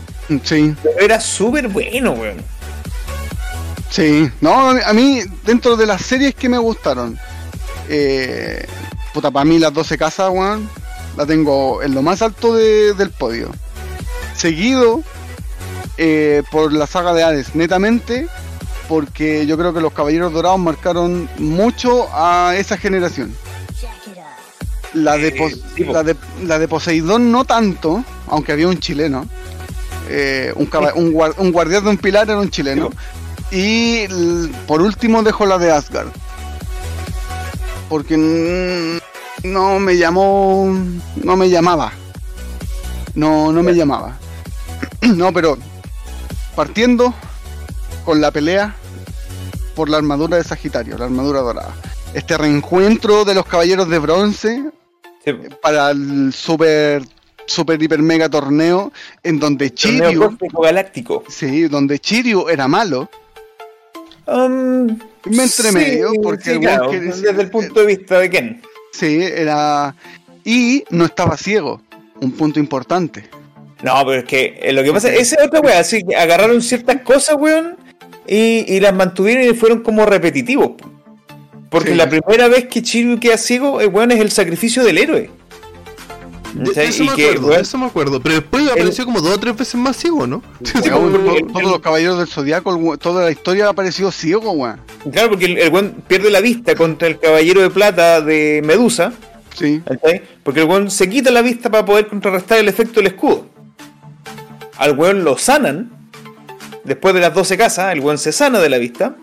Sí, 0.45 0.75
pero 0.83 1.01
era 1.01 1.21
súper 1.21 1.67
bueno, 1.69 2.13
weón. 2.13 2.37
Sí. 3.91 4.31
No, 4.41 4.71
a 4.71 4.93
mí, 4.93 5.21
dentro 5.45 5.77
de 5.77 5.87
las 5.87 6.03
series 6.03 6.35
que 6.35 6.49
me 6.49 6.59
gustaron, 6.59 7.19
eh, 7.89 8.67
puta, 9.13 9.31
para 9.31 9.45
mí 9.45 9.59
las 9.59 9.73
12 9.75 9.99
casas, 9.99 10.31
weón, 10.33 10.69
la 11.17 11.27
tengo 11.27 11.83
en 11.83 11.95
lo 11.95 12.03
más 12.03 12.23
alto 12.23 12.55
de- 12.55 12.95
del 12.95 13.11
podio. 13.11 13.51
Seguido 14.37 15.03
eh, 15.99 16.43
por 16.51 16.73
la 16.73 16.87
saga 16.87 17.13
de 17.13 17.23
Hades, 17.23 17.55
netamente, 17.55 18.27
porque 18.89 19.47
yo 19.47 19.59
creo 19.59 19.75
que 19.75 19.81
los 19.81 19.93
Caballeros 19.93 20.33
Dorados 20.33 20.59
marcaron 20.59 21.29
mucho 21.39 22.09
a 22.13 22.55
esa 22.57 22.77
generación. 22.79 23.35
La 24.95 25.17
de, 25.19 25.29
Eh, 25.29 25.85
la 25.93 26.03
de, 26.03 26.17
la 26.45 26.59
de 26.59 26.67
Poseidón 26.69 27.31
no 27.31 27.45
tanto, 27.45 28.03
aunque 28.29 28.53
había 28.53 28.67
un 28.67 28.79
chileno. 28.79 29.27
Eh, 30.09 30.53
un, 30.57 30.69
un 31.37 31.53
guardián 31.53 31.85
de 31.85 31.91
un 31.91 31.99
pilar 31.99 32.29
era 32.31 32.39
un 32.41 32.51
chileno. 32.51 32.91
Y 33.51 34.07
por 34.67 34.81
último 34.81 35.23
dejo 35.23 35.47
la 35.47 35.59
de 35.59 35.71
Asgard. 35.71 36.09
Porque 37.89 38.17
no 39.43 39.81
me 39.81 39.97
llamó. 39.97 40.73
No 41.17 41.37
me 41.37 41.51
llamaba. 41.51 41.93
No, 43.15 43.53
no 43.53 43.63
me 43.63 43.73
llamaba. 43.75 44.19
No, 45.03 45.33
pero 45.33 45.57
partiendo 46.55 47.15
con 48.05 48.21
la 48.21 48.31
pelea 48.31 48.75
por 49.75 49.89
la 49.89 49.97
armadura 49.97 50.37
de 50.37 50.45
Sagitario, 50.45 50.99
la 50.99 51.07
armadura 51.07 51.41
dorada. 51.41 51.75
Este 52.13 52.37
reencuentro 52.37 53.25
de 53.25 53.35
los 53.35 53.47
caballeros 53.47 53.89
de 53.89 53.99
bronce 53.99 54.71
Sí, 55.25 55.33
para 55.63 55.91
el 55.91 56.33
super 56.35 57.03
super 57.47 57.83
hiper 57.83 58.01
mega 58.01 58.29
torneo 58.29 58.93
en 59.23 59.39
donde 59.39 59.71
cósmico 59.71 60.63
galáctico. 60.63 61.25
sí, 61.29 61.69
donde 61.69 61.99
Chiryu 61.99 62.49
era 62.49 62.69
malo. 62.69 63.11
Um, 64.33 64.87
Me 65.25 65.43
entre 65.43 65.73
medio, 65.73 66.11
porque 66.23 66.45
sí, 66.45 66.51
el 66.51 66.61
claro, 66.61 66.91
que- 66.91 67.01
desde 67.01 67.43
el 67.43 67.51
punto 67.51 67.81
de 67.81 67.87
vista 67.87 68.19
de 68.21 68.31
Ken. 68.31 68.63
Sí, 68.93 69.19
era 69.23 69.95
y 70.45 70.85
no 70.91 71.05
estaba 71.07 71.37
ciego, 71.37 71.83
un 72.21 72.33
punto 72.33 72.61
importante. 72.61 73.29
No, 73.83 73.95
pero 74.07 74.21
es 74.21 74.25
que 74.25 74.59
eh, 74.63 74.73
lo 74.73 74.83
que 74.85 74.93
pasa 74.93 75.13
esa 75.13 75.37
es 75.37 75.47
otra 75.47 75.61
wea, 75.61 75.79
así 75.81 76.03
que 76.05 76.15
agarraron 76.15 76.61
ciertas 76.63 77.01
cosas, 77.03 77.37
weón, 77.39 77.77
y, 78.27 78.65
y 78.73 78.81
las 78.81 78.95
mantuvieron 78.95 79.45
y 79.45 79.55
fueron 79.55 79.81
como 79.83 80.05
repetitivos. 80.07 80.71
po. 80.79 80.91
Porque 81.71 81.91
Sí. 81.91 81.97
la 81.97 82.09
primera 82.09 82.49
vez 82.49 82.67
que 82.67 82.83
Chiryu 82.83 83.19
queda 83.21 83.37
ciego, 83.39 83.81
el 83.81 83.89
weón 83.89 84.11
es 84.11 84.21
el 84.21 84.31
sacrificio 84.31 84.85
del 84.85 84.99
héroe. 84.99 85.31
Eso, 86.77 87.05
Y 87.05 87.09
me 87.09 87.15
que, 87.15 87.29
acuerdo, 87.31 87.55
eso 87.59 87.79
me 87.79 87.87
acuerdo. 87.87 88.21
Pero 88.21 88.35
después 88.37 88.69
apareció 88.71 89.05
como 89.05 89.21
dos 89.21 89.37
o 89.37 89.39
tres 89.41 89.57
veces 89.57 89.75
más 89.77 89.97
ciego, 89.97 90.27
¿no? 90.27 90.43
El- 90.75 91.47
todos 91.47 91.63
los 91.63 91.81
caballeros 91.81 92.19
del 92.19 92.27
zodiaco, 92.27 92.99
toda 92.99 93.25
la 93.27 93.31
historia 93.31 93.67
ha 93.67 93.71
aparecido 93.71 94.11
ciego, 94.11 94.51
weón. 94.53 94.81
Claro, 95.13 95.31
porque 95.31 95.45
el, 95.47 95.59
el 95.59 95.71
weón 95.73 96.03
pierde 96.09 96.31
la 96.31 96.41
vista 96.41 96.75
contra 96.75 97.07
el 97.09 97.19
caballero 97.21 97.61
de 97.61 97.71
plata 97.71 98.21
de 98.21 98.63
Medusa, 98.65 99.13
Sí. 99.57 99.83
Porque 100.45 100.61
el 100.61 100.67
weón 100.67 100.91
se 100.91 101.09
quita 101.11 101.31
la 101.31 101.43
vista 101.43 101.71
para 101.71 101.85
poder 101.85 102.07
contrarrestar 102.07 102.59
el 102.59 102.69
efecto 102.69 103.01
del 103.01 103.09
escudo. 103.09 103.47
Al 104.79 104.97
weón 104.97 105.23
lo 105.25 105.37
sanan 105.37 105.91
después 106.85 107.13
de 107.15 107.21
las 107.21 107.35
12 107.35 107.59
casas, 107.59 107.93
el 107.93 108.01
weón 108.01 108.17
se 108.17 108.33
sana 108.33 108.59
de 108.61 108.69
la 108.71 108.79
vista. 108.79 109.17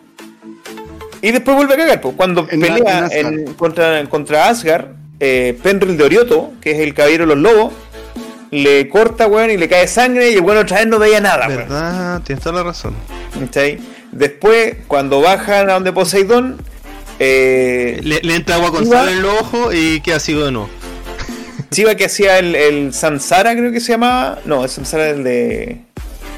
Y 1.22 1.32
después 1.32 1.58
vuelve 1.58 1.74
a 1.74 1.78
cagar. 1.78 2.02
Pues 2.02 2.14
cuando 2.16 2.48
En- 2.52 2.60
pelea 2.62 2.78
en 3.00 3.04
Asgard. 3.06 3.34
en- 3.34 3.54
contra, 3.56 4.06
contra 4.10 4.50
Asgard, 4.50 4.88
eh, 5.20 5.58
Penril 5.64 5.98
de 5.98 6.04
Orioto, 6.04 6.54
que 6.62 6.72
es 6.72 6.80
el 6.80 6.94
caballero 6.94 7.26
de 7.26 7.36
los 7.36 7.38
lobos, 7.38 7.74
le 8.52 8.88
corta, 8.90 9.28
weón, 9.28 9.52
y 9.52 9.58
le 9.58 9.68
cae 9.68 9.88
sangre 9.88 10.32
y 10.32 10.36
el 10.36 10.42
weón 10.42 10.60
otra 10.60 10.78
vez 10.78 10.88
no 10.88 11.00
veía 11.00 11.20
nada, 11.20 11.48
weón. 11.48 11.60
¿Verdad? 11.60 12.22
Tienes 12.24 12.44
toda 12.44 12.56
la 12.58 12.64
razón. 12.64 12.94
¿Cachai? 13.40 13.80
Después, 14.12 14.76
cuando 14.88 15.20
bajan 15.22 15.70
a 15.70 15.74
donde 15.74 15.92
Poseidón, 15.92 16.58
eh, 17.20 18.00
Le, 18.04 18.22
le 18.22 18.36
entra 18.36 18.56
agua 18.56 18.72
con 18.72 18.86
Iba- 18.86 19.00
sal 19.00 19.10
en 19.10 19.18
el 19.20 19.26
ojo 19.26 19.74
y 19.74 20.00
queda 20.02 20.20
ciego 20.20 20.46
de 20.46 20.52
nuevo. 20.52 20.70
Chiva 21.72 21.96
que 21.96 22.06
hacía 22.06 22.40
el, 22.40 22.56
el 22.56 22.94
Samsara, 22.94 23.54
creo 23.56 23.72
que 23.72 23.80
se 23.82 23.92
llamaba. 23.94 24.40
No, 24.46 24.64
el 24.64 24.70
Samsara 24.70 25.10
es 25.10 25.18
el 25.18 25.24
de. 25.24 25.78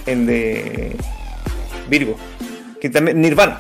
El 0.08 0.26
de. 0.26 0.96
Virgo. 1.90 2.18
Que 2.82 2.90
también. 2.90 3.22
Nirvana. 3.22 3.60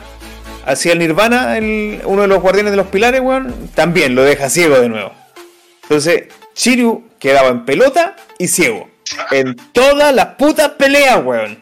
Hacía 0.69 0.93
el 0.93 0.99
Nirvana, 0.99 1.57
el, 1.57 1.99
uno 2.05 2.21
de 2.21 2.27
los 2.27 2.41
guardianes 2.41 2.71
de 2.71 2.77
los 2.77 2.87
pilares, 2.87 3.21
weón. 3.21 3.69
También 3.73 4.13
lo 4.13 4.23
deja 4.23 4.49
ciego 4.49 4.79
de 4.79 4.87
nuevo. 4.87 5.11
Entonces, 5.83 6.25
Shiryu 6.55 7.03
quedaba 7.17 7.49
en 7.49 7.65
pelota 7.65 8.15
y 8.37 8.47
ciego. 8.47 8.87
En 9.31 9.55
todas 9.71 10.13
las 10.13 10.27
putas 10.35 10.69
peleas, 10.69 11.23
weón. 11.25 11.57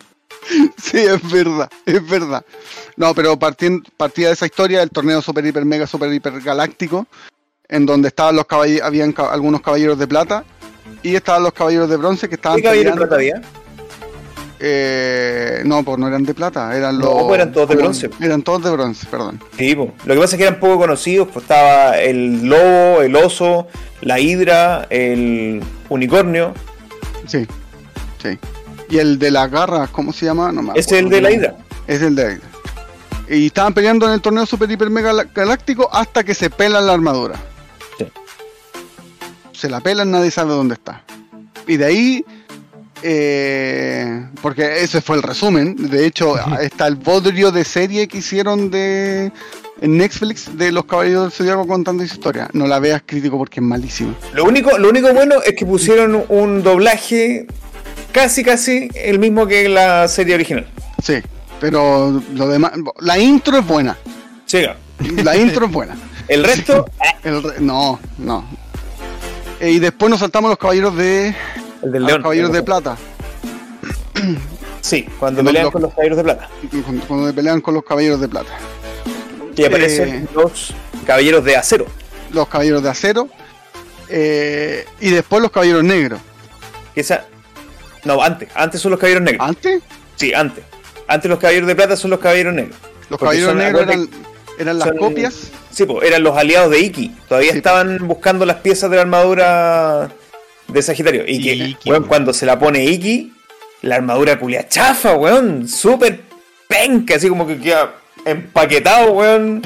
Sí, 0.82 0.98
es 1.00 1.32
verdad, 1.32 1.70
es 1.86 2.06
verdad. 2.08 2.44
No, 2.98 3.14
pero 3.14 3.38
partía 3.40 4.28
de 4.28 4.34
esa 4.34 4.46
historia 4.46 4.80
del 4.80 4.90
torneo 4.90 5.22
super 5.22 5.46
hiper 5.46 5.64
mega 5.66 5.88
super 5.88 6.12
hiper 6.12 6.42
galáctico, 6.42 7.08
en 7.70 7.86
donde 7.86 8.10
estaban 8.10 8.36
los 8.36 8.46
caballeros, 8.46 8.86
habían 8.86 9.12
ca- 9.14 9.32
algunos 9.32 9.62
caballeros 9.62 9.98
de 10.00 10.08
plata 10.08 10.44
y 11.04 11.16
estaban 11.16 11.44
los 11.44 11.54
caballeros 11.54 11.90
de 11.90 11.96
bronce 11.98 12.28
que 12.28 12.36
estaban 12.36 12.58
¿Qué 12.58 12.64
caballero 12.64 12.92
peleando. 12.96 13.08
plata 13.08 13.16
había? 13.16 13.42
Eh, 14.60 15.62
no, 15.66 15.84
pues 15.84 15.98
no 16.00 16.08
eran 16.08 16.24
de 16.24 16.34
plata, 16.34 16.76
eran 16.76 16.98
los. 16.98 17.24
pues 17.24 17.36
eran 17.40 17.52
todos 17.52 17.70
de 17.70 17.76
bronce. 17.76 18.10
Eran 18.20 18.42
todos 18.42 18.64
de 18.64 18.72
bronce, 18.72 19.06
perdón. 19.10 19.40
Sí, 19.58 19.76
po. 19.76 19.94
lo 20.06 20.14
que 20.16 20.20
pasa 20.20 20.36
es 20.36 20.40
que 20.40 20.48
eran 20.48 20.60
poco 20.60 20.78
conocidos, 20.80 21.28
pues 21.32 21.44
estaba 21.44 21.98
el 22.00 22.48
lobo, 22.48 23.02
el 23.02 23.16
oso, 23.16 23.68
la 24.02 24.20
hidra, 24.20 24.88
el 24.90 25.62
unicornio. 25.90 26.54
Sí, 27.28 27.46
sí. 28.22 28.38
Y 28.90 28.98
el 28.98 29.20
de 29.20 29.32
las 29.32 29.52
garras, 29.52 29.90
¿cómo 29.92 30.12
se 30.12 30.26
llama? 30.26 30.52
No 30.52 30.62
me 30.64 30.72
Ese 30.72 30.80
es 30.80 30.92
el 30.94 30.98
acuerdo. 31.08 31.16
de 31.16 31.22
la 31.22 31.32
hidra. 31.32 31.56
Es 31.88 32.02
el 32.02 32.16
de 32.16 32.24
la 32.24 32.32
hidra. 32.34 32.48
Y 33.30 33.46
estaban 33.48 33.74
peleando 33.74 34.08
en 34.08 34.14
el 34.14 34.22
torneo 34.22 34.46
super 34.46 34.72
hiper 34.72 34.90
mega 34.90 35.12
galáctico 35.36 35.90
hasta 35.94 36.24
que 36.24 36.34
se 36.34 36.50
pelan 36.50 36.88
la 36.88 36.94
armadura. 36.94 37.36
Sí. 37.98 38.06
Se 39.52 39.70
la 39.70 39.82
pelan, 39.82 40.10
nadie 40.12 40.32
sabe 40.32 40.52
dónde 40.52 40.76
está. 40.76 41.04
Y 41.68 41.76
de 41.76 41.86
ahí, 41.86 42.26
eh, 43.04 44.26
porque 44.42 44.82
ese 44.84 45.02
fue 45.02 45.18
el 45.18 45.24
resumen. 45.24 45.76
De 45.90 46.06
hecho, 46.06 46.36
está 46.60 46.88
el 46.88 46.96
bodrio 46.96 47.52
de 47.52 47.64
serie 47.64 48.08
que 48.08 48.20
hicieron 48.20 48.70
de 48.72 49.32
en 49.80 49.98
Netflix 49.98 50.58
de 50.58 50.72
los 50.72 50.86
Caballeros 50.86 51.24
del 51.24 51.32
Zodiaco 51.32 51.68
contando 51.68 52.04
esa 52.04 52.16
historia. 52.16 52.50
No 52.54 52.66
la 52.68 52.80
veas 52.80 53.04
crítico 53.06 53.38
porque 53.38 53.60
es 53.60 53.66
malísimo. 53.66 54.16
Lo 54.34 54.44
único, 54.46 54.78
lo 54.78 54.90
único 54.90 55.14
bueno 55.14 55.36
es 55.46 55.54
que 55.56 55.66
pusieron 55.66 56.24
un 56.30 56.64
doblaje 56.64 57.46
casi 58.12 58.44
casi 58.44 58.90
el 58.96 59.20
mismo 59.20 59.46
que 59.46 59.70
la 59.70 60.08
serie 60.08 60.34
original. 60.36 60.68
Sí, 61.04 61.16
pero 61.60 62.22
lo 62.34 62.48
demás, 62.48 62.72
la 63.00 63.20
intro 63.20 63.60
es 63.60 63.68
buena. 63.68 63.96
Llega. 64.52 64.78
La 65.24 65.38
intro 65.38 65.66
es 65.68 65.72
buena. 65.72 65.96
El 66.28 66.44
resto, 66.44 66.86
El 67.24 67.42
re- 67.42 67.60
no, 67.60 68.00
no. 68.18 68.44
Eh, 69.62 69.72
y 69.72 69.80
después 69.80 70.10
nos 70.10 70.20
saltamos 70.20 70.50
los 70.50 70.58
caballeros 70.58 70.96
de. 70.98 71.34
El 71.84 71.92
del 71.92 72.04
león. 72.06 72.18
los 72.20 72.24
caballeros 72.24 72.52
de 72.54 72.64
plata. 72.64 72.98
Sí, 74.82 75.06
cuando 75.20 75.42
Los- 75.44 75.50
pelean 75.52 75.66
los- 75.66 75.74
con 75.74 75.82
los 75.82 75.92
caballeros 75.92 76.18
de 76.18 76.24
plata. 76.24 76.50
Cuando, 76.86 77.06
cuando 77.08 77.34
pelean 77.36 77.60
con 77.62 77.74
los 77.74 77.84
caballeros 77.84 78.22
de 78.22 78.30
plata. 78.30 78.52
Y 79.56 79.66
aparecen 79.66 80.10
Eh. 80.10 80.28
los 80.34 80.74
caballeros 81.06 81.44
de 81.44 81.58
acero. 81.58 81.86
Los 82.32 82.48
caballeros 82.48 82.84
de 82.84 82.90
acero. 82.90 83.28
eh, 84.10 84.86
y 85.02 85.10
después 85.10 85.42
los 85.42 85.52
caballeros 85.52 85.84
negros. 85.84 86.22
Esa. 86.96 87.26
No, 88.06 88.22
antes. 88.24 88.48
Antes 88.56 88.80
son 88.80 88.92
los 88.92 89.00
caballeros 89.02 89.24
negros. 89.24 89.46
Antes, 89.50 89.82
Sí, 90.16 90.34
antes. 90.34 90.64
Antes 91.08 91.30
los 91.30 91.40
caballeros 91.40 91.68
de 91.68 91.76
plata 91.76 91.98
son 91.98 92.12
los 92.12 92.20
caballeros 92.22 92.54
negros. 92.54 92.78
los 93.10 93.20
caballeros 93.20 93.56
negros 93.56 93.82
eran, 93.84 94.10
eran 94.58 94.80
las 94.80 94.88
son- 94.88 94.98
copias. 94.98 95.36
Sí, 95.70 95.86
pues 95.86 96.08
eran 96.08 96.24
los 96.24 96.38
aliados 96.38 96.72
de 96.72 96.80
Iki. 96.80 97.10
Todavía 97.28 97.52
Sí, 97.52 97.58
estaban 97.58 98.08
buscando 98.08 98.46
las 98.46 98.58
piezas 98.58 98.90
de 98.90 98.96
la 98.96 99.02
armadura 99.02 100.10
de 100.68 100.82
Sagitario. 100.82 101.24
Y 101.28 101.42
que, 101.42 101.54
Iki, 101.56 101.90
weón, 101.90 102.02
weón. 102.02 102.04
cuando 102.10 102.34
se 102.34 102.46
la 102.46 102.58
pone 102.60 102.84
Iki, 102.86 103.34
la 103.84 103.96
armadura 103.96 104.38
culia 104.40 104.68
chafa, 104.68 105.14
weón. 105.16 105.68
Súper 105.68 106.22
penca, 106.68 107.16
así 107.16 107.30
como 107.30 107.46
que 107.48 107.58
queda 107.58 107.96
empaquetado, 108.26 109.12
weón. 109.14 109.62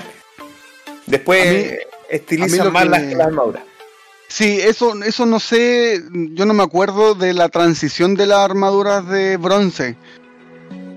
Después 1.05 1.71
mí- 1.71 1.77
estilizan 2.09 2.71
más 2.71 2.83
que 2.83 2.89
las, 3.15 3.25
armaduras. 3.27 3.63
Sí, 4.27 4.59
eso, 4.61 4.93
eso 5.03 5.25
no 5.25 5.39
sé. 5.39 6.01
Yo 6.13 6.45
no 6.45 6.53
me 6.53 6.63
acuerdo 6.63 7.15
de 7.15 7.33
la 7.33 7.49
transición 7.49 8.15
de 8.15 8.27
las 8.27 8.39
armaduras 8.39 9.07
de 9.09 9.35
bronce. 9.37 9.97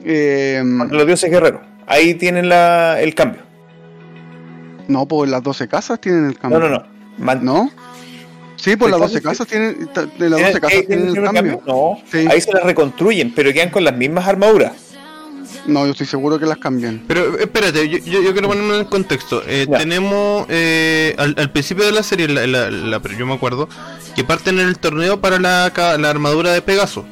Eh, 0.04 0.62
Los 0.90 1.06
dioses 1.06 1.30
guerreros. 1.30 1.62
Ahí 1.86 2.14
tienen 2.14 2.48
la, 2.48 3.00
el 3.00 3.14
cambio. 3.14 3.42
no, 4.88 5.06
pues 5.06 5.30
las 5.30 5.42
12 5.42 5.66
casas 5.68 6.00
tienen 6.00 6.26
el 6.26 6.38
cambio. 6.38 6.60
No, 6.60 6.68
no, 6.68 6.76
no. 6.78 6.86
Man- 7.18 7.44
¿No? 7.44 7.70
Sí, 8.56 8.76
pues 8.76 8.92
¿El 8.92 9.00
las 9.00 9.10
cambio? 9.12 9.20
12 9.20 9.22
casas 9.22 9.46
tienen. 9.46 9.78
De 10.18 10.30
las 10.30 10.38
¿Tienen- 10.38 10.46
12 10.46 10.60
casas 10.60 10.86
tienen 10.86 11.08
el 11.16 11.22
cambio. 11.32 11.62
No, 11.66 11.98
Sí. 12.10 12.26
ahí 12.30 12.40
se 12.40 12.52
las 12.52 12.62
reconstruyen, 12.64 13.32
pero 13.34 13.52
quedan 13.52 13.70
con 13.70 13.84
las 13.84 13.96
mismas 13.96 14.26
armaduras. 14.26 14.72
No, 15.66 15.86
yo 15.86 15.92
estoy 15.92 16.06
seguro 16.06 16.38
que 16.38 16.44
las 16.46 16.58
cambian. 16.58 17.02
Pero 17.08 17.36
eh, 17.38 17.42
espérate, 17.42 17.88
yo, 17.88 17.98
yo, 17.98 18.22
yo 18.22 18.32
quiero 18.32 18.48
ponerme 18.48 18.74
en 18.74 18.80
el 18.80 18.86
contexto. 18.86 19.42
Eh, 19.46 19.66
tenemos 19.66 20.46
eh, 20.50 21.14
al, 21.18 21.34
al 21.38 21.50
principio 21.52 21.84
de 21.84 21.92
la 21.92 22.02
serie, 22.02 22.28
la, 22.28 22.46
la- 22.46 22.70
la- 22.70 23.00
pero 23.00 23.16
yo 23.16 23.26
me 23.26 23.34
acuerdo, 23.34 23.68
que 24.14 24.24
parten 24.24 24.58
en 24.60 24.68
el 24.68 24.78
torneo 24.78 25.20
para 25.20 25.38
la, 25.38 25.70
ca- 25.74 25.96
la 25.96 26.10
armadura 26.10 26.52
de 26.52 26.60
Pegaso. 26.62 27.04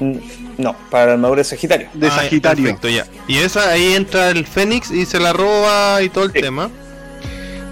Mm, 0.00 0.16
No, 0.58 0.74
para 0.90 1.06
la 1.06 1.12
armadura 1.12 1.38
de 1.38 1.44
Sagitario. 1.44 1.88
De 1.94 2.08
Ah, 2.08 2.10
Sagitario. 2.10 2.64
Perfecto, 2.64 2.88
ya. 2.88 3.06
Y 3.28 3.38
esa 3.38 3.70
ahí 3.70 3.94
entra 3.94 4.30
el 4.30 4.44
Fénix 4.44 4.90
y 4.90 5.06
se 5.06 5.20
la 5.20 5.32
roba 5.32 6.02
y 6.02 6.08
todo 6.08 6.24
el 6.24 6.32
Sí. 6.32 6.40
tema. 6.40 6.70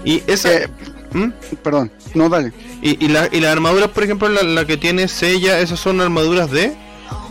Y 0.05 0.23
esa. 0.27 0.53
Eh, 0.53 0.67
¿Mm? 1.11 1.31
Perdón, 1.61 1.91
no, 2.13 2.29
dale. 2.29 2.53
Y, 2.81 3.03
y, 3.03 3.07
la, 3.09 3.27
y 3.31 3.39
las 3.39 3.51
armaduras, 3.51 3.89
por 3.89 4.03
ejemplo, 4.03 4.29
la, 4.29 4.43
la 4.43 4.65
que 4.65 4.77
tiene 4.77 5.07
Sella, 5.07 5.59
esas 5.59 5.79
son 5.79 5.99
armaduras 6.01 6.51
de. 6.51 6.73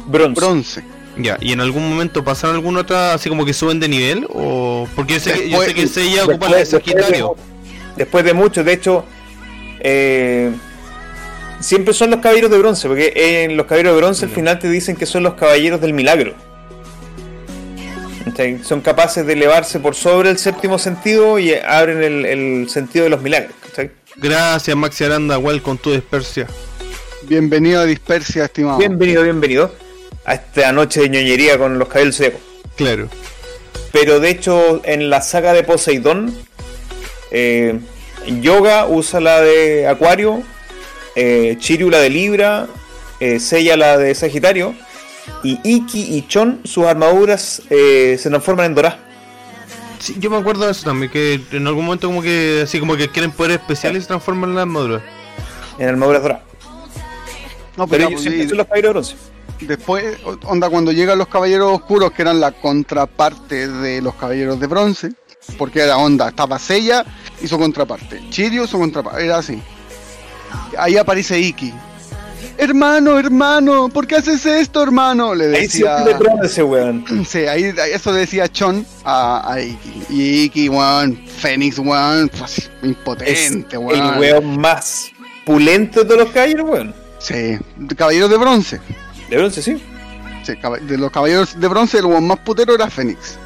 Bronce. 0.07 0.41
Bronce. 0.41 0.85
Ya, 1.19 1.39
y 1.41 1.53
en 1.53 1.61
algún 1.61 1.89
momento 1.89 2.23
pasan 2.25 2.51
alguna 2.55 2.81
otra, 2.81 3.15
así 3.15 3.29
como 3.29 3.45
que 3.47 3.55
suben 3.55 3.81
de 3.81 3.89
nivel, 3.89 4.27
o. 4.29 4.87
Porque 4.97 5.15
yo 5.15 5.21
sé, 5.21 5.33
que- 5.33 5.49
yo 5.49 5.61
Después- 5.61 5.69
sé 5.69 5.75
que 5.75 5.87
Sella 5.87 6.25
ocupa 6.25 6.49
la 6.49 6.57
de 6.57 6.63
Después, 6.65 6.71
después 6.85 6.95
de, 6.97 7.03
Sagitario. 7.03 7.37
después 7.97 8.25
de 8.25 8.35
mucho, 8.35 8.65
de 8.65 8.73
hecho, 8.73 9.05
eh, 9.81 10.51
siempre 11.61 11.95
son 11.95 12.11
los 12.11 12.21
caballeros 12.21 12.51
de 12.51 12.59
bronce, 12.59 12.89
porque 12.89 13.13
en 13.45 13.57
los 13.57 13.67
caballeros 13.67 13.95
de 13.95 13.97
bronce 14.01 14.25
al 14.27 14.31
final 14.33 14.59
te 14.59 14.69
dicen 14.69 14.95
que 14.97 15.07
son 15.07 15.23
los 15.23 15.35
caballeros 15.35 15.81
del 15.81 15.93
milagro. 15.95 16.35
Son 18.65 18.81
capaces 18.83 19.25
de 19.25 19.33
elevarse 19.33 19.81
por 19.81 19.95
sobre 19.95 20.29
el 20.31 20.37
séptimo 20.39 20.79
sentido 20.79 21.39
y 21.39 21.55
abren 21.55 22.03
el, 22.03 22.27
el 22.27 22.69
sentido 22.69 23.05
de 23.05 23.11
los 23.11 23.23
milagros. 23.23 23.53
Gracias, 24.19 24.75
Maxi 24.77 25.05
Aranda, 25.05 25.37
igual 25.37 25.61
con 25.63 25.77
tu 25.77 25.93
dispersia. 25.93 26.47
Bienvenido 27.23 27.81
a 27.81 27.85
Dispersia, 27.85 28.45
estimado. 28.45 28.79
Bienvenido, 28.79 29.23
bienvenido 29.23 29.75
a 30.25 30.35
esta 30.35 30.73
noche 30.73 31.03
de 31.03 31.11
ñoñería 31.11 31.59
con 31.59 31.79
los 31.79 31.93
del 31.93 32.15
zodiaco. 32.15 32.39
Claro. 32.77 33.09
Pero 33.93 34.19
de 34.19 34.31
hecho, 34.31 34.81
en 34.85 35.11
la 35.11 35.21
saga 35.21 35.53
de 35.53 35.65
Poseidón, 35.65 36.35
eh, 37.31 37.79
Yoga 38.41 38.87
usa 38.87 39.21
la 39.21 39.41
de 39.43 39.87
Acuario, 39.87 40.43
eh, 41.15 41.57
Chiryu 41.59 41.91
la 41.91 41.99
de 41.99 42.11
Libra, 42.11 42.69
eh, 43.21 43.39
Seiya 43.39 43.77
la 43.77 43.99
de 43.99 44.15
Sagitario, 44.15 44.75
y 45.43 45.59
Iki 45.63 46.17
y 46.17 46.27
Chon, 46.27 46.61
sus 46.65 46.87
armaduras 46.87 47.63
eh, 47.69 48.17
se 48.19 48.31
transforman 48.31 48.67
en 48.67 48.75
Dorá. 48.75 49.06
Sí, 49.99 50.17
yo 50.19 50.31
me 50.31 50.37
acuerdo 50.37 50.67
de 50.67 50.73
eso 50.73 50.85
también, 50.85 51.11
que 51.11 51.41
en 51.53 51.67
algún 51.67 51.85
momento 51.85 52.07
como 52.09 52.23
que 52.23 52.63
así 52.65 52.79
como 52.81 52.97
que 52.97 53.09
quieren 53.09 53.31
poderes 53.33 53.61
especiales 53.61 54.01
y 54.01 54.03
se 54.03 54.09
transforman 54.09 54.51
en 54.51 54.57
la 54.57 54.63
armadura. 54.63 55.03
En 55.79 55.89
armaduras 55.89 56.23
Dorá. 56.23 56.43
No, 57.77 57.87
Pero 57.87 58.09
pues, 58.09 58.23
siempre 58.23 58.45
y 58.45 58.49
son 58.49 58.59
los 58.59 58.67
caballeros 58.67 59.09
de 59.09 59.15
bronce. 59.15 59.17
después, 59.61 60.17
onda, 60.45 60.71
cuando 60.71 60.93
llegan 60.93 61.19
los 61.19 61.29
caballeros 61.29 61.73
oscuros, 61.73 62.13
que 62.13 62.23
eran 62.23 62.41
la 62.41 62.53
contraparte 62.53 63.69
de 63.69 64.01
los 64.01 64.15
caballeros 64.15 64.59
de 64.61 64.67
bronce, 64.67 65.13
porque 65.59 65.81
era 65.81 65.99
onda, 65.99 66.29
estaba 66.29 66.59
Sella 66.59 67.05
y 67.41 67.47
su 67.49 67.59
contraparte, 67.59 68.23
Chirio 68.31 68.67
su 68.67 68.79
contraparte, 68.79 69.25
era 69.25 69.39
así. 69.39 69.63
Ahí 70.79 70.97
aparece 70.97 71.39
Iki. 71.39 71.73
Hermano, 72.59 73.19
hermano, 73.19 73.89
¿por 73.89 74.07
qué 74.07 74.17
haces 74.17 74.45
esto, 74.47 74.83
hermano? 74.83 75.35
Le 75.35 75.47
Ahí 75.57 75.69
sí 75.69 75.81
decía. 75.83 75.99
es 75.99 76.05
de 76.07 76.15
bronce, 76.15 76.63
weón. 76.63 77.05
Sí, 77.29 77.39
ahí 77.41 77.65
ahí 77.65 77.93
eso 77.93 78.13
decía 78.13 78.49
Chon 78.49 78.87
a, 79.05 79.53
a 79.53 79.61
Iki. 79.61 80.03
Y 80.11 80.43
Iki, 80.45 80.69
weón, 80.69 81.17
Fénix, 81.27 81.79
weón, 81.79 82.29
pues, 82.31 82.59
Es 82.59 82.71
impotente, 82.83 83.77
weón. 83.77 84.15
el 84.15 84.19
weón 84.21 84.59
más 84.61 85.11
pulento 85.45 86.01
de 86.01 86.07
todos 86.07 86.21
los 86.23 86.31
caballeros, 86.31 86.69
weón. 86.69 86.95
Sí, 87.19 87.59
caballero 87.97 88.29
de 88.29 88.37
bronce. 88.37 88.81
De 89.29 89.37
bronce, 89.37 89.63
sí. 89.63 89.83
Sí, 90.45 90.53
de 90.83 90.99
los 90.99 91.11
caballeros 91.11 91.59
de 91.59 91.69
bronce, 91.69 91.99
el 91.99 92.07
weón 92.07 92.27
más 92.27 92.39
putero 92.39 92.75
era 92.75 92.89
Fénix. 92.89 93.39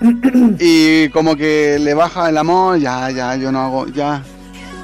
y 0.60 1.08
como 1.10 1.36
que 1.36 1.78
le 1.80 1.92
baja 1.94 2.28
el 2.28 2.38
amor, 2.38 2.78
ya, 2.78 3.10
ya, 3.10 3.34
yo 3.36 3.50
no 3.52 3.60
hago, 3.60 3.86
ya. 3.88 4.22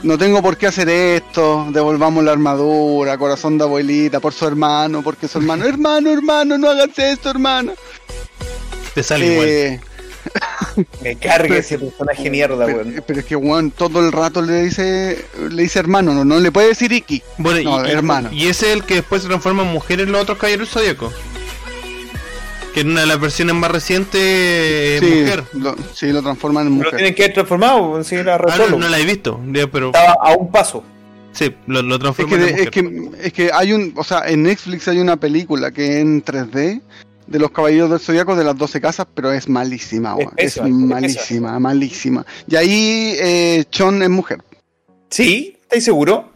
No 0.05 0.19
tengo 0.19 0.43
por 0.43 0.57
qué 0.59 0.67
hacer 0.67 0.89
esto, 0.91 1.67
devolvamos 1.71 2.23
la 2.23 2.33
armadura, 2.33 3.17
corazón 3.17 3.57
de 3.57 3.65
abuelita, 3.65 4.21
por 4.21 4.35
su 4.35 4.47
hermano, 4.47 5.03
porque 5.03 5.27
su 5.29 5.39
hermano, 5.39 5.65
hermano, 5.65 6.11
hermano, 6.13 6.59
no 6.59 6.69
hagas 6.69 6.99
esto, 6.99 7.31
hermano. 7.31 7.73
Te 8.95 9.03
sale 9.03 9.27
igual. 9.33 9.49
Eh, 9.49 9.81
Me 11.03 11.17
carga 11.17 11.57
ese 11.57 11.79
personaje 11.79 12.29
mierda, 12.31 12.67
pero, 12.67 12.79
weón. 12.79 13.05
pero 13.07 13.21
es 13.21 13.27
que 13.27 13.35
weón 13.37 13.71
todo 13.71 14.01
el 14.01 14.13
rato 14.13 14.43
le 14.43 14.65
dice, 14.65 15.25
le 15.51 15.63
dice 15.63 15.79
hermano, 15.79 16.13
no, 16.13 16.25
no 16.25 16.39
le 16.39 16.53
puede 16.53 16.69
decir 16.69 16.93
Iki. 16.93 17.23
Bueno, 17.39 17.79
no, 17.79 17.87
y- 17.87 17.91
hermano. 17.91 18.29
y 18.31 18.47
ese 18.49 18.69
es 18.69 18.73
el 18.77 18.85
que 18.85 18.97
después 18.97 19.23
se 19.23 19.29
transforma 19.29 19.63
en 19.63 19.73
mujer 19.73 20.01
en 20.01 20.13
los 20.13 20.21
otros 20.23 20.37
caballeros 20.39 20.69
zodíacos. 20.69 21.15
Que 22.75 22.81
en 22.81 22.91
una 22.91 23.03
de 23.03 23.07
las 23.07 23.21
versiones 23.21 23.55
más 23.55 23.71
recientes 23.71 24.21
es 24.21 25.01
sí, 25.01 25.21
mujer. 25.21 25.45
Lo, 25.53 25.77
sí, 25.95 26.09
lo 26.13 26.23
transforman 26.23 26.67
en 26.67 26.73
Lo 26.73 26.77
mujer. 26.79 26.97
tienen 26.97 27.15
que 27.15 27.23
haber 27.23 27.35
transformado, 27.35 28.01
era 28.11 28.37
re 28.37 28.51
Ah, 28.53 28.57
no, 28.59 28.65
solo. 28.65 28.79
no 28.79 28.89
la 28.89 28.99
he 28.99 29.05
visto, 29.05 29.41
ya, 29.53 29.67
pero 29.69 29.87
Estaba 29.87 30.17
a 30.21 30.33
un 30.37 30.51
paso. 30.51 30.83
sí, 31.33 31.55
lo, 31.69 31.83
lo 31.83 31.95
Es 31.95 32.01
transforman 32.01 32.31
que, 32.31 32.37
en 32.37 32.43
es, 32.45 32.53
mujer. 32.57 32.71
que, 32.71 33.11
es 33.27 33.33
que 33.33 33.51
hay 33.55 33.73
un, 33.73 33.93
o 33.97 34.03
sea, 34.03 34.23
en 34.29 34.43
Netflix 34.43 34.89
hay 34.89 34.99
una 34.99 35.17
película 35.17 35.71
que 35.71 36.01
en 36.01 36.25
3D 36.25 36.81
de 37.29 37.39
los 37.39 37.53
Caballeros 37.53 37.91
del 37.91 38.01
Zodíaco 38.01 38.35
de 38.37 38.45
las 38.45 38.59
12 38.59 38.81
casas, 38.81 39.07
pero 39.15 39.33
es 39.33 39.49
malísima, 39.49 40.17
Es 40.37 40.57
es, 40.59 40.65
es 40.65 40.69
malísima, 40.71 41.59
malísima. 41.61 42.27
Y 42.49 42.57
ahí 42.57 43.15
eh, 43.21 43.65
Chon 43.71 44.03
es 44.03 44.11
mujer. 44.11 44.39
¿Sí? 45.11 45.57
¿Estáis 45.63 45.85
seguro? 45.85 46.33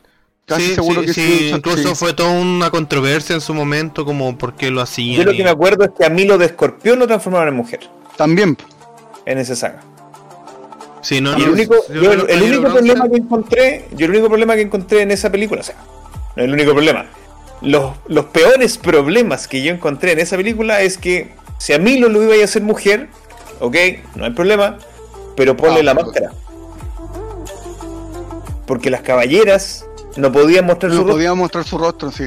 Casi 0.48 0.68
Sí, 0.68 0.74
seguro 0.76 1.00
sí, 1.02 1.06
que 1.06 1.12
sí, 1.12 1.50
incluso 1.54 1.90
sí. 1.90 1.94
fue 1.94 2.14
toda 2.14 2.30
una 2.30 2.70
controversia 2.70 3.34
en 3.34 3.42
su 3.42 3.52
momento, 3.52 4.04
como 4.06 4.36
por 4.38 4.54
qué 4.54 4.70
lo 4.70 4.80
hacían. 4.80 5.18
Yo 5.18 5.24
lo 5.30 5.36
que 5.36 5.44
me 5.44 5.50
acuerdo 5.50 5.84
es 5.84 5.90
que 5.96 6.06
a 6.06 6.08
Milo 6.08 6.38
de 6.38 6.46
Escorpión 6.46 6.98
lo 6.98 7.06
transformaron 7.06 7.48
en 7.48 7.54
mujer. 7.54 7.80
También. 8.16 8.56
En 9.26 9.36
esa 9.38 9.54
saga. 9.54 9.82
Sí, 11.02 11.20
no, 11.20 11.36
Y 11.36 11.40
no, 11.42 11.44
el 11.46 11.50
único, 11.52 11.74
yo 11.88 11.94
yo 11.94 12.00
creo 12.00 12.12
el, 12.12 12.26
que 12.26 12.32
el 12.32 12.38
los 12.40 12.48
único 12.48 12.62
caballeros 12.62 12.72
problema 12.72 13.08
que 13.10 13.16
encontré, 13.18 13.84
yo 13.94 14.06
el 14.06 14.10
único 14.12 14.28
problema 14.28 14.54
que 14.56 14.62
encontré 14.62 15.02
en 15.02 15.10
esa 15.10 15.30
película, 15.30 15.60
o 15.60 15.64
sea, 15.64 15.76
no 16.34 16.42
es 16.42 16.48
el 16.48 16.52
único 16.54 16.72
problema. 16.72 17.06
Los, 17.60 17.92
los 18.08 18.24
peores 18.26 18.78
problemas 18.78 19.46
que 19.48 19.62
yo 19.62 19.70
encontré 19.72 20.12
en 20.12 20.20
esa 20.20 20.36
película 20.36 20.80
es 20.80 20.96
que 20.96 21.34
si 21.58 21.72
a 21.74 21.78
Milo 21.78 22.08
lo 22.08 22.22
iba 22.22 22.34
a 22.40 22.44
hacer 22.44 22.62
mujer, 22.62 23.08
ok, 23.60 23.76
no 24.16 24.24
hay 24.24 24.30
problema, 24.32 24.78
pero 25.36 25.56
ponle 25.56 25.80
Ah, 25.80 25.82
la 25.84 25.94
máscara. 25.94 26.32
Porque 28.66 28.90
las 28.90 29.02
caballeras 29.02 29.86
no 30.16 30.32
podían 30.32 30.66
mostrar 30.66 30.90
su 30.92 30.96
No 30.98 31.02
rostro. 31.02 31.14
podía 31.16 31.34
mostrar 31.34 31.64
su 31.64 31.78
rostro, 31.78 32.10
sí. 32.10 32.24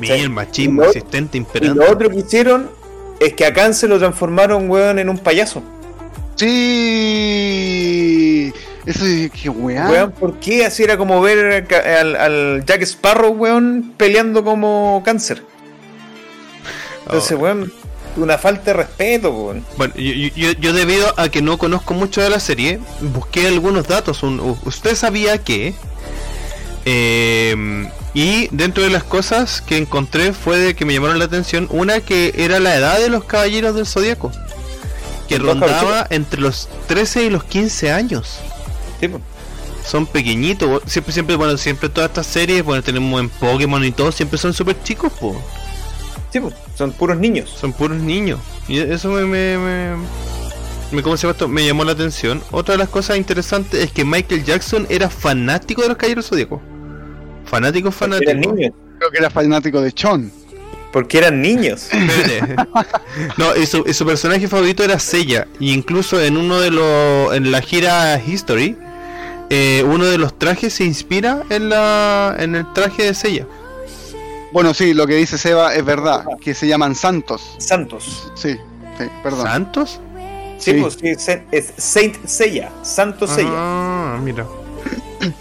Mira, 0.00 0.14
el 0.16 0.30
machismo 0.30 0.82
Y 0.84 0.86
existente 0.86 1.36
Y 1.36 1.40
imperante. 1.40 1.74
lo 1.84 1.90
otro 1.90 2.08
que 2.10 2.16
hicieron 2.18 2.70
es 3.18 3.32
que 3.34 3.44
a 3.46 3.52
Khan 3.52 3.74
se 3.74 3.88
lo 3.88 3.98
transformaron, 3.98 4.70
weón, 4.70 4.98
en 4.98 5.08
un 5.08 5.18
payaso. 5.18 5.62
Sí. 7.20 8.52
Eso 8.86 9.04
es 9.06 9.30
que 9.30 9.48
weá. 9.50 9.88
Weón, 9.90 10.12
¿por 10.12 10.34
qué 10.40 10.64
así 10.64 10.82
era 10.82 10.96
como 10.96 11.20
ver 11.20 11.66
al, 11.74 12.16
al 12.16 12.64
Jack 12.64 12.82
Sparrow, 12.82 13.32
weón, 13.32 13.92
peleando 13.96 14.42
como 14.44 15.02
cáncer? 15.04 15.42
Entonces, 17.04 17.32
Oh. 17.38 17.42
weón, 17.42 17.72
una 18.16 18.38
falta 18.38 18.62
de 18.66 18.72
respeto, 18.74 19.30
weón. 19.30 19.64
Bueno, 19.76 19.94
yo, 19.96 20.02
yo- 20.12 20.28
yo- 20.34 20.52
yo 20.60 20.72
debido 20.72 21.12
a 21.18 21.28
que 21.28 21.42
no 21.42 21.58
conozco 21.58 21.94
mucho 21.94 22.22
de 22.22 22.30
la 22.30 22.40
serie, 22.40 22.80
busqué 23.00 23.46
algunos 23.46 23.86
datos. 23.86 24.22
Un- 24.22 24.40
¿Usted 24.64 24.94
sabía 24.94 25.38
que? 25.38 25.74
Eh, 26.84 27.88
y 28.14 28.48
dentro 28.50 28.82
de 28.82 28.90
las 28.90 29.04
cosas 29.04 29.60
que 29.60 29.76
encontré 29.76 30.32
fue 30.32 30.58
de 30.58 30.74
que 30.74 30.84
me 30.84 30.92
llamaron 30.94 31.18
la 31.18 31.26
atención, 31.26 31.66
una 31.70 32.00
que 32.00 32.32
era 32.36 32.58
la 32.58 32.74
edad 32.76 32.98
de 32.98 33.08
los 33.08 33.24
caballeros 33.24 33.74
del 33.74 33.86
zodiaco, 33.86 34.32
que 35.28 35.38
¿Los 35.38 35.60
rondaba 35.60 36.06
entre 36.10 36.40
los 36.40 36.68
13 36.88 37.24
y 37.24 37.30
los 37.30 37.44
15 37.44 37.92
años. 37.92 38.38
Son 39.86 40.06
pequeñitos, 40.06 40.82
siempre, 40.86 41.12
siempre, 41.12 41.36
bueno, 41.36 41.56
siempre 41.56 41.88
todas 41.88 42.10
estas 42.10 42.26
series, 42.26 42.64
bueno, 42.64 42.82
tenemos 42.82 43.18
en 43.20 43.28
Pokémon 43.28 43.84
y 43.84 43.92
todo, 43.92 44.12
siempre 44.12 44.38
son 44.38 44.52
súper 44.52 44.82
chicos, 44.82 45.12
po. 45.12 45.40
Sí, 46.32 46.40
son 46.76 46.92
puros 46.92 47.18
niños. 47.18 47.50
Son 47.60 47.72
puros 47.72 47.98
niños. 47.98 48.38
Y 48.68 48.78
eso 48.78 49.08
me, 49.08 49.22
me, 49.24 49.58
me- 49.58 50.06
¿cómo 51.02 51.16
se 51.16 51.22
llama 51.22 51.32
esto? 51.32 51.48
Me 51.48 51.64
llamó 51.66 51.84
la 51.84 51.92
atención. 51.92 52.42
Otra 52.50 52.72
de 52.74 52.78
las 52.78 52.88
cosas 52.88 53.16
interesantes 53.16 53.82
es 53.82 53.92
que 53.92 54.04
Michael 54.04 54.44
Jackson 54.44 54.86
era 54.90 55.08
fanático 55.08 55.82
de 55.82 55.88
los 55.88 55.96
Caballeros 55.96 56.26
Zodíacos. 56.28 56.60
Fanático, 57.44 57.90
fanático. 57.90 58.30
eran 58.30 58.40
niños. 58.40 58.72
Creo 58.98 59.10
que 59.10 59.18
era 59.18 59.30
fanático 59.30 59.80
de 59.80 59.92
Chon. 59.92 60.30
Porque 60.92 61.18
eran 61.18 61.40
niños. 61.40 61.88
No, 63.36 63.56
y 63.56 63.66
su, 63.66 63.84
y 63.86 63.92
su 63.94 64.04
personaje 64.06 64.46
favorito 64.48 64.82
era 64.84 64.98
Seiya. 64.98 65.46
Y 65.58 65.72
incluso 65.72 66.20
en 66.20 66.36
uno 66.36 66.60
de 66.60 66.70
los. 66.70 67.34
En 67.34 67.50
la 67.50 67.60
gira 67.60 68.20
History. 68.24 68.76
eh, 69.50 69.84
uno 69.86 70.04
de 70.04 70.18
los 70.18 70.38
trajes 70.38 70.74
se 70.74 70.84
inspira 70.84 71.42
en 71.50 71.68
la 71.68 72.36
en 72.38 72.54
el 72.56 72.72
traje 72.72 73.04
de 73.04 73.14
Seiya. 73.14 73.46
Bueno, 74.52 74.74
sí, 74.74 74.94
lo 74.94 75.06
que 75.06 75.14
dice 75.14 75.38
Seba 75.38 75.74
es 75.74 75.84
verdad, 75.84 76.24
que 76.40 76.54
se 76.54 76.66
llaman 76.66 76.94
santos. 76.96 77.54
Santos. 77.58 78.30
Sí, 78.34 78.56
sí, 78.98 79.04
perdón. 79.22 79.46
¿Santos? 79.46 80.00
Sí, 80.60 80.72
Sí. 80.72 80.80
pues 80.80 80.94
sí, 81.00 81.36
es 81.50 81.72
Saint 81.78 82.16
Seiya. 82.26 82.70
Santo 82.82 83.26
Seiya. 83.26 83.50
Ah, 83.52 84.18
mira. 84.22 84.46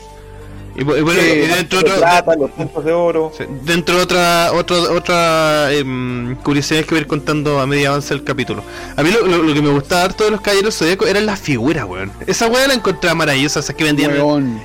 Y, 0.76 0.82
bu- 0.84 0.98
y 0.98 1.02
bueno, 1.02 1.20
Sí, 1.22 1.28
y 1.30 1.48
Los 1.48 1.58
dentro 1.58 1.80
de 1.82 1.90
plata, 1.92 2.36
los 2.36 2.52
santos 2.56 2.86
de 2.86 2.94
oro. 2.94 3.32
Dentro 3.64 3.98
de 3.98 4.02
otra 4.04 4.52
otra 4.54 4.78
otra 4.78 5.74
em, 5.74 6.36
curiosidad 6.38 6.82
que 6.86 6.92
voy 6.92 7.00
a 7.00 7.02
ir 7.02 7.08
contando 7.08 7.60
a 7.60 7.68
medida 7.68 7.90
avance 7.90 8.14
el 8.14 8.24
capítulo. 8.24 8.64
A 8.96 9.04
mí 9.04 9.12
lo, 9.12 9.26
lo- 9.28 9.44
lo 9.44 9.54
que 9.54 9.62
me 9.62 9.72
gustaba 9.72 10.04
harto 10.04 10.24
de 10.24 10.32
los 10.32 10.40
caballeros 10.40 10.78
zodíacos 10.78 11.10
eran 11.10 11.26
las 11.26 11.38
figuras, 11.38 11.84
weón. 11.84 12.14
Esa 12.28 12.48
weá 12.48 12.66
la 12.66 12.76
encontraba 12.76 13.14
maravillosa, 13.16 13.60
esas 13.60 13.76
que 13.76 13.84
vendían 13.84 14.12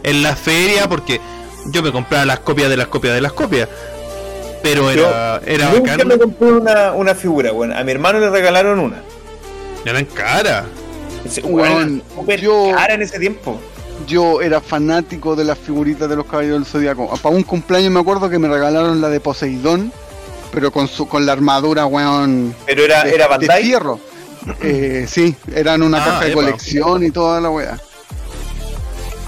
en, 0.04 0.22
la 0.22 0.36
feria, 0.36 0.88
porque 0.88 1.20
yo 1.66 1.82
me 1.82 1.90
compraba 1.90 2.24
las 2.26 2.38
copias 2.40 2.68
de 2.70 2.76
las 2.76 2.86
copias 2.86 3.14
de 3.14 3.20
las 3.20 3.32
copias. 3.32 3.68
Pero 4.62 4.90
era, 4.90 5.40
era 5.44 5.72
Nunca 5.72 5.92
bacán. 5.92 6.06
me 6.08 6.18
compré 6.18 6.52
una, 6.52 6.92
una 6.92 7.14
figura, 7.16 7.52
weón. 7.52 7.72
A 7.72 7.82
mi 7.82 7.90
hermano 7.90 8.20
le 8.20 8.30
regalaron 8.30 8.78
una. 8.78 9.02
Eran 9.84 10.04
caras. 10.06 10.64
Dice, 11.24 11.42
Weón, 11.42 12.02
súper 12.14 12.40
yo- 12.40 12.72
cara 12.74 12.94
en 12.94 13.02
ese 13.02 13.18
tiempo. 13.18 13.58
Yo 14.06 14.42
era 14.42 14.60
fanático 14.60 15.36
de 15.36 15.44
las 15.44 15.56
figuritas 15.58 16.08
de 16.08 16.16
los 16.16 16.26
caballeros 16.26 16.58
del 16.60 16.66
zodiaco. 16.66 17.08
Para 17.22 17.34
un 17.34 17.42
cumpleaños 17.44 17.90
me 17.92 18.00
acuerdo 18.00 18.28
que 18.28 18.38
me 18.38 18.48
regalaron 18.48 19.00
la 19.00 19.08
de 19.08 19.20
Poseidón, 19.20 19.92
pero 20.52 20.70
con 20.72 20.88
su 20.88 21.06
con 21.08 21.24
la 21.24 21.32
armadura, 21.32 21.86
weón. 21.86 22.54
Pero 22.66 22.82
era, 22.84 23.04
de, 23.04 23.14
era 23.14 23.24
de 23.24 23.30
Bandai. 23.30 23.62
fierro. 23.62 24.00
Eh, 24.60 25.06
sí, 25.08 25.34
eran 25.54 25.82
una 25.82 26.02
Ah, 26.02 26.06
caja 26.06 26.20
de 26.24 26.32
epa. 26.32 26.34
colección 26.42 27.02
y 27.04 27.10
toda 27.10 27.40
la 27.40 27.48
weá. 27.50 27.78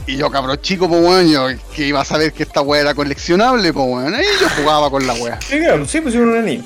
Y 0.08 0.16
yo, 0.18 0.30
cabrón 0.30 0.58
chico, 0.60 0.88
pues 0.88 1.00
weón, 1.02 1.28
yo 1.28 1.46
que 1.74 1.86
iba 1.86 2.00
a 2.00 2.04
saber 2.04 2.32
que 2.32 2.42
esta 2.42 2.60
weá 2.60 2.80
era 2.82 2.94
coleccionable, 2.94 3.72
pues 3.72 3.86
weón. 3.88 4.14
Ahí 4.14 4.24
yo 4.40 4.48
jugaba 4.60 4.90
con 4.90 5.06
la 5.06 5.14
weá. 5.14 5.40
Sí, 5.40 5.58
claro, 5.58 5.86
sí, 5.86 6.00
pues 6.00 6.14
era 6.14 6.24
un 6.24 6.44
niño. 6.44 6.64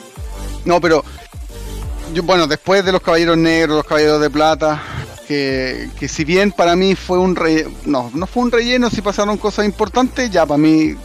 No, 0.64 0.80
pero 0.80 1.04
bueno, 2.18 2.46
después 2.46 2.84
de 2.84 2.92
los 2.92 3.00
caballeros 3.00 3.36
negros, 3.36 3.76
los 3.76 3.86
caballeros 3.86 4.20
de 4.20 4.30
plata, 4.30 4.82
que, 5.28 6.08
si 6.08 6.24
bien 6.24 6.50
para 6.50 6.74
mí 6.74 6.96
fue 6.96 7.18
un 7.18 7.36
relleno, 7.36 7.70
no, 7.84 8.10
no 8.12 8.26
fue 8.26 8.42
un 8.42 8.50
relleno, 8.50 8.90
si 8.90 9.00
pasaron 9.00 9.36
cosas 9.36 9.64
importantes, 9.64 10.28
ya 10.30 10.44
para 10.44 10.58
mí 10.58 10.96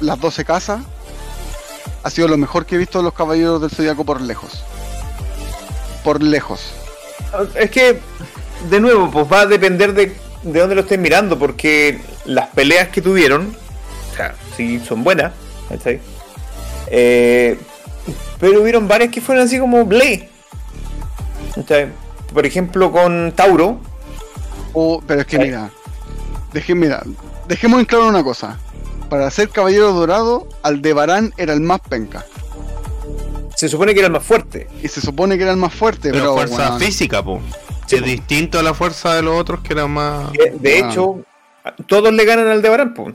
las 0.00 0.20
12 0.20 0.44
casas 0.44 0.80
ha 2.02 2.10
sido 2.10 2.28
lo 2.28 2.36
mejor 2.36 2.64
que 2.64 2.76
he 2.76 2.78
visto 2.78 2.98
de 2.98 3.04
los 3.04 3.14
caballeros 3.14 3.60
del 3.60 3.70
zodiaco 3.70 4.04
por 4.04 4.20
lejos. 4.20 4.62
Por 6.04 6.22
lejos. 6.22 6.60
Es 7.56 7.70
que, 7.70 7.98
de 8.70 8.80
nuevo, 8.80 9.10
pues 9.10 9.26
va 9.30 9.40
a 9.40 9.46
depender 9.46 9.92
de, 9.94 10.14
de 10.44 10.60
dónde 10.60 10.76
lo 10.76 10.82
estés 10.82 11.00
mirando, 11.00 11.36
porque 11.36 11.98
las 12.24 12.48
peleas 12.50 12.88
que 12.88 13.02
tuvieron, 13.02 13.56
o 14.12 14.16
sea, 14.16 14.36
sí 14.56 14.80
son 14.86 15.02
buenas, 15.02 15.32
¿cachai? 15.68 16.00
Eh, 16.88 17.58
pero 18.38 18.62
hubieron 18.62 18.86
varias 18.86 19.10
que 19.10 19.20
fueron 19.20 19.44
así 19.44 19.58
como 19.58 19.84
ble. 19.84 20.28
¿Cachai? 21.56 21.88
Por 22.32 22.46
ejemplo, 22.46 22.92
con 22.92 23.32
Tauro, 23.34 23.80
Oh, 24.78 25.02
pero 25.06 25.22
es 25.22 25.26
que 25.26 25.38
mira, 25.38 25.70
mira, 26.74 27.02
dejemos 27.48 27.80
en 27.80 27.86
claro 27.86 28.08
una 28.08 28.22
cosa. 28.22 28.58
Para 29.08 29.30
ser 29.30 29.48
caballero 29.48 29.92
dorado, 29.94 30.46
Aldebarán 30.62 31.32
era 31.38 31.54
el 31.54 31.60
más 31.62 31.80
penca. 31.80 32.24
se 33.54 33.70
supone 33.70 33.94
que 33.94 34.00
era 34.00 34.08
el 34.08 34.12
más 34.12 34.22
fuerte. 34.24 34.68
Y 34.82 34.88
se 34.88 35.00
supone 35.00 35.36
que 35.38 35.44
era 35.44 35.52
el 35.52 35.56
más 35.56 35.72
fuerte, 35.72 36.10
Pero, 36.10 36.34
pero, 36.34 36.48
fuerza 36.48 36.78
física, 36.78 37.22
po. 37.22 37.40
Sí, 37.86 37.96
es 37.96 38.02
po. 38.02 38.06
distinto 38.08 38.58
a 38.58 38.62
la 38.62 38.74
fuerza 38.74 39.14
de 39.14 39.22
los 39.22 39.40
otros 39.40 39.60
que 39.60 39.72
era 39.72 39.86
más. 39.86 40.30
De, 40.32 40.50
de 40.50 40.82
Ah. 40.82 40.90
hecho, 40.90 41.24
todos 41.86 42.12
le 42.12 42.24
ganan 42.26 42.48
al 42.48 42.60
Debarán, 42.60 42.92
pues. 42.92 43.14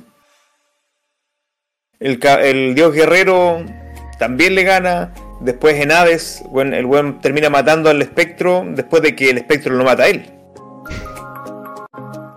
El, 2.00 2.20
el 2.26 2.74
dios 2.74 2.92
guerrero 2.92 3.64
también 4.18 4.56
le 4.56 4.64
gana. 4.64 5.14
Después 5.42 5.76
en 5.76 5.90
bueno, 6.52 6.76
el 6.76 6.86
buen 6.86 7.20
termina 7.20 7.50
matando 7.50 7.90
al 7.90 8.02
espectro 8.02 8.64
después 8.68 9.02
de 9.02 9.16
que 9.16 9.32
el 9.32 9.38
espectro 9.40 9.74
lo 9.76 9.84
mata 9.84 10.04
a 10.04 10.08
él. 10.08 10.32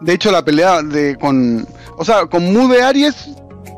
De 0.01 0.13
hecho, 0.13 0.31
la 0.31 0.43
pelea 0.43 0.83
de 0.83 1.17
con. 1.17 1.67
O 1.97 2.05
sea, 2.05 2.27
con 2.27 2.53
Mu 2.53 2.69
de 2.69 2.83
Aries, 2.83 3.31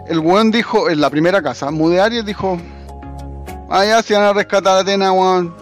el 0.09 0.21
weón 0.21 0.51
dijo, 0.51 0.89
en 0.89 1.01
la 1.01 1.11
primera 1.11 1.43
casa, 1.43 1.71
Mu 1.71 1.89
de 1.91 2.01
Aries 2.01 2.25
dijo. 2.25 2.59
Ah, 3.69 3.85
ya, 3.85 4.01
si 4.03 4.15
van 4.15 4.23
a 4.23 4.33
rescatar 4.33 4.77
a 4.77 4.81
Atena, 4.81 5.13
weón. 5.13 5.53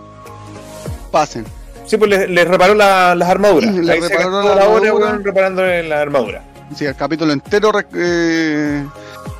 Pasen. 1.10 1.44
Sí, 1.86 1.96
pues 1.96 2.10
les 2.10 2.28
le 2.30 2.44
reparó 2.44 2.74
la- 2.74 3.14
las 3.14 3.28
armaduras. 3.28 3.72
Le 3.74 3.92
Ahí 3.92 4.00
se 4.02 4.08
reparó 4.08 4.42
la 4.42 4.54
la 4.54 4.68
hora, 4.68 4.88
armadura. 4.88 4.94
weón, 5.08 5.24
reparándole 5.24 5.82
la 5.84 6.00
armadura. 6.02 6.42
Sí, 6.74 6.84
el 6.86 6.94
capítulo 6.96 7.32
entero 7.32 7.70
eh, 7.94 8.84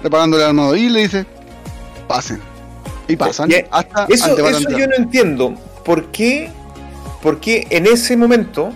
reparándole 0.03 0.43
el 0.45 0.49
armado 0.51 0.77
y 0.77 0.89
le 0.89 1.01
dice, 1.01 1.27
pasen. 2.07 2.41
Y 3.09 3.17
pasan. 3.17 3.51
Y- 3.51 3.57
hasta 3.71 4.07
Eso, 4.09 4.37
eso 4.49 4.71
yo 4.71 4.87
no 4.87 4.97
entiendo. 4.97 5.55
¿Por 5.85 6.07
qué, 6.07 6.51
por 7.23 7.41
qué 7.41 7.67
en 7.71 7.87
ese 7.87 8.17
momento 8.17 8.73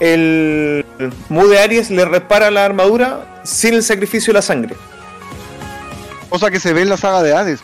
el 0.00 0.84
Mu 1.28 1.46
de 1.46 1.60
Aries 1.60 1.90
le 1.90 2.04
repara 2.04 2.50
la 2.50 2.64
armadura 2.64 3.40
sin 3.44 3.74
el 3.74 3.82
sacrificio 3.82 4.32
de 4.32 4.38
la 4.38 4.42
sangre? 4.42 4.74
Cosa 6.28 6.50
que 6.50 6.60
se 6.60 6.72
ve 6.72 6.82
en 6.82 6.88
la 6.88 6.96
saga 6.96 7.22
de 7.22 7.34
Hades. 7.34 7.60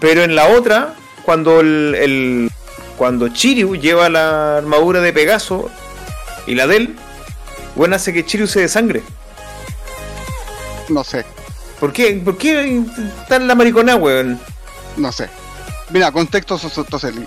Pero 0.00 0.22
en 0.22 0.34
la 0.34 0.48
otra, 0.48 0.94
cuando 1.24 1.60
el, 1.60 1.94
el- 1.96 2.50
cuando 2.96 3.28
Chiryu 3.28 3.76
lleva 3.76 4.08
la 4.08 4.56
armadura 4.58 5.00
de 5.00 5.12
Pegaso 5.12 5.70
y 6.46 6.54
la 6.54 6.66
de 6.66 6.76
él, 6.76 6.96
bueno, 7.74 7.94
hace 7.96 8.12
que 8.12 8.24
Chiryu 8.24 8.46
se 8.46 8.60
desangre. 8.60 9.02
No 10.88 11.02
sé, 11.04 11.24
¿Por 11.80 11.92
qué? 11.92 12.22
¿Por 12.24 12.38
qué 12.38 12.60
en 13.28 13.48
la 13.48 13.54
maricona, 13.54 13.96
weón? 13.96 14.40
No 14.96 15.12
sé. 15.12 15.28
Mira, 15.90 16.10
contexto 16.12 16.58
Toseli. 16.58 17.26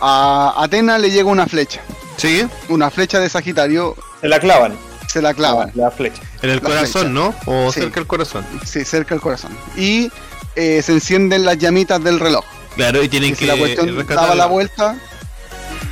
A 0.00 0.54
Atena 0.56 0.98
le 0.98 1.10
llega 1.10 1.28
una 1.28 1.46
flecha. 1.46 1.80
Sí, 2.16 2.46
Una 2.68 2.90
flecha 2.90 3.18
de 3.18 3.28
Sagitario 3.28 3.96
Se 4.20 4.28
la 4.28 4.40
clavan. 4.40 4.76
se 5.08 5.20
la 5.22 5.34
clavan. 5.34 5.70
La 5.74 5.90
flecha. 5.90 6.20
en 6.42 6.50
el 6.50 6.56
La 6.56 6.62
corazón, 6.62 7.12
¿no? 7.14 7.34
O 7.46 7.72
Sí. 7.72 7.80
cerca 7.80 7.96
del 8.00 8.06
corazón. 8.06 8.46
Sí, 8.64 8.84
cerca 8.84 9.14
del 9.14 9.20
corazón. 9.22 9.56
Y 9.76 10.10
eh, 10.56 10.82
se 10.82 10.92
encienden 10.92 11.44
las 11.44 11.58
llamitas 11.58 12.02
del 12.02 12.18
reloj. 12.20 12.44
Claro, 12.76 13.02
y 13.02 13.08
tienen 13.08 13.30
Y 13.30 13.32
que 13.32 13.38
si 13.40 13.46
la 13.46 13.56
cuestión 13.56 13.86
daba 13.86 13.98
rescatarla. 13.98 14.34
la 14.34 14.46
vuelta, 14.46 14.96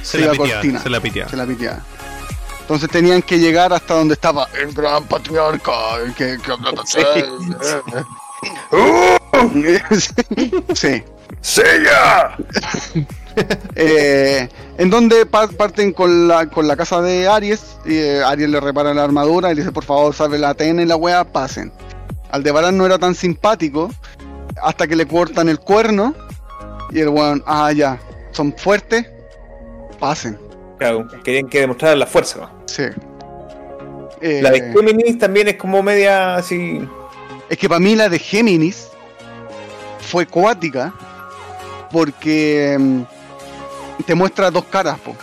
se 0.03 0.11
se 0.13 0.19
la 0.21 0.27
la 0.27 0.33
piteaba, 0.33 0.53
cortina. 0.55 0.83
se 0.83 0.91
la 0.91 1.01
piteaba. 1.01 1.31
se 1.31 1.37
la 1.37 1.47
piteaba. 1.47 1.81
Entonces 2.61 2.91
tenían 2.91 3.23
que 3.23 3.39
llegar 3.39 3.73
hasta 3.73 3.95
donde 3.95 4.15
estaba 4.15 4.47
el 4.61 4.73
gran 4.75 5.05
patriarca. 5.05 5.73
Que, 6.17 6.37
que 6.39 6.53
sí. 6.87 6.99
¡Sella! 11.41 12.37
Eh, 13.77 14.49
en 14.79 14.91
donde 14.91 15.25
pa- 15.25 15.47
parten 15.47 15.93
con 15.93 16.27
la, 16.27 16.47
con 16.51 16.67
la 16.67 16.75
casa 16.75 17.01
de 17.01 17.29
Aries. 17.29 17.77
Y 17.85 17.95
eh, 17.97 18.21
Aries 18.25 18.49
le 18.49 18.59
repara 18.59 18.93
la 18.93 19.05
armadura 19.05 19.53
y 19.53 19.55
le 19.55 19.61
dice: 19.61 19.71
Por 19.71 19.85
favor, 19.85 20.13
salve 20.13 20.41
la 20.41 20.49
Atena 20.49 20.83
y 20.83 20.87
la 20.87 20.97
wea, 20.97 21.23
pasen. 21.23 21.71
Aldebarán 22.33 22.77
no 22.77 22.85
era 22.85 22.99
tan 22.99 23.15
simpático 23.15 23.93
hasta 24.61 24.89
que 24.89 24.97
le 24.97 25.07
cortan 25.07 25.49
el 25.49 25.61
cuerno. 25.61 26.17
Y 26.91 26.99
el 26.99 27.11
weón, 27.11 27.45
ah, 27.47 27.71
ya, 27.71 28.01
son 28.33 28.53
fuertes, 28.59 29.07
pasen. 30.01 30.37
Claro, 30.81 31.07
querían 31.23 31.47
que 31.49 31.61
demostraran 31.61 32.01
la 32.01 32.07
fuerza. 32.07 32.41
¿no? 32.41 32.51
Sí. 32.67 32.87
Eh, 34.21 34.41
La 34.43 34.51
de 34.51 34.73
Géminis 34.73 35.17
también 35.17 35.47
es 35.47 35.55
como 35.55 35.81
media 35.81 36.35
así. 36.35 36.81
Es 37.49 37.57
que 37.57 37.69
para 37.69 37.81
mí 37.81 37.97
la 37.97 38.09
de 38.09 38.19
Géminis 38.19 38.89
fue 40.01 40.27
cuática 40.27 40.93
porque 41.91 42.77
mm, 42.79 43.03
te 44.05 44.15
muestra 44.15 44.51
dos 44.51 44.65
caras, 44.67 44.99
po. 44.99 45.17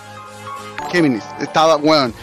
Géminis, 0.91 1.23
estaba, 1.39 1.76
weón, 1.76 2.14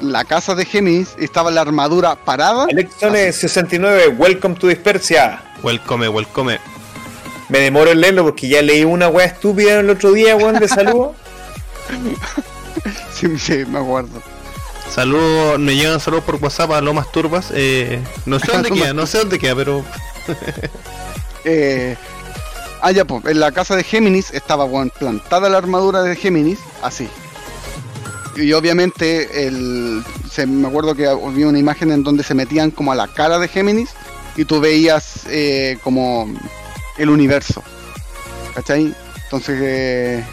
la 0.00 0.24
casa 0.24 0.54
de 0.54 0.64
Géminis 0.64 1.14
estaba 1.18 1.50
la 1.50 1.60
armadura 1.60 2.16
parada. 2.16 2.66
Elecciones 2.68 3.36
69, 3.36 4.08
Welcome 4.18 4.56
to 4.56 4.66
Dispersia. 4.66 5.40
Welcome, 5.62 6.08
welcome. 6.08 6.58
Me 7.48 7.60
demoro 7.60 7.92
en 7.92 8.00
leerlo 8.00 8.24
porque 8.24 8.48
ya 8.48 8.62
leí 8.62 8.84
una 8.84 9.08
wea 9.08 9.26
estúpida 9.26 9.80
el 9.80 9.90
otro 9.90 10.12
día, 10.12 10.34
weón, 10.36 10.58
de 10.58 10.68
saludo. 10.68 11.14
Sí, 13.12 13.38
sí, 13.38 13.64
me 13.66 13.78
acuerdo. 13.78 14.20
Saludos, 14.92 15.58
me 15.58 15.74
llegan 15.74 16.00
saludos 16.00 16.24
por 16.24 16.36
WhatsApp 16.36 16.72
a 16.72 16.80
Lomas 16.80 17.10
Turbas. 17.12 17.52
Eh, 17.54 18.00
no 18.26 18.38
sé 18.38 18.46
dónde 18.52 18.70
queda, 18.70 18.92
no 18.92 19.06
sé 19.06 19.18
dónde 19.18 19.38
queda, 19.38 19.54
pero 19.54 19.84
Eh, 21.46 21.94
ah, 22.80 22.90
ya, 22.90 23.04
pues, 23.04 23.24
en 23.26 23.38
la 23.38 23.52
casa 23.52 23.76
de 23.76 23.84
Géminis 23.84 24.32
estaba, 24.32 24.66
plantada 24.98 25.50
la 25.50 25.58
armadura 25.58 26.02
de 26.02 26.16
Géminis, 26.16 26.58
así. 26.82 27.06
Y 28.36 28.52
obviamente, 28.54 29.46
el, 29.46 30.02
se, 30.30 30.46
me 30.46 30.66
acuerdo 30.66 30.94
que 30.94 31.06
había 31.06 31.46
una 31.46 31.58
imagen 31.58 31.92
en 31.92 32.02
donde 32.02 32.24
se 32.24 32.34
metían 32.34 32.70
como 32.70 32.92
a 32.92 32.94
la 32.94 33.08
cara 33.08 33.38
de 33.38 33.48
Géminis 33.48 33.90
y 34.36 34.46
tú 34.46 34.58
veías 34.58 35.26
eh, 35.28 35.78
como 35.84 36.26
el 36.96 37.10
universo. 37.10 37.62
¿Cachai? 38.54 38.94
Entonces, 39.24 40.24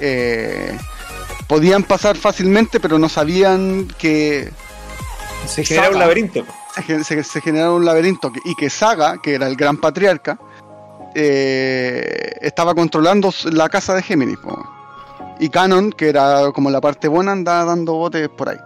eh, 0.00 0.78
podían 1.48 1.82
pasar 1.82 2.16
fácilmente, 2.16 2.78
pero 2.78 2.98
no 2.98 3.08
sabían 3.08 3.88
que 3.98 4.50
Se 5.46 5.64
genera 5.64 5.90
un 5.90 5.98
laberinto. 5.98 6.44
se, 6.86 7.02
se, 7.02 7.24
se 7.24 7.40
generaba 7.40 7.74
un 7.74 7.84
laberinto 7.84 8.30
y 8.44 8.54
que 8.54 8.70
Saga, 8.70 9.20
que 9.22 9.34
era 9.34 9.46
el 9.48 9.56
gran 9.56 9.78
patriarca, 9.78 10.38
eh, 11.14 12.32
estaba 12.42 12.74
controlando 12.74 13.32
la 13.50 13.68
casa 13.68 13.94
de 13.94 14.02
Géminis. 14.02 14.38
po. 14.38 14.64
Y 15.40 15.48
Canon, 15.48 15.90
que 15.92 16.08
era 16.08 16.50
como 16.52 16.70
la 16.70 16.80
parte 16.80 17.08
buena, 17.08 17.32
andaba 17.32 17.64
dando 17.64 17.94
botes 17.94 18.28
por 18.28 18.50
ahí. 18.50 18.58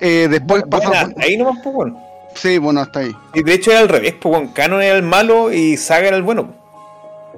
Eh, 0.00 0.28
después 0.30 0.62
Buena, 0.66 0.90
pasamos. 0.90 1.14
ahí 1.18 1.36
nomás, 1.36 1.58
pues, 1.62 1.74
weón. 1.74 1.96
Sí, 2.34 2.58
bueno, 2.58 2.80
hasta 2.80 3.00
ahí. 3.00 3.14
Y 3.34 3.42
de 3.42 3.54
hecho 3.54 3.70
era 3.70 3.80
al 3.80 3.88
revés, 3.88 4.14
pues, 4.20 4.32
weón. 4.34 4.48
Canon 4.48 4.82
era 4.82 4.96
el 4.96 5.02
malo 5.02 5.52
y 5.52 5.76
Saga 5.76 6.08
era 6.08 6.16
el 6.16 6.22
bueno. 6.22 6.54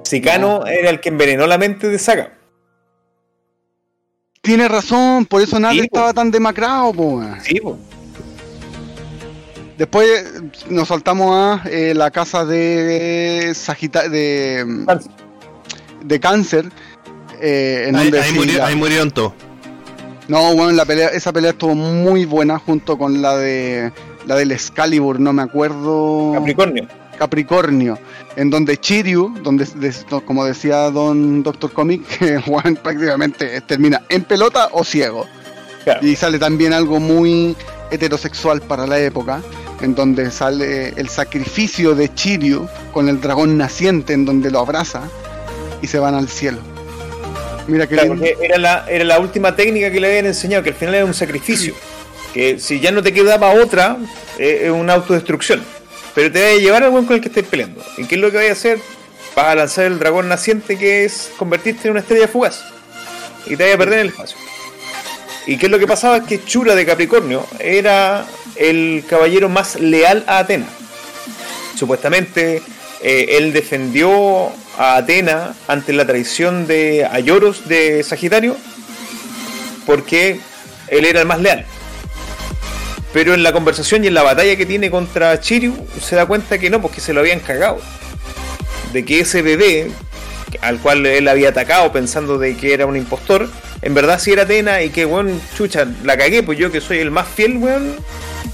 Si 0.03 0.21
Cano 0.21 0.65
era 0.67 0.91
el 0.91 0.99
que 0.99 1.09
envenenó 1.09 1.47
la 1.47 1.57
mente 1.57 1.87
de 1.89 1.97
Saga. 1.97 2.31
Tiene 4.45 4.67
razón, 4.67 5.25
por 5.25 5.41
eso 5.41 5.59
nadie 5.59 5.81
Sí, 5.81 5.87
po. 5.89 5.97
estaba 5.97 6.13
tan 6.13 6.31
demacrado. 6.31 6.93
po. 6.93 7.21
Sí, 7.43 7.59
pues. 7.61 7.75
Después 9.77 10.07
eh, 10.09 10.41
nos 10.69 10.87
saltamos 10.87 11.35
a 11.35 11.67
eh, 11.69 11.93
la 11.93 12.09
casa 12.11 12.45
de 12.45 13.51
Sagita 13.55 14.07
de, 14.07 14.65
de 16.03 16.19
cáncer. 16.19 16.69
eh, 17.41 17.85
en 17.89 17.95
ahí, 17.97 18.03
donde 18.05 18.21
ahí 18.21 18.31
sí, 18.31 18.37
murió- 18.39 18.57
ya- 18.57 18.67
ahí 18.67 18.75
murieron 18.75 19.11
todos. 19.11 19.33
No, 20.29 20.55
bueno, 20.55 20.71
la 20.71 20.85
pelea, 20.85 21.09
esa 21.09 21.31
pelea 21.33 21.51
estuvo 21.51 21.75
muy 21.75 22.25
buena 22.25 22.57
junto 22.57 22.97
con 22.97 23.21
la 23.21 23.35
de 23.37 23.91
la 24.25 24.35
del 24.35 24.51
Excalibur, 24.53 25.19
no 25.19 25.33
me 25.33 25.43
acuerdo. 25.43 26.31
Capricornio. 26.33 26.87
Capricornio, 27.15 27.97
en 28.35 28.49
donde 28.49 28.77
Chiryu, 28.77 29.35
donde 29.41 29.65
como 30.25 30.45
decía 30.45 30.89
Don 30.91 31.43
Doctor 31.43 31.71
Comic, 31.71 32.05
que 32.19 32.39
Juan 32.39 32.75
prácticamente 32.75 33.61
termina 33.61 34.01
en 34.09 34.23
pelota 34.23 34.69
o 34.71 34.83
ciego. 34.83 35.25
Claro. 35.83 36.05
Y 36.05 36.15
sale 36.15 36.39
también 36.39 36.73
algo 36.73 36.99
muy 36.99 37.55
heterosexual 37.91 38.61
para 38.61 38.87
la 38.87 38.99
época, 38.99 39.41
en 39.81 39.93
donde 39.93 40.31
sale 40.31 40.89
el 40.89 41.09
sacrificio 41.09 41.95
de 41.95 42.13
Chiryu 42.13 42.67
con 42.91 43.09
el 43.09 43.21
dragón 43.21 43.57
naciente, 43.57 44.13
en 44.13 44.25
donde 44.25 44.49
lo 44.51 44.59
abraza 44.59 45.03
y 45.81 45.87
se 45.87 45.99
van 45.99 46.15
al 46.15 46.27
cielo. 46.27 46.59
Mira 47.67 47.87
Claro, 47.87 48.15
era 48.41 48.57
la, 48.57 48.85
era 48.87 49.03
la 49.03 49.19
última 49.19 49.55
técnica 49.55 49.91
que 49.91 49.99
le 49.99 50.07
habían 50.07 50.25
enseñado, 50.27 50.63
que 50.63 50.69
al 50.69 50.75
final 50.75 50.95
era 50.95 51.05
un 51.05 51.13
sacrificio. 51.13 51.73
Que 52.33 52.59
si 52.59 52.79
ya 52.79 52.91
no 52.91 53.01
te 53.01 53.13
quedaba 53.13 53.51
otra, 53.51 53.97
eh, 54.37 54.63
es 54.65 54.71
una 54.71 54.93
autodestrucción. 54.93 55.63
Pero 56.15 56.31
te 56.31 56.41
va 56.41 56.47
a 56.47 56.55
llevar 56.55 56.83
al 56.83 56.89
buen 56.89 57.05
con 57.05 57.15
el 57.15 57.21
que 57.21 57.27
estés 57.27 57.45
peleando. 57.45 57.83
¿Y 57.97 58.05
qué 58.05 58.15
es 58.15 58.21
lo 58.21 58.31
que 58.31 58.37
vas 58.37 58.47
a 58.47 58.51
hacer? 58.53 58.79
Vas 59.35 59.47
a 59.47 59.55
lanzar 59.55 59.85
el 59.85 59.99
dragón 59.99 60.29
naciente, 60.29 60.77
que 60.77 61.05
es 61.05 61.29
convertirte 61.37 61.87
en 61.87 61.91
una 61.91 61.99
estrella 61.99 62.27
fugaz. 62.27 62.63
Y 63.45 63.57
te 63.57 63.65
vas 63.65 63.75
a 63.75 63.77
perder 63.77 63.99
en 63.99 64.05
el 64.05 64.07
espacio. 64.07 64.37
¿Y 65.45 65.57
qué 65.57 65.67
es 65.67 65.71
lo 65.71 65.77
que 65.77 65.87
pasaba? 65.87 66.25
Que 66.25 66.43
Chura 66.43 66.73
de 66.73 66.85
Capricornio 66.85 67.45
era 67.59 68.25
el 68.55 69.03
caballero 69.07 69.49
más 69.49 69.79
leal 69.79 70.23
a 70.25 70.39
Atena. 70.39 70.65
Supuestamente 71.77 72.63
eh, 73.01 73.37
él 73.37 73.53
defendió 73.53 74.51
a 74.77 74.95
Atena 74.95 75.53
ante 75.67 75.93
la 75.93 76.07
traición 76.07 76.65
de 76.65 77.05
Ayoros 77.05 77.67
de 77.67 78.01
Sagitario 78.03 78.55
porque 79.85 80.39
él 80.87 81.05
era 81.05 81.21
el 81.21 81.27
más 81.27 81.39
leal. 81.39 81.65
Pero 83.15 83.33
en 83.33 83.43
la 83.43 83.53
conversación 83.53 84.03
y 84.03 84.07
en 84.07 84.13
la 84.13 84.23
batalla 84.23 84.57
que 84.57 84.65
tiene 84.65 84.91
contra 84.91 85.39
Chiryu 85.39 85.73
se 86.01 86.17
da 86.17 86.25
cuenta 86.25 86.57
que 86.57 86.69
no, 86.69 86.81
porque 86.81 86.99
se 86.99 87.13
lo 87.13 87.21
habían 87.21 87.39
cagado. 87.39 87.79
De 88.91 89.05
que 89.05 89.21
ese 89.21 89.41
bebé, 89.41 89.89
al 90.59 90.79
cual 90.79 91.05
él 91.05 91.25
había 91.29 91.47
atacado 91.47 91.93
pensando 91.93 92.37
de 92.37 92.57
que 92.57 92.73
era 92.73 92.85
un 92.85 92.97
impostor, 92.97 93.49
en 93.81 93.93
verdad 93.93 94.19
sí 94.19 94.33
era 94.33 94.41
Atena 94.41 94.81
y 94.81 94.89
que, 94.89 95.05
weón, 95.05 95.39
chucha, 95.55 95.87
la 96.03 96.17
cagué, 96.17 96.43
pues 96.43 96.59
yo 96.59 96.73
que 96.73 96.81
soy 96.81 96.97
el 96.97 97.09
más 97.09 97.25
fiel, 97.25 97.55
weón, 97.55 97.95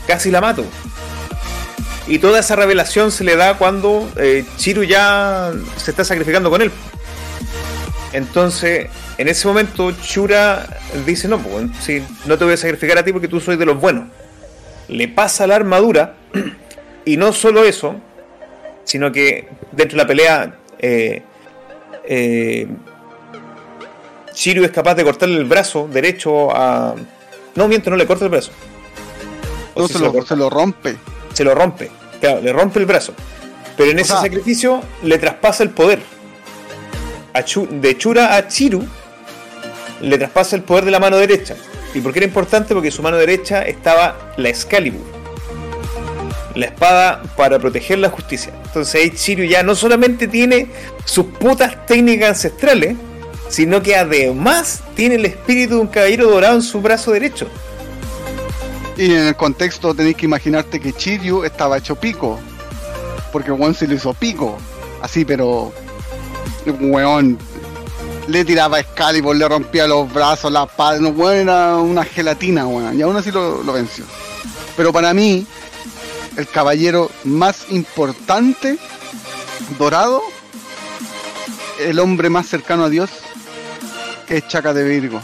casi 0.06 0.30
la 0.30 0.42
mato. 0.42 0.64
Y 2.06 2.20
toda 2.20 2.40
esa 2.40 2.56
revelación 2.56 3.12
se 3.12 3.24
le 3.24 3.36
da 3.36 3.58
cuando 3.58 4.12
eh, 4.18 4.46
Chiru 4.58 4.84
ya 4.84 5.54
se 5.78 5.90
está 5.90 6.06
sacrificando 6.06 6.52
con 6.52 6.62
él. 6.62 6.72
Entonces, 8.14 8.90
en 9.18 9.28
ese 9.28 9.48
momento, 9.48 9.92
Chura 10.04 10.68
dice: 11.04 11.28
No, 11.28 11.40
pues, 11.40 11.66
sí, 11.84 12.04
no 12.26 12.38
te 12.38 12.44
voy 12.44 12.54
a 12.54 12.58
sacrificar 12.58 13.00
a 13.00 13.04
ti 13.04 13.12
porque 13.12 13.28
tú 13.28 13.40
soy 13.40 13.56
de 13.58 13.66
los 13.66 13.82
buenos. 13.82 14.04
Le 14.92 15.08
pasa 15.08 15.48
la 15.48 15.56
armadura, 15.56 16.16
y 17.06 17.18
no 17.18 17.34
solo 17.34 17.64
eso, 17.64 17.96
sino 18.84 19.12
que 19.12 19.48
dentro 19.72 19.98
de 19.98 20.04
la 20.04 20.08
pelea, 20.08 20.56
eh, 20.80 21.24
eh, 22.06 22.68
Shiryu 24.34 24.64
es 24.64 24.72
capaz 24.72 24.96
de 24.96 25.04
cortarle 25.04 25.38
el 25.38 25.46
brazo 25.46 25.88
derecho 25.92 26.56
a. 26.56 26.96
No, 27.56 27.68
miento, 27.68 27.90
no 27.90 27.96
le 27.98 28.08
corta 28.08 28.26
el 28.26 28.32
brazo. 28.32 28.52
O 29.74 29.82
No 29.82 29.88
se, 29.88 29.94
se 29.94 30.00
lo, 30.00 30.12
corta. 30.14 30.30
se 30.30 30.36
lo 30.36 30.50
rompe. 30.50 30.96
se 31.34 31.44
lo 31.44 31.54
rompe. 31.56 31.92
Claro, 32.20 32.42
le 32.42 32.54
rompe 32.54 32.80
el 32.80 32.86
brazo. 32.86 33.14
Pero 33.78 33.92
en 33.92 34.00
ese 34.00 34.10
sea- 34.14 34.22
sacrificio 34.22 34.82
le 35.04 35.18
traspasa 35.18 35.64
el 35.64 35.70
poder. 35.72 36.00
A 37.34 37.44
Chu- 37.44 37.68
de 37.70 37.98
Chura 37.98 38.36
a 38.36 38.48
Chiru 38.48 38.84
le 40.02 40.18
traspasa 40.18 40.56
el 40.56 40.64
poder 40.64 40.86
de 40.86 40.92
la 40.92 41.00
mano 41.00 41.18
derecha. 41.18 41.56
¿Y 41.94 42.00
por 42.02 42.14
qué 42.14 42.20
era 42.20 42.28
importante? 42.28 42.74
Porque 42.74 42.90
en 42.90 42.94
su 42.94 43.02
mano 43.02 43.18
derecha 43.18 43.64
estaba 43.64 44.34
la 44.38 44.50
Excalibur. 44.50 45.02
La 46.56 46.66
espada 46.68 47.24
para 47.36 47.60
proteger 47.60 48.00
la 48.00 48.10
justicia. 48.10 48.54
Entonces 48.66 48.96
ahí 48.96 49.12
Chiru 49.12 49.44
ya 49.44 49.64
no 49.64 49.76
solamente 49.76 50.28
tiene 50.28 50.68
sus 51.06 51.26
putas 51.26 51.86
técnicas 51.86 52.30
ancestrales, 52.30 52.96
sino 53.50 53.82
que 53.82 53.96
además 53.96 54.82
tiene 54.96 55.16
el 55.16 55.26
espíritu 55.26 55.76
de 55.76 55.82
un 55.82 55.88
caballero 55.88 56.30
dorado 56.30 56.56
en 56.56 56.62
su 56.62 56.82
brazo 56.82 57.12
derecho. 57.12 57.48
Y 58.98 59.06
en 59.14 59.28
el 59.28 59.36
contexto 59.36 59.94
tenéis 59.94 60.18
que 60.18 60.26
imaginarte 60.26 60.80
que 60.80 60.94
Chiryu 60.94 61.44
estaba 61.44 61.78
hecho 61.78 61.96
pico. 61.96 62.40
Porque 63.32 63.52
Juan 63.52 63.74
se 63.74 63.88
lo 63.88 63.96
hizo 63.96 64.14
pico. 64.14 64.58
Así, 65.02 65.26
pero. 65.26 65.72
Weón. 66.66 67.38
Le 68.28 68.46
tiraba 68.46 68.80
Excalibur, 68.80 69.36
le 69.36 69.48
rompía 69.48 69.88
los 69.88 70.12
brazos, 70.12 70.52
la 70.52 70.64
espalda. 70.64 71.02
No, 71.02 71.10
weón, 71.10 71.38
era 71.38 71.78
una 71.78 72.04
gelatina, 72.06 72.68
weón. 72.68 72.98
Y 72.98 73.02
aún 73.02 73.16
así 73.16 73.32
lo, 73.32 73.64
venció. 73.74 74.06
Pero 74.78 74.94
para 74.94 75.14
mí, 75.14 75.46
el 76.38 76.48
caballero 76.48 77.10
más 77.24 77.66
importante, 77.70 78.78
dorado, 79.78 80.22
el 81.80 82.00
hombre 82.00 82.30
más 82.30 82.48
cercano 82.48 82.86
a 82.86 82.90
Dios, 82.90 83.10
es 84.30 84.48
Chaka 84.48 84.74
de 84.74 84.84
Virgo. 84.84 85.22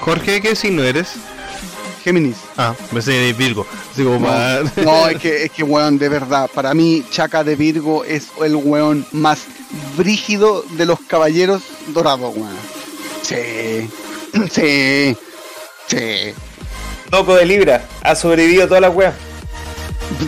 Jorge, 0.00 0.40
¿qué 0.40 0.54
signo 0.54 0.82
eres? 0.82 1.14
Géminis. 2.06 2.36
Ah, 2.56 2.72
me 2.92 3.02
sé 3.02 3.10
de 3.10 3.32
Virgo. 3.32 3.66
Así 3.92 4.04
como 4.04 4.20
No, 4.20 4.26
para- 4.26 4.62
no, 4.84 5.08
es 5.08 5.18
que, 5.18 5.42
es 5.46 5.50
que, 5.50 5.64
weón, 5.64 5.98
de 5.98 6.08
verdad, 6.08 6.48
para 6.54 6.72
mí 6.72 7.04
Chaka 7.10 7.42
de 7.42 7.56
Virgo 7.56 8.04
es 8.04 8.28
el 8.44 8.54
weón 8.54 9.04
más 9.10 9.40
brígido 9.96 10.64
de 10.78 10.86
los 10.86 11.00
caballeros 11.00 11.62
dorados, 11.88 12.32
weón. 12.36 12.54
Sí, 13.22 13.90
sí, 14.52 15.16
sí. 15.88 16.32
Loco 17.10 17.34
de 17.34 17.44
Libra, 17.44 17.84
ha 18.04 18.14
sobrevivido 18.14 18.64
a 18.64 18.68
todas 18.68 18.82
las 18.82 18.94
weas. 18.94 19.14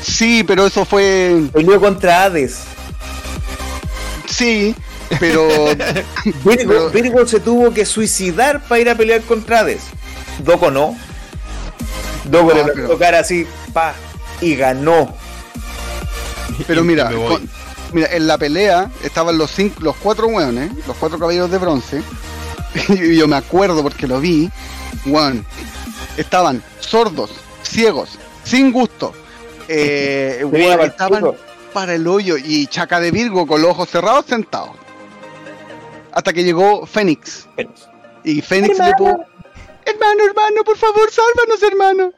Sí, 0.03 0.43
pero 0.45 0.67
eso 0.67 0.85
fue, 0.85 1.43
Peleó 1.53 1.81
contra 1.81 2.25
Hades. 2.25 2.59
sí, 4.27 4.75
pero 5.21 5.47
Virgo, 6.25 6.45
Pero- 6.45 6.91
Virgo 6.91 7.27
se 7.27 7.39
tuvo 7.39 7.73
que 7.73 7.87
suicidar 7.87 8.65
para 8.67 8.81
ir 8.81 8.91
a 8.91 8.97
pelear 8.97 9.21
contra 9.23 9.61
Hades. 9.61 9.83
Doko 10.41 10.73
no. 10.73 10.97
Doko 12.31 12.53
Ah, 12.53 12.67
le 12.75 12.99
cara 12.99 13.21
así, 13.21 13.47
pa, 13.73 13.95
y 14.41 14.55
ganó. 14.57 15.15
Pero 16.67 16.83
mira, 16.85 17.11
con- 17.11 17.49
mira, 17.93 18.09
en 18.13 18.27
la 18.27 18.37
pelea 18.39 18.91
estaban 19.05 19.39
los 19.39 19.51
cinco, 19.51 19.81
los 19.81 19.97
cuatro 19.97 20.27
weones, 20.29 20.71
los 20.87 20.97
cuatro 20.97 21.19
caballeros 21.19 21.51
de 21.51 21.59
bronce. 21.59 22.03
Y 22.91 23.17
yo 23.17 23.27
me 23.27 23.37
acuerdo 23.37 23.83
porque 23.83 24.07
lo 24.07 24.21
vi, 24.21 24.51
weón. 25.07 25.45
Estaban 26.17 26.63
sordos, 26.81 27.31
ciegos, 27.63 28.19
sin 28.45 28.73
gusto. 28.73 29.13
Eh, 29.69 30.45
weón, 30.51 30.81
estaban 30.83 31.25
para 31.73 31.95
el 31.95 32.07
hoyo 32.07 32.37
y 32.37 32.67
Chaca 32.67 33.01
de 33.01 33.11
Virgo 33.11 33.47
con 33.47 33.63
los 33.63 33.71
ojos 33.71 33.89
cerrados 33.89 34.27
sentados. 34.27 34.71
Hasta 36.13 36.33
que 36.33 36.43
llegó 36.45 36.87
Fénix. 36.87 37.47
Y 38.25 38.41
Fénix 38.43 38.79
le 38.79 38.93
pudo. 38.95 39.19
Hermano, 39.91 40.25
hermano, 40.29 40.65
por 40.65 40.77
favor, 40.77 41.09
sálvanos, 41.11 41.63
hermano. 41.63 42.13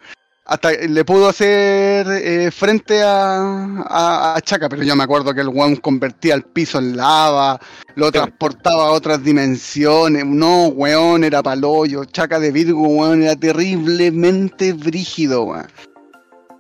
Hasta 0.47 0.73
le 0.73 1.05
pudo 1.05 1.29
hacer 1.29 2.07
eh, 2.09 2.51
frente 2.51 3.01
a, 3.03 3.39
a, 3.87 4.35
a 4.37 4.41
Chaka, 4.41 4.69
pero 4.69 4.83
yo 4.83 4.97
me 4.97 5.05
acuerdo 5.05 5.33
que 5.33 5.43
el 5.43 5.49
weón 5.49 5.77
convertía 5.77 6.35
el 6.35 6.43
piso 6.43 6.79
en 6.79 6.97
lava, 6.97 7.61
lo 7.95 8.11
transportaba 8.11 8.87
a 8.89 8.91
otras 8.91 9.23
dimensiones. 9.23 10.25
No, 10.27 10.67
weón, 10.69 11.23
era 11.23 11.41
paloyo. 11.43 12.05
Chaka 12.05 12.41
de 12.41 12.51
Virgo, 12.51 12.81
weón, 12.83 13.23
era 13.23 13.37
terriblemente 13.37 14.73
brígido, 14.73 15.43
weón. 15.45 15.67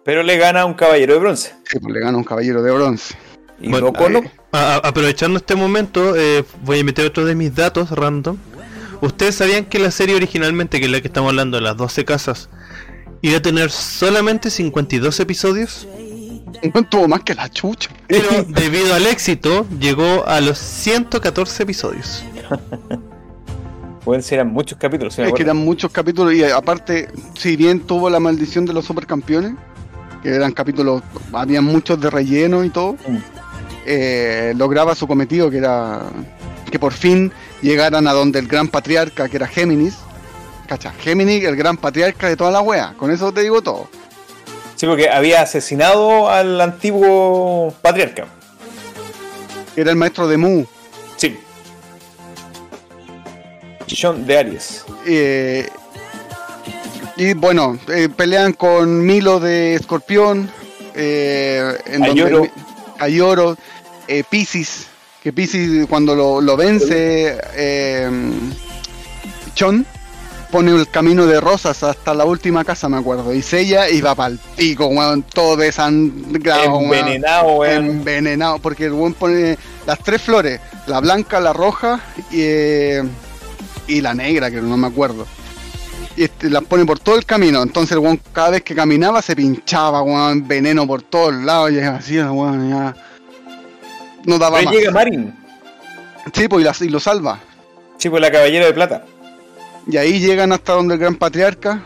Pero 0.05 0.23
le 0.23 0.37
gana 0.39 0.61
a 0.61 0.66
un 0.66 0.74
caballero 0.74 1.15
de 1.15 1.19
bronce. 1.20 1.55
Sí, 1.69 1.78
pues 1.81 1.93
le 1.93 2.01
gana 2.01 2.16
un 2.16 2.24
caballero 2.24 2.62
de 2.62 2.70
bronce. 2.70 3.15
Y 3.61 3.70
Bueno, 3.70 3.93
no. 4.09 4.23
A- 4.53 4.74
a- 4.74 4.89
aprovechando 4.89 5.37
este 5.39 5.55
momento, 5.57 6.15
eh, 6.16 6.45
voy 6.62 6.81
a 6.81 6.85
meter 6.85 7.07
otro 7.07 7.24
de 7.24 7.35
mis 7.35 7.55
datos 7.55 7.91
random. 7.91 8.37
¿Ustedes 9.01 9.36
sabían 9.36 9.64
que 9.64 9.78
la 9.78 9.90
serie 9.90 10.14
originalmente, 10.16 10.78
que 10.78 10.86
es 10.86 10.93
la 10.93 11.01
que 11.01 11.09
estamos 11.09 11.31
hablando, 11.31 11.56
de 11.56 11.62
las 11.62 11.77
12 11.77 12.05
casas, 12.05 12.48
iba 13.22 13.39
a 13.39 13.43
tener 13.43 13.70
solamente 13.70 14.51
52 14.51 15.20
episodios? 15.20 15.89
No 16.74 16.82
tuvo 16.82 17.09
más 17.09 17.20
que 17.22 17.35
la 17.35 17.48
chucha. 17.48 17.90
Pero 18.06 18.44
debido 18.48 18.93
al 18.94 19.06
éxito, 19.06 19.66
llegó 19.78 20.27
a 20.27 20.40
los 20.40 20.59
114 20.59 21.62
episodios. 21.62 22.22
Pueden 24.05 24.22
ser 24.22 24.39
eran 24.40 24.52
muchos 24.52 24.78
capítulos, 24.78 25.14
si 25.14 25.22
Es 25.22 25.32
que 25.32 25.43
eran 25.43 25.59
muchos 25.59 25.93
capítulos 25.93 26.32
y 26.32 26.43
eh, 26.43 26.52
aparte, 26.52 27.09
si 27.39 27.55
bien 27.56 27.81
tuvo 27.81 28.09
la 28.09 28.18
maldición 28.18 28.64
de 28.64 28.72
los 28.72 28.86
supercampeones, 28.86 29.52
que 30.22 30.31
eran 30.31 30.52
capítulos, 30.52 31.02
había 31.32 31.60
muchos 31.60 32.01
de 32.01 32.09
relleno 32.10 32.64
y 32.64 32.70
todo, 32.70 32.94
Mm. 33.06 33.16
eh, 33.86 34.55
lograba 34.56 34.94
su 34.94 35.06
cometido 35.06 35.51
que 35.51 35.59
era 35.59 36.02
que 36.70 36.78
por 36.78 36.93
fin 36.93 37.31
llegaran 37.62 38.07
a 38.07 38.12
donde 38.12 38.39
el 38.39 38.47
gran 38.49 38.69
patriarca, 38.69 39.28
que 39.28 39.37
era 39.37 39.47
Géminis, 39.47 39.97
cacha, 40.69 40.93
Géminis, 41.01 41.45
el 41.45 41.57
gran 41.57 41.77
patriarca 41.77 42.28
de 42.28 42.37
toda 42.37 42.51
la 42.51 42.61
wea, 42.61 42.95
con 42.97 43.11
eso 43.11 43.32
te 43.32 43.43
digo 43.43 43.62
todo. 43.62 43.89
Sí, 44.77 44.87
porque 44.87 45.11
había 45.11 45.43
asesinado 45.43 46.31
al 46.31 46.61
antiguo 46.61 47.74
patriarca. 47.82 48.27
Era 49.77 49.91
el 49.91 49.97
maestro 49.97 50.27
de 50.27 50.37
Mu. 50.37 50.65
Sí. 51.16 51.39
John 54.01 54.27
de 54.27 54.39
Aries. 54.39 54.85
eh, 55.07 55.69
y 57.16 57.35
bueno, 57.35 57.78
eh, 57.89 58.09
pelean 58.09 58.55
con 58.55 59.05
Milo 59.05 59.41
de 59.41 59.74
Escorpión, 59.74 60.51
eh, 60.95 61.77
en 61.85 62.05
Ayoro. 62.05 62.31
donde 62.39 62.53
Ayoro, 62.99 63.59
eh, 64.09 64.24
Pisces, 64.28 64.87
que 65.22 65.32
Pisces 65.32 65.86
cuando 65.86 66.14
lo, 66.14 66.40
lo 66.40 66.56
vence, 66.56 67.38
eh, 67.55 68.10
Chon 69.55 69.86
pone 70.51 70.72
el 70.72 70.88
camino 70.88 71.26
de 71.26 71.40
rosas 71.40 71.82
hasta 71.82 72.12
la 72.12 72.24
última 72.24 72.64
casa, 72.64 72.88
me 72.88 72.97
acuerdo, 72.97 73.32
y 73.32 73.42
Sella 73.42 73.88
iba 73.88 74.14
para 74.14 74.32
el 74.32 74.38
pico, 74.56 74.86
weón, 74.86 75.22
todo 75.22 75.56
desangrado. 75.56 76.80
Envenenado, 76.80 77.52
weón. 77.52 77.86
Envenenado, 77.86 78.59
porque 78.59 78.86
el 78.86 78.92
weón 78.92 79.14
pone 79.14 79.56
las 79.86 79.98
tres 80.01 80.22
flores, 80.22 80.60
la 80.86 81.01
blanca, 81.01 81.38
la 81.38 81.52
roja 81.52 82.01
y, 82.30 82.40
eh, 82.40 83.02
y 83.86 84.01
la 84.01 84.14
negra, 84.14 84.51
que 84.51 84.60
no 84.60 84.76
me 84.76 84.88
acuerdo. 84.88 85.26
Y 86.16 86.24
este, 86.24 86.51
las 86.51 86.64
pone 86.64 86.84
por 86.84 86.98
todo 86.98 87.16
el 87.16 87.24
camino. 87.24 87.62
Entonces 87.62 87.92
el 87.92 88.01
weón 88.01 88.20
cada 88.32 88.51
vez 88.51 88.62
que 88.62 88.74
caminaba 88.74 89.22
se 89.22 89.36
pinchaba, 89.36 90.02
weón, 90.02 90.47
veneno 90.48 90.86
por 90.86 91.02
todos 91.02 91.34
lados. 91.34 91.70
Y 91.72 91.78
así, 91.78 92.18
weón, 92.18 92.70
ya. 92.70 93.10
No 94.24 94.38
daba 94.38 94.59
Pero 94.59 94.70
más. 94.70 94.78
llega 94.78 94.90
Marin. 94.90 95.34
Sí, 96.34 96.48
pues 96.48 96.80
y, 96.80 96.84
y 96.84 96.88
lo 96.88 97.01
salva. 97.01 97.38
Sí, 97.98 98.09
pues 98.09 98.20
la 98.20 98.30
caballera 98.30 98.66
de 98.66 98.72
plata. 98.72 99.05
Y 99.86 99.97
ahí 99.97 100.20
llegan 100.20 100.52
hasta 100.52 100.72
donde 100.74 100.94
el 100.94 101.01
gran 101.01 101.14
patriarca. 101.16 101.82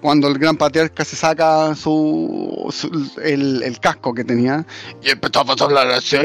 Cuando 0.00 0.28
el 0.28 0.38
gran 0.38 0.56
patriarca 0.56 1.04
se 1.04 1.16
saca 1.16 1.74
su, 1.74 2.66
su- 2.70 3.10
el, 3.22 3.62
el 3.62 3.80
casco 3.80 4.14
que 4.14 4.24
tenía. 4.24 4.64
Y 5.02 5.10
empezó 5.10 5.40
a 5.40 5.64
hablar 5.64 5.88
así. 5.90 6.16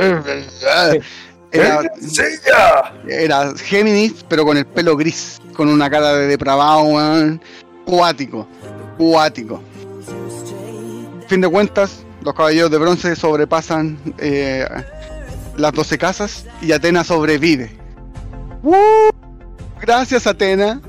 Era, 1.53 2.93
era 3.07 3.53
Géminis, 3.57 4.25
pero 4.29 4.45
con 4.45 4.57
el 4.57 4.65
pelo 4.65 4.95
gris. 4.95 5.39
Con 5.53 5.67
una 5.67 5.89
cara 5.89 6.13
de 6.13 6.27
depravado, 6.27 6.83
weón. 6.83 7.41
Cuático. 7.85 8.47
Cuático. 8.97 9.61
Fin 11.27 11.41
de 11.41 11.49
cuentas, 11.49 12.03
los 12.23 12.33
caballeros 12.33 12.71
de 12.71 12.77
bronce 12.77 13.15
sobrepasan 13.15 13.97
eh, 14.17 14.65
las 15.57 15.73
12 15.73 15.97
casas 15.97 16.45
y 16.61 16.71
Atena 16.71 17.03
sobrevive. 17.03 17.71
¡Woo! 18.63 19.09
Gracias, 19.79 20.27
Atena. 20.27 20.81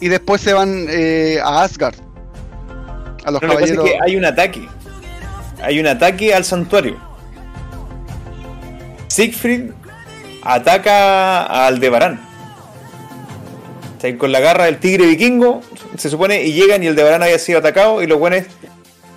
Y 0.00 0.08
después 0.08 0.40
se 0.40 0.52
van 0.52 0.86
eh, 0.88 1.38
a 1.42 1.62
Asgard. 1.62 1.94
A 3.24 3.30
los 3.30 3.40
Pero 3.40 3.52
lo 3.52 3.58
que 3.58 3.62
pasa 3.62 3.72
es 3.72 3.78
caballeros. 3.78 3.84
que 3.84 3.98
hay 4.02 4.16
un 4.16 4.24
ataque. 4.24 4.68
Hay 5.62 5.78
un 5.80 5.86
ataque 5.86 6.34
al 6.34 6.44
santuario. 6.44 6.96
Siegfried 9.08 9.70
ataca 10.42 11.42
a 11.44 11.66
Aldebarán. 11.68 12.20
O 13.96 14.00
sea, 14.00 14.18
con 14.18 14.32
la 14.32 14.40
garra 14.40 14.64
del 14.64 14.78
tigre 14.78 15.06
vikingo, 15.06 15.60
se 15.96 16.10
supone, 16.10 16.42
y 16.42 16.52
llegan 16.52 16.82
y 16.82 16.88
Aldebarán 16.88 17.22
había 17.22 17.38
sido 17.38 17.60
atacado 17.60 18.02
y 18.02 18.06
los 18.08 18.18
buenos 18.18 18.42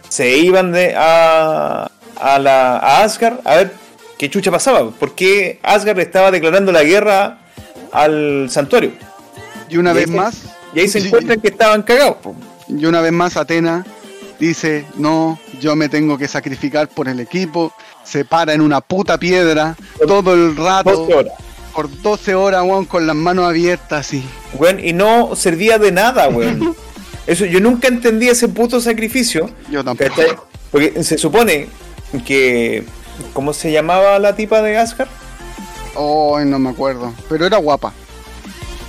se 0.10 0.38
iban 0.38 0.72
de, 0.72 0.94
a, 0.96 1.90
a, 2.22 2.40
la, 2.40 2.78
a 2.78 3.04
Asgard 3.04 3.40
a 3.44 3.56
ver 3.56 3.74
¿qué 4.18 4.30
chucha 4.30 4.52
pasaba? 4.52 4.90
¿Por 4.92 5.16
qué 5.16 5.60
Asgard 5.64 6.00
estaba 6.00 6.32
declarando 6.32 6.72
la 6.72 6.84
guerra 6.84 7.40
al 7.92 8.48
santuario? 8.50 8.92
Y 9.70 9.78
una 9.78 9.92
Y 9.92 9.96
vez 9.96 10.06
se- 10.10 10.16
más, 10.16 10.44
Y 10.74 10.80
ahí 10.82 10.88
se 10.88 11.00
encuentran 11.00 11.40
que 11.42 11.48
estaban 11.50 11.82
cagados. 11.84 12.18
po. 12.22 12.36
y 12.68 12.86
una 12.86 13.00
vez 13.02 13.12
más 13.12 13.38
Atena 13.38 13.86
dice, 14.40 14.86
no, 14.98 15.40
yo 15.62 15.76
me 15.76 15.88
tengo 15.88 16.18
que 16.18 16.28
sacrificar 16.28 16.88
por 16.88 17.08
el 17.08 17.20
equipo, 17.20 17.72
se 18.04 18.26
para 18.26 18.54
en 18.54 18.62
una 18.62 18.82
puta 18.82 19.18
piedra 19.18 19.76
todo 20.08 20.34
el 20.34 20.56
rato, 20.58 20.92
12 20.92 21.14
horas. 21.14 21.34
por 21.74 22.02
12 22.02 22.36
horas, 22.36 22.64
weón, 22.64 22.86
con 22.86 23.06
las 23.08 23.16
manos 23.16 23.46
abiertas 23.48 24.08
así. 24.08 24.24
Weón, 24.56 24.80
y 24.84 24.94
no 24.94 25.36
servía 25.36 25.78
de 25.80 25.92
nada, 25.92 26.28
weón. 26.30 26.76
Eso, 27.28 27.46
yo 27.46 27.60
nunca 27.60 27.88
entendí 27.88 28.28
ese 28.30 28.48
puto 28.50 28.80
sacrificio. 28.80 29.50
Yo 29.72 29.84
tampoco. 29.84 30.48
Porque 30.72 31.04
se 31.04 31.18
supone 31.18 31.68
que. 32.26 32.84
¿Cómo 33.34 33.54
se 33.54 33.72
llamaba 33.72 34.18
la 34.20 34.36
tipa 34.36 34.62
de 34.62 34.78
Asgard? 34.78 35.10
Oh, 35.96 36.40
no 36.42 36.60
me 36.60 36.70
acuerdo, 36.70 37.14
pero 37.30 37.46
era 37.46 37.58
guapa. 37.58 37.94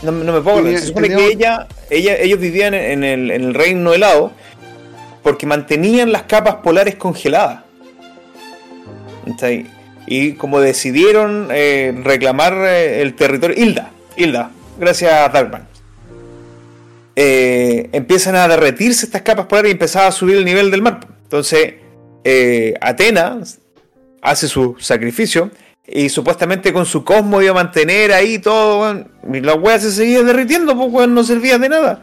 No, 0.03 0.13
no 0.13 0.33
me 0.33 0.41
puedo. 0.41 0.63
Tenía- 0.63 0.79
Se 0.81 0.87
supone 0.89 1.09
tenía 1.09 1.27
que 1.27 1.33
ella, 1.33 1.69
ella, 1.91 2.17
ellos 2.17 2.39
vivían 2.41 2.75
en 2.75 3.05
el, 3.05 3.31
en 3.31 3.45
el 3.45 3.55
reino 3.55 3.93
helado 3.95 4.33
porque 5.23 5.47
mantenían 5.47 6.13
las 6.13 6.23
capas 6.25 6.57
polares 6.57 6.97
congeladas. 6.97 7.61
Y 10.07 10.33
como 10.35 10.61
decidieron 10.61 11.49
eh, 11.51 11.93
reclamar 12.05 12.55
eh, 12.67 13.03
el 13.03 13.15
territorio. 13.15 13.57
Hilda, 13.61 13.91
Hilda, 14.17 14.51
gracias 14.79 15.13
a 15.13 15.29
Darkman. 15.29 15.67
Eh, 17.17 17.89
empiezan 17.93 18.37
a 18.37 18.47
derretirse 18.47 19.07
estas 19.07 19.23
capas 19.23 19.47
polares 19.47 19.71
y 19.71 19.73
empezaba 19.73 20.07
a 20.09 20.13
subir 20.13 20.37
el 20.37 20.45
nivel 20.45 20.71
del 20.71 20.83
mar. 20.83 21.01
Entonces, 21.25 21.75
Atenas 22.81 23.59
hace 24.27 24.49
su 24.49 24.77
sacrificio 24.79 25.51
y 25.87 26.09
supuestamente 26.09 26.73
con 26.73 26.85
su 26.85 27.05
cosmo 27.05 27.41
iba 27.41 27.53
a 27.53 27.55
mantener 27.55 28.13
ahí 28.13 28.39
todo. 28.39 28.81
weón, 28.81 29.09
Y 29.33 29.41
la 29.41 29.55
wea 29.55 29.79
se 29.79 29.93
seguía 29.93 30.23
derritiendo, 30.23 30.77
pues 30.77 30.93
weón, 30.93 31.15
no 31.15 31.23
servía 31.23 31.59
de 31.59 31.69
nada. 31.69 32.03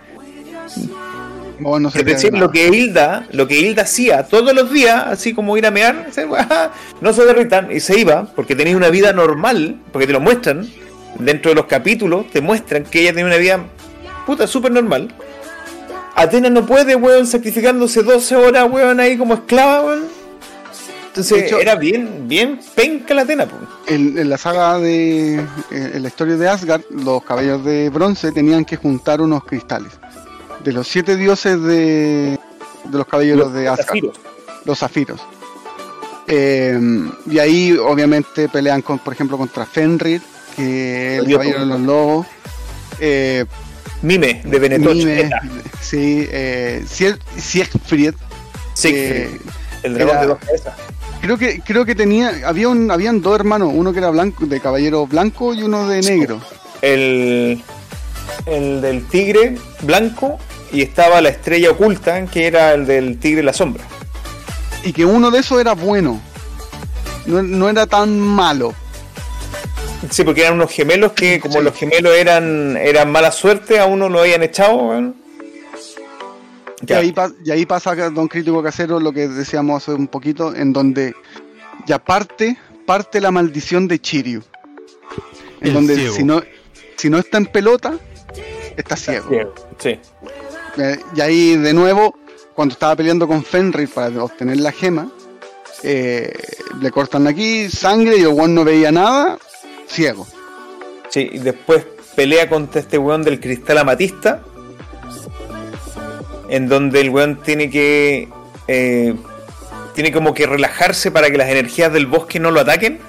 Oh, 1.66 1.80
no 1.80 1.90
Es 1.90 2.04
decir, 2.06 2.34
lo 2.34 2.50
que 2.52 2.68
Hilda, 2.68 3.28
lo 3.32 3.48
que 3.48 3.60
Hilda 3.60 3.84
hacía 3.84 4.24
todos 4.24 4.54
los 4.54 4.72
días, 4.72 5.04
así 5.08 5.34
como 5.34 5.56
ir 5.58 5.66
a 5.66 5.72
mear, 5.72 6.08
se- 6.12 6.28
no 7.02 7.14
se 7.14 7.26
derritan 7.26 7.72
y 7.72 7.80
se 7.80 8.00
iba, 8.00 8.26
porque 8.36 8.56
tenía 8.56 8.76
una 8.76 8.90
vida 8.90 9.14
normal, 9.14 9.80
porque 9.92 10.08
te 10.08 10.14
lo 10.14 10.20
muestran, 10.20 10.68
dentro 11.20 11.52
de 11.52 11.56
los 11.56 11.66
capítulos, 11.66 12.30
te 12.32 12.42
muestran 12.42 12.84
que 12.84 13.02
ella 13.02 13.12
tenía 13.12 13.26
una 13.28 13.38
vida 13.38 13.60
puta 14.26 14.48
súper 14.48 14.72
normal. 14.72 15.14
Atenas 16.16 16.52
no 16.52 16.66
puede, 16.66 16.96
weón, 16.96 17.28
sacrificándose 17.28 18.02
12 18.04 18.36
horas, 18.36 18.68
weón, 18.70 19.00
ahí 19.00 19.18
como 19.18 19.34
esclava, 19.36 19.82
weón. 19.86 20.23
Entonces 21.14 21.38
De 21.42 21.46
hecho- 21.46 21.60
era 21.60 21.76
bien, 21.76 22.28
bien 22.28 22.60
penca 22.74 23.14
la 23.14 23.24
pues. 23.24 23.62
En, 23.88 24.18
en 24.18 24.30
la 24.30 24.38
saga 24.40 24.80
de. 24.80 25.36
eh, 25.36 25.92
En 25.94 26.02
la 26.02 26.08
historia 26.08 26.38
de 26.38 26.50
Asgard, 26.50 26.82
los 26.90 27.24
caballeros 27.24 27.64
de 27.64 27.90
bronce 27.92 28.32
tenían 28.32 28.66
que 28.66 28.78
juntar 28.78 29.22
unos 29.22 29.44
cristales. 29.46 29.92
De 30.64 30.72
los 30.72 30.88
siete 30.88 31.16
dioses 31.16 31.62
de. 31.62 32.40
De 32.86 32.98
los 32.98 33.06
caballeros 33.06 33.54
de 33.54 33.68
Asgard. 33.68 33.86
zafiros. 33.88 34.20
Los 34.66 34.80
zafiros. 34.80 35.22
Eh, 36.28 36.80
y 37.30 37.38
ahí, 37.40 37.74
obviamente, 37.78 38.50
pelean, 38.50 38.82
con, 38.82 38.98
por 39.00 39.14
ejemplo, 39.14 39.38
contra 39.38 39.66
Fenrir, 39.68 40.22
que 40.56 41.14
es 41.16 41.20
el 41.20 41.26
Dios 41.28 41.38
caballero 41.40 41.60
de 41.60 41.66
los 41.68 41.80
lobos. 41.82 42.28
Eh, 43.00 43.46
Mime, 44.02 44.42
de 44.46 44.60
Benetoch. 44.60 44.94
Mime, 44.96 45.30
sí, 45.80 46.28
eh, 46.32 46.84
Sieg- 46.88 47.20
Siegfried. 47.38 48.16
Siegfried, 48.74 49.36
eh, 49.36 49.40
el 49.84 49.94
dragón 49.94 50.20
de 50.22 50.26
dos 50.28 50.38
cabezas. 50.40 50.74
Creo 51.24 51.38
que 51.38 51.62
creo 51.62 51.86
que 51.86 51.96
tenía 51.96 52.34
había 52.46 52.68
un 52.68 52.92
habían 52.92 53.22
dos 53.22 53.36
hermanos 53.40 53.72
uno 53.74 53.94
que 53.94 54.00
era 54.00 54.10
blanco 54.10 54.46
de 54.46 54.60
caballero 54.60 55.08
blanco 55.08 55.54
y 55.54 55.64
uno 55.64 55.88
de 55.88 56.02
negro 56.02 56.42
el, 56.82 57.64
el 58.46 58.82
del 58.82 59.06
tigre 59.08 59.58
blanco 59.84 60.38
y 60.72 60.82
estaba 60.82 61.22
la 61.22 61.30
estrella 61.30 61.70
oculta, 61.72 62.26
que 62.26 62.48
era 62.48 62.74
el 62.74 62.86
del 62.86 63.20
tigre 63.20 63.42
la 63.44 63.54
sombra. 63.54 63.84
y 64.84 64.92
que 64.92 65.06
uno 65.06 65.32
de 65.32 65.40
esos 65.40 65.62
era 65.62 65.74
bueno 65.74 66.20
no, 67.26 67.42
no 67.42 67.70
era 67.70 67.88
tan 67.88 68.20
malo 68.20 68.74
Sí, 70.10 70.26
porque 70.26 70.42
eran 70.42 70.56
unos 70.56 70.70
gemelos 70.70 71.14
que, 71.14 71.40
como 71.40 71.60
Sí. 71.60 71.64
los 71.64 71.74
gemelos 71.78 72.14
eran, 72.14 72.76
eran 72.76 73.10
mala 73.10 73.32
suerte, 73.32 73.80
a 73.80 73.86
uno 73.86 74.10
lo 74.10 74.20
habían 74.20 74.44
echado. 74.44 74.76
weón. 74.76 75.16
Y 76.88 76.94
ahí, 76.94 77.12
pa- 77.12 77.32
y 77.46 77.52
ahí 77.52 77.66
pasa 77.66 77.96
Don 78.10 78.28
Crítico 78.28 78.62
Casero 78.64 79.00
lo 79.00 79.12
que 79.14 79.28
decíamos 79.28 79.84
hace 79.84 79.94
un 79.94 80.08
poquito 80.08 80.54
en 80.56 80.74
donde 80.74 81.14
ya 81.86 82.00
parte 82.04 82.58
parte 82.86 83.22
la 83.22 83.32
maldición 83.32 83.88
de 83.88 84.00
Chiryu 84.00 84.42
en 85.62 85.68
El 85.68 85.74
donde 85.74 85.96
ciego. 85.96 86.16
si 86.16 86.24
no 86.24 86.42
si 86.98 87.10
no 87.10 87.18
está 87.20 87.38
en 87.38 87.46
pelota 87.48 87.94
está 88.78 88.96
ciego 88.96 89.30
Sí. 89.80 90.00
Eh, 90.78 91.00
y 91.16 91.22
ahí 91.22 91.56
de 91.58 91.74
nuevo, 91.74 92.18
cuando 92.56 92.74
estaba 92.74 92.96
peleando 92.96 93.28
con 93.28 93.44
Fenrir 93.44 93.88
para 93.90 94.24
obtener 94.24 94.58
la 94.58 94.72
gema, 94.72 95.12
eh, 95.84 96.34
le 96.82 96.90
cortan 96.92 97.28
aquí 97.28 97.70
sangre 97.70 98.18
y 98.18 98.22
el 98.22 98.28
weón 98.30 98.56
no 98.56 98.64
veía 98.64 98.92
nada, 98.92 99.38
ciego. 99.88 100.26
Sí, 101.10 101.30
y 101.32 101.38
después 101.40 101.86
pelea 102.16 102.50
contra 102.50 102.82
este 102.82 102.98
weón 102.98 103.22
del 103.22 103.40
cristal 103.40 103.78
amatista. 103.80 104.42
En 106.50 106.68
donde 106.70 107.02
el 107.02 107.10
weón 107.10 107.38
tiene 107.42 107.70
que. 107.70 108.30
eh, 108.68 109.16
tiene 109.96 110.12
como 110.12 110.34
que 110.34 110.48
relajarse 110.48 111.12
para 111.12 111.30
que 111.30 111.38
las 111.38 111.48
energías 111.50 111.94
del 111.94 112.08
bosque 112.08 112.40
no 112.40 112.50
lo 112.52 112.60
ataquen. 112.62 113.00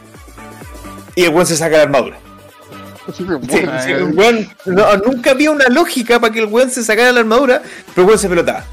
Y 1.15 1.25
el 1.25 1.31
weón 1.31 1.47
se 1.47 1.57
saca 1.57 1.77
la 1.79 1.85
armadura. 1.85 2.19
Sí, 3.17 3.25
sí, 3.85 3.91
el 3.91 4.15
weón- 4.15 4.49
no, 4.67 4.97
nunca 4.99 5.33
había 5.33 5.51
una 5.51 5.67
lógica 5.69 6.19
para 6.21 6.33
que 6.33 6.41
el 6.41 6.47
weón 6.47 6.71
se 6.71 6.83
sacara 6.85 7.13
la 7.13 7.21
armadura, 7.21 7.63
pero 7.95 8.03
el 8.03 8.07
weón 8.09 8.19
se 8.19 8.29
pelotaba. 8.29 8.65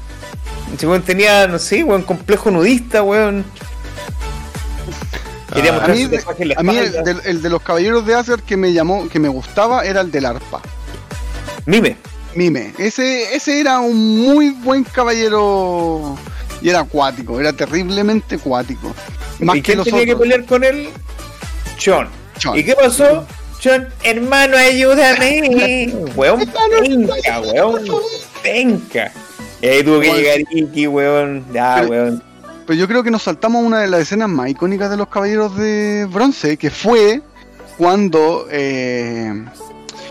Ese 0.74 0.86
weón 0.86 1.02
tenía, 1.02 1.46
no 1.48 1.58
sé, 1.58 1.84
weón 1.84 2.02
complejo 2.02 2.50
nudista, 2.50 3.02
weón. 3.02 3.44
Quería 5.54 5.74
Ah, 5.76 5.84
A 5.84 5.88
mí, 5.88 6.02
en 6.38 6.48
la 6.48 6.54
a 6.56 6.62
mí 6.62 6.76
el, 6.78 7.20
el 7.24 7.42
de 7.42 7.48
los 7.50 7.60
caballeros 7.62 8.06
de 8.06 8.14
Asgard 8.14 8.40
que 8.40 8.56
me 8.56 8.72
llamó, 8.72 9.06
que 9.08 9.18
me 9.18 9.28
gustaba, 9.28 9.84
era 9.84 10.00
el 10.00 10.10
del 10.10 10.24
arpa. 10.24 10.62
Mime. 11.66 11.96
Mime. 12.34 12.72
Ese, 12.78 13.34
ese 13.34 13.60
era 13.60 13.80
un 13.80 14.20
muy 14.20 14.50
buen 14.50 14.84
caballero 14.84 16.16
y 16.60 16.68
era 16.68 16.80
acuático, 16.80 17.40
era 17.40 17.52
terriblemente 17.52 18.36
acuático. 18.36 18.94
Más 19.40 19.56
¿Y 19.56 19.62
que 19.62 19.72
quién 19.72 19.84
tenía 19.84 20.06
que 20.06 20.16
pelear 20.16 20.44
con 20.44 20.64
él? 20.64 20.88
Chon. 21.76 22.08
¿Y 22.54 22.64
qué 22.64 22.74
pasó? 22.74 23.26
Chon, 23.58 23.88
hermano, 24.02 24.56
ayúdame. 24.56 25.92
weón, 26.16 26.40
penca, 26.80 27.40
weón. 27.40 27.84
Penca. 28.42 29.12
Y 29.60 29.66
ahí 29.66 29.84
tuvo 29.84 30.00
que 30.00 30.12
llegar 30.12 30.40
Iki, 30.50 30.86
weón. 30.88 31.44
Pero- 31.52 31.88
weón. 31.88 32.22
Pero 32.66 32.78
yo 32.78 32.86
creo 32.86 33.02
que 33.02 33.10
nos 33.10 33.24
saltamos 33.24 33.64
una 33.64 33.80
de 33.80 33.88
las 33.88 34.02
escenas 34.02 34.28
más 34.28 34.48
icónicas 34.48 34.88
de 34.88 34.96
los 34.96 35.08
Caballeros 35.08 35.56
de 35.56 36.06
Bronce, 36.10 36.56
que 36.56 36.70
fue 36.70 37.20
cuando 37.76 38.46
eh, 38.50 39.44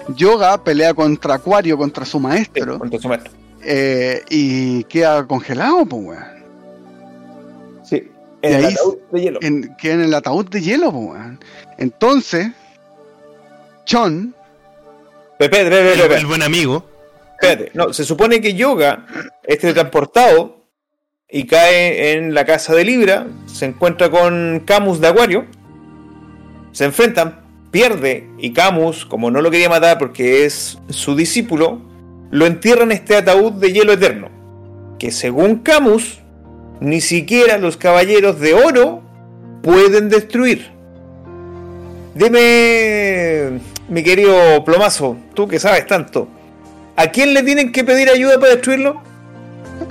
Yoga 0.10 0.64
pelea 0.64 0.94
contra 0.94 1.36
Acuario, 1.36 1.78
contra 1.78 2.06
su 2.06 2.18
Sí, 2.18 2.24
maestro, 2.24 2.80
contra 2.80 3.00
su 3.00 3.08
maestro. 3.08 3.32
eh, 3.64 4.24
y 4.30 4.84
queda 4.86 5.26
congelado, 5.28 5.86
pues, 5.86 6.04
weón. 6.06 6.24
Sí. 7.84 8.10
Y 8.42 8.48
En 8.48 8.54
el 8.56 8.66
ahí- 8.66 8.74
ataúd 8.74 8.98
de 9.12 9.22
hielo. 9.22 9.40
En- 9.42 9.76
Queda 9.78 9.94
en 9.94 10.02
el 10.02 10.14
ataúd 10.14 10.50
de 10.50 10.62
hielo, 10.62 10.92
pues, 10.92 11.06
weón. 11.06 11.40
Entonces, 11.78 12.48
Chon, 13.86 14.34
Pepe, 15.38 15.64
Pepe, 15.64 15.70
Pepe, 15.70 15.94
El, 15.94 16.00
Pepe. 16.02 16.16
el 16.16 16.26
buen 16.26 16.44
amigo. 16.44 16.86
Espérate, 17.42 17.72
no, 17.74 17.92
se 17.94 18.04
supone 18.04 18.40
que 18.40 18.54
Yoga 18.54 19.06
es 19.44 19.58
transportado 19.60 20.66
y 21.28 21.46
cae 21.48 22.12
en 22.14 22.34
la 22.36 22.46
casa 22.46 22.76
de 22.76 22.86
Libra, 22.86 23.26
se 23.48 23.66
encuentra 23.66 24.12
con 24.12 24.62
Camus 24.66 25.00
de 25.02 25.08
Acuario, 25.08 25.46
se 26.72 26.86
enfrentan, 26.86 27.41
pierde 27.72 28.28
y 28.38 28.54
Camus, 28.54 29.06
como 29.06 29.32
no 29.32 29.42
lo 29.42 29.50
quería 29.50 29.70
matar 29.70 29.98
porque 29.98 30.46
es 30.46 30.78
su 30.90 31.16
discípulo, 31.16 31.80
lo 32.30 32.46
entierra 32.46 32.84
en 32.84 32.92
este 32.92 33.16
ataúd 33.16 33.54
de 33.54 33.72
hielo 33.74 33.94
eterno, 33.94 34.30
que 35.00 35.12
según 35.12 35.58
Camus, 35.58 36.20
ni 36.80 37.02
siquiera 37.02 37.58
los 37.58 37.78
caballeros 37.78 38.40
de 38.40 38.54
oro 38.54 39.02
pueden 39.64 40.10
destruir. 40.10 40.70
Dime, 42.16 43.60
mi 43.88 44.04
querido 44.04 44.64
Plomazo, 44.66 45.16
tú 45.34 45.48
que 45.48 45.60
sabes 45.60 45.88
tanto. 45.88 46.28
¿A 46.98 47.08
quién 47.08 47.34
le 47.34 47.42
tienen 47.44 47.72
que 47.72 47.84
pedir 47.84 48.10
ayuda 48.10 48.38
para 48.40 48.54
destruirlo? 48.54 49.02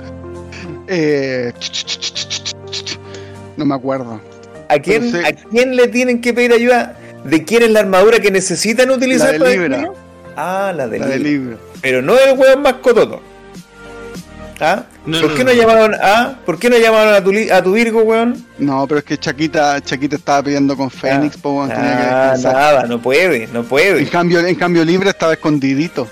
eh, 0.87 1.51
no 3.57 3.65
me 3.65 3.73
acuerdo. 3.75 4.21
¿A 4.69 4.79
quién, 4.79 5.11
sé- 5.11 5.25
¿A 5.25 5.33
quién 5.33 5.75
le 5.75 5.87
tienen 5.87 6.21
que 6.21 6.33
pedir 6.33 6.53
ayuda? 6.53 6.97
¿De 7.23 7.43
quién 7.43 7.63
es 7.63 7.71
la 7.71 7.81
armadura 7.81 8.19
que 8.19 8.31
necesitan 8.31 8.89
utilizar 8.89 9.37
La 9.39 9.47
de 9.47 9.57
Libra. 9.57 9.91
Ah, 10.35 10.73
la 10.75 10.87
de 10.87 10.99
La 10.99 11.05
del 11.07 11.23
Libra. 11.23 11.39
libro. 11.51 11.57
Pero 11.81 12.01
no 12.01 12.17
el 12.17 12.37
hueón 12.37 12.61
más 12.61 12.73
cototo. 12.75 13.21
¿Ah? 14.59 14.83
No, 15.07 15.21
¿Por 15.21 15.31
no, 15.31 15.35
qué 15.37 15.43
no. 15.43 15.51
no 15.51 15.57
llamaron 15.59 15.95
a 15.95 16.39
¿Por 16.45 16.59
qué 16.59 16.69
no 16.69 16.77
llamaron 16.77 17.15
a 17.15 17.23
tu, 17.23 17.31
a 17.51 17.63
tu 17.63 17.73
Virgo, 17.73 18.01
weón? 18.03 18.45
No, 18.59 18.85
pero 18.87 18.99
es 18.99 19.03
que 19.05 19.17
Chaquita, 19.17 19.81
Chaquita 19.81 20.15
estaba 20.17 20.43
pidiendo 20.43 20.77
con 20.77 20.91
Fénix, 20.91 21.35
po, 21.37 21.53
weón, 21.57 21.69
tenía 21.69 21.97
que 21.97 22.03
Ah, 22.03 22.31
descansar. 22.33 22.53
nada, 22.53 22.83
no 22.85 23.01
puede, 23.01 23.47
no 23.47 23.61
En 23.61 23.65
puede. 23.65 24.05
cambio, 24.07 24.39
en 24.45 24.53
cambio 24.55 24.85
libre 24.85 25.09
estaba 25.09 25.33
escondidito. 25.33 26.07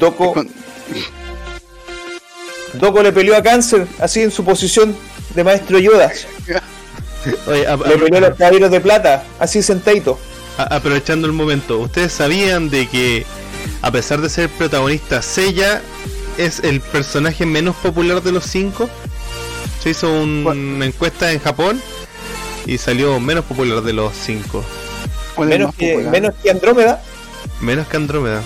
Doco, 0.00 0.34
Doco 2.74 3.02
le 3.02 3.12
peleó 3.12 3.36
a 3.36 3.42
Cáncer, 3.42 3.86
así 4.00 4.22
en 4.22 4.30
su 4.30 4.42
posición 4.44 4.96
de 5.34 5.44
maestro 5.44 5.78
Yoda. 5.78 6.10
Oye, 7.46 7.66
a- 7.66 7.76
Le 7.76 7.98
peleó 7.98 8.18
a 8.18 8.28
los 8.30 8.38
caballeros 8.38 8.70
de 8.70 8.80
plata, 8.80 9.24
así 9.38 9.62
sentadito. 9.62 10.18
a- 10.58 10.76
aprovechando 10.76 11.26
el 11.26 11.32
momento, 11.32 11.78
¿ustedes 11.80 12.12
sabían 12.12 12.70
de 12.70 12.86
que 12.88 13.26
a 13.82 13.90
pesar 13.90 14.20
de 14.20 14.28
ser 14.30 14.48
protagonista, 14.50 15.20
Seiya 15.22 15.82
es 16.38 16.60
el 16.60 16.80
personaje 16.80 17.44
menos 17.46 17.74
popular 17.76 18.22
de 18.22 18.32
los 18.32 18.44
cinco? 18.44 18.88
Se 19.82 19.90
hizo 19.90 20.10
un- 20.12 20.46
una 20.76 20.86
encuesta 20.86 21.32
en 21.32 21.40
Japón 21.40 21.80
y 22.66 22.78
salió 22.78 23.18
menos 23.20 23.44
popular 23.44 23.82
de 23.82 23.92
los 23.92 24.12
cinco. 24.14 24.64
¿Cuál 25.34 25.48
es 25.48 25.54
el 25.54 25.58
Menos 25.60 25.74
que, 25.74 25.96
menos 25.96 26.34
que 26.42 26.50
Andrómeda. 26.50 27.02
Menos 27.60 27.88
que 27.88 27.96
Andrómeda. 27.96 28.42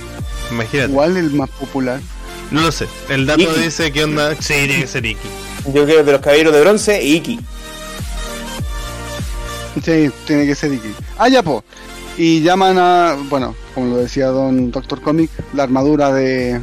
Imagínate. 0.50 0.92
¿Cuál 0.92 1.16
el 1.18 1.30
más 1.32 1.50
popular? 1.50 2.00
No 2.50 2.62
lo 2.62 2.72
sé. 2.72 2.86
El 3.10 3.26
dato 3.26 3.42
Iki. 3.42 3.60
dice 3.60 3.92
que 3.92 4.05
onda. 4.05 4.34
Sí, 4.36 4.55
tiene 4.55 4.80
que 4.80 4.86
ser 4.86 5.05
Iki. 5.05 5.28
Yo 5.74 5.84
creo 5.84 6.02
de 6.02 6.12
los 6.12 6.20
caballeros 6.22 6.55
de 6.55 6.60
bronce, 6.62 7.02
Iki. 7.05 7.38
Sí, 9.82 10.10
tiene 10.26 10.46
que 10.46 10.55
ser 10.55 10.72
Iki. 10.72 10.94
Ah, 11.18 11.28
ya, 11.28 11.42
po. 11.42 11.64
Y 12.16 12.42
llaman 12.42 12.78
a, 12.78 13.16
bueno, 13.28 13.55
como 13.74 13.86
lo 13.94 13.96
decía 13.98 14.26
Don 14.26 14.70
Doctor 14.70 15.00
Comic, 15.00 15.30
la 15.55 15.62
armadura 15.62 16.12
de, 16.12 16.60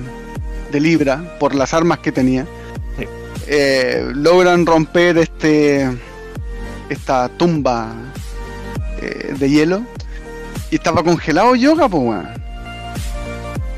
de 0.71 0.79
Libra, 0.79 1.37
por 1.39 1.55
las 1.55 1.73
armas 1.73 1.99
que 1.99 2.11
tenía. 2.11 2.45
Sí. 2.97 3.05
Eh, 3.47 4.11
logran 4.13 4.65
romper 4.65 5.17
este 5.17 5.89
esta 6.89 7.29
tumba 7.29 7.93
eh, 9.01 9.33
de 9.37 9.49
hielo 9.49 9.81
y 10.71 10.75
estaba 10.75 11.03
congelado 11.03 11.55
Yoga, 11.55 11.87
pues 11.87 12.03
weón. 12.03 12.45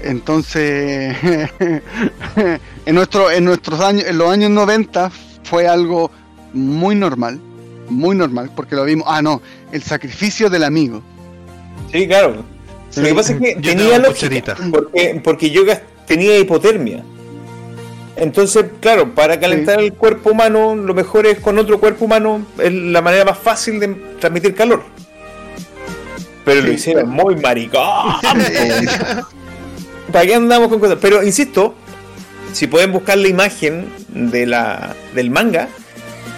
Entonces, 0.04 1.18
en 2.86 2.96
nuestro, 2.96 3.30
en 3.30 3.44
nuestros 3.44 3.80
años, 3.82 4.06
en 4.06 4.18
los 4.18 4.32
años 4.32 4.52
90 4.52 5.12
fue 5.44 5.68
algo 5.68 6.12
muy 6.54 6.96
normal, 6.96 7.42
muy 7.90 8.16
normal, 8.16 8.52
porque 8.56 8.76
lo 8.76 8.84
vimos. 8.84 9.08
Ah, 9.10 9.22
no, 9.22 9.42
el 9.72 9.84
sacrificio 9.84 10.50
del 10.50 10.64
amigo. 10.64 11.02
Sí, 11.92 12.08
claro. 12.08 12.44
Lo 12.96 13.04
que 13.04 13.14
pasa 13.14 13.34
es 13.34 13.40
que 13.40 13.58
Yo 13.60 13.76
tenía 13.76 14.00
lógica, 14.00 14.56
porque, 14.72 15.22
porque 15.24 15.52
Yoga 15.52 15.82
tenía 16.06 16.38
hipotermia. 16.40 17.04
Entonces, 18.16 18.66
claro, 18.80 19.14
para 19.14 19.40
calentar 19.40 19.80
el 19.80 19.94
cuerpo 19.94 20.32
humano, 20.32 20.76
lo 20.76 20.94
mejor 20.96 21.28
es 21.28 21.40
con 21.40 21.60
otro 21.60 21.80
cuerpo 21.80 22.06
humano, 22.06 22.44
es 22.58 22.74
la 22.74 23.02
manera 23.02 23.26
más 23.26 23.38
fácil 23.38 23.80
de 23.80 23.90
transmitir 24.20 24.56
calor. 24.56 24.82
Pero 26.44 26.62
lo 26.62 26.72
hicieron 26.72 27.10
muy 27.10 27.36
maricón. 27.36 27.82
¿Para 30.12 30.26
qué 30.26 30.34
andamos 30.34 30.70
con 30.70 30.80
cosas? 30.80 30.98
Pero 31.00 31.24
insisto, 31.24 31.76
si 32.54 32.66
pueden 32.66 32.92
buscar 32.92 33.18
la 33.18 33.28
imagen 33.28 33.88
de 34.08 34.48
la, 34.48 34.96
del 35.14 35.30
manga, 35.30 35.68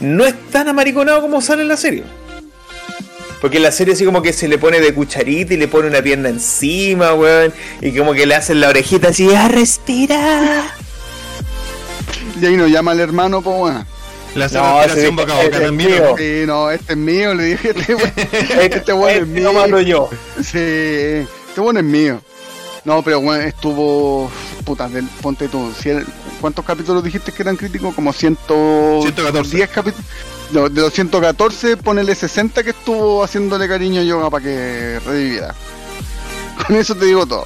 no 0.01 0.25
es 0.25 0.35
tan 0.51 0.67
amariconado 0.67 1.21
como 1.21 1.41
sale 1.41 1.61
en 1.63 1.67
la 1.67 1.77
serie. 1.77 2.03
Porque 3.41 3.57
en 3.57 3.63
la 3.63 3.71
serie 3.71 3.93
así 3.93 4.03
como 4.03 4.21
que 4.21 4.33
se 4.33 4.47
le 4.49 4.57
pone 4.57 4.81
de 4.81 4.93
cucharita 4.93 5.53
y 5.53 5.57
le 5.57 5.67
pone 5.69 5.87
una 5.87 6.01
pierna 6.01 6.27
encima, 6.29 7.13
weón. 7.13 7.53
Y 7.81 7.97
como 7.97 8.13
que 8.13 8.25
le 8.25 8.35
hacen 8.35 8.59
la 8.59 8.67
orejita 8.69 9.09
así, 9.09 9.33
¡a 9.33 9.47
respirar! 9.47 10.63
Y 12.41 12.45
ahí 12.45 12.55
nos 12.57 12.69
llama 12.69 12.91
el 12.93 12.99
hermano, 12.99 13.41
pues 13.41 13.57
bueno. 13.57 13.85
La 14.35 14.45
hace 14.45 14.57
No, 14.57 14.77
respiración 14.81 15.15
boca 15.15 15.33
a 15.39 15.43
boca 15.43 15.59
también. 15.61 15.89
mío. 15.91 16.15
Sí, 16.17 16.43
no, 16.45 16.69
este 16.69 16.93
es 16.93 16.97
mío, 16.97 17.33
le 17.33 17.43
dije, 17.45 17.69
este 17.75 17.95
weón 17.95 18.11
Este, 18.15 18.65
este 18.77 18.93
weón 18.93 19.09
es 19.09 19.15
este 19.21 19.25
mío. 19.25 19.43
lo 19.43 19.53
mando 19.53 19.79
yo. 19.81 20.09
Sí, 20.37 20.57
este 20.59 21.61
bueno 21.61 21.79
es 21.79 21.85
mío. 21.85 22.21
No, 22.85 23.01
pero 23.03 23.21
bueno, 23.21 23.43
estuvo. 23.43 24.29
Puta, 24.65 24.87
del, 24.89 25.05
ponte 25.21 25.47
tú. 25.47 25.71
si 25.81 25.89
el- 25.89 26.05
¿Cuántos 26.41 26.63
capítulos 26.65 27.03
dijiste 27.03 27.31
que 27.31 27.41
eran 27.43 27.55
críticos? 27.57 27.93
Como 27.93 28.13
100, 28.13 28.37
114. 28.47 29.55
10 29.57 29.69
capítulos. 29.69 30.05
No, 30.51 30.67
de 30.69 30.81
los 30.81 30.93
114, 30.93 31.77
ponele 31.77 32.15
60 32.15 32.63
que 32.63 32.71
estuvo 32.71 33.23
haciéndole 33.23 33.67
cariño 33.67 34.01
a 34.01 34.03
Yoga 34.03 34.29
para 34.29 34.43
que 34.43 34.99
reviviera. 35.05 35.53
Con 36.67 36.75
eso 36.75 36.95
te 36.95 37.05
digo 37.05 37.25
todo. 37.25 37.45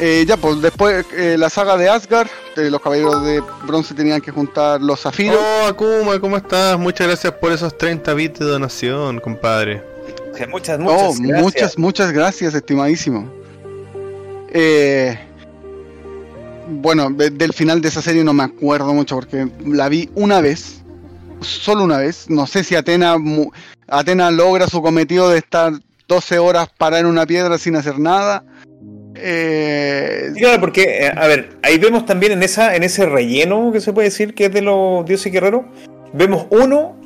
Eh, 0.00 0.24
ya, 0.26 0.36
pues 0.36 0.60
después 0.60 1.06
eh, 1.12 1.36
la 1.38 1.48
saga 1.50 1.76
de 1.76 1.88
Asgard, 1.88 2.28
eh, 2.56 2.68
los 2.68 2.80
caballeros 2.80 3.24
de 3.24 3.40
bronce 3.64 3.94
tenían 3.94 4.20
que 4.20 4.32
juntar 4.32 4.80
los 4.80 5.00
zafiros. 5.00 5.38
Oh, 5.38 5.66
Akuma, 5.68 6.18
¿cómo 6.20 6.36
estás? 6.36 6.76
Muchas 6.78 7.06
gracias 7.06 7.32
por 7.34 7.52
esos 7.52 7.76
30 7.78 8.12
bits 8.14 8.38
de 8.40 8.46
donación, 8.46 9.20
compadre. 9.20 9.82
Muchas, 10.48 10.78
Oh, 10.80 11.14
muchas 11.14 11.20
gracias. 11.20 11.42
muchas, 11.42 11.78
muchas 11.78 12.12
gracias, 12.12 12.54
estimadísimo. 12.54 13.32
Eh, 14.52 15.16
bueno, 16.68 17.10
de- 17.10 17.30
del 17.30 17.52
final 17.52 17.80
de 17.80 17.88
esa 17.88 18.02
serie 18.02 18.24
no 18.24 18.32
me 18.32 18.44
acuerdo 18.44 18.92
mucho 18.94 19.16
porque 19.16 19.48
la 19.66 19.88
vi 19.88 20.08
una 20.14 20.40
vez, 20.40 20.82
solo 21.40 21.84
una 21.84 21.98
vez. 21.98 22.28
No 22.30 22.46
sé 22.46 22.64
si 22.64 22.74
Atena, 22.76 23.16
Atena 23.88 24.30
logra 24.30 24.66
su 24.68 24.80
cometido 24.82 25.28
de 25.30 25.38
estar 25.38 25.72
12 26.08 26.38
horas 26.38 26.68
parada 26.76 27.00
en 27.00 27.06
una 27.06 27.26
piedra 27.26 27.58
sin 27.58 27.76
hacer 27.76 27.98
nada. 27.98 28.44
Eh, 29.16 30.30
Sí, 30.34 30.40
Claro, 30.40 30.60
porque, 30.60 30.82
eh, 31.06 31.12
a 31.14 31.26
ver, 31.26 31.56
ahí 31.62 31.78
vemos 31.78 32.04
también 32.06 32.32
en 32.32 32.42
esa 32.42 32.74
en 32.74 32.82
ese 32.82 33.06
relleno 33.06 33.70
que 33.72 33.80
se 33.80 33.92
puede 33.92 34.08
decir 34.08 34.34
que 34.34 34.46
es 34.46 34.52
de 34.52 34.62
los 34.62 35.04
dioses 35.06 35.32
guerreros, 35.32 35.62
vemos 36.12 36.46
uno, 36.50 36.96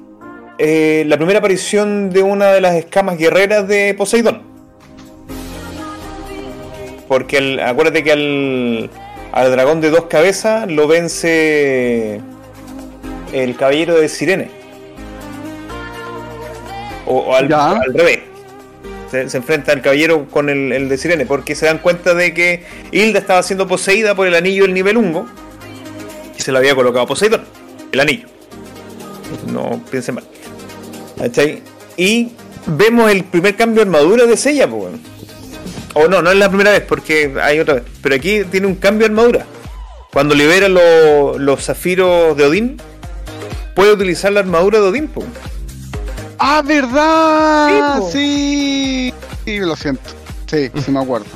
eh, 0.59 1.05
la 1.07 1.17
primera 1.17 1.39
aparición 1.41 2.11
de 2.11 2.23
una 2.23 2.47
de 2.53 2.61
las 2.61 2.75
escamas 2.77 3.19
guerreras 3.19 3.69
de 3.69 3.95
Poseidón. 3.97 4.43
Porque 7.07 7.59
acuérdate 7.63 8.03
que 8.05 8.13
al, 8.13 8.91
al 9.33 9.51
dragón 9.51 9.81
de 9.81 9.91
dos 9.91 10.07
cabezas 10.07 10.71
lo 10.71 10.89
vence 10.89 12.21
el 13.33 13.57
caballero 13.57 13.99
de 13.99 14.09
Sirene. 14.09 14.51
O, 17.07 17.19
o 17.19 17.35
al, 17.35 17.49
revés. 17.95 18.21
Se, 19.11 19.29
se 19.31 19.37
enfrenta 19.39 19.73
el 19.73 19.81
caballero 19.81 20.27
con 20.29 20.51
el, 20.51 20.73
el 20.73 20.89
de 20.89 20.99
Sirene, 20.99 21.25
porque 21.25 21.55
se 21.55 21.67
dan 21.67 21.79
cuenta 21.79 22.15
de 22.15 22.35
que 22.35 22.65
Hilda 22.93 23.19
estaba 23.19 23.43
siendo 23.43 23.67
poseída 23.67 24.15
por 24.15 24.27
el 24.27 24.35
anillo 24.35 24.65
del 24.65 24.75
nivel 24.75 24.99
Ungo 24.99 25.27
y 26.39 26.43
se 26.43 26.53
lo 26.53 26.59
había 26.59 26.75
colocado 26.75 27.07
Poseidón, 27.07 27.45
el 27.93 28.01
anillo. 28.01 28.29
No 29.47 29.83
piensen 29.91 30.17
mal. 30.17 30.25
¿Cachai? 31.19 31.63
Y 31.97 32.33
vemos 32.67 33.11
el 33.11 33.25
primer 33.25 33.57
cambio 33.57 33.85
de 33.85 33.91
armadura 33.91 34.25
de 34.25 34.37
Sella, 34.37 34.69
pues. 34.69 34.93
O 35.95 36.07
no, 36.09 36.23
no 36.23 36.31
es 36.31 36.37
la 36.37 36.49
primera 36.49 36.71
vez, 36.73 36.83
porque 36.83 37.33
hay 37.43 37.59
otra 37.61 37.75
vez. 37.75 37.85
Pero 38.03 38.15
aquí 38.15 38.45
tiene 38.51 38.67
un 38.67 38.75
cambio 38.77 39.07
de 39.09 39.13
armadura. 39.15 39.47
Cuando 40.13 40.35
libera 40.35 40.69
lo- 40.69 41.39
los 41.39 41.65
zafiros 41.65 42.37
de 42.37 42.45
Odín, 42.45 42.81
puede 43.75 43.93
utilizar 43.93 44.33
la 44.33 44.41
armadura 44.41 44.81
de 44.81 44.87
Odín, 44.89 45.09
pues. 45.09 45.27
¡Ah, 46.39 46.63
verdad! 46.65 47.69
Sí, 47.69 48.01
po. 48.01 48.11
Sí, 48.13 49.15
sí, 49.45 49.59
lo 49.61 49.77
siento. 49.77 50.11
Sí, 50.47 50.71
sí 50.85 50.91
me 50.91 51.01
acuerdo. 51.01 51.27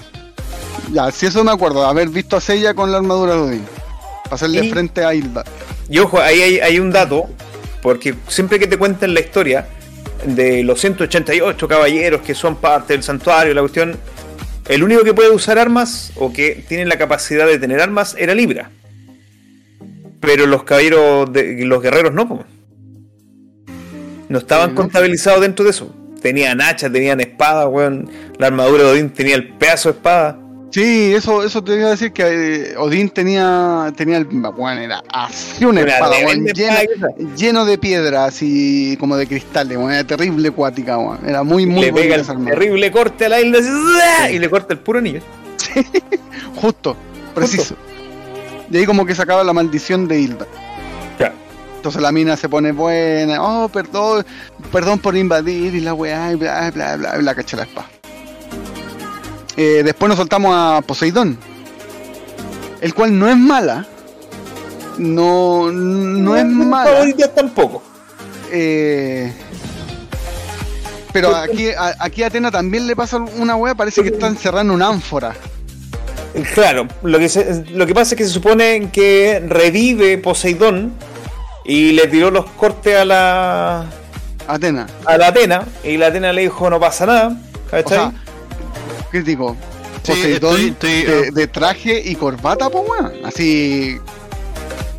Ya, 0.92 1.10
sí, 1.10 1.26
eso 1.26 1.42
me 1.44 1.50
acuerdo, 1.52 1.86
haber 1.86 2.08
visto 2.08 2.36
a 2.36 2.40
Seiya 2.40 2.74
con 2.74 2.90
la 2.92 2.98
armadura 2.98 3.34
de 3.34 3.40
Odín. 3.40 3.64
Hacerle 4.30 4.64
Y- 4.66 4.70
frente 4.70 5.04
a 5.04 5.14
Hilda. 5.14 5.44
Y 5.88 5.98
ojo, 5.98 6.20
ahí 6.20 6.40
hay, 6.40 6.60
hay 6.60 6.78
un 6.78 6.90
dato, 6.90 7.24
porque 7.82 8.14
siempre 8.28 8.58
que 8.58 8.66
te 8.66 8.78
cuentan 8.78 9.12
la 9.14 9.20
historia 9.20 9.66
de 10.24 10.62
los 10.62 10.80
188 10.80 11.66
caballeros 11.68 12.22
que 12.22 12.34
son 12.34 12.56
parte 12.56 12.92
del 12.94 13.02
santuario, 13.02 13.52
la 13.54 13.60
cuestión, 13.60 13.96
el 14.68 14.82
único 14.82 15.02
que 15.02 15.14
puede 15.14 15.30
usar 15.30 15.58
armas 15.58 16.12
o 16.16 16.32
que 16.32 16.64
tiene 16.68 16.86
la 16.86 16.96
capacidad 16.96 17.46
de 17.46 17.58
tener 17.58 17.80
armas 17.80 18.14
era 18.18 18.34
Libra. 18.34 18.70
Pero 20.20 20.46
los 20.46 20.62
caballeros, 20.62 21.32
de, 21.32 21.64
los 21.64 21.82
guerreros 21.82 22.14
no, 22.14 22.44
no 24.28 24.38
estaban 24.38 24.74
contabilizados 24.74 25.40
dentro 25.40 25.64
de 25.64 25.72
eso. 25.72 25.94
Tenían 26.22 26.60
hachas, 26.60 26.92
tenían 26.92 27.20
espadas, 27.20 27.66
weón. 27.68 28.08
La 28.38 28.46
armadura 28.46 28.84
de 28.84 28.90
Odín 28.90 29.10
tenía 29.10 29.34
el 29.34 29.48
pedazo 29.54 29.90
de 29.90 29.96
espada. 29.96 30.38
Sí, 30.72 31.12
eso, 31.14 31.44
eso 31.44 31.62
te 31.62 31.74
iba 31.76 31.88
a 31.88 31.90
decir 31.90 32.12
que 32.14 32.22
eh, 32.72 32.76
Odín 32.78 33.10
tenía, 33.10 33.92
tenía 33.94 34.16
el, 34.16 34.24
bueno, 34.24 34.80
era 34.80 35.02
así 35.12 35.66
una, 35.66 35.82
espada, 35.82 36.16
llena- 36.54 36.80
lleno 37.36 37.66
de 37.66 37.76
piedras 37.76 38.38
y 38.40 38.96
como 38.96 39.18
de 39.18 39.26
cristales, 39.26 39.76
weón, 39.76 39.92
era 39.92 40.04
terrible 40.04 40.50
cuática, 40.50 40.96
weón. 40.96 41.18
era 41.26 41.42
muy, 41.42 41.66
muy 41.66 41.84
le 41.84 41.92
pega 41.92 42.14
el 42.14 42.26
terrible 42.46 42.90
corte 42.90 43.26
a 43.26 43.28
la 43.28 43.40
isla 43.42 44.30
y 44.30 44.38
le 44.38 44.48
corta 44.48 44.72
el 44.72 44.78
puro 44.80 44.98
anillo. 45.00 45.20
Justo, 46.56 46.96
preciso. 47.34 47.76
Y 48.70 48.78
ahí 48.78 48.86
como 48.86 49.04
que 49.04 49.14
sacaba 49.14 49.44
la 49.44 49.52
maldición 49.52 50.08
de 50.08 50.20
Hilda. 50.20 50.46
Claro. 51.18 51.34
Entonces 51.76 52.00
la 52.00 52.12
mina 52.12 52.34
se 52.38 52.48
pone 52.48 52.72
buena, 52.72 53.42
oh, 53.42 53.68
perdón, 53.68 54.24
perdón 54.72 55.00
por 55.00 55.18
invadir 55.18 55.74
y 55.74 55.80
la 55.80 55.92
weá, 55.92 56.32
y 56.32 56.36
bla, 56.36 56.70
bla, 56.70 56.96
bla, 56.96 57.18
y 57.18 57.22
la 57.22 57.34
cacha 57.34 57.58
la 57.58 57.64
espada. 57.64 57.88
Eh, 59.56 59.82
después 59.84 60.08
nos 60.08 60.18
soltamos 60.18 60.54
a 60.54 60.80
Poseidón. 60.82 61.38
el 62.80 62.94
cual 62.94 63.18
no 63.18 63.28
es 63.28 63.36
mala. 63.36 63.86
No, 64.98 65.70
no 65.72 66.36
es 66.36 66.44
mis 66.44 66.66
mala. 66.66 66.90
tampoco. 67.34 67.82
Eh, 68.50 69.32
pero 71.12 71.34
aquí 71.36 71.68
a, 71.70 71.94
aquí 71.98 72.22
a 72.22 72.26
Atena 72.28 72.50
también 72.50 72.86
le 72.86 72.96
pasa 72.96 73.18
una 73.18 73.56
wea, 73.56 73.74
parece 73.74 74.02
que 74.02 74.08
está 74.10 74.26
encerrada 74.26 74.62
en 74.62 74.70
una 74.70 74.88
ánfora. 74.88 75.34
Claro, 76.54 76.88
lo 77.02 77.18
que, 77.18 77.28
se- 77.28 77.64
lo 77.72 77.86
que 77.86 77.94
pasa 77.94 78.14
es 78.14 78.18
que 78.18 78.24
se 78.24 78.30
supone 78.30 78.90
que 78.90 79.42
revive 79.46 80.16
Poseidón 80.18 80.92
y 81.64 81.92
le 81.92 82.06
tiró 82.08 82.30
los 82.30 82.46
cortes 82.52 82.96
a 82.96 83.04
la, 83.04 83.84
Atena. 84.48 84.86
a 85.04 85.18
la 85.18 85.28
Atena 85.28 85.66
y 85.84 85.98
la 85.98 86.06
Atena 86.06 86.32
le 86.32 86.42
dijo 86.42 86.70
no 86.70 86.80
pasa 86.80 87.04
nada. 87.06 87.28
O 87.28 87.70
¿Cachai? 87.70 87.98
sea, 87.98 88.12
crítico. 89.12 89.56
Sí, 90.02 90.10
Poseidón 90.12 90.56
estoy- 90.60 90.68
estoy- 90.70 91.02
de, 91.04 91.30
de 91.30 91.46
traje 91.46 92.02
y 92.04 92.16
corbata, 92.16 92.68
pues 92.68 92.84
weón. 92.88 93.12
Así. 93.24 93.98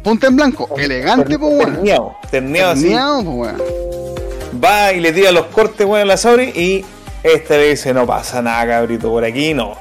Punta 0.02 0.28
en 0.28 0.36
blanco. 0.38 0.70
Elegante, 0.78 1.38
pues 1.38 1.54
weón. 1.58 1.74
Terneado, 1.76 2.16
terneado 2.32 2.72
así. 2.72 2.82
Terneado, 2.84 3.24
pues 3.24 3.36
weón. 3.36 3.62
Va 4.64 4.94
y 4.94 5.00
le 5.02 5.12
tira 5.12 5.32
los 5.34 5.48
cortes, 5.48 5.86
weón, 5.86 6.02
a 6.04 6.06
la 6.06 6.16
Sauri 6.18 6.44
y 6.56 6.86
este 7.24 7.58
le 7.58 7.70
dice 7.72 7.94
no 7.94 8.06
pasa 8.06 8.42
nada, 8.42 8.66
cabrito, 8.68 9.10
por 9.10 9.26
aquí 9.26 9.54
no. 9.54 9.76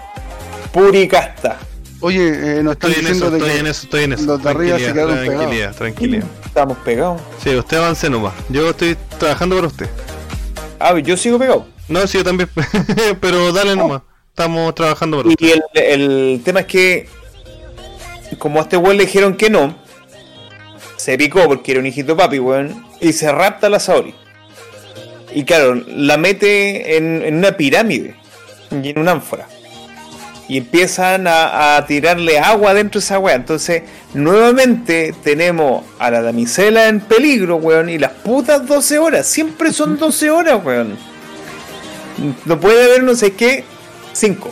Puricasta. 0.73 1.59
Oye, 2.01 2.59
eh, 2.59 2.63
nos 2.65 2.73
están 2.73 2.91
Estoy 2.91 3.05
en 3.07 3.13
diciendo 3.13 3.27
eso, 3.27 3.31
de 3.31 3.37
estoy 3.39 3.51
que 3.53 3.59
en 3.61 3.67
eso, 3.67 3.83
estoy 3.85 4.05
en 4.05 4.13
eso. 4.15 4.25
los 4.25 4.43
de 4.43 4.51
arriba 4.51 4.79
se 4.79 4.85
Tranquilidad, 4.85 4.93
quedaron 4.95 5.15
pegados. 5.27 5.37
tranquilidad, 5.39 5.75
tranquilidad. 5.77 6.25
Estamos 6.47 6.79
pegados. 6.79 7.21
Sí, 7.45 7.55
usted 7.55 7.77
avance 7.77 8.11
nomás. 8.11 8.33
Yo 8.49 8.71
estoy 8.71 8.97
trabajando 9.19 9.55
para 9.57 9.69
usted. 9.69 9.89
Ah, 10.81 10.99
yo 10.99 11.17
sigo 11.17 11.39
pegado. 11.39 11.67
No, 11.89 12.05
sí, 12.09 12.19
yo 12.19 12.25
también. 12.25 12.49
Pero 13.21 13.53
dale 13.53 13.77
nomás. 13.77 14.03
Estamos 14.33 14.75
trabajando 14.75 15.19
usted. 15.19 15.35
Y 15.39 15.51
el, 15.51 15.63
el 15.75 16.41
tema 16.43 16.61
es 16.61 16.67
que, 16.67 17.07
como 18.39 18.61
a 18.61 18.63
este 18.63 18.79
weón 18.79 18.97
le 18.97 19.05
dijeron 19.05 19.37
que 19.37 19.51
no, 19.51 19.75
se 20.97 21.19
picó 21.19 21.45
porque 21.47 21.73
era 21.73 21.81
un 21.81 21.87
hijito 21.87 22.17
papi, 22.17 22.39
weón, 22.39 22.83
y 22.99 23.13
se 23.13 23.31
rapta 23.31 23.67
a 23.67 23.71
la 23.71 23.79
Saori. 23.79 24.15
Y 25.35 25.45
claro, 25.45 25.75
la 25.87 26.17
mete 26.17 26.97
en, 26.97 27.23
en 27.23 27.37
una 27.37 27.59
pirámide 27.59 28.15
y 28.71 28.89
en 28.89 28.99
una 28.99 29.13
ánfora. 29.13 29.49
Y 30.49 30.57
empiezan 30.57 31.27
a, 31.27 31.77
a 31.77 31.87
tirarle 31.87 32.39
agua 32.39 32.73
dentro 32.73 33.01
de 33.01 33.05
esa 33.05 33.19
weá. 33.19 33.35
Entonces, 33.35 33.83
nuevamente 34.15 35.15
tenemos 35.23 35.85
a 35.99 36.11
la 36.11 36.23
damisela 36.23 36.89
en 36.89 37.01
peligro, 37.01 37.57
weón, 37.57 37.91
y 37.91 37.99
las 37.99 38.13
putas 38.13 38.67
12 38.67 38.99
horas. 38.99 39.27
Siempre 39.27 39.75
son 39.75 39.99
12 39.99 40.31
horas, 40.31 40.65
weón. 40.65 40.97
No 42.47 42.59
puede 42.59 42.85
haber, 42.85 43.03
no 43.03 43.15
sé 43.15 43.35
qué, 43.35 43.65
5. 44.13 44.51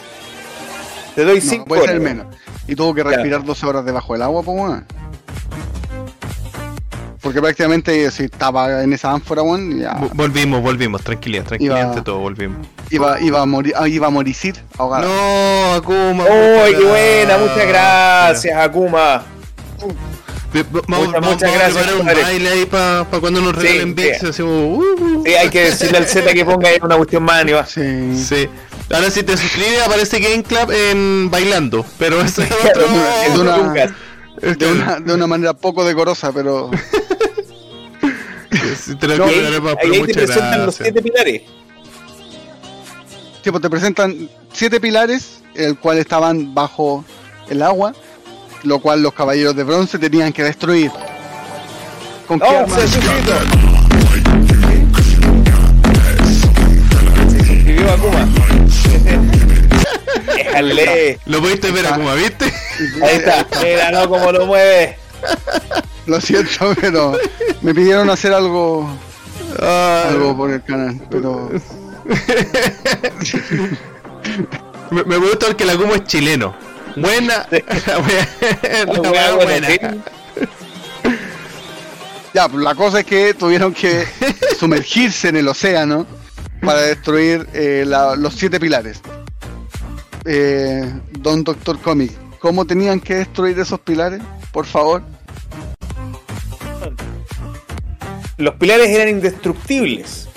Te 1.15 1.25
doy 1.25 1.37
no, 1.37 1.51
5 1.51 1.65
puede 1.67 1.87
ser 1.87 2.01
menos. 2.01 2.27
Y 2.67 2.75
tuvo 2.77 2.95
que 2.95 3.03
respirar 3.03 3.45
12 3.45 3.67
horas 3.67 3.85
debajo 3.85 4.13
del 4.13 4.23
agua, 4.23 4.43
pues 4.43 4.57
weón. 4.59 4.87
Porque 7.21 7.39
prácticamente 7.41 8.11
si 8.11 8.25
estaba 8.25 8.83
en 8.83 8.93
esa 8.95 9.13
ánfora, 9.13 9.43
weón, 9.43 9.79
ya 9.79 9.93
Vo- 9.99 10.11
Volvimos, 10.15 10.63
volvimos. 10.63 11.03
Tranquilidad, 11.03 11.45
tranquilidad 11.45 11.93
Iba- 11.93 12.05
todo, 12.05 12.19
volvimos. 12.19 12.67
iba, 12.91 13.21
iba 13.21 13.43
a 13.43 13.47
morir, 13.47 13.75
ah, 13.77 13.87
iba 13.87 14.07
a 14.07 14.11
morir 14.11 14.35
ahogada. 14.79 15.07
No, 15.07 15.75
Akuma. 15.75 16.25
¡Uy, 16.25 16.75
qué 16.79 16.85
buena! 16.85 17.37
Muchas 17.39 17.67
gracias, 17.69 18.57
Akuma. 18.57 19.23
Vamos, 19.79 19.97
Muchas, 20.89 20.89
vamos, 20.89 21.09
muchas 21.09 21.21
vamos 21.21 21.43
a 21.43 21.47
gracias, 21.47 21.85
preparar 21.85 21.95
un 22.01 22.07
baile 22.23 22.49
ahí 22.49 22.67
para 22.67 23.05
cuando 23.21 23.41
nos 23.41 23.55
Sí, 23.57 23.61
regalen 23.69 23.95
bits. 23.95 24.19
sí. 24.21 24.27
Así 24.27 24.43
como, 24.43 24.67
uh, 24.77 24.81
uh. 24.81 25.23
Sí, 25.25 25.35
hay 25.35 25.49
que 25.51 25.61
decirle 25.67 25.99
al 25.99 26.07
Z 26.07 26.33
que 26.33 26.45
ponga 26.45 26.69
ahí 26.71 26.79
una 26.83 26.97
cuestión 26.97 27.23
más 27.23 27.41
animada. 27.43 27.67
Sí. 27.67 28.17
Sí. 28.25 28.49
Ahora 28.93 29.11
si 29.11 29.23
te 29.23 29.37
suscribes 29.37 29.83
aparece 29.87 30.19
Game 30.19 30.43
Club 30.43 30.71
en 30.73 31.31
bailando. 31.31 31.85
Pero 31.99 32.21
eso 32.21 32.43
es 32.43 32.51
otro. 32.71 32.87
es 33.23 33.39
una-. 33.39 33.95
De 34.57 34.73
una, 34.73 35.01
de 35.01 35.13
una 35.15 35.27
manera 35.27 35.53
poco 35.53 35.85
decorosa, 35.85 36.33
pero 36.33 36.71
Sí, 38.83 38.95
te 38.97 39.07
lo 39.09 39.19
No, 39.19 39.25
ahí, 39.25 39.41
dar, 39.43 39.77
ahí 39.83 40.03
te 40.07 40.15
presentan 40.15 40.67
los 40.67 40.75
siete 40.77 41.03
pilares. 41.03 41.43
tipo, 43.43 43.61
te 43.61 43.69
presentan 43.69 44.29
siete 44.53 44.81
pilares, 44.81 45.43
el 45.55 45.77
cual 45.79 45.99
estaban 45.99 46.55
bajo 46.55 47.05
el 47.51 47.63
agua, 47.63 47.93
lo 48.63 48.79
cual 48.81 49.03
los 49.03 49.13
caballeros 49.13 49.55
de 49.55 49.65
bronce 49.65 49.99
tenían 49.99 50.33
que 50.33 50.43
destruir. 50.45 50.91
¿Con 52.27 52.41
qué 52.41 52.47
¡Oh, 52.47 52.59
armas? 52.61 52.81
se 57.31 57.45
suscribió 57.45 57.93
Akuma. 57.93 58.27
Déjale. 60.35 61.19
Lo 61.27 61.41
pudiste 61.41 61.71
ver 61.71 61.87
Akuma, 61.87 62.15
¿viste? 62.15 62.47
Ahí 63.03 63.17
está. 63.17 63.47
Mira, 63.63 63.91
no, 63.91 64.09
como 64.09 64.33
lo 64.33 64.47
mueve. 64.47 64.97
Lo 66.07 66.19
siento, 66.21 66.75
pero 66.81 67.19
me 67.63 67.75
pidieron 67.75 68.09
hacer 68.11 68.33
algo, 68.33 68.89
Ah, 69.61 70.05
algo 70.09 70.37
por 70.37 70.51
el 70.51 70.63
canal, 70.63 71.01
pero 71.11 71.51
me, 74.91 75.05
me 75.05 75.17
gusta 75.17 75.47
porque 75.47 75.65
el 75.65 75.71
Akuma 75.71 75.97
es 75.97 76.05
chileno. 76.05 76.55
Buena. 76.97 77.47
La 77.87 77.99
buena. 79.37 79.69
ya, 82.35 82.49
pues, 82.49 82.65
la 82.65 82.75
cosa 82.75 83.01
es 83.01 83.07
que 83.07 83.35
tuvieron 83.35 83.73
que 83.75 84.07
sumergirse 84.59 85.29
en 85.29 85.37
el 85.37 85.49
océano 85.49 86.07
para 86.61 86.83
destruir 86.83 87.47
eh, 87.55 87.85
la- 87.87 88.17
los 88.17 88.35
siete 88.35 88.59
pilares. 88.61 89.01
Eh, 90.27 90.91
Don 91.19 91.43
Doctor 91.45 91.79
Comic, 91.81 92.13
¿cómo 92.39 92.65
tenían 92.67 93.01
que 93.01 93.15
destruir 93.17 93.59
esos 93.59 93.81
pilares? 93.81 94.21
Por 94.53 94.67
favor. 94.67 95.03
Los 98.37 98.55
pilares 98.55 98.89
eran 98.89 99.09
indestructibles. 99.09 100.29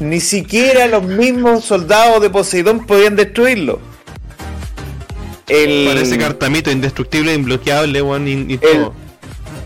Ni 0.00 0.20
siquiera 0.20 0.86
los 0.86 1.02
mismos 1.02 1.64
soldados 1.64 2.22
de 2.22 2.30
Poseidón 2.30 2.86
podían 2.86 3.16
destruirlo. 3.16 3.80
El, 5.48 5.88
Parece 5.88 6.18
cartamito, 6.18 6.70
indestructible, 6.70 7.34
imbloqueable, 7.34 8.02
weón, 8.02 8.28
y, 8.28 8.32
y 8.32 8.52
el- 8.54 8.60
todo. 8.60 8.94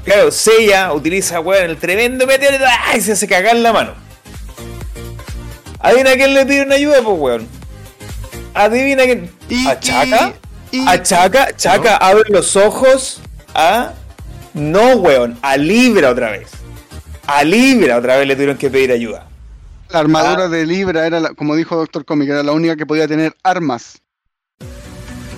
claro, 0.04 0.30
Seiya 0.30 0.92
utiliza 0.92 1.40
weón, 1.40 1.70
el 1.70 1.76
tremendo 1.76 2.26
meteorito 2.26 2.64
¡ay! 2.86 2.98
y 2.98 3.02
se 3.02 3.12
hace 3.12 3.26
cagar 3.28 3.56
la 3.56 3.72
mano. 3.72 3.94
Adivina 5.82 6.12
quién 6.14 6.34
le 6.34 6.46
pide 6.46 6.62
una 6.62 6.74
ayuda, 6.76 7.02
pues 7.02 7.18
weón. 7.18 7.48
Adivina 8.54 9.04
quién. 9.04 9.30
¿A 9.68 9.78
Chaka? 9.80 10.32
Iki. 10.70 10.88
A 10.88 11.02
Chaka, 11.02 11.56
Chaka 11.56 11.96
abre 11.96 12.24
los 12.30 12.56
ojos 12.56 13.20
a. 13.54 13.92
No, 14.54 14.96
weón, 14.96 15.38
a 15.42 15.56
Libra 15.56 16.10
otra 16.10 16.30
vez. 16.30 16.48
A 17.26 17.42
Libra 17.44 17.96
otra 17.98 18.16
vez 18.16 18.26
le 18.26 18.34
tuvieron 18.34 18.56
que 18.58 18.70
pedir 18.70 18.92
ayuda. 18.92 19.26
La 19.90 19.98
armadura 20.00 20.44
Ah. 20.44 20.48
de 20.48 20.64
Libra 20.66 21.06
era, 21.06 21.20
la- 21.20 21.34
como 21.34 21.54
dijo 21.56 21.76
Doctor 21.76 22.04
Comic, 22.04 22.28
era 22.30 22.42
la 22.42 22.52
única 22.52 22.76
que 22.76 22.86
podía 22.86 23.06
tener 23.08 23.34
armas. 23.42 23.98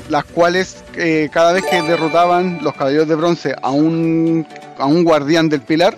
Las 0.09 0.25
cuales 0.25 0.85
eh, 0.97 1.29
cada 1.33 1.53
vez 1.53 1.65
que 1.69 1.81
derrotaban 1.83 2.59
los 2.63 2.75
caballeros 2.75 3.09
de 3.09 3.15
bronce 3.15 3.55
a 3.61 3.71
un, 3.71 4.47
a 4.79 4.87
un 4.87 5.03
guardián 5.03 5.49
del 5.49 5.63
pilar, 5.63 5.97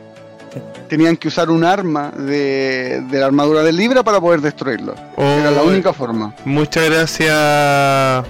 tenían 0.88 1.16
que 1.16 1.28
usar 1.28 1.50
un 1.50 1.64
arma 1.64 2.10
de, 2.10 3.02
de 3.10 3.18
la 3.18 3.26
armadura 3.26 3.62
de 3.62 3.72
Libra 3.72 4.02
para 4.02 4.20
poder 4.20 4.40
destruirlo. 4.40 4.94
Era 5.16 5.50
la 5.50 5.62
Oh, 5.62 5.66
única 5.66 5.92
forma. 5.92 6.32
Muchas 6.44 6.88
gracias 6.88 8.24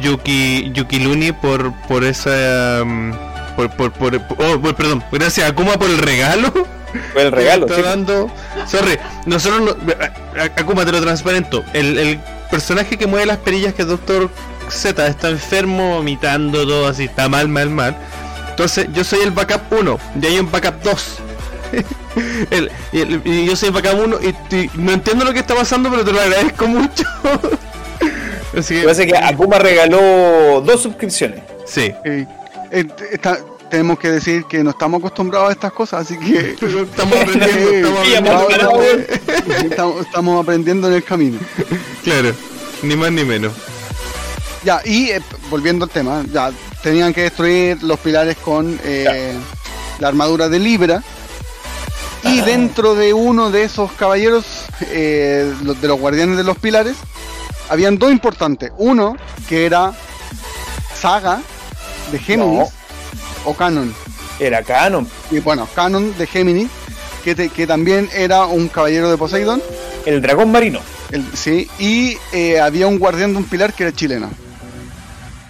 Yuki 0.00 0.70
Yuki 0.72 1.00
Luni 1.00 1.32
por 1.32 1.72
por 1.88 2.04
esa 2.04 2.80
um, 2.82 3.12
por, 3.56 3.70
por, 3.70 3.92
por, 3.92 4.14
oh, 4.16 4.60
por- 4.60 4.74
perdón, 4.74 5.02
gracias 5.12 5.48
Akuma 5.50 5.74
por 5.78 5.90
el 5.90 5.98
regalo. 5.98 6.50
Fue 7.12 7.22
el 7.22 7.32
regalo, 7.32 7.66
sí. 7.68 7.82
dando. 7.82 8.30
Sorry, 8.66 8.98
nosotros 9.26 9.76
no, 9.76 9.92
a- 9.92 10.42
a- 10.42 10.60
Akuma 10.60 10.84
te 10.86 10.92
lo 10.92 11.00
transparento. 11.02 11.62
El, 11.74 11.98
el 11.98 12.20
personaje 12.50 12.96
que 12.96 13.06
mueve 13.06 13.26
las 13.26 13.38
perillas 13.38 13.74
que 13.74 13.82
es 13.82 13.88
Doctor 13.88 14.30
Z 14.70 15.06
está 15.06 15.28
enfermo, 15.28 15.96
vomitando 15.96 16.66
todo 16.66 16.86
así, 16.88 17.04
está 17.04 17.28
mal, 17.28 17.48
mal, 17.48 17.68
mal. 17.68 17.94
Entonces 18.50 18.86
yo 18.94 19.04
soy 19.04 19.20
el 19.20 19.30
backup 19.32 19.60
1 19.70 19.98
y 20.22 20.26
hay 20.26 20.38
un 20.38 20.50
backup 20.50 20.82
2. 20.82 21.18
El- 22.50 22.70
y, 22.92 23.00
el- 23.00 23.22
y 23.24 23.46
yo 23.46 23.56
soy 23.56 23.70
1 23.94 24.18
y, 24.22 24.56
y 24.56 24.70
no 24.74 24.92
entiendo 24.92 25.24
lo 25.24 25.32
que 25.32 25.38
está 25.40 25.54
pasando, 25.54 25.90
pero 25.90 26.04
te 26.04 26.12
lo 26.12 26.20
agradezco 26.20 26.66
mucho. 26.66 27.04
Así 28.58 28.74
que 28.82 29.06
que, 29.06 29.16
Akuma 29.16 29.58
regaló 29.58 30.60
dos 30.64 30.82
suscripciones. 30.82 31.40
sí. 31.66 31.92
Eh, 32.04 32.26
eh, 32.70 32.86
está- 33.12 33.38
tenemos 33.70 33.98
que 33.98 34.10
decir 34.10 34.44
que 34.44 34.62
no 34.62 34.70
estamos 34.70 34.98
acostumbrados 34.98 35.48
a 35.48 35.52
estas 35.52 35.72
cosas, 35.72 36.02
así 36.02 36.18
que 36.18 36.50
Estamos 36.60 37.16
aprendiendo, 37.16 38.02
estamos 38.02 38.06
Sí, 38.06 38.14
aprendiendo. 38.16 40.00
estamos 40.02 40.42
aprendiendo 40.42 40.88
en 40.88 40.94
el 40.94 41.02
camino. 41.04 41.38
Claro, 42.04 42.32
ni 42.82 42.94
más 42.96 43.10
ni 43.12 43.24
menos. 43.24 43.54
Ya, 44.62 44.82
y 44.84 45.08
eh, 45.10 45.22
volviendo 45.48 45.86
al 45.86 45.90
tema, 45.90 46.22
ya 46.30 46.50
tenían 46.82 47.14
que 47.14 47.22
destruir 47.22 47.82
los 47.82 47.98
pilares 47.98 48.36
con 48.36 48.78
eh, 48.84 49.32
la 49.98 50.08
armadura 50.08 50.50
de 50.50 50.58
Libra. 50.58 51.02
Y 52.24 52.40
dentro 52.42 52.94
de 52.94 53.12
uno 53.12 53.50
de 53.50 53.64
esos 53.64 53.90
caballeros, 53.92 54.44
eh, 54.82 55.52
de 55.80 55.88
los 55.88 55.98
guardianes 55.98 56.36
de 56.36 56.44
los 56.44 56.56
pilares, 56.56 56.96
habían 57.68 57.98
dos 57.98 58.12
importantes. 58.12 58.70
Uno, 58.78 59.16
que 59.48 59.66
era 59.66 59.92
Saga, 60.94 61.40
de 62.12 62.18
Géminis, 62.18 62.68
o 63.44 63.54
Canon, 63.54 63.92
Era 64.38 64.62
canon. 64.62 65.08
y 65.30 65.40
bueno, 65.40 65.68
Canon 65.74 66.16
de 66.16 66.26
Géminis, 66.26 66.68
que, 67.24 67.34
te- 67.34 67.48
que 67.48 67.66
también 67.66 68.08
era 68.14 68.44
un 68.46 68.68
caballero 68.68 69.10
de 69.10 69.16
Poseidón, 69.16 69.62
El 70.06 70.20
dragón 70.22 70.52
marino. 70.52 70.80
el- 71.10 71.24
sí, 71.34 71.68
y 71.78 72.16
eh, 72.32 72.60
había 72.60 72.86
un 72.86 72.98
guardián 72.98 73.32
de 73.32 73.38
un 73.38 73.44
pilar 73.44 73.72
que 73.74 73.84
era 73.84 73.92
chileno. 73.92 74.30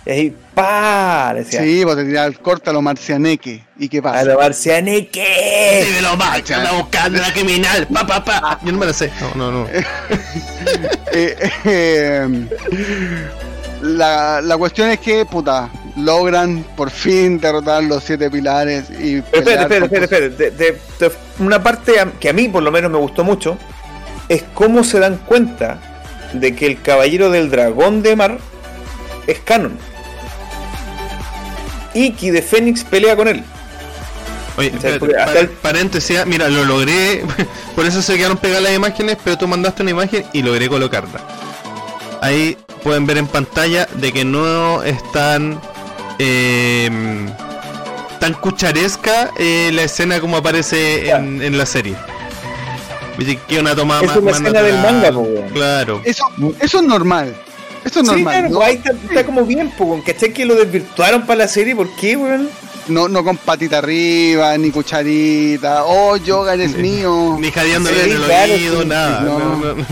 Y 0.05 0.11
ahí, 0.11 0.37
pa, 0.55 1.33
decía. 1.35 1.61
Sí, 1.63 1.83
pues 1.85 1.97
te 1.97 2.05
tiraba 2.05 2.27
el 2.27 2.39
corte 2.41 2.71
a 2.71 2.73
lo 2.73 2.83
marcianeque. 2.83 3.63
¿Y 3.79 3.89
qué 3.89 3.99
A 3.99 4.03
pasa? 4.03 4.25
lo 4.25 4.39
marcianeque. 4.39 5.85
Sí, 5.87 5.93
me 5.95 6.01
lo 6.03 6.17
va, 6.19 6.35
anda 6.35 6.73
buscando 6.73 7.21
la 7.21 7.33
criminal, 7.33 7.87
pa, 7.87 8.05
pa, 8.07 8.25
pa. 8.25 8.59
Yo 8.65 8.73
no 8.73 8.79
me 8.79 8.87
la 8.87 8.93
sé. 8.93 9.11
No, 9.21 9.51
no, 9.51 9.53
no. 9.63 9.67
Eh, 11.15 11.37
eh, 11.67 12.47
la, 13.83 14.41
la 14.41 14.57
cuestión 14.57 14.89
es 14.91 14.99
que, 15.01 15.27
puta, 15.27 15.69
logran 15.97 16.65
por 16.77 16.91
fin 16.91 17.39
derrotar 17.39 17.83
los 17.85 18.03
siete 18.05 18.31
pilares 18.31 18.85
y. 18.91 19.17
Espera, 19.19 19.63
espera, 19.63 19.85
espera, 19.87 20.05
espera. 20.05 20.29
De- 20.31 20.51
de- 20.51 20.71
de- 20.73 21.13
una 21.39 21.63
parte 21.63 22.01
a- 22.01 22.11
que 22.19 22.29
a 22.29 22.33
mí 22.33 22.49
por 22.49 22.63
lo 22.63 22.71
menos 22.73 22.91
me 22.91 22.99
gustó 22.99 23.25
mucho 23.25 23.59
es 24.29 24.43
cómo 24.55 24.85
se 24.85 24.99
dan 25.01 25.17
cuenta 25.19 25.79
de 26.33 26.55
que 26.55 26.67
el 26.67 26.81
caballero 26.81 27.31
del 27.31 27.51
dragón 27.51 28.03
de 28.03 28.17
mar 28.17 28.39
es 29.27 29.39
canon. 29.41 29.77
Iki 31.95 32.31
de 32.31 32.43
Fénix 32.43 32.85
pelea 32.85 33.17
con 33.17 33.29
él. 33.29 33.43
Oye, 34.57 34.69
espérate, 34.69 35.17
hasta 35.17 35.41
el- 35.41 35.49
paréntesis, 35.49 36.19
ah, 36.19 36.25
mira, 36.27 36.49
lo 36.49 36.65
logré. 36.65 37.25
Por 37.75 37.87
eso 37.87 38.03
se 38.03 38.17
quedaron 38.17 38.37
pegadas 38.37 38.63
las 38.65 38.75
imágenes, 38.75 39.17
pero 39.25 39.39
tú 39.39 39.49
mandaste 39.49 39.83
una 39.83 39.93
imagen 39.93 40.25
y 40.33 40.43
logré 40.43 40.69
colocarla. 40.69 41.21
Ahí 42.21 42.57
pueden 42.83 43.07
ver 43.07 43.19
en 43.19 43.27
pantalla 43.27 43.87
de 43.95 44.13
que 44.13 44.25
no 44.25 44.83
están 44.83 45.59
eh, 46.19 46.91
tan 48.21 48.35
cucharesca 48.35 49.31
eh, 49.39 49.71
la 49.73 49.83
escena 49.85 50.21
como 50.21 50.37
aparece 50.37 51.11
en, 51.11 51.43
en 51.43 51.57
la 51.59 51.67
serie. 51.67 51.97
Que 53.49 53.59
una 53.61 53.75
toma 53.75 54.01
Es 54.01 54.07
más, 54.07 54.17
una 54.17 54.31
más 54.31 54.41
escena 54.41 54.63
del 54.63 54.79
manga, 54.79 55.13
po. 55.13 55.29
Claro. 55.53 56.01
Eso, 56.05 56.25
eso 56.61 56.79
es 56.79 56.85
normal. 56.85 57.35
Eso 57.85 58.01
es 58.01 58.07
Sí, 58.09 58.13
normal. 58.15 58.35
claro, 58.35 58.49
¿no? 58.51 58.63
ahí 58.63 58.75
está, 58.77 58.91
está 58.93 59.25
como 59.27 59.45
bien, 59.45 59.73
pues, 59.77 60.03
¿cachai? 60.05 60.33
Que 60.33 60.45
lo 60.45 60.55
desvirtuaron 60.55 61.23
para 61.27 61.39
la 61.41 61.49
serie, 61.49 61.75
¿por 61.75 61.89
qué, 61.97 62.17
weón? 62.17 62.49
No, 62.89 63.09
no 63.09 63.23
con 63.23 63.37
patita 63.37 63.79
arriba, 63.79 64.57
ni 64.59 64.71
cucharita. 64.71 65.85
Oh, 65.85 66.17
yoga 66.17 66.55
eres 66.55 66.77
mío. 66.77 67.37
Ni 67.39 67.51
jadeándole 67.51 68.05
Sí, 68.05 68.11
en 68.11 68.17
el 68.17 68.23
claro, 68.25 68.53
oído, 68.55 68.83
sí, 68.83 68.89
nada. 68.89 69.21
no. 69.21 69.39
No, 69.39 69.57
no. 69.75 69.87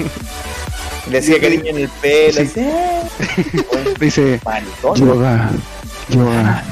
Le 1.11 1.19
hacía 1.19 1.41
cariño 1.41 1.65
en 1.67 1.79
el 1.79 1.89
pelo. 1.89 2.41
Dice, 4.01 4.41
yoga, 4.97 5.51
yoga. 6.09 6.65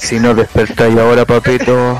Si 0.00 0.18
no 0.20 0.34
despertáis 0.34 0.96
ahora, 0.96 1.24
papito, 1.24 1.98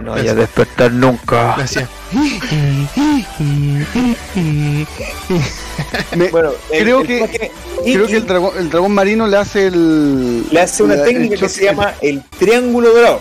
no 0.00 0.12
vaya 0.12 0.32
a 0.32 0.34
despertar 0.34 0.92
nunca. 0.92 1.54
Gracias. 1.56 1.88
Me- 6.16 6.28
Bueno, 6.28 6.50
el- 6.70 6.82
creo 6.82 7.00
el 7.00 7.06
que, 7.06 7.28
que 7.28 7.50
creo 7.92 8.06
que 8.06 8.16
el 8.16 8.26
dragón, 8.26 8.52
el 8.58 8.70
dragón 8.70 8.92
marino 8.92 9.26
le 9.26 9.36
hace 9.36 9.66
el. 9.66 10.44
le 10.50 10.60
hace 10.60 10.82
una 10.82 10.94
el 10.94 11.04
técnica 11.04 11.36
que 11.36 11.48
se 11.48 11.64
llama 11.64 11.94
el 12.02 12.22
triángulo 12.38 12.92
dorado. 12.92 13.20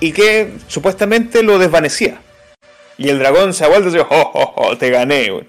Y 0.00 0.12
que 0.12 0.54
supuestamente 0.66 1.42
lo 1.42 1.58
desvanecía. 1.58 2.20
Y 2.98 3.08
el 3.08 3.18
dragón 3.18 3.54
se 3.54 3.64
ha 3.64 3.68
vuelto 3.68 3.88
y 3.88 3.92
dice, 3.92 4.04
oh, 4.10 4.30
oh, 4.34 4.52
oh, 4.56 4.76
te 4.76 4.90
gané, 4.90 5.30
weón". 5.32 5.46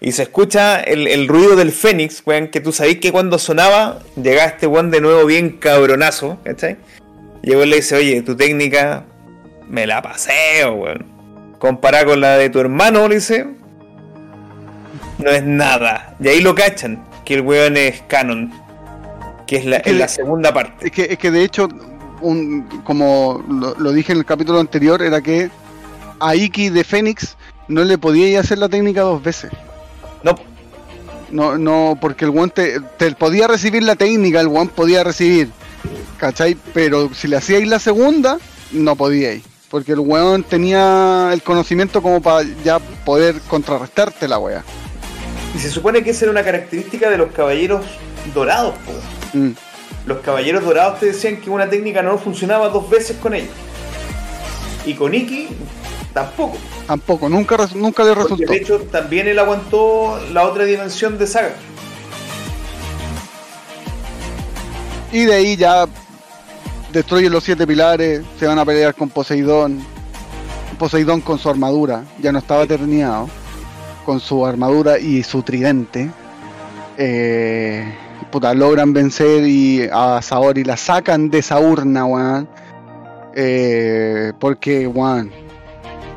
Y 0.00 0.12
se 0.12 0.24
escucha 0.24 0.80
el, 0.80 1.06
el 1.08 1.26
ruido 1.28 1.56
del 1.56 1.72
fénix, 1.72 2.22
weón, 2.26 2.48
que 2.48 2.60
tú 2.60 2.72
sabés 2.72 2.98
que 2.98 3.10
cuando 3.12 3.38
sonaba, 3.38 4.00
llegaba 4.22 4.48
este 4.50 4.66
weón 4.66 4.90
de 4.90 5.00
nuevo 5.00 5.24
bien 5.24 5.50
cabronazo, 5.58 6.38
¿cachai? 6.44 6.76
El 7.50 7.56
weón 7.56 7.70
le 7.70 7.76
dice, 7.76 7.96
oye, 7.96 8.22
tu 8.22 8.36
técnica 8.36 9.04
me 9.68 9.86
la 9.86 10.02
paseo, 10.02 10.74
weón. 10.74 11.06
Comparada 11.58 12.04
con 12.04 12.20
la 12.20 12.36
de 12.36 12.50
tu 12.50 12.60
hermano, 12.60 13.08
le 13.08 13.16
dice, 13.16 13.46
no 15.18 15.30
es 15.30 15.44
nada. 15.44 16.16
Y 16.20 16.28
ahí 16.28 16.40
lo 16.40 16.54
cachan, 16.54 17.02
que 17.24 17.34
el 17.34 17.40
weón 17.42 17.76
es 17.76 18.02
canon. 18.02 18.52
Que 19.46 19.56
es 19.56 19.64
la, 19.66 19.80
que 19.80 20.08
segunda 20.08 20.52
parte. 20.52 20.86
Es 20.86 20.92
que, 20.92 21.02
es 21.04 21.18
que 21.18 21.30
de 21.30 21.44
hecho, 21.44 21.68
un, 22.20 22.62
como 22.84 23.44
lo, 23.48 23.74
lo 23.74 23.92
dije 23.92 24.12
en 24.12 24.18
el 24.18 24.24
capítulo 24.24 24.58
anterior, 24.58 25.02
era 25.02 25.20
que 25.20 25.50
a 26.20 26.34
Iki 26.34 26.70
de 26.70 26.84
Fénix 26.84 27.36
no 27.68 27.84
le 27.84 27.98
podía 27.98 28.28
ir 28.28 28.36
a 28.38 28.40
hacer 28.40 28.58
la 28.58 28.68
técnica 28.68 29.02
dos 29.02 29.22
veces. 29.22 29.50
No, 30.22 30.34
No, 31.30 31.58
no, 31.58 31.98
porque 32.00 32.24
el 32.24 32.30
one 32.30 32.48
te, 32.48 32.80
te 32.80 33.10
podía 33.12 33.46
recibir 33.46 33.82
la 33.82 33.96
técnica, 33.96 34.40
el 34.40 34.48
one 34.48 34.70
podía 34.74 35.04
recibir, 35.04 35.50
¿cachai? 36.24 36.56
Pero 36.72 37.10
si 37.14 37.28
le 37.28 37.36
hacíais 37.36 37.68
la 37.68 37.78
segunda, 37.78 38.38
no 38.72 38.96
podíais. 38.96 39.42
Porque 39.70 39.92
el 39.92 39.98
weón 39.98 40.42
tenía 40.42 41.28
el 41.34 41.42
conocimiento 41.42 42.00
como 42.00 42.22
para 42.22 42.46
ya 42.64 42.78
poder 42.78 43.42
contrarrestarte 43.42 44.26
la 44.26 44.38
wea. 44.38 44.64
y 45.54 45.58
se 45.58 45.68
supone 45.68 46.02
que 46.02 46.10
esa 46.10 46.24
era 46.24 46.32
una 46.32 46.42
característica 46.42 47.10
de 47.10 47.18
los 47.18 47.30
caballeros 47.32 47.84
dorados. 48.34 48.74
po. 48.86 49.38
Mm. 49.38 49.50
Los 50.06 50.18
caballeros 50.20 50.64
dorados 50.64 50.98
te 51.00 51.06
decían 51.06 51.42
que 51.42 51.50
una 51.50 51.68
técnica 51.68 52.02
no 52.02 52.16
funcionaba 52.16 52.70
dos 52.70 52.88
veces 52.88 53.18
con 53.18 53.34
ellos. 53.34 53.50
Y 54.86 54.94
con 54.94 55.12
Iki 55.12 55.48
tampoco. 56.14 56.56
Tampoco, 56.86 57.28
nunca, 57.28 57.68
nunca 57.74 58.02
le 58.02 58.14
Porque 58.14 58.22
resultó. 58.22 58.52
de 58.52 58.58
hecho 58.58 58.80
también 58.90 59.28
él 59.28 59.38
aguantó 59.38 60.18
la 60.32 60.44
otra 60.44 60.64
dimensión 60.64 61.18
de 61.18 61.26
saga. 61.26 61.54
Y 65.12 65.24
de 65.26 65.34
ahí 65.34 65.56
ya 65.56 65.86
destruyen 66.94 67.32
los 67.32 67.44
siete 67.44 67.66
pilares, 67.66 68.22
se 68.38 68.46
van 68.46 68.58
a 68.58 68.64
pelear 68.64 68.94
con 68.94 69.10
Poseidón. 69.10 69.80
Poseidón 70.78 71.20
con 71.20 71.38
su 71.38 71.48
armadura, 71.50 72.02
ya 72.20 72.32
no 72.32 72.38
estaba 72.38 72.66
terneado, 72.66 73.28
con 74.06 74.18
su 74.20 74.44
armadura 74.46 74.98
y 74.98 75.22
su 75.22 75.42
tridente. 75.42 76.10
Eh, 76.96 77.94
puta, 78.30 78.54
logran 78.54 78.92
vencer 78.92 79.44
y 79.46 79.88
a 79.92 80.20
Saori 80.22 80.64
la 80.64 80.76
sacan 80.76 81.30
de 81.30 81.38
esa 81.38 81.60
urna, 81.60 82.04
weón. 82.06 82.48
Eh, 83.36 84.32
porque, 84.38 84.86
weón, 84.86 85.30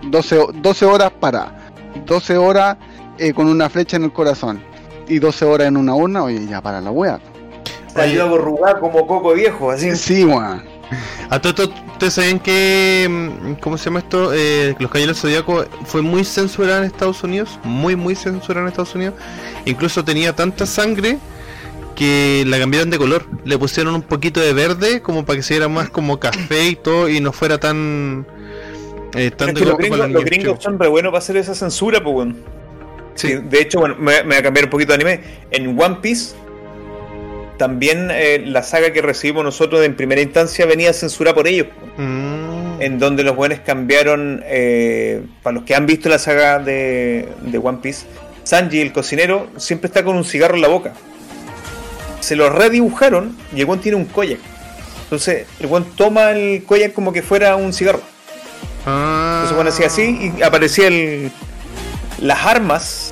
12, 0.10 0.38
ho- 0.40 0.52
12 0.54 0.86
horas 0.86 1.12
para, 1.20 1.70
12 2.06 2.38
horas 2.38 2.78
eh, 3.18 3.34
con 3.34 3.48
una 3.48 3.70
flecha 3.70 3.98
en 3.98 4.04
el 4.04 4.14
corazón 4.14 4.60
y 5.08 5.20
12 5.20 5.46
horas 5.46 5.68
en 5.68 5.78
una 5.78 5.96
urna, 5.96 6.24
oye, 6.24 6.46
ya 6.48 6.62
para 6.62 6.80
la 6.82 6.92
wea. 6.92 7.20
Salió 7.98 8.24
aborrugado 8.24 8.80
como 8.80 9.08
coco 9.08 9.34
viejo, 9.34 9.72
así. 9.72 9.96
Sí, 9.96 10.24
weón. 10.24 10.64
A 11.30 11.40
todo 11.40 11.64
esto, 11.66 11.76
¿ustedes 11.92 12.14
saben 12.14 12.40
que, 12.40 13.08
mm, 13.10 13.54
cómo 13.56 13.78
se 13.78 13.86
llama 13.86 14.00
esto? 14.00 14.32
Eh, 14.34 14.76
los 14.80 14.90
Caballeros 14.90 15.20
Zodíaco 15.20 15.66
fue 15.86 16.02
muy 16.02 16.24
censurada 16.24 16.80
en 16.80 16.86
Estados 16.86 17.24
Unidos, 17.24 17.60
muy, 17.64 17.96
muy 17.96 18.16
censurada 18.16 18.62
en 18.62 18.70
Estados 18.70 18.96
Unidos. 18.96 19.16
Incluso 19.66 20.06
tenía 20.06 20.34
tanta 20.34 20.66
sangre 20.66 21.18
que 21.96 22.46
la 22.48 22.60
cambiaron 22.60 22.90
de 22.90 22.98
color. 22.98 23.26
Le 23.44 23.58
pusieron 23.58 23.96
un 23.96 24.04
poquito 24.04 24.40
de 24.40 24.54
verde 24.54 25.02
como 25.02 25.26
para 25.26 25.38
que 25.38 25.44
se 25.44 25.56
viera 25.56 25.68
más 25.68 25.90
como 25.90 26.20
café 26.20 26.70
y 26.70 26.76
todo 26.76 27.10
y 27.10 27.20
no 27.20 27.34
fuera 27.34 27.58
tan... 27.58 28.26
Eh, 29.16 29.32
tan 29.32 29.50
Es 29.50 29.56
de 29.56 29.62
que 29.62 29.68
los 29.68 29.78
gringos, 29.78 30.10
los 30.10 30.26
gringos 30.26 30.64
son 30.64 30.80
re 30.80 30.88
buenos 30.88 31.12
para 31.12 31.20
hacer 31.20 31.38
esa 31.38 31.56
censura, 31.56 32.02
pues 32.02 32.14
bueno. 32.14 32.36
Sí. 33.16 33.34
De 33.34 33.62
hecho, 33.62 33.80
bueno, 33.80 33.96
me, 33.98 34.22
me 34.24 34.28
voy 34.28 34.36
a 34.36 34.44
cambiar 34.44 34.66
un 34.66 34.70
poquito 34.70 34.90
de 34.90 34.96
anime. 34.96 35.22
En 35.50 35.80
One 35.80 35.98
Piece, 36.02 36.36
también 37.58 38.10
eh, 38.12 38.42
la 38.46 38.64
saga 38.64 38.92
que 38.92 39.02
recibimos 39.02 39.44
nosotros 39.44 39.84
en 39.86 39.96
primera 39.96 40.22
instancia 40.22 40.66
venía 40.66 40.94
censurada 40.94 41.36
por 41.36 41.48
ellos. 41.48 41.68
Mm. 41.98 42.82
En 42.82 43.00
donde 43.00 43.24
los 43.24 43.36
buenos 43.36 43.60
cambiaron, 43.62 44.44
eh, 44.46 45.24
para 45.42 45.56
los 45.56 45.64
que 45.64 45.74
han 45.74 45.86
visto 45.86 46.10
la 46.10 46.20
saga 46.20 46.60
de, 46.60 47.28
de 47.42 47.58
One 47.58 47.80
Piece, 47.82 48.06
Sanji, 48.44 48.80
el 48.80 48.94
cocinero, 48.94 49.50
siempre 49.58 49.88
está 49.88 50.04
con 50.04 50.16
un 50.16 50.24
cigarro 50.24 50.56
en 50.56 50.62
la 50.62 50.68
boca. 50.68 50.94
Se 52.20 52.36
lo 52.36 52.50
redibujaron 52.50 53.36
y 53.56 53.60
el 53.60 53.66
buen 53.66 53.80
tiene 53.80 53.98
un 53.98 54.06
koyak. 54.06 54.40
Entonces, 55.04 55.48
el 55.60 55.68
buen 55.68 55.84
toma 55.84 56.32
el 56.32 56.64
koyak 56.64 56.94
como 56.94 57.12
que 57.12 57.22
fuera 57.22 57.56
un 57.56 57.74
cigarro. 57.74 58.02
Ah. 58.86 59.42
Entonces, 59.42 59.56
bueno, 59.56 59.70
hacía 59.70 59.88
así 59.88 60.34
y 60.38 60.44
aparecía 60.44 60.88
el, 60.88 61.32
las 62.20 62.46
armas, 62.46 63.07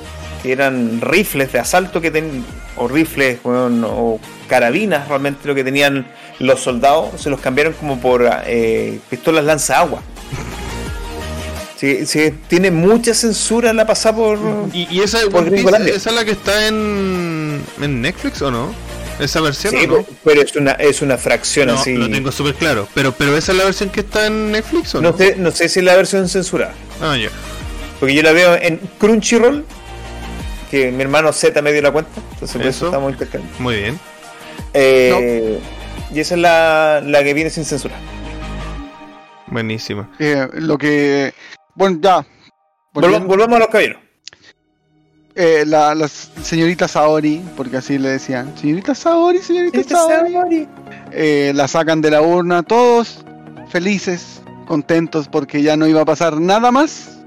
que 0.46 0.52
eran 0.52 1.00
rifles 1.00 1.52
de 1.52 1.58
asalto 1.58 2.00
que 2.00 2.10
tenían, 2.10 2.44
o 2.76 2.88
rifles, 2.88 3.38
weón, 3.44 3.84
o 3.84 4.18
carabinas 4.48 5.08
realmente 5.08 5.46
lo 5.48 5.54
que 5.54 5.64
tenían 5.64 6.06
los 6.38 6.60
soldados, 6.60 7.20
se 7.20 7.30
los 7.30 7.40
cambiaron 7.40 7.72
como 7.74 8.00
por 8.00 8.28
eh, 8.46 8.98
pistolas 9.10 9.44
lanza 9.44 9.78
agua. 9.80 10.00
Sí, 11.78 12.06
sí, 12.06 12.32
tiene 12.48 12.70
mucha 12.70 13.12
censura 13.12 13.70
la 13.74 13.86
pasada 13.86 14.16
por... 14.16 14.38
¿Y, 14.72 14.88
y 14.90 15.00
esa, 15.02 15.18
por 15.30 15.50
Piece, 15.50 15.68
esa 15.94 16.08
es 16.08 16.16
la 16.16 16.24
que 16.24 16.30
está 16.30 16.68
en, 16.68 17.60
en 17.82 18.00
Netflix 18.00 18.40
o 18.40 18.50
no? 18.50 18.72
¿Esa 19.20 19.42
versión 19.42 19.74
Sí, 19.74 19.84
o 19.84 19.98
no? 19.98 20.06
pero 20.24 20.40
es 20.40 20.56
una, 20.56 20.72
es 20.72 21.02
una 21.02 21.18
fracción 21.18 21.66
No, 21.68 21.74
así. 21.74 21.92
lo 21.94 22.08
tengo 22.08 22.32
súper 22.32 22.54
claro. 22.54 22.88
Pero, 22.94 23.12
pero 23.12 23.36
esa 23.36 23.52
es 23.52 23.58
la 23.58 23.64
versión 23.64 23.90
que 23.90 24.00
está 24.00 24.26
en 24.26 24.52
Netflix 24.52 24.94
o 24.94 25.02
no? 25.02 25.10
No 25.10 25.18
sé, 25.18 25.34
no 25.36 25.50
sé 25.50 25.68
si 25.68 25.80
es 25.80 25.84
la 25.84 25.96
versión 25.96 26.26
censurada. 26.30 26.72
Ah, 27.02 27.14
ya. 27.14 27.28
Porque 28.00 28.14
yo 28.14 28.22
la 28.22 28.32
veo 28.32 28.54
en 28.56 28.80
Crunchyroll, 28.98 29.62
que 30.70 30.90
mi 30.92 31.02
hermano 31.02 31.32
Z 31.32 31.60
me 31.62 31.72
dio 31.72 31.82
la 31.82 31.90
cuenta, 31.92 32.10
entonces 32.32 32.52
por 32.56 32.60
eso 32.62 32.68
Eso. 32.70 32.86
estamos 32.86 33.12
intercambiando. 33.12 33.58
Muy 33.60 33.76
bien. 33.76 34.00
Eh, 34.74 35.60
Y 36.12 36.20
esa 36.20 36.34
es 36.34 36.40
la, 36.40 37.02
la 37.04 37.22
que 37.24 37.34
viene 37.34 37.50
sin 37.50 37.64
censura. 37.64 37.94
Buenísima. 39.48 40.10
Eh, 40.18 40.48
lo 40.54 40.76
que. 40.78 41.32
Bueno, 41.74 41.98
ya. 42.00 42.26
Volvamos 42.92 43.56
a 43.56 43.58
los 43.58 43.68
caballeros. 43.68 44.00
Eh, 45.34 45.64
la, 45.66 45.94
la 45.94 46.08
señorita 46.08 46.88
Saori, 46.88 47.42
porque 47.58 47.76
así 47.76 47.98
le 47.98 48.08
decían, 48.08 48.56
señorita 48.56 48.94
Saori, 48.94 49.38
señorita 49.38 49.82
Saori, 49.84 50.66
eh, 51.12 51.52
la 51.54 51.68
sacan 51.68 52.00
de 52.00 52.10
la 52.10 52.22
urna, 52.22 52.62
todos 52.62 53.22
felices, 53.68 54.40
contentos, 54.66 55.28
porque 55.28 55.60
ya 55.60 55.76
no 55.76 55.86
iba 55.86 56.00
a 56.00 56.04
pasar 56.06 56.40
nada 56.40 56.70
más, 56.72 57.18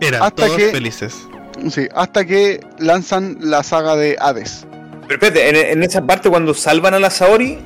Eran 0.00 0.20
Hasta 0.24 0.46
todos 0.46 0.56
que- 0.56 0.70
felices. 0.70 1.14
Sí, 1.70 1.88
hasta 1.94 2.24
que 2.24 2.60
lanzan 2.78 3.36
la 3.40 3.62
saga 3.62 3.96
de 3.96 4.16
Hades. 4.20 4.66
Pero 5.08 5.26
espérate, 5.26 5.72
en, 5.72 5.82
esa 5.82 6.06
parte 6.06 6.30
cuando 6.30 6.54
salvan 6.54 6.94
a 6.94 6.98
la 6.98 7.10
Saori, 7.10 7.58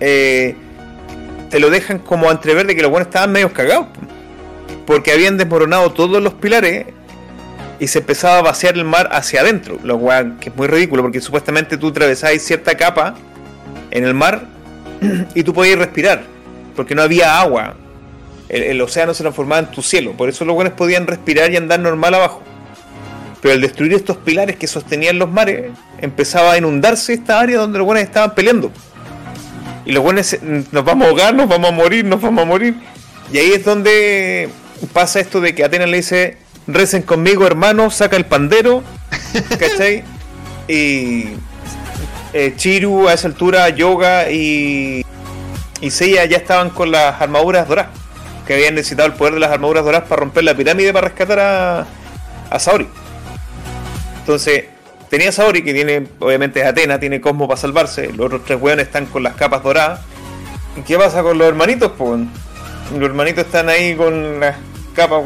eh, 0.00 0.56
te 1.50 1.60
lo 1.60 1.70
dejan 1.70 1.98
como 1.98 2.30
entrever 2.30 2.66
de 2.66 2.74
que 2.74 2.82
los 2.82 2.90
buenos 2.90 3.08
estaban 3.08 3.32
medio 3.32 3.52
cagados. 3.52 3.86
po. 3.86 4.00
Porque 4.86 5.12
habían 5.12 5.36
desmoronado 5.36 5.92
todos 5.92 6.22
los 6.22 6.34
pilares 6.34 6.86
y 7.78 7.86
se 7.86 8.00
empezaba 8.00 8.38
a 8.38 8.42
vaciar 8.42 8.74
el 8.74 8.84
mar 8.84 9.08
hacia 9.12 9.42
adentro. 9.42 9.78
Lo 9.82 9.98
cual 9.98 10.38
que 10.40 10.48
es 10.48 10.56
muy 10.56 10.66
ridículo 10.66 11.02
porque 11.02 11.20
supuestamente 11.20 11.76
tú 11.76 11.88
atravesabas 11.88 12.42
cierta 12.42 12.76
capa 12.76 13.14
en 13.90 14.04
el 14.04 14.14
mar 14.14 14.46
y 15.34 15.42
tú 15.42 15.52
podías 15.52 15.78
respirar. 15.78 16.22
Porque 16.74 16.94
no 16.94 17.02
había 17.02 17.40
agua. 17.40 17.74
El, 18.48 18.62
el 18.62 18.80
océano 18.80 19.12
se 19.12 19.22
transformaba 19.22 19.60
en 19.60 19.70
tu 19.70 19.82
cielo. 19.82 20.12
Por 20.12 20.28
eso 20.28 20.44
los 20.44 20.54
buenos 20.54 20.72
podían 20.72 21.06
respirar 21.06 21.52
y 21.52 21.56
andar 21.56 21.80
normal 21.80 22.14
abajo. 22.14 22.42
Pero 23.40 23.54
al 23.54 23.60
destruir 23.60 23.92
estos 23.94 24.16
pilares 24.16 24.56
que 24.56 24.66
sostenían 24.66 25.18
los 25.18 25.30
mares, 25.30 25.70
empezaba 26.00 26.52
a 26.52 26.58
inundarse 26.58 27.12
esta 27.12 27.40
área 27.40 27.58
donde 27.58 27.78
los 27.78 27.86
buenos 27.86 28.04
estaban 28.04 28.34
peleando. 28.34 28.72
Y 29.84 29.92
los 29.92 30.02
buenos 30.02 30.36
nos 30.42 30.84
vamos 30.84 31.06
a 31.06 31.10
ahogar, 31.10 31.34
nos 31.34 31.48
vamos 31.48 31.70
a 31.70 31.72
morir, 31.72 32.04
nos 32.04 32.20
vamos 32.20 32.42
a 32.42 32.46
morir. 32.46 32.74
Y 33.32 33.38
ahí 33.38 33.52
es 33.52 33.64
donde 33.64 34.48
pasa 34.92 35.20
esto 35.20 35.40
de 35.40 35.54
que 35.54 35.64
Atenas 35.64 35.88
le 35.88 35.98
dice, 35.98 36.38
recen 36.66 37.02
conmigo 37.02 37.46
hermano, 37.46 37.90
saca 37.90 38.16
el 38.16 38.26
pandero, 38.26 38.82
¿cachai? 39.58 40.04
Y 40.66 41.34
eh, 42.32 42.52
Chiru 42.56 43.08
a 43.08 43.14
esa 43.14 43.28
altura, 43.28 43.68
Yoga 43.70 44.30
y, 44.30 45.04
y 45.80 45.90
Seiya 45.90 46.24
ya 46.26 46.36
estaban 46.36 46.70
con 46.70 46.90
las 46.90 47.20
armaduras 47.20 47.68
doradas, 47.68 47.92
que 48.46 48.54
habían 48.54 48.74
necesitado 48.74 49.08
el 49.08 49.14
poder 49.14 49.34
de 49.34 49.40
las 49.40 49.50
armaduras 49.50 49.84
doradas 49.84 50.08
para 50.08 50.20
romper 50.20 50.44
la 50.44 50.54
pirámide 50.54 50.92
para 50.92 51.08
rescatar 51.08 51.40
a, 51.40 51.86
a 52.50 52.58
Saori. 52.58 52.86
Entonces, 54.28 54.64
tenía 55.08 55.32
Saori, 55.32 55.64
que 55.64 55.72
tiene, 55.72 56.06
obviamente 56.18 56.60
es 56.60 56.66
Atena, 56.66 57.00
tiene 57.00 57.18
Cosmo 57.18 57.48
para 57.48 57.58
salvarse. 57.58 58.12
Los 58.12 58.26
otros 58.26 58.44
tres 58.44 58.60
weones 58.60 58.88
están 58.88 59.06
con 59.06 59.22
las 59.22 59.32
capas 59.36 59.62
doradas. 59.62 60.00
¿Y 60.76 60.82
qué 60.82 60.98
pasa 60.98 61.22
con 61.22 61.38
los 61.38 61.48
hermanitos, 61.48 61.92
pues? 61.96 62.20
Los 62.92 63.08
hermanitos 63.08 63.46
están 63.46 63.70
ahí 63.70 63.96
con 63.96 64.38
las 64.38 64.56
capas, 64.94 65.24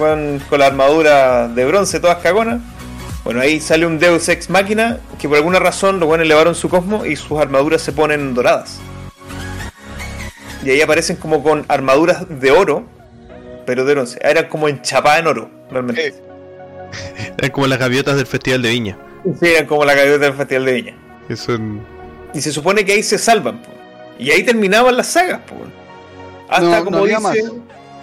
con 0.49 0.61
la 0.61 0.67
armadura 0.67 1.49
de 1.49 1.65
bronce, 1.65 1.99
todas 1.99 2.19
cagonas. 2.19 2.61
Bueno, 3.25 3.41
ahí 3.41 3.59
sale 3.59 3.87
un 3.87 3.99
Deus 3.99 4.29
Ex 4.29 4.49
Máquina 4.51 5.01
que 5.19 5.27
por 5.29 5.37
alguna 5.37 5.59
razón 5.59 5.99
los 5.99 6.07
buenos 6.07 6.25
elevaron 6.25 6.55
su 6.55 6.69
cosmo 6.69 7.05
y 7.05 7.17
sus 7.17 7.41
armaduras 7.41 7.83
se 7.83 7.91
ponen 7.91 8.35
doradas. 8.35 8.79
Y 10.65 10.71
ahí 10.71 10.81
aparecen 10.81 11.17
como 11.17 11.43
con 11.43 11.65
armaduras 11.67 12.25
de 12.29 12.53
oro, 12.53 12.85
pero 13.67 13.85
de 13.85 13.95
bronce. 13.95 14.21
Eran 14.23 14.47
como 14.47 14.69
enchapadas 14.69 15.19
en 15.19 15.27
oro, 15.27 15.51
realmente. 15.73 16.32
Eran 17.39 17.51
como 17.51 17.67
las 17.67 17.79
gaviotas 17.79 18.17
del 18.17 18.27
Festival 18.27 18.63
de 18.63 18.69
Viña. 18.71 18.99
Sí, 19.41 19.47
eran 19.47 19.67
como 19.67 19.85
la 19.85 19.95
gaviota 19.95 20.25
del 20.25 20.35
Festival 20.35 20.65
de 20.65 20.73
Viña. 20.73 20.95
Y 22.35 22.41
se 22.41 22.53
supone 22.53 22.85
que 22.85 22.93
ahí 22.93 23.03
se 23.03 23.19
salvan. 23.19 23.63
po. 23.63 23.69
Y 24.19 24.31
ahí 24.31 24.43
terminaban 24.43 24.97
las 24.97 25.07
sagas. 25.09 25.41
po. 25.47 25.55
Hasta 26.49 26.63
No, 26.63 26.79
no 26.79 26.85
como 26.85 26.99
había 26.99 27.19
dice, 27.19 27.29
más. 27.45 27.53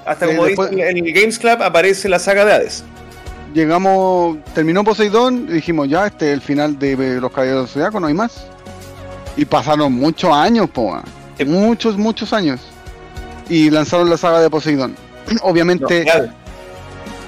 hasta 0.05 0.25
Eh, 0.25 0.29
como 0.29 0.45
después- 0.45 0.69
dice 0.71 0.89
en 0.89 0.97
el 1.05 1.13
Games 1.13 1.37
Club 1.37 1.61
aparece 1.61 2.07
la 2.09 2.19
saga 2.19 2.45
de 2.45 2.53
Hades. 2.53 2.83
Llegamos, 3.53 4.37
terminó 4.53 4.83
Poseidón 4.83 5.47
y 5.49 5.53
dijimos, 5.53 5.89
ya, 5.89 6.05
este 6.07 6.27
es 6.29 6.33
el 6.35 6.41
final 6.41 6.77
de 6.77 7.19
los 7.19 7.31
Caballeros 7.31 7.61
del 7.65 7.69
Zodiaco, 7.73 7.99
no 7.99 8.07
hay 8.07 8.13
más. 8.13 8.45
Y 9.35 9.45
pasaron 9.45 9.91
muchos 9.93 10.31
años, 10.33 10.69
po. 10.69 11.01
Sí. 11.37 11.45
muchos, 11.45 11.97
muchos 11.97 12.31
años. 12.33 12.59
Y 13.49 13.69
lanzaron 13.71 14.09
la 14.09 14.17
saga 14.17 14.39
de 14.39 14.49
Poseidón. 14.49 14.95
Obviamente, 15.41 16.05
No. 16.05 16.33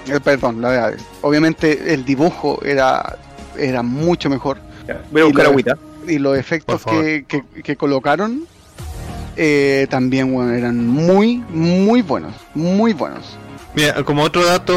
Eh, 0.07 0.19
perdón, 0.23 0.61
la 0.61 0.72
de 0.72 0.80
Hades. 0.80 1.02
Obviamente 1.22 1.94
el 1.94 2.03
dibujo 2.06 2.60
era, 2.64 3.18
era 3.57 3.84
mucho 3.84 4.30
mejor. 4.30 4.60
Ya, 4.88 5.02
Voy 5.11 5.22
a 5.22 5.26
y 5.26 5.28
buscar 5.28 5.45
lo- 5.45 5.52
agüita. 5.52 5.78
Y 6.07 6.18
los 6.18 6.38
efectos 6.38 6.84
que, 6.84 7.26
que- 7.28 7.44
que 7.64 7.76
colocaron 7.76 8.45
eh, 9.38 9.88
también 9.90 10.34
bueno, 10.34 10.52
eran 10.53 10.88
muy, 10.88 11.38
muy 11.49 12.02
buenos. 12.02 12.34
Muy 12.56 12.94
buenos. 12.94 13.38
Mira, 13.76 14.03
como 14.03 14.23
otro 14.23 14.44
dato, 14.45 14.76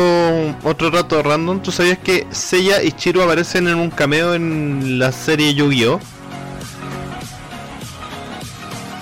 otro 0.62 0.90
dato 0.90 1.20
random, 1.22 1.60
¿tú 1.60 1.72
sabías 1.72 1.98
que 1.98 2.26
Seiya 2.30 2.80
y 2.82 2.92
Chiro 2.92 3.24
aparecen 3.24 3.66
en 3.66 3.74
un 3.76 3.90
cameo 3.90 4.34
en 4.34 4.98
la 5.00 5.10
serie 5.10 5.52
Yu-Gi-Oh? 5.54 5.98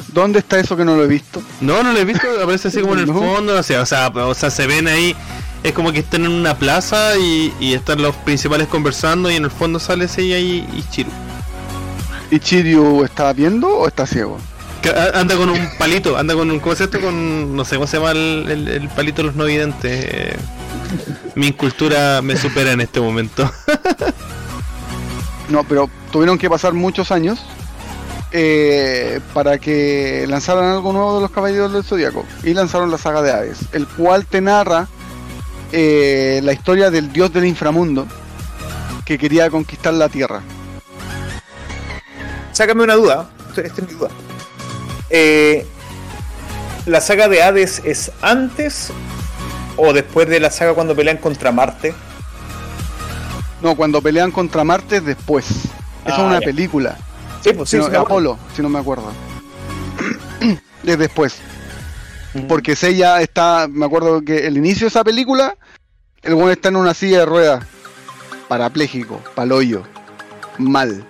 ¿Dónde 0.09 0.41
está 0.41 0.59
eso 0.59 0.77
que 0.77 0.85
no 0.85 0.95
lo 0.97 1.05
he 1.05 1.09
visto? 1.09 1.43
No, 1.61 1.83
no 1.83 1.93
lo 1.93 1.99
he 1.99 2.05
visto, 2.05 2.27
aparece 2.43 2.69
así 2.69 2.81
como 2.81 2.95
en 2.95 3.01
el 3.01 3.07
No. 3.13 3.15
fondo, 3.15 3.59
o 3.59 3.63
sea, 3.63 3.81
o 3.83 3.87
sea, 3.87 4.09
o 4.09 4.35
sea, 4.35 4.51
se 4.51 4.67
ven 4.67 4.87
ahí, 4.89 5.17
es 5.63 5.73
como 5.73 5.93
que 5.93 6.01
están 6.01 6.25
en 6.25 6.33
una 6.33 6.57
plaza 6.57 7.17
y, 7.19 7.53
y 7.61 7.75
están 7.75 8.03
los 8.03 8.15
principales 8.17 8.67
conversando 8.69 9.31
y 9.31 9.37
en 9.37 9.45
el 9.45 9.51
fondo 9.51 9.79
sale 9.79 10.09
Seiya 10.09 10.39
y, 10.39 10.59
y 10.73 10.85
Chiro. 10.91 11.11
¿Y 12.31 12.39
Chiryu 12.41 13.05
está 13.05 13.33
viendo 13.33 13.69
o 13.69 13.87
está 13.87 14.07
ciego? 14.07 14.39
Que 14.81 14.91
anda 15.15 15.37
con 15.37 15.49
un 15.51 15.69
palito, 15.79 16.17
anda 16.17 16.35
con 16.35 16.51
un, 16.51 16.59
¿cómo 16.59 16.73
es 16.73 16.81
esto? 16.81 17.01
Con, 17.01 17.55
no 17.55 17.65
sé 17.65 17.77
cómo 17.77 17.87
se 17.87 17.99
llama 17.99 18.13
el, 18.13 18.47
el- 18.51 18.69
el 18.69 18.89
palito 18.89 19.19
de 19.23 19.29
los 19.29 19.37
no 19.37 19.45
videntes. 19.45 20.07
eh. 20.11 20.37
mi 21.37 21.49
incultura 21.49 22.21
me 22.23 22.37
supera 22.37 22.73
en 22.73 22.81
este 22.81 23.01
momento. 23.01 23.49
No, 25.49 25.65
pero 25.65 25.91
tuvieron 26.11 26.39
que 26.39 26.49
pasar 26.49 26.73
muchos 26.73 27.13
años 27.13 27.45
eh, 28.33 29.21
para 29.35 29.59
que 29.59 30.25
lanzaran 30.29 30.65
algo 30.65 30.93
nuevo 30.93 31.17
de 31.17 31.21
los 31.23 31.31
Caballeros 31.31 31.73
del 31.73 31.85
Zodíaco. 31.85 32.25
Y 32.43 32.55
lanzaron 32.55 32.91
la 32.91 32.99
saga 32.99 33.21
de 33.23 33.31
Hades, 33.33 33.59
el 33.73 33.87
cual 33.87 34.25
te 34.27 34.41
narra 34.41 34.89
eh, 35.73 36.41
la 36.43 36.53
historia 36.53 36.91
del 36.91 37.13
dios 37.13 37.33
del 37.33 37.47
inframundo 37.47 38.07
que 39.05 39.19
quería 39.19 39.51
conquistar 39.51 39.95
la 39.95 40.09
tierra. 40.09 40.43
Sácame 42.53 42.83
una 42.85 42.95
duda. 42.95 43.31
Esta 43.57 43.63
es 43.83 43.89
mi 43.89 43.95
duda. 43.95 44.09
Eh, 45.11 45.67
¿La 46.87 47.01
saga 47.01 47.29
de 47.29 47.43
Hades 47.43 47.81
es 47.85 48.11
antes 48.23 48.91
o 49.77 49.93
después 49.93 50.29
de 50.29 50.41
la 50.41 50.51
saga 50.51 50.75
cuando 50.75 50.95
pelean 50.95 51.17
contra 51.19 51.53
Marte? 51.53 51.95
No, 53.61 53.77
cuando 53.77 54.03
pelean 54.03 54.31
contra 54.31 54.65
Marte 54.65 54.97
es 54.97 55.05
después. 55.05 55.47
Esa 55.51 55.67
Ah, 56.05 56.13
es 56.13 56.19
una 56.19 56.41
ya. 56.41 56.47
película. 56.47 56.97
Sí, 57.43 57.53
pues 57.53 57.69
Si 57.71 57.77
sí, 57.77 57.83
no- 57.83 57.89
sí. 57.91 57.97
Apolo, 57.97 58.39
si 58.57 58.63
no 58.63 58.69
me 58.69 58.79
acuerdo. 58.79 59.13
es 60.85 60.99
después. 60.99 61.37
Porque 62.49 62.77
Seiya 62.77 63.21
está, 63.21 63.69
me 63.69 63.85
acuerdo 63.85 64.23
que 64.23 64.47
el 64.47 64.57
inicio 64.57 64.87
de 64.87 64.89
esa 64.89 65.05
película, 65.05 65.57
el 66.23 66.35
buen 66.35 66.51
está 66.51 66.69
en 66.69 66.77
una 66.77 66.95
silla 66.95 67.21
de 67.21 67.27
ruedas, 67.27 67.65
parapléjico, 68.49 69.21
paloyo, 69.35 69.83
mal. 70.59 71.07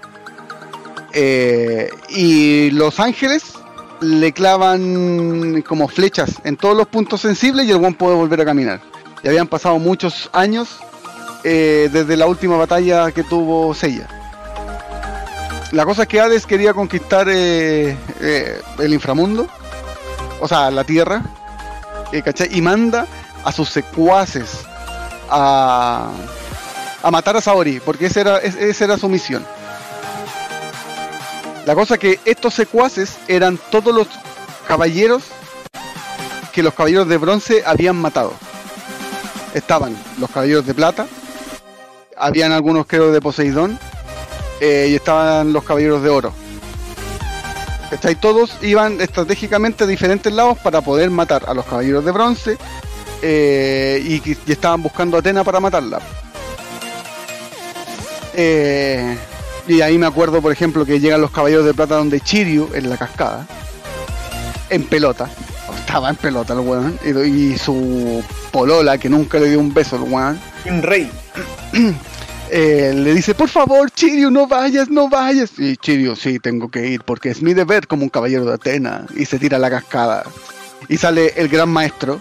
Eh, 1.13 1.91
y 2.09 2.71
los 2.71 2.99
ángeles 2.99 3.55
le 4.01 4.33
clavan 4.33 5.63
como 5.63 5.87
flechas 5.87 6.41
en 6.45 6.57
todos 6.57 6.77
los 6.77 6.89
puntos 6.89 7.21
sensibles 7.21 7.67
y 7.67 7.71
el 7.71 7.79
buen 7.79 7.95
puede 7.95 8.17
volver 8.17 8.41
a 8.41 8.45
caminar. 8.45 8.81
Y 9.23 9.29
habían 9.29 9.47
pasado 9.47 9.79
muchos 9.79 10.29
años 10.33 10.81
eh, 11.45 11.89
desde 11.93 12.17
la 12.17 12.27
última 12.27 12.57
batalla 12.57 13.13
que 13.13 13.23
tuvo 13.23 13.73
Seiya. 13.75 14.09
La 15.71 15.85
cosa 15.85 16.03
es 16.03 16.09
que 16.09 16.21
Hades 16.21 16.47
quería 16.47 16.75
conquistar 16.75 17.29
eh, 17.31 17.97
el 18.79 18.93
inframundo, 18.93 19.49
o 20.43 20.49
sea, 20.49 20.71
la 20.73 20.83
tierra, 20.83 21.23
eh, 22.11 22.21
¿cachai? 22.21 22.49
Y 22.51 22.61
manda 22.61 23.07
a 23.45 23.53
sus 23.53 23.69
secuaces 23.69 24.51
a, 25.31 26.11
matar 27.13 27.37
a 27.37 27.41
Saori, 27.41 27.79
porque 27.81 28.07
esa 28.07 28.21
era, 28.21 28.39
es- 28.39 28.57
esa 28.57 28.99
su 28.99 29.09
misión. 29.09 29.47
La 31.65 31.77
cosa 31.77 31.97
que 31.97 32.19
estos 32.25 32.55
secuaces 32.55 33.19
eran 33.29 33.57
todos 33.71 33.95
los 33.95 34.09
caballeros 34.67 35.23
que 36.53 36.63
los 36.65 36.75
caballeros 36.75 37.09
de 37.09 37.17
bronce 37.19 37.63
habían 37.65 37.97
matado. 37.97 38.33
Estaban 39.55 39.97
los 40.19 40.29
caballeros 40.29 40.67
de 40.67 40.75
plata, 40.75 41.07
habían 42.17 42.51
algunos 42.51 42.87
creo 42.87 43.13
de 43.13 43.21
Poseidón, 43.21 43.79
eh, 44.61 44.89
y 44.91 44.95
estaban 44.97 45.53
los 45.53 45.63
caballeros 45.63 46.03
de 46.03 46.11
oro. 46.11 46.33
¿Cachai? 47.93 48.15
Todos 48.15 48.57
iban 48.63 49.03
estratégicamente 49.03 49.85
a 49.85 49.87
diferentes 49.87 50.33
lados 50.33 50.57
para 50.57 50.81
poder 50.81 51.11
matar 51.11 51.45
a 51.47 51.53
los 51.53 51.67
caballeros 51.67 52.03
de 52.03 52.11
bronce 52.11 52.57
eh, 53.21 54.03
y, 54.03 54.51
estaban 54.51 54.83
buscando 54.83 55.19
a 55.19 55.21
Atena 55.21 55.45
para 55.45 55.61
matarla. 55.61 56.01
Eh, 58.33 59.15
Y 59.69 59.83
ahí 59.83 59.99
me 59.99 60.07
acuerdo, 60.07 60.41
por 60.41 60.53
ejemplo, 60.53 60.87
que 60.87 61.01
llegan 61.01 61.21
los 61.21 61.33
caballeros 61.33 61.67
de 61.67 61.75
plata 61.75 61.97
donde 61.97 62.23
Chirio, 62.23 62.71
en 62.73 62.89
la 62.89 62.97
cascada, 62.97 63.47
en 64.71 64.85
pelota. 64.85 65.29
Estaba 65.79 66.09
en 66.09 66.17
pelota 66.17 66.55
el 66.55 66.61
weón. 66.61 66.99
Y, 67.05 67.11
y 67.53 67.59
su 67.59 68.25
polola, 68.51 68.97
que 68.97 69.11
nunca 69.11 69.39
le 69.39 69.51
dio 69.51 69.61
un 69.61 69.75
beso 69.75 69.97
al 69.97 70.05
weón, 70.05 70.41
Un 70.65 70.83
rey. 70.83 71.11
le 72.59 73.15
dice, 73.15 73.35
por 73.35 73.49
favor, 73.49 73.91
Chirio, 73.91 74.31
no 74.31 74.47
vayas, 74.47 74.89
no 74.91 75.09
vayas. 75.09 75.53
Y 75.59 75.77
Chirio, 75.77 76.15
sí, 76.17 76.39
tengo 76.39 76.71
que 76.71 76.87
ir, 76.87 77.03
porque 77.03 77.31
es 77.31 77.41
mi 77.43 77.55
deber 77.55 77.87
como 77.87 78.03
un 78.03 78.09
caballero 78.11 78.45
de 78.45 78.55
Atena. 78.55 79.07
Y 79.17 79.25
se 79.25 79.39
tira 79.39 79.59
la 79.59 79.71
cascada. 79.71 80.25
Y 80.89 80.97
sale 80.99 81.33
el 81.37 81.49
gran 81.49 81.71
maestro, 81.71 82.21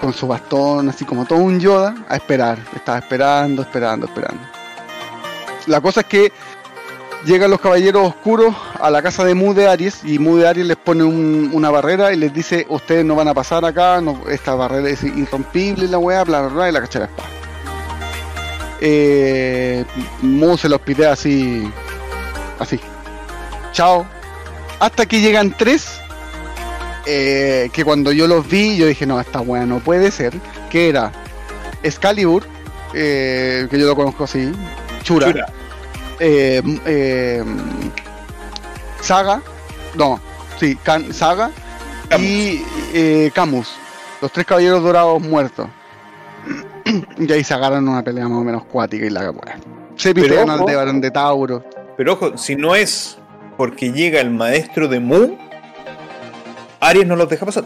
con 0.00 0.12
su 0.12 0.26
bastón, 0.26 0.88
así 0.88 1.04
como 1.04 1.24
todo 1.24 1.38
un 1.38 1.60
Yoda, 1.60 1.94
a 2.08 2.16
esperar. 2.16 2.58
Estaba 2.74 2.98
esperando, 2.98 3.62
esperando, 3.62 4.06
esperando. 4.06 4.42
La 5.66 5.80
cosa 5.80 6.00
es 6.00 6.06
que 6.06 6.32
llegan 7.24 7.50
los 7.50 7.60
caballeros 7.60 8.08
oscuros 8.08 8.54
a 8.80 8.90
la 8.90 9.00
casa 9.02 9.24
de 9.24 9.34
Mu 9.34 9.54
de 9.54 9.66
Aries 9.68 10.00
y 10.04 10.18
Mu 10.18 10.36
de 10.36 10.46
Aries 10.48 10.66
les 10.66 10.76
pone 10.76 11.04
un- 11.04 11.50
una 11.54 11.70
barrera 11.70 12.12
y 12.12 12.16
les 12.16 12.34
dice, 12.34 12.66
ustedes 12.68 13.04
no 13.04 13.14
van 13.14 13.28
a 13.28 13.34
pasar 13.34 13.64
acá, 13.64 14.00
no- 14.02 14.22
esta 14.28 14.54
barrera 14.54 14.90
es 14.90 15.02
irrompible, 15.04 15.86
la 15.88 15.98
weá, 15.98 16.22
bla, 16.24 16.40
bla, 16.42 16.50
bla, 16.50 16.68
y 16.68 16.72
la 16.72 16.80
cacha 16.82 16.98
la 16.98 17.04
espada. 17.06 17.28
Eh, 18.80 19.84
Mu 20.22 20.56
se 20.58 20.68
los 20.68 20.80
pide 20.80 21.06
así, 21.06 21.70
así. 22.58 22.78
Chao. 23.72 24.06
Hasta 24.80 25.06
que 25.06 25.20
llegan 25.20 25.54
tres, 25.56 26.00
eh, 27.06 27.70
que 27.72 27.84
cuando 27.84 28.12
yo 28.12 28.26
los 28.26 28.46
vi, 28.46 28.76
yo 28.76 28.86
dije, 28.86 29.06
no, 29.06 29.18
esta 29.20 29.40
weá 29.40 29.64
no 29.64 29.78
puede 29.78 30.10
ser, 30.10 30.34
que 30.70 30.88
era 30.88 31.12
Excalibur, 31.82 32.46
eh, 32.92 33.66
que 33.70 33.78
yo 33.78 33.86
lo 33.86 33.94
conozco 33.96 34.24
así, 34.24 34.52
Chura, 35.02 35.26
Chura. 35.32 35.46
eh, 36.20 37.42
Saga, 39.00 39.40
no, 39.94 40.20
sí, 40.58 40.76
Can- 40.82 41.12
Saga 41.12 41.50
Camus. 42.08 42.26
y 42.26 43.30
Camus, 43.30 43.68
los 44.20 44.32
tres 44.32 44.46
caballeros 44.46 44.82
dorados 44.82 45.20
muertos. 45.22 45.68
y 47.18 47.32
ahí 47.32 47.44
se 47.44 47.54
agarran 47.54 47.86
una 47.88 48.02
pelea 48.02 48.28
más 48.28 48.38
o 48.38 48.44
menos 48.44 48.64
cuática 48.64 49.04
y 49.06 49.10
la 49.10 49.30
weá. 49.30 49.56
Se 49.96 50.12
Pero 50.14 50.26
pitean 50.26 50.50
ojo. 50.50 50.60
al 50.60 50.66
Debarán 50.66 51.00
de 51.00 51.10
Tauro. 51.10 51.64
Pero 51.96 52.12
ojo, 52.14 52.36
si 52.36 52.56
no 52.56 52.74
es 52.74 53.16
porque 53.56 53.92
llega 53.92 54.20
el 54.20 54.30
maestro 54.30 54.88
de 54.88 54.98
Mu, 55.00 55.36
Aries 56.80 57.06
no 57.06 57.16
los 57.16 57.28
deja 57.28 57.46
pasar. 57.46 57.64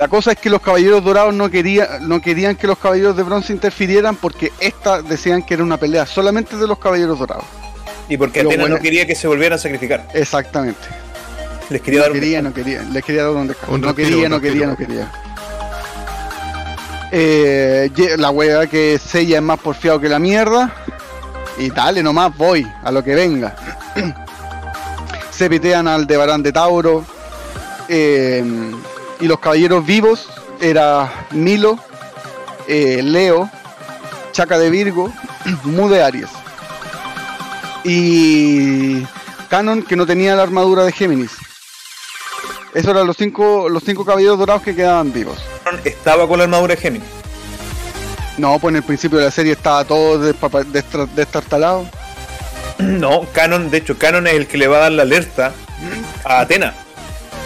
La 0.00 0.08
cosa 0.08 0.32
es 0.32 0.38
que 0.38 0.50
los 0.50 0.60
caballeros 0.60 1.04
dorados 1.04 1.32
no 1.32 1.48
querían, 1.48 2.08
no 2.08 2.20
querían 2.20 2.56
que 2.56 2.66
los 2.66 2.76
caballeros 2.78 3.16
de 3.16 3.22
bronce 3.22 3.52
interfirieran 3.52 4.16
porque 4.16 4.50
esta 4.58 5.00
decían 5.00 5.42
que 5.44 5.54
era 5.54 5.62
una 5.62 5.76
pelea 5.76 6.06
solamente 6.06 6.56
de 6.56 6.66
los 6.66 6.78
caballeros 6.78 7.18
dorados. 7.20 7.44
Y 8.08 8.16
porque 8.16 8.42
Lo 8.42 8.48
Atenas 8.48 8.64
bueno- 8.64 8.76
no 8.76 8.82
quería 8.82 9.06
que 9.06 9.14
se 9.14 9.28
volvieran 9.28 9.56
a 9.56 9.62
sacrificar. 9.62 10.08
Exactamente. 10.12 10.80
Les 11.70 11.80
quería 11.80 12.00
No 12.00 12.04
dar 12.06 12.12
un 12.12 12.18
quería, 12.20 12.42
no 12.42 12.52
quería. 12.52 12.82
Les 12.82 13.04
quería 13.04 13.22
dar 13.22 13.32
un 13.32 13.46
descanso. 13.46 13.72
Un 13.74 13.80
no 13.80 13.86
respiro, 13.88 14.08
quería, 14.10 14.24
un 14.24 14.30
no 14.32 14.40
quería, 14.40 14.66
no 14.66 14.76
quería. 14.76 15.12
Eh, 17.14 17.90
la 18.16 18.30
wea 18.30 18.66
que 18.66 18.98
Sella 18.98 19.36
es 19.36 19.42
más 19.42 19.60
porfiado 19.60 20.00
que 20.00 20.08
la 20.08 20.18
mierda. 20.18 20.74
Y 21.58 21.70
dale 21.70 22.02
nomás, 22.02 22.36
voy, 22.36 22.66
a 22.82 22.90
lo 22.90 23.04
que 23.04 23.14
venga. 23.14 23.54
Se 25.30 25.50
pitean 25.50 25.86
al 25.86 26.06
Debarán 26.06 26.42
de 26.42 26.52
Tauro. 26.52 27.04
eh, 27.88 28.42
y 29.20 29.28
los 29.28 29.38
caballeros 29.38 29.86
vivos 29.86 30.28
era 30.60 31.26
Milo, 31.30 31.78
eh, 32.66 33.00
Leo, 33.02 33.48
Chaca 34.32 34.58
de 34.58 34.68
Virgo, 34.68 35.12
Mu 35.64 35.88
de 35.88 36.02
Aries. 36.02 36.30
Y 37.84 39.02
Canon 39.48 39.82
que 39.82 39.94
no 39.94 40.06
tenía 40.06 40.34
la 40.34 40.42
armadura 40.42 40.84
de 40.84 40.90
Géminis. 40.90 41.32
Esos 42.74 42.90
eran 42.90 43.06
los 43.06 43.16
cinco, 43.16 43.68
los 43.68 43.84
cinco 43.84 44.04
caballeros 44.04 44.38
dorados 44.38 44.62
que 44.62 44.74
quedaban 44.74 45.12
vivos. 45.12 45.38
Estaba 45.84 46.26
con 46.28 46.38
la 46.38 46.44
armadura 46.44 46.74
de 46.74 46.80
Géminis. 46.80 47.08
No, 48.38 48.58
pues 48.58 48.72
en 48.72 48.76
el 48.76 48.82
principio 48.82 49.18
de 49.18 49.26
la 49.26 49.30
serie 49.30 49.52
estaba 49.52 49.84
todo 49.84 50.18
destartalado. 50.18 51.86
No, 52.78 53.26
Canon, 53.32 53.70
de 53.70 53.78
hecho, 53.78 53.96
Canon 53.96 54.26
es 54.26 54.32
el 54.32 54.48
que 54.48 54.56
le 54.58 54.66
va 54.66 54.78
a 54.78 54.80
dar 54.80 54.92
la 54.92 55.02
alerta 55.02 55.52
a 56.24 56.40
Atena. 56.40 56.74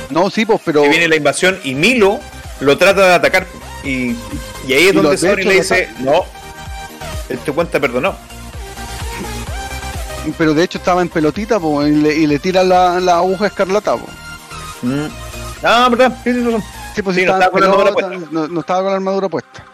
No, 0.09 0.31
sí, 0.31 0.47
pues, 0.47 0.61
pero. 0.65 0.83
Que 0.83 0.89
viene 0.89 1.09
la 1.09 1.17
invasión 1.17 1.59
y 1.63 1.75
Milo 1.75 2.21
lo 2.61 2.79
trata 2.79 3.07
de 3.07 3.15
atacar. 3.15 3.47
Y, 3.85 4.17
y 4.67 4.73
ahí 4.73 4.87
es 4.87 4.93
Y 4.93 4.97
donde 4.97 5.15
hecho, 5.15 5.35
le 5.37 5.55
dice, 5.55 5.91
no, 5.99 6.25
este 7.29 7.53
cuenta 7.53 7.79
perdonó. 7.81 8.17
Pero 10.39 10.55
de 10.55 10.65
hecho 10.65 10.79
estaba 10.79 11.03
en 11.03 11.09
pelotita, 11.09 11.61
pues, 11.61 11.89
y 11.89 11.97
le, 11.97 12.15
y 12.15 12.27
le 12.27 12.39
tira 12.39 12.65
la, 12.65 12.99
la 12.99 13.17
aguja 13.17 13.49
escarlata, 13.49 13.97
pues. 13.97 14.13
Mm. 14.83 15.07
Ah, 15.63 15.89
verdad, 15.91 16.17
sí. 16.97 17.03
Pues 17.03 17.17
Sí, 17.17 17.25
no 17.25 17.33
estaba 17.33 17.51
con 17.51 17.61
la 17.61 17.67
armadura 17.67 17.95
pelota, 17.95 18.09
puesta. 18.17 18.29
no, 18.33 18.49
no 18.49 18.61
estaba 18.61 18.81
con 18.81 18.91
la 18.91 18.97
armadura 18.97 19.29
puesta. 19.29 19.65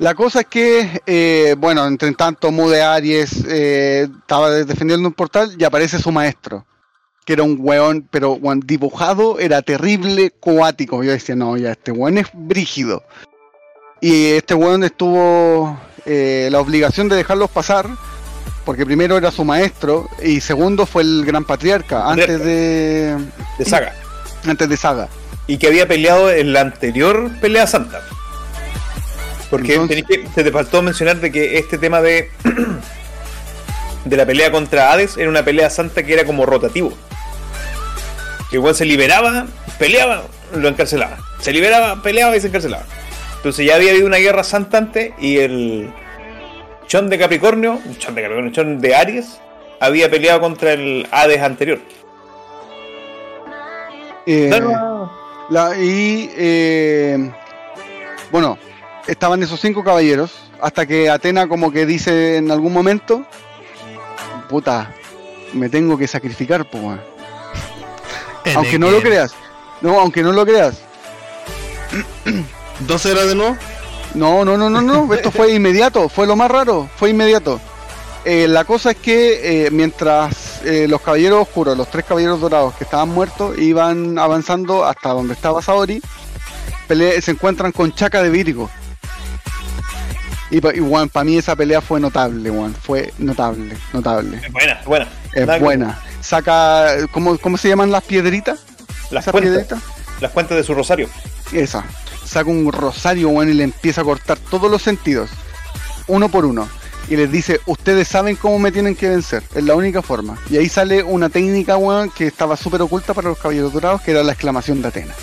La 0.00 0.14
cosa 0.14 0.40
es 0.40 0.46
que, 0.46 1.02
eh, 1.06 1.54
bueno, 1.56 1.86
entre 1.86 2.10
tanto, 2.12 2.50
Mu 2.50 2.68
de 2.68 2.82
Aries 2.82 3.44
eh, 3.48 4.08
estaba 4.20 4.50
defendiendo 4.50 5.06
un 5.08 5.14
portal 5.14 5.54
y 5.56 5.62
aparece 5.64 5.98
su 6.00 6.10
maestro, 6.10 6.66
que 7.24 7.34
era 7.34 7.44
un 7.44 7.56
weón, 7.60 8.08
pero 8.10 8.32
weón, 8.32 8.60
dibujado, 8.60 9.38
era 9.38 9.62
terrible, 9.62 10.32
cuático. 10.32 11.02
Yo 11.04 11.12
decía, 11.12 11.36
no, 11.36 11.56
ya, 11.56 11.70
este 11.72 11.92
weón 11.92 12.18
es 12.18 12.26
brígido. 12.32 13.04
Y 14.00 14.32
este 14.32 14.54
weón 14.54 14.82
estuvo 14.82 15.78
eh, 16.06 16.48
la 16.50 16.58
obligación 16.60 17.08
de 17.08 17.14
dejarlos 17.16 17.50
pasar, 17.50 17.88
porque 18.64 18.84
primero 18.84 19.16
era 19.16 19.30
su 19.30 19.44
maestro 19.44 20.08
y 20.22 20.40
segundo 20.40 20.86
fue 20.86 21.02
el 21.02 21.24
gran 21.24 21.44
patriarca, 21.44 22.10
antes 22.10 22.40
de, 22.44 23.16
de 23.58 23.64
saga. 23.64 23.94
antes 24.44 24.68
de 24.68 24.76
Saga. 24.76 25.08
Y 25.46 25.58
que 25.58 25.66
había 25.66 25.86
peleado 25.86 26.30
en 26.30 26.52
la 26.52 26.60
anterior 26.60 27.30
pelea 27.40 27.66
santa. 27.66 28.00
Porque 29.50 29.74
Entonces- 29.74 30.04
tenés 30.06 30.24
que- 30.24 30.34
se 30.34 30.42
te 30.44 30.50
faltó 30.50 30.82
mencionar 30.82 31.16
de 31.20 31.30
que 31.30 31.58
este 31.58 31.78
tema 31.78 32.00
de 32.00 32.30
de 34.04 34.16
la 34.16 34.26
pelea 34.26 34.50
contra 34.50 34.92
Hades 34.92 35.16
era 35.16 35.28
una 35.28 35.44
pelea 35.44 35.70
santa 35.70 36.02
que 36.02 36.14
era 36.14 36.24
como 36.24 36.46
rotativo. 36.46 36.92
Que 38.50 38.56
igual 38.56 38.74
se 38.74 38.84
liberaba, 38.84 39.46
peleaba, 39.78 40.22
lo 40.54 40.68
encarcelaba. 40.68 41.18
Se 41.40 41.52
liberaba, 41.52 42.02
peleaba 42.02 42.36
y 42.36 42.40
se 42.40 42.48
encarcelaba. 42.48 42.84
Entonces 43.36 43.66
ya 43.66 43.74
había 43.76 43.90
habido 43.90 44.06
una 44.06 44.16
guerra 44.16 44.44
santa 44.44 44.78
antes 44.78 45.12
y 45.18 45.38
el 45.38 45.90
Chon 46.86 47.10
de 47.10 47.18
Capricornio, 47.18 47.78
Chon 47.98 48.14
de 48.14 48.22
Capricornio, 48.22 48.52
Chon 48.52 48.80
de 48.80 48.94
Aries, 48.94 49.38
había 49.80 50.10
peleado 50.10 50.40
contra 50.40 50.72
el 50.72 51.06
Hades 51.10 51.42
anterior. 51.42 51.78
Eh, 54.26 54.48
No, 54.50 54.60
no, 54.60 55.13
La- 55.50 55.76
y 55.76 56.30
eh, 56.36 57.30
bueno, 58.30 58.58
estaban 59.06 59.42
esos 59.42 59.60
cinco 59.60 59.84
caballeros 59.84 60.32
hasta 60.60 60.86
que 60.86 61.10
Atena 61.10 61.46
como 61.48 61.70
que 61.70 61.86
dice 61.86 62.36
en 62.38 62.50
algún 62.50 62.72
momento, 62.72 63.24
puta, 64.48 64.92
me 65.52 65.68
tengo 65.68 65.98
que 65.98 66.06
sacrificar, 66.08 66.68
po, 66.68 66.78
weón". 66.78 67.00
aunque 68.56 68.78
no 68.78 68.90
lo 68.90 69.00
creas, 69.00 69.34
no, 69.80 70.00
aunque 70.00 70.22
no 70.22 70.32
lo 70.32 70.44
creas, 70.46 70.80
¿Dos 72.80 73.06
horas 73.06 73.28
de 73.28 73.34
nuevo? 73.34 73.56
no, 74.14 74.44
no, 74.44 74.56
no, 74.56 74.68
no, 74.70 74.80
no, 74.80 75.14
esto 75.14 75.30
fue 75.30 75.52
inmediato, 75.52 76.08
fue 76.08 76.26
lo 76.26 76.36
más 76.36 76.50
raro, 76.50 76.88
fue 76.96 77.10
inmediato. 77.10 77.60
Eh, 78.24 78.48
la 78.48 78.64
cosa 78.64 78.92
es 78.92 78.96
que 78.96 79.66
eh, 79.66 79.70
mientras 79.70 80.62
eh, 80.64 80.86
los 80.88 81.02
caballeros 81.02 81.42
oscuros, 81.42 81.76
los 81.76 81.90
tres 81.90 82.06
caballeros 82.06 82.40
dorados 82.40 82.74
que 82.74 82.84
estaban 82.84 83.10
muertos, 83.10 83.58
iban 83.58 84.18
avanzando 84.18 84.84
hasta 84.84 85.10
donde 85.10 85.34
estaba 85.34 85.60
Saori, 85.60 86.00
se 86.88 87.30
encuentran 87.30 87.70
con 87.72 87.92
Chaca 87.92 88.22
de 88.22 88.30
Virgo. 88.30 88.70
Y, 90.50 90.60
para 90.60 91.24
mí 91.24 91.36
esa 91.36 91.56
pelea 91.56 91.80
fue 91.80 92.00
notable, 92.00 92.50
weón. 92.50 92.74
Fue 92.74 93.12
notable, 93.18 93.76
notable. 93.92 94.40
Es 94.44 94.52
buena, 94.52 94.72
es 94.74 94.84
buena. 94.86 95.08
Es 95.32 95.46
Nada 95.46 95.58
que- 95.58 95.64
buena. 95.64 96.02
Saca, 96.20 96.86
¿cómo, 97.10 97.36
¿cómo 97.38 97.58
se 97.58 97.68
llaman 97.68 97.90
las 97.90 98.04
piedritas? 98.04 98.60
Las 99.10 99.24
¿Esas 99.24 99.32
cuentas, 99.32 99.78
las 100.20 100.30
cuentas 100.30 100.56
de 100.56 100.64
su 100.64 100.74
rosario. 100.74 101.08
Esa. 101.52 101.84
Saca 102.24 102.48
un 102.48 102.72
rosario, 102.72 103.28
weón, 103.28 103.50
y 103.50 103.54
le 103.54 103.64
empieza 103.64 104.00
a 104.00 104.04
cortar 104.04 104.38
todos 104.38 104.70
los 104.70 104.80
sentidos. 104.80 105.28
Uno 106.06 106.28
por 106.30 106.44
uno. 106.46 106.68
Y 107.08 107.16
les 107.16 107.30
dice, 107.30 107.60
ustedes 107.66 108.08
saben 108.08 108.36
cómo 108.36 108.58
me 108.58 108.72
tienen 108.72 108.94
que 108.96 109.08
vencer. 109.08 109.42
Es 109.54 109.62
la 109.64 109.74
única 109.74 110.00
forma. 110.02 110.38
Y 110.50 110.56
ahí 110.56 110.68
sale 110.68 111.02
una 111.02 111.28
técnica, 111.28 111.76
weón, 111.76 112.10
que 112.10 112.26
estaba 112.26 112.56
súper 112.56 112.80
oculta 112.82 113.12
para 113.12 113.28
los 113.28 113.38
caballeros 113.38 113.72
dorados, 113.72 114.00
que 114.00 114.10
era 114.12 114.22
la 114.22 114.32
exclamación 114.32 114.80
de 114.82 114.88
Atena. 114.88 115.14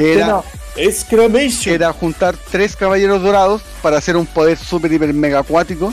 Era- 0.00 0.42
Exclamation. 0.76 1.62
Que 1.64 1.74
era 1.74 1.92
juntar 1.92 2.36
tres 2.50 2.76
caballeros 2.76 3.22
dorados 3.22 3.62
para 3.82 3.98
hacer 3.98 4.16
un 4.16 4.26
poder 4.26 4.56
súper, 4.56 4.92
hiper, 4.92 5.12
mega 5.14 5.40
acuático. 5.40 5.92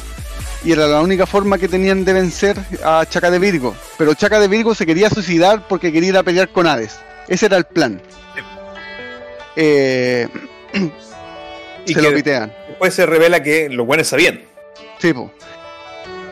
Y 0.63 0.71
era 0.71 0.87
la 0.87 1.01
única 1.01 1.25
forma 1.25 1.57
que 1.57 1.67
tenían 1.67 2.03
de 2.03 2.13
vencer 2.13 2.57
a 2.83 3.05
Chaca 3.07 3.29
de 3.31 3.39
Virgo. 3.39 3.75
Pero 3.97 4.13
Chaca 4.15 4.39
de 4.39 4.47
Virgo 4.47 4.73
se 4.75 4.85
quería 4.85 5.09
suicidar 5.09 5.67
porque 5.67 5.91
quería 5.91 6.09
ir 6.09 6.17
a 6.17 6.23
pelear 6.23 6.49
con 6.49 6.67
Hades. 6.67 6.97
Ese 7.27 7.45
era 7.47 7.57
el 7.57 7.65
plan. 7.65 8.01
Eh, 9.55 10.27
Y 11.85 11.93
se 11.93 12.01
que 12.01 12.01
lo 12.09 12.13
pitean. 12.15 12.51
después 12.67 12.93
se 12.93 13.05
revela 13.05 13.41
que 13.41 13.69
los 13.69 13.87
buenos 13.87 14.07
sabían. 14.07 14.41
Sí, 14.99 15.13
po. 15.13 15.31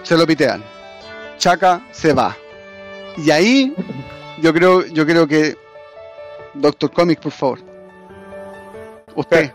se 0.04 0.18
lo 0.18 0.26
pitean. 0.26 0.64
Chaka 1.38 1.82
se 1.92 2.14
va. 2.14 2.36
Y 3.18 3.32
ahí 3.32 3.74
yo 4.42 4.54
creo, 4.54 4.86
yo 4.88 5.06
creo 5.06 5.28
que 5.28 5.56
Doctor 6.54 6.92
Comics, 6.92 7.22
por 7.22 7.32
favor. 7.32 7.60
Usted. 9.16 9.52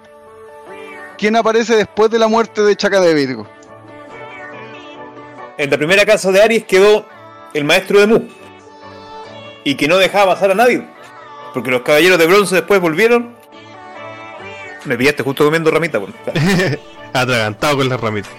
¿Quién 1.18 1.36
aparece 1.36 1.76
después 1.76 2.10
de 2.10 2.18
la 2.18 2.28
muerte 2.28 2.62
de 2.62 2.76
Chaka 2.76 3.00
de 3.00 3.12
Virgo? 3.12 3.46
En 5.58 5.68
la 5.70 5.76
primera 5.76 6.06
casa 6.06 6.32
de 6.32 6.42
Aries 6.42 6.64
quedó 6.64 7.06
el 7.52 7.64
maestro 7.64 8.00
de 8.00 8.06
Mu. 8.06 8.20
Y 9.64 9.74
que 9.74 9.86
no 9.86 9.98
dejaba 9.98 10.34
pasar 10.34 10.52
a 10.52 10.54
nadie. 10.54 10.82
Porque 11.52 11.70
los 11.70 11.82
caballeros 11.82 12.18
de 12.18 12.26
bronce 12.26 12.54
después 12.54 12.80
volvieron. 12.80 13.34
Me 14.86 14.96
pillaste 14.96 15.22
justo 15.22 15.44
comiendo 15.44 15.70
ramita, 15.70 15.98
bueno. 15.98 16.14
Atragantado 17.12 17.76
con 17.76 17.88
la 17.88 17.98
ramita. 17.98 18.30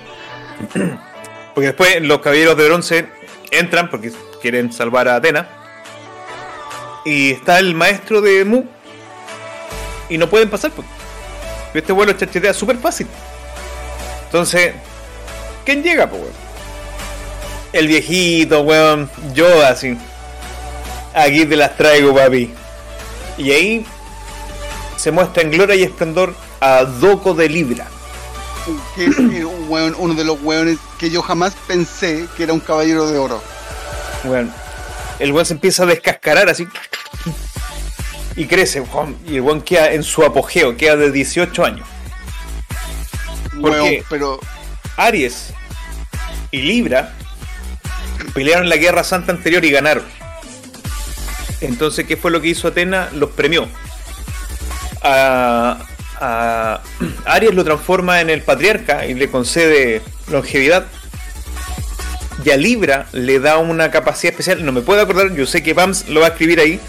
Porque 1.53 1.67
después 1.67 2.01
los 2.01 2.19
caballeros 2.19 2.55
de 2.57 2.65
bronce 2.65 3.07
entran 3.51 3.89
porque 3.89 4.11
quieren 4.41 4.71
salvar 4.71 5.07
a 5.07 5.15
Atena. 5.15 5.47
Y 7.03 7.31
está 7.31 7.59
el 7.59 7.75
maestro 7.75 8.21
de 8.21 8.45
Mu. 8.45 8.63
Y 10.09 10.17
no 10.17 10.29
pueden 10.29 10.49
pasar. 10.49 10.71
Pues. 10.71 10.87
Este 11.73 11.91
vuelo 11.91 12.13
chachetea 12.13 12.53
súper 12.53 12.77
fácil. 12.77 13.07
Entonces, 14.25 14.73
¿quién 15.65 15.83
llega? 15.83 16.09
El 17.73 17.87
viejito, 17.87 18.61
weón. 18.61 19.09
Yo 19.33 19.65
así. 19.65 19.97
Aquí 21.13 21.45
te 21.45 21.57
las 21.57 21.75
traigo, 21.75 22.15
papi. 22.15 22.53
Y 23.37 23.51
ahí 23.51 23.85
se 24.95 25.11
muestra 25.11 25.43
en 25.43 25.51
gloria 25.51 25.75
y 25.75 25.83
esplendor 25.83 26.33
a 26.59 26.83
Doko 26.83 27.33
de 27.33 27.49
Libra. 27.49 27.87
Que 28.95 29.05
es 29.05 29.17
eh, 29.17 29.45
un 29.45 29.69
weón- 29.69 29.95
uno 29.97 30.13
de 30.13 30.23
los 30.23 30.41
weones 30.41 30.77
que 30.99 31.09
yo 31.09 31.21
jamás 31.21 31.53
pensé 31.67 32.27
que 32.37 32.43
era 32.43 32.53
un 32.53 32.59
caballero 32.59 33.07
de 33.09 33.17
oro. 33.17 33.41
Weón. 34.23 34.51
El 35.19 35.31
weón 35.33 35.45
se 35.45 35.53
empieza 35.53 35.83
a 35.83 35.85
descascarar 35.87 36.49
así. 36.49 36.67
Y 38.35 38.45
crece, 38.45 38.81
weón. 38.81 39.17
Y 39.27 39.35
el 39.35 39.41
weón 39.41 39.61
queda 39.61 39.91
en 39.91 40.03
su 40.03 40.23
apogeo, 40.23 40.77
queda 40.77 40.95
de 40.95 41.11
18 41.11 41.65
años. 41.65 41.87
¿Por 43.59 43.71
Weón, 43.71 43.89
qué? 43.89 44.03
pero 44.09 44.39
Aries 44.97 45.53
y 46.51 46.61
Libra 46.61 47.13
pelearon 48.33 48.69
la 48.69 48.77
Guerra 48.77 49.03
Santa 49.03 49.31
anterior 49.33 49.63
y 49.65 49.71
ganaron. 49.71 50.05
Entonces, 51.59 52.07
¿qué 52.07 52.17
fue 52.17 52.31
lo 52.31 52.41
que 52.41 52.47
hizo 52.49 52.67
Atena? 52.69 53.09
Los 53.13 53.31
premió. 53.31 53.67
A, 55.03 55.77
a 56.21 56.81
Aries 57.25 57.53
lo 57.53 57.63
transforma 57.63 58.21
en 58.21 58.29
el 58.29 58.43
patriarca 58.43 59.05
y 59.07 59.15
le 59.15 59.29
concede 59.29 60.01
longevidad. 60.29 60.85
Y 62.45 62.49
a 62.51 62.57
Libra 62.57 63.07
le 63.11 63.39
da 63.39 63.57
una 63.57 63.91
capacidad 63.91 64.31
especial. 64.31 64.63
No 64.63 64.71
me 64.71 64.81
puedo 64.81 65.01
acordar, 65.01 65.33
yo 65.33 65.45
sé 65.45 65.61
que 65.63 65.75
Pams 65.75 66.07
lo 66.09 66.21
va 66.21 66.27
a 66.27 66.29
escribir 66.29 66.59
ahí. 66.59 66.79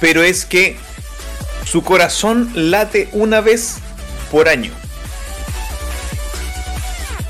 Pero 0.00 0.22
es 0.22 0.44
que 0.44 0.76
su 1.64 1.82
corazón 1.82 2.50
late 2.54 3.08
una 3.12 3.40
vez 3.40 3.78
por 4.30 4.48
año. 4.48 4.70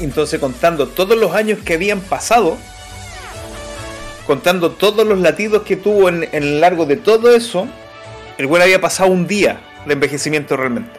Entonces, 0.01 0.41
contando 0.41 0.89
todos 0.89 1.17
los 1.17 1.33
años 1.35 1.61
que 1.65 1.75
habían 1.75 2.01
pasado, 2.01 2.59
contando 4.27 4.73
todos 4.73 5.07
los 5.07 5.21
latidos 5.21 5.63
que 5.63 5.77
tuvo 5.77 6.09
en, 6.09 6.25
en 6.25 6.43
el 6.43 6.61
largo 6.61 6.85
de 6.85 6.97
todo 6.97 7.35
eso, 7.35 7.69
el 8.39 8.47
güey 8.47 8.63
había 8.63 8.81
pasado 8.81 9.11
un 9.11 9.27
día 9.27 9.61
de 9.87 9.93
envejecimiento 9.95 10.57
realmente. 10.57 10.99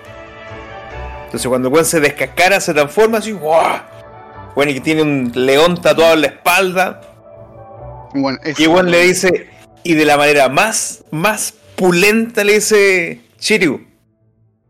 Entonces, 1.26 1.48
cuando 1.48 1.68
el 1.68 1.72
güey 1.72 1.86
se 1.86 2.00
descascara, 2.00 2.60
se 2.62 2.74
transforma 2.74 3.18
así, 3.18 3.32
¡guau! 3.32 3.82
Bueno, 4.56 4.72
y 4.72 4.76
que 4.76 4.82
tiene 4.82 5.02
un 5.02 5.32
león 5.36 5.82
tatuado 5.82 6.14
en 6.14 6.22
la 6.22 6.28
espalda. 6.28 7.02
bueno, 8.14 8.38
es- 8.44 8.58
Y 8.60 8.64
el 8.64 8.70
güey 8.70 8.86
le 8.86 9.02
dice, 9.04 9.50
y 9.84 9.94
de 9.96 10.06
la 10.06 10.16
manera 10.18 10.48
más, 10.48 11.04
más 11.12 11.54
pulenta 11.76 12.44
le 12.46 12.54
dice, 12.54 13.22
Shiryu, 13.40 13.86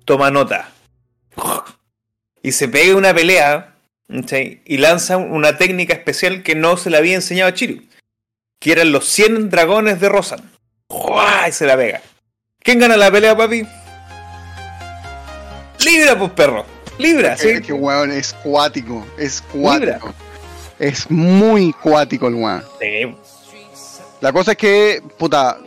toma 0.06 0.32
nota. 0.32 0.72
Y 2.42 2.52
se 2.54 2.68
pega 2.68 2.96
una 2.96 3.14
pelea 3.14 3.76
y 4.66 4.78
lanza 4.78 5.18
una 5.18 5.58
técnica 5.58 5.94
especial 5.94 6.42
que 6.44 6.56
no 6.56 6.78
se 6.78 6.90
le 6.90 6.98
había 6.98 7.14
enseñado 7.16 7.50
a 7.52 7.54
Shiryu. 7.56 7.84
Que 8.60 8.72
eran 8.72 8.92
los 8.92 9.06
100 9.06 9.50
dragones 9.52 10.00
de 10.00 10.10
Rosan. 10.10 10.52
¡Guau! 10.90 11.48
Y 11.48 11.52
se 11.52 11.66
la 11.68 11.76
pega. 11.78 12.02
¿Quién 12.66 12.80
gana 12.80 12.98
la 12.98 13.10
pelea, 13.12 13.38
papi? 13.38 13.66
Libra, 15.86 16.18
pues 16.18 16.32
perro. 16.32 16.66
Libra, 16.98 17.38
sí. 17.38 17.50
Es 17.50 17.62
que 17.62 17.74
weón 17.74 18.12
es 18.12 18.34
cuático, 18.42 19.06
es 19.18 19.44
Libra. 19.54 20.00
cuático. 20.00 20.14
Es 20.80 21.10
muy 21.12 21.72
cuático 21.74 22.28
el 22.28 22.34
weón. 22.36 22.64
Sí. 22.82 23.16
La 24.22 24.34
cosa 24.34 24.52
es 24.52 24.58
que, 24.58 25.04
puta, 25.18 25.58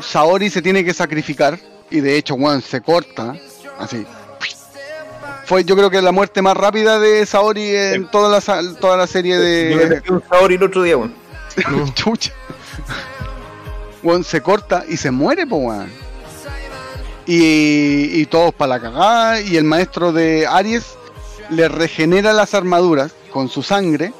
Saori 0.00 0.50
se 0.50 0.60
tiene 0.62 0.84
que 0.84 0.92
sacrificar 0.92 1.58
y 1.90 2.00
de 2.00 2.16
hecho, 2.16 2.34
weón, 2.34 2.60
se 2.60 2.80
corta, 2.80 3.34
así. 3.78 4.04
Fue 5.44 5.64
yo 5.64 5.76
creo 5.76 5.90
que 5.90 6.00
la 6.02 6.12
muerte 6.12 6.40
más 6.42 6.56
rápida 6.56 6.98
de 6.98 7.24
Saori 7.26 7.74
en 7.76 8.02
Sí. 8.02 8.08
toda 8.10 8.28
la, 8.40 8.74
toda 8.80 8.96
la 8.96 9.06
serie 9.06 9.34
Yo 9.70 9.76
me 9.76 9.84
de... 9.84 9.90
metí 9.96 10.10
un 10.10 10.22
sabor 10.28 10.50
y 10.50 10.54
el 10.56 10.62
otro 10.64 10.82
día, 10.82 10.96
weón. 10.96 11.14
Chucha. 11.94 12.32
Weón, 14.02 14.24
se 14.24 14.40
corta 14.40 14.84
y 14.88 14.96
se 14.96 15.10
muere, 15.12 15.46
po, 15.46 15.56
weón. 15.56 15.88
Y, 17.26 18.20
y 18.20 18.26
todos 18.26 18.52
para 18.54 18.70
la 18.70 18.80
cagada. 18.80 19.40
Y 19.40 19.56
el 19.56 19.64
maestro 19.64 20.12
de 20.12 20.46
Aries 20.46 20.96
le 21.50 21.68
regenera 21.68 22.32
las 22.32 22.54
armaduras 22.54 23.12
con 23.32 23.48
su 23.48 23.62
sangre 23.62 24.12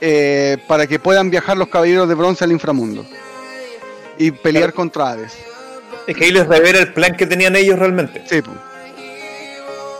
eh, 0.00 0.58
para 0.68 0.86
que 0.86 0.98
puedan 0.98 1.30
viajar 1.30 1.56
los 1.56 1.68
caballeros 1.68 2.08
de 2.08 2.14
bronce 2.14 2.44
al 2.44 2.52
inframundo 2.52 3.04
y 4.16 4.30
pelear 4.30 4.72
contra 4.72 5.10
Hades. 5.10 5.32
Es 6.06 6.16
que 6.16 6.24
ahí 6.24 6.30
les 6.30 6.46
revela 6.46 6.78
el 6.80 6.92
plan 6.92 7.16
que 7.16 7.26
tenían 7.26 7.56
ellos 7.56 7.78
realmente. 7.78 8.24
Sí. 8.28 8.40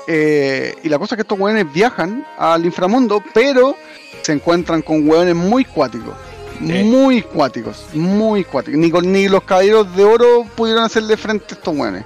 Eh, 0.06 0.74
y 0.82 0.89
la 0.89 0.98
cosa 0.98 1.15
es 1.15 1.16
que 1.16 1.23
estos 1.23 1.39
hueones 1.39 1.70
viajan 1.73 2.27
al 2.39 2.65
inframundo, 2.65 3.23
pero 3.35 3.77
se 4.23 4.32
encuentran 4.32 4.82
con 4.82 5.09
hueones 5.09 5.35
muy 5.35 5.65
cuáticos. 5.65 6.15
Sí. 6.59 6.65
Muy 6.65 7.23
cuáticos, 7.23 7.86
muy 7.93 8.43
cuáticos. 8.44 8.78
Ni, 8.78 8.90
ni 8.90 9.28
los 9.28 9.44
caballeros 9.44 9.94
de 9.94 10.05
oro 10.05 10.44
pudieron 10.56 10.82
hacerle 10.82 11.16
frente 11.16 11.47
a 11.51 11.55
estos 11.55 11.77
hueones. 11.77 12.05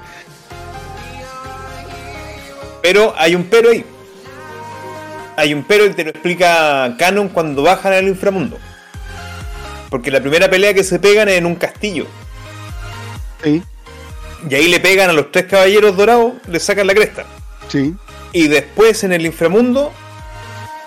Pero 2.83 3.15
hay 3.17 3.35
un 3.35 3.45
pero 3.45 3.71
ahí. 3.71 3.85
Hay 5.37 5.55
un 5.55 5.65
pero 5.65 5.87
y 5.87 5.91
te 5.95 6.05
lo 6.05 6.11
explica 6.11 6.95
Canon 6.99 7.29
cuando 7.29 7.63
bajan 7.63 7.93
al 7.93 8.09
inframundo. 8.09 8.59
Porque 9.89 10.11
la 10.11 10.21
primera 10.21 10.51
pelea 10.51 10.75
que 10.75 10.85
se 10.85 10.99
pegan 10.99 11.29
es 11.29 11.37
en 11.39 11.47
un 11.47 11.55
castillo. 11.55 12.07
Sí, 13.43 13.63
Y 14.49 14.55
ahí 14.55 14.69
le 14.69 14.81
pegan 14.81 15.11
a 15.11 15.13
los 15.13 15.33
tres 15.33 15.47
caballeros 15.47 15.97
dorados, 15.97 16.35
le 16.49 16.61
sacan 16.61 16.87
la 16.87 16.95
cresta. 16.95 17.25
sí. 17.69 17.95
Y 18.35 18.49
después 18.49 19.05
en 19.05 19.13
el 19.13 19.27
inframundo, 19.27 19.93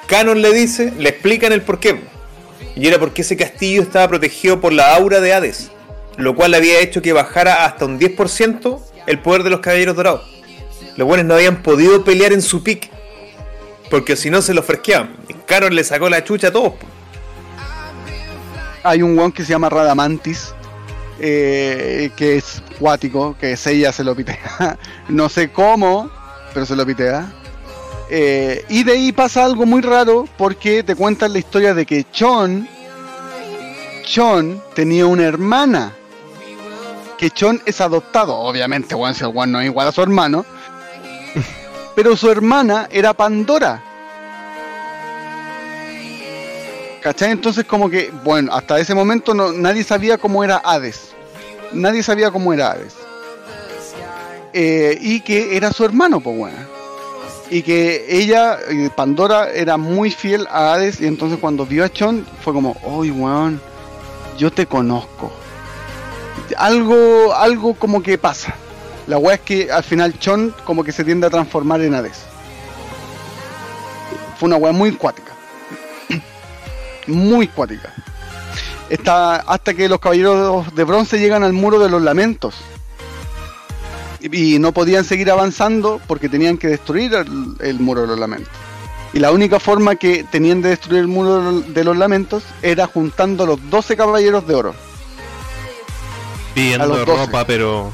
Canon 0.07 0.41
le 0.41 0.51
dice, 0.51 0.91
le 0.97 1.09
explican 1.09 1.51
el 1.51 1.61
porqué. 1.61 2.01
Y 2.75 2.87
era 2.87 2.97
porque 2.97 3.21
ese 3.21 3.37
castillo 3.37 3.83
estaba 3.83 4.07
protegido 4.07 4.59
por 4.59 4.73
la 4.73 4.95
aura 4.95 5.19
de 5.21 5.31
Hades. 5.31 5.69
Lo 6.17 6.33
cual 6.33 6.55
había 6.55 6.79
hecho 6.79 7.03
que 7.03 7.13
bajara 7.13 7.65
hasta 7.65 7.85
un 7.85 7.99
10% 7.99 8.79
el 9.05 9.19
poder 9.19 9.43
de 9.43 9.51
los 9.51 9.59
caballeros 9.59 9.95
dorados. 9.95 10.34
Los 10.97 11.07
buenos 11.07 11.25
no 11.25 11.33
habían 11.35 11.61
podido 11.61 12.03
pelear 12.03 12.33
en 12.33 12.41
su 12.41 12.63
pick. 12.63 12.89
Porque 13.89 14.15
si 14.15 14.29
no 14.29 14.41
se 14.41 14.53
lo 14.53 14.63
fresqueaban. 14.63 15.15
Y 15.27 15.33
Canon 15.33 15.75
le 15.75 15.83
sacó 15.83 16.09
la 16.09 16.23
chucha 16.23 16.47
a 16.47 16.51
todos. 16.51 16.73
Hay 18.83 19.01
un 19.01 19.17
hueón 19.17 19.31
que 19.31 19.43
se 19.43 19.49
llama 19.49 19.69
Radamantis, 19.69 20.53
eh, 21.19 22.11
que 22.15 22.37
es 22.37 22.61
cuático, 22.79 23.35
que 23.39 23.53
es 23.53 23.67
ella 23.67 23.91
se 23.91 24.03
lo 24.03 24.15
pitea. 24.15 24.77
no 25.09 25.27
sé 25.27 25.51
cómo, 25.51 26.09
pero 26.53 26.65
se 26.65 26.75
lo 26.75 26.85
pitea. 26.85 27.31
Eh, 28.09 28.63
y 28.69 28.83
de 28.83 28.91
ahí 28.91 29.11
pasa 29.11 29.43
algo 29.43 29.65
muy 29.65 29.81
raro 29.81 30.27
porque 30.37 30.83
te 30.83 30.95
cuentan 30.95 31.33
la 31.33 31.39
historia 31.39 31.73
de 31.73 31.85
que 31.85 32.05
Chon, 32.11 32.67
Chon 34.03 34.61
tenía 34.75 35.05
una 35.05 35.23
hermana. 35.23 35.93
Que 37.17 37.31
Chon 37.31 37.61
es 37.65 37.81
adoptado, 37.81 38.35
obviamente, 38.35 38.93
weón, 38.93 39.15
si 39.15 39.23
el 39.23 39.29
weón 39.29 39.51
no 39.51 39.61
es 39.61 39.67
igual 39.67 39.87
a 39.87 39.91
su 39.91 40.01
hermano. 40.01 40.45
Pero 41.95 42.17
su 42.17 42.29
hermana 42.29 42.87
era 42.91 43.13
Pandora. 43.13 43.81
¿Cachai? 47.01 47.31
Entonces 47.31 47.65
como 47.65 47.89
que, 47.89 48.11
bueno, 48.23 48.51
hasta 48.53 48.79
ese 48.79 48.95
momento 48.95 49.33
no, 49.33 49.51
nadie 49.53 49.83
sabía 49.83 50.17
cómo 50.17 50.43
era 50.43 50.57
Hades. 50.57 51.11
Nadie 51.71 52.01
sabía 52.01 52.31
cómo 52.31 52.51
era 52.51 52.71
Hades. 52.71 52.95
Eh, 54.53 54.97
y 54.99 55.21
que 55.21 55.55
era 55.55 55.71
su 55.71 55.85
hermano, 55.85 56.19
pues 56.19 56.37
bueno. 56.37 56.57
Y 57.51 57.61
que 57.61 58.05
ella, 58.09 58.57
eh, 58.69 58.89
Pandora, 58.95 59.51
era 59.51 59.77
muy 59.77 60.09
fiel 60.09 60.47
a 60.49 60.73
Hades. 60.73 60.99
Y 60.99 61.05
entonces 61.05 61.37
cuando 61.39 61.65
vio 61.65 61.85
a 61.85 61.89
Chon, 61.89 62.25
fue 62.41 62.53
como, 62.53 62.75
uy, 62.83 63.11
weón, 63.11 63.61
yo 64.37 64.51
te 64.51 64.65
conozco. 64.65 65.31
Algo, 66.57 67.33
algo 67.35 67.75
como 67.75 68.01
que 68.01 68.17
pasa. 68.17 68.55
La 69.07 69.17
weá 69.17 69.35
es 69.35 69.41
que 69.41 69.71
al 69.71 69.83
final 69.83 70.17
Chon 70.19 70.53
como 70.65 70.83
que 70.83 70.91
se 70.91 71.03
tiende 71.03 71.27
a 71.27 71.29
transformar 71.29 71.81
en 71.81 71.93
Hades. 71.93 72.23
Fue 74.37 74.47
una 74.47 74.57
weá 74.57 74.73
muy 74.73 74.91
cuática. 74.93 75.33
Muy 77.07 77.47
cuática. 77.47 77.93
Está 78.89 79.35
hasta 79.35 79.73
que 79.73 79.87
los 79.87 79.99
caballeros 79.99 80.73
de 80.75 80.83
bronce 80.83 81.19
llegan 81.19 81.43
al 81.43 81.53
muro 81.53 81.79
de 81.79 81.89
los 81.89 82.01
lamentos. 82.01 82.55
Y, 84.19 84.55
y 84.55 84.59
no 84.59 84.71
podían 84.71 85.03
seguir 85.03 85.29
avanzando 85.29 86.01
porque 86.07 86.29
tenían 86.29 86.57
que 86.57 86.67
destruir 86.67 87.13
el, 87.13 87.55
el 87.59 87.79
muro 87.79 88.01
de 88.01 88.07
los 88.07 88.19
lamentos. 88.19 88.51
Y 89.13 89.19
la 89.19 89.31
única 89.31 89.61
forma 89.61 89.95
que 89.95 90.25
tenían 90.25 90.61
de 90.61 90.69
destruir 90.69 90.99
el 90.99 91.07
muro 91.07 91.61
de 91.61 91.83
los 91.85 91.95
lamentos 91.95 92.43
era 92.61 92.85
juntando 92.85 93.45
los 93.45 93.69
12 93.69 93.95
caballeros 93.95 94.45
de 94.45 94.55
oro. 94.55 94.75
Pidiendo 96.53 96.87
los 96.87 97.05
12. 97.05 97.25
ropa, 97.25 97.45
pero. 97.45 97.93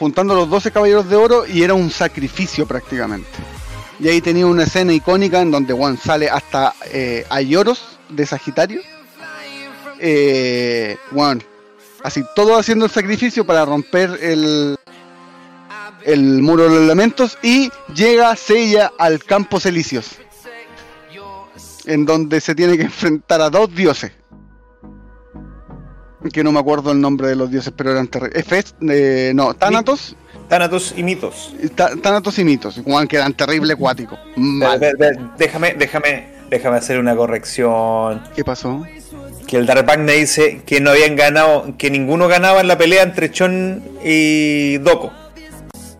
Juntando 0.00 0.34
los 0.34 0.48
12 0.48 0.72
caballeros 0.72 1.10
de 1.10 1.16
oro 1.16 1.46
y 1.46 1.62
era 1.62 1.74
un 1.74 1.90
sacrificio 1.90 2.66
prácticamente. 2.66 3.28
Y 4.00 4.08
ahí 4.08 4.22
tenía 4.22 4.46
una 4.46 4.62
escena 4.62 4.94
icónica 4.94 5.42
en 5.42 5.50
donde 5.50 5.74
Juan 5.74 5.98
sale 5.98 6.30
hasta 6.30 6.74
eh, 6.86 7.26
Ayoros 7.28 7.98
de 8.08 8.24
Sagitario. 8.24 8.80
Eh, 9.98 10.96
Juan, 11.12 11.42
así 12.02 12.24
todo 12.34 12.56
haciendo 12.56 12.86
el 12.86 12.90
sacrificio 12.90 13.44
para 13.44 13.66
romper 13.66 14.18
el, 14.22 14.78
el 16.02 16.22
muro 16.40 16.62
de 16.62 16.70
los 16.70 16.86
lamentos 16.86 17.36
y 17.42 17.70
llega 17.94 18.34
Sella 18.36 18.92
al 18.98 19.22
campo 19.22 19.60
Celicios. 19.60 20.12
En 21.84 22.06
donde 22.06 22.40
se 22.40 22.54
tiene 22.54 22.78
que 22.78 22.84
enfrentar 22.84 23.42
a 23.42 23.50
dos 23.50 23.74
dioses. 23.74 24.12
Que 26.32 26.44
no 26.44 26.52
me 26.52 26.60
acuerdo 26.60 26.92
el 26.92 27.00
nombre 27.00 27.28
de 27.28 27.36
los 27.36 27.50
dioses, 27.50 27.72
pero 27.74 27.92
eran 27.92 28.06
terribles. 28.08 28.38
Efes, 28.44 28.74
eh, 28.88 29.32
no, 29.34 29.54
Thanatos, 29.54 30.16
Thanatos 30.48 30.94
y 30.96 31.02
mitos. 31.02 31.52
Thanatos 32.02 32.38
y 32.38 32.44
Mitos. 32.44 32.80
Juan, 32.84 33.06
que 33.08 33.16
eran 33.16 33.32
terrible 33.34 33.74
ve- 34.98 35.18
Déjame, 35.38 35.74
déjame, 35.74 36.28
déjame 36.50 36.76
hacer 36.76 36.98
una 36.98 37.14
corrección. 37.16 38.22
¿Qué 38.34 38.44
pasó? 38.44 38.84
Que 39.46 39.56
el 39.56 39.66
Darpagne 39.66 40.12
dice 40.12 40.62
que 40.66 40.80
no 40.80 40.90
habían 40.90 41.16
ganado, 41.16 41.74
que 41.78 41.90
ninguno 41.90 42.28
ganaba 42.28 42.60
en 42.60 42.68
la 42.68 42.76
pelea 42.76 43.02
entre 43.04 43.30
Chon 43.30 43.82
y 44.04 44.76
Doko. 44.78 45.12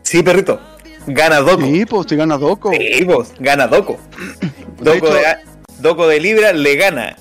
Sí, 0.03 0.23
perrito. 0.23 0.61
Gana 1.07 1.39
Doko. 1.41 1.63
Sí, 1.65 1.87
pues 1.87 2.07
te 2.09 2.17
gana 2.17 2.37
Doco. 2.37 2.73
Sí, 2.73 3.05
vos, 3.05 3.33
gana. 3.39 3.67
De 4.81 4.85
Doko 4.95 5.07
hecho- 5.07 5.15
de, 5.15 5.23
Doko 5.79 6.09
de 6.09 6.21
Libra 6.21 6.53
le 6.53 6.75
gana. 6.77 7.17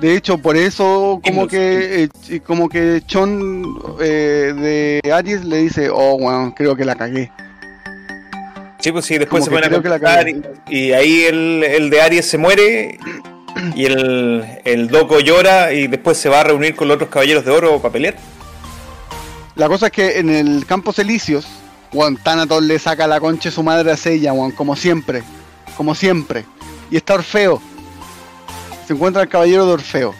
De 0.00 0.16
hecho, 0.16 0.38
por 0.38 0.56
eso 0.56 1.20
como 1.24 1.46
que 1.46 2.08
eh, 2.28 2.40
como 2.40 2.68
que 2.68 3.02
Chon 3.06 3.64
eh, 4.00 5.00
de 5.02 5.12
Aries 5.12 5.44
le 5.44 5.58
dice, 5.58 5.90
oh, 5.92 6.18
bueno, 6.18 6.54
creo 6.56 6.74
que 6.74 6.84
la 6.84 6.94
cagué. 6.94 7.30
Sí, 8.78 8.92
pues 8.92 9.04
sí, 9.04 9.18
después 9.18 9.44
Como 9.44 9.56
se 9.56 9.62
ponen 9.62 9.78
a 9.78 9.90
contar 9.90 10.26
y, 10.26 10.42
y 10.68 10.92
ahí 10.92 11.24
el, 11.24 11.62
el 11.64 11.90
de 11.90 12.00
Aries 12.00 12.24
se 12.24 12.38
muere 12.38 12.98
y 13.76 13.84
el, 13.84 14.42
el 14.64 14.88
Doko 14.88 15.20
llora 15.20 15.72
y 15.74 15.86
después 15.86 16.16
se 16.16 16.30
va 16.30 16.40
a 16.40 16.44
reunir 16.44 16.74
con 16.74 16.88
los 16.88 16.94
otros 16.94 17.10
caballeros 17.10 17.44
de 17.44 17.50
oro 17.50 17.78
para 17.80 17.92
pelear. 17.92 18.16
La 19.54 19.68
cosa 19.68 19.86
es 19.86 19.92
que 19.92 20.18
en 20.18 20.30
el 20.30 20.64
campo 20.64 20.94
Celicios, 20.94 21.46
Juan 21.92 22.16
Thanatos 22.16 22.62
le 22.62 22.78
saca 22.78 23.06
la 23.06 23.20
concha 23.20 23.50
de 23.50 23.54
su 23.54 23.62
madre 23.62 23.92
a 23.92 23.96
Sella, 23.96 24.32
Juan, 24.32 24.52
como 24.52 24.76
siempre. 24.76 25.22
Como 25.76 25.94
siempre. 25.94 26.46
Y 26.90 26.96
está 26.96 27.14
Orfeo. 27.14 27.60
Se 28.90 28.94
encuentra 28.94 29.22
el 29.22 29.28
caballero 29.28 29.66
de 29.66 29.72
Orfeo. 29.74 30.12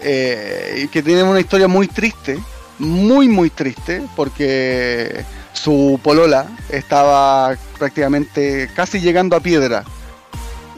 Eh, 0.00 0.88
que 0.90 1.00
tiene 1.00 1.22
una 1.22 1.38
historia 1.38 1.68
muy 1.68 1.86
triste. 1.86 2.36
Muy, 2.80 3.28
muy 3.28 3.50
triste. 3.50 4.02
Porque 4.16 5.24
su 5.52 6.00
polola 6.02 6.48
estaba 6.70 7.56
prácticamente 7.78 8.68
casi 8.74 8.98
llegando 8.98 9.36
a 9.36 9.40
piedra. 9.40 9.84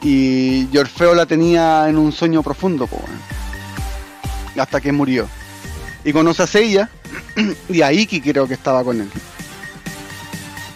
Y, 0.03 0.69
Orfeo 0.77 1.15
la 1.15 1.25
tenía 1.25 1.89
en 1.89 1.97
un 1.97 2.13
sueño 2.13 2.43
profundo, 2.43 2.87
hasta 4.59 4.79
que 4.79 4.93
murió. 4.93 5.27
Y 6.05 6.13
conoce 6.13 6.43
a 6.43 6.47
Seiya 6.47 6.91
y 7.71 7.81
a 7.81 7.95
Iki 7.95 8.21
creo 8.21 8.47
que 8.47 8.53
estaba 8.53 8.85
con 8.85 9.01
él. 9.01 9.11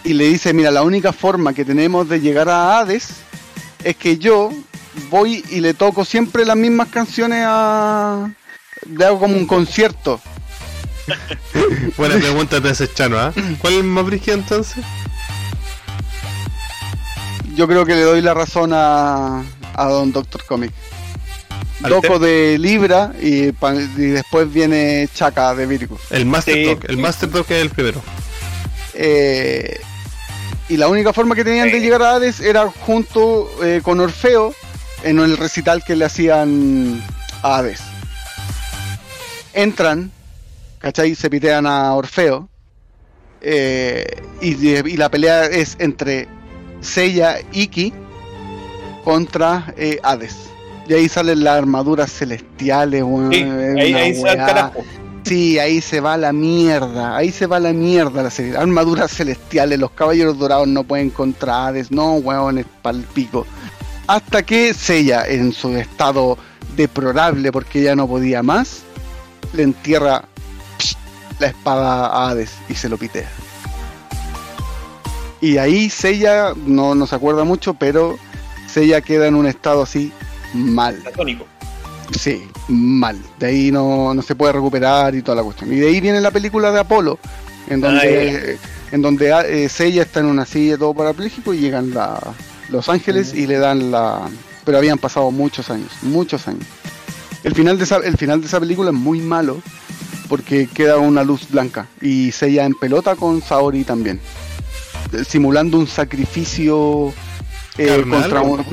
Y 0.03 0.13
le 0.13 0.23
dice, 0.23 0.53
mira, 0.53 0.71
la 0.71 0.81
única 0.81 1.13
forma 1.13 1.53
que 1.53 1.63
tenemos 1.63 2.09
de 2.09 2.19
llegar 2.19 2.49
a 2.49 2.79
Hades 2.79 3.09
es 3.83 3.95
que 3.95 4.17
yo 4.17 4.49
voy 5.09 5.43
y 5.49 5.59
le 5.59 5.73
toco 5.73 6.05
siempre 6.05 6.45
las 6.45 6.57
mismas 6.57 6.89
canciones 6.89 7.43
a... 7.47 8.31
Le 8.89 9.05
hago 9.05 9.19
como 9.19 9.35
un 9.35 9.45
concierto. 9.45 10.21
Buena 11.97 12.15
pregunta 12.15 12.59
de 12.59 12.71
ese 12.71 12.91
chano, 12.91 13.17
¿ah? 13.17 13.33
¿Cuál 13.59 13.73
es 13.73 13.79
el 13.79 13.85
más 13.85 14.05
brígido 14.05 14.37
entonces? 14.37 14.83
Yo 17.55 17.67
creo 17.67 17.85
que 17.85 17.95
le 17.95 18.01
doy 18.01 18.21
la 18.21 18.33
razón 18.33 18.71
a, 18.73 19.43
a 19.73 19.85
Don 19.85 20.11
Doctor 20.11 20.45
Comic. 20.45 20.71
Al 21.83 21.91
Doco 21.91 22.19
de 22.19 22.57
Libra 22.59 23.13
y, 23.21 23.51
después 23.95 24.51
viene 24.51 25.07
Chaka 25.13 25.55
de 25.55 25.65
Virgo. 25.65 25.97
El 26.09 26.25
Master 26.25 26.55
Sí. 26.55 26.63
Dog. 26.65 26.79
El 26.87 26.97
Master 26.97 27.29
Dog 27.29 27.45
es 27.49 27.61
el 27.61 27.69
primero. 27.69 28.01
Eh, 28.93 29.79
y 30.67 30.77
la 30.77 30.87
única 30.89 31.13
forma 31.13 31.35
que 31.35 31.43
tenían 31.43 31.71
de 31.71 31.79
llegar 31.79 32.01
a 32.01 32.15
Hades 32.15 32.41
era 32.41 32.69
junto 32.69 33.49
eh, 33.63 33.79
con 33.81 33.99
Orfeo 33.99 34.53
en 35.03 35.19
el 35.19 35.37
recital 35.37 35.83
que 35.83 35.95
le 35.95 36.05
hacían 36.05 37.01
a 37.43 37.57
Hades. 37.57 37.81
Entran, 39.53 40.11
¿cachai? 40.79 41.15
Se 41.15 41.29
pitean 41.29 41.65
a 41.65 41.93
Orfeo. 41.95 42.49
eh, 43.41 44.05
y, 44.41 44.67
y 44.67 44.97
la 44.97 45.09
pelea 45.09 45.45
es 45.45 45.75
entre 45.79 46.27
Seiya 46.81 47.37
Iki 47.51 47.93
contra 49.03 49.73
eh, 49.77 49.99
Hades. 50.03 50.35
Y 50.87 50.93
ahí 50.93 51.07
salen 51.07 51.43
las 51.43 51.57
armaduras 51.57 52.11
celestiales, 52.11 53.03
weón, 53.03 53.31
Sí, 53.31 53.41
es 53.41 53.95
ahí, 53.95 54.15
se 54.15 54.37
carajo. 54.37 54.83
Sí, 55.23 55.59
ahí 55.59 55.81
se 55.81 55.99
va 55.99 56.17
la 56.17 56.33
mierda, 56.33 57.15
ahí 57.15 57.31
se 57.31 57.45
va 57.45 57.59
la 57.59 57.71
mierda 57.73 58.23
la 58.23 58.31
serie. 58.31 58.57
Armaduras 58.57 59.11
celestiales, 59.11 59.77
los 59.77 59.91
caballeros 59.91 60.37
dorados 60.39 60.67
no 60.67 60.83
pueden 60.83 61.11
contra 61.11 61.67
Hades, 61.67 61.91
no, 61.91 62.13
weones, 62.15 62.65
pal 62.81 63.05
pico. 63.13 63.45
Hasta 64.09 64.41
que 64.41 64.73
Sella, 64.73 65.23
en 65.27 65.53
su 65.53 65.77
estado 65.77 66.35
deplorable 66.75 67.51
porque 67.51 67.83
ya 67.83 67.95
no 67.95 68.07
podía 68.07 68.41
más, 68.41 68.81
le 69.53 69.61
entierra 69.61 70.23
psh, 70.79 70.95
la 71.37 71.47
espada 71.49 72.07
a 72.07 72.29
Hades 72.31 72.49
y 72.69 72.73
se 72.73 72.89
lo 72.89 72.97
pitea. 72.97 73.29
Y 75.41 75.57
ahí 75.57 75.91
Sella, 75.91 76.53
no 76.65 76.95
nos 76.95 77.13
acuerda 77.13 77.43
mucho, 77.43 77.75
pero 77.75 78.17
Sella 78.65 79.01
queda 79.01 79.27
en 79.27 79.35
un 79.35 79.45
estado 79.45 79.83
así 79.83 80.11
mal. 80.55 80.95
Platónico. 80.95 81.45
Sí, 82.19 82.47
mal. 82.67 83.21
De 83.37 83.45
ahí 83.45 83.71
no, 83.71 84.15
no 84.15 84.23
se 84.23 84.33
puede 84.33 84.53
recuperar 84.53 85.13
y 85.13 85.21
toda 85.21 85.35
la 85.35 85.43
cuestión. 85.43 85.71
Y 85.71 85.75
de 85.75 85.87
ahí 85.87 86.01
viene 86.01 86.19
la 86.19 86.31
película 86.31 86.71
de 86.71 86.79
Apolo, 86.79 87.19
en 87.67 87.79
donde, 87.79 88.57
en 88.91 89.03
donde 89.03 89.65
eh, 89.65 89.69
Seiya 89.69 90.01
está 90.01 90.21
en 90.21 90.25
una 90.25 90.47
silla 90.47 90.79
todo 90.79 90.95
parapléjico 90.95 91.53
y 91.53 91.59
llegan 91.59 91.93
la, 91.93 92.19
los 92.71 92.89
ángeles 92.89 93.33
y 93.33 93.47
le 93.47 93.57
dan 93.57 93.91
la... 93.91 94.29
Pero 94.65 94.77
habían 94.77 94.97
pasado 94.97 95.31
muchos 95.31 95.69
años, 95.69 95.89
muchos 96.01 96.47
años. 96.47 96.63
El 97.43 97.55
final 97.55 97.77
de 97.77 97.85
esa, 97.85 97.97
el 97.97 98.17
final 98.17 98.41
de 98.41 98.47
esa 98.47 98.59
película 98.59 98.89
es 98.91 98.95
muy 98.95 99.19
malo 99.21 99.61
porque 100.27 100.67
queda 100.67 100.97
una 100.97 101.23
luz 101.23 101.49
blanca 101.49 101.87
y 102.01 102.31
Seiya 102.31 102.65
en 102.65 102.73
pelota 102.75 103.15
con 103.15 103.41
Saori 103.41 103.83
también, 103.83 104.19
simulando 105.27 105.77
un 105.79 105.87
sacrificio 105.87 107.11
eh, 107.77 108.03
contra 108.07 108.41
un, 108.41 108.63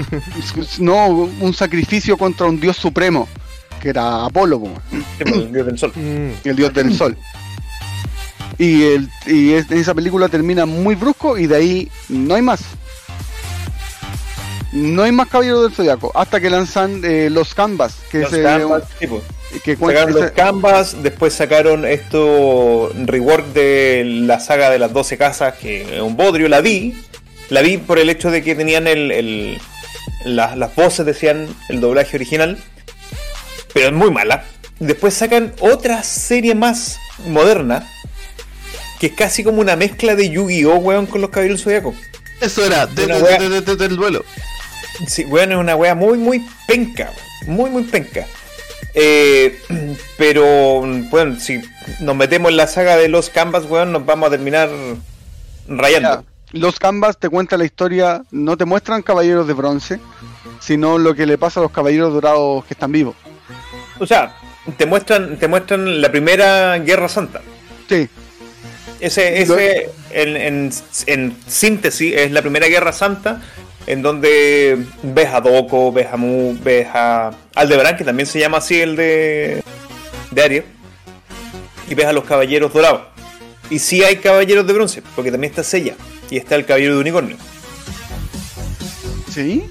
no, 0.81 1.07
un 1.41 1.55
sacrificio 1.55 2.19
contra 2.19 2.47
un 2.47 2.61
dios 2.61 2.77
supremo, 2.77 3.27
que 3.81 3.89
era 3.91 4.25
Apolo, 4.27 4.61
pues, 4.61 5.05
el 5.21 5.53
dios 5.53 5.67
del 5.67 5.79
sol. 5.79 5.93
el 6.45 6.57
dios 6.57 6.75
del 6.75 6.95
sol. 6.95 7.17
Y, 8.59 8.83
el, 8.83 9.09
y 9.27 9.53
es- 9.53 9.71
esa 9.71 9.95
película 9.95 10.29
termina 10.29 10.67
muy 10.67 10.95
brusco 10.95 11.39
y 11.39 11.47
de 11.47 11.57
ahí 11.57 11.91
no 12.09 12.35
hay 12.35 12.43
más. 12.43 12.61
No 14.77 15.03
hay 15.03 15.13
más 15.13 15.29
Caballeros 15.29 15.63
del 15.63 15.73
Zodiaco 15.73 16.13
hasta 16.15 16.41
que 16.41 16.51
lanzan 16.51 17.03
eh, 17.05 17.29
los 17.31 17.55
Canvas, 17.55 17.97
que 18.11 18.19
Los 18.21 18.33
es, 18.33 18.39
eh, 18.41 18.43
canvas, 18.43 18.83
sí, 19.01 19.07
pues. 19.07 19.23
que 19.65 19.77
Sacaron 19.77 20.13
los 20.13 20.31
canvas, 20.33 21.03
después 21.03 21.33
sacaron 21.33 21.85
esto 21.87 22.91
rework 23.05 23.47
de 23.53 24.03
la 24.27 24.39
saga 24.41 24.69
de 24.71 24.79
las 24.79 24.93
12 24.93 25.17
casas, 25.17 25.55
que 25.55 25.97
es 25.97 26.03
un 26.03 26.17
bodrio, 26.17 26.49
la 26.49 26.61
vi. 26.61 26.95
La 27.49 27.63
vi 27.63 27.79
por 27.79 27.99
el 27.99 28.11
hecho 28.11 28.31
de 28.31 28.43
que 28.43 28.55
tenían 28.55 28.87
el, 28.87 29.11
el- 29.13 29.59
las, 30.25 30.57
las 30.59 30.75
voces, 30.75 31.07
decían 31.07 31.47
el 31.69 31.81
doblaje 31.81 32.17
original, 32.17 32.59
pero 33.73 33.87
es 33.87 33.93
muy 33.93 34.11
mala. 34.11 34.45
Después 34.81 35.15
sacan 35.15 35.55
otra 35.61 36.03
serie 36.03 36.55
más 36.55 36.99
moderna, 37.27 37.89
que 39.01 39.07
es 39.07 39.13
casi 39.15 39.43
como 39.45 39.61
una 39.61 39.77
mezcla 39.77 40.15
de 40.17 40.29
Yu-Gi-Oh, 40.29 40.77
weón, 40.79 41.07
con 41.07 41.21
los 41.21 41.31
caballeros 41.31 41.63
zodiacos. 41.63 41.95
Eso 42.41 42.65
era 42.67 42.87
de- 42.87 43.05
Una 43.07 43.15
de- 43.17 43.23
wea- 43.23 43.39
de- 43.39 43.49
de- 43.49 43.61
de- 43.63 43.77
del 43.77 43.97
duelo. 43.97 44.25
Sí, 45.07 45.25
weón, 45.25 45.53
es 45.53 45.59
una 45.59 45.77
wea 45.77 45.95
muy, 45.95 46.19
muy 46.19 46.45
penca. 46.67 47.13
Muy, 47.47 47.71
muy 47.71 47.83
penca. 47.85 48.27
Eh, 48.95 49.59
pero, 50.19 50.83
bueno, 51.11 51.39
si 51.39 51.61
nos 52.01 52.17
metemos 52.17 52.51
en 52.51 52.57
la 52.57 52.67
saga 52.67 52.97
de 52.97 53.09
los 53.09 53.31
Canvas, 53.31 53.65
weón, 53.69 53.93
nos 53.93 54.05
vamos 54.07 54.29
a 54.29 54.31
terminar 54.31 54.69
rayando. 55.69 56.25
Ya, 56.53 56.59
Los 56.59 56.79
Canvas 56.79 57.19
te 57.19 57.29
cuenta 57.29 57.57
la 57.57 57.65
historia, 57.65 58.23
no 58.31 58.57
te 58.57 58.65
muestran 58.65 59.03
caballeros 59.03 59.47
de 59.47 59.53
bronce, 59.55 60.01
sino 60.61 60.99
lo 60.99 61.15
que 61.15 61.27
le 61.27 61.37
pasa 61.39 61.61
a 61.61 61.63
los 61.65 61.73
caballeros 61.73 62.13
dorados 62.13 62.65
que 62.65 62.75
están 62.75 62.93
vivos. 62.93 63.15
O 63.99 64.07
sea, 64.07 64.35
te 64.77 64.87
muestran, 64.87 65.37
te 65.39 65.49
muestran 65.49 66.01
la 66.01 66.11
primera 66.11 66.79
Guerra 66.79 67.09
Santa. 67.09 67.41
Sí, 67.89 68.09
Ese, 69.01 69.43
ese 69.43 69.91
en, 70.11 70.37
en- 70.37 70.73
en 71.07 71.37
síntesis, 71.47 72.15
es 72.15 72.31
la 72.33 72.41
primera 72.43 72.67
Guerra 72.67 72.93
Santa 72.93 73.43
en 73.87 74.03
donde 74.03 74.85
ves 75.03 75.29
a 75.33 75.41
Doko, 75.41 75.93
ves 75.93 76.09
a 76.13 76.17
Mu, 76.17 76.55
ves 76.63 76.87
a 76.93 77.31
Aldebarán, 77.55 77.97
que 77.97 78.05
también 78.05 78.27
se 78.27 78.39
llama 78.39 78.59
así 78.59 78.81
el 78.81 78.97
de, 78.97 79.63
de 80.31 80.43
Aries, 80.43 80.65
y 81.89 81.95
ves 81.95 82.07
a 82.07 82.13
los 82.13 82.25
Caballeros 82.25 82.73
Dorados. 82.73 83.03
Y 83.71 83.79
sí 83.79 84.03
hay 84.03 84.17
Caballeros 84.17 84.67
de 84.67 84.73
Bronce, 84.73 85.03
porque 85.15 85.31
también 85.31 85.51
está 85.53 85.63
Sella, 85.63 85.95
y 86.31 86.37
está 86.37 86.55
el 86.57 86.65
Caballero 86.67 86.95
de 86.95 87.01
Unicornio. 87.01 87.37
sí. 89.31 89.65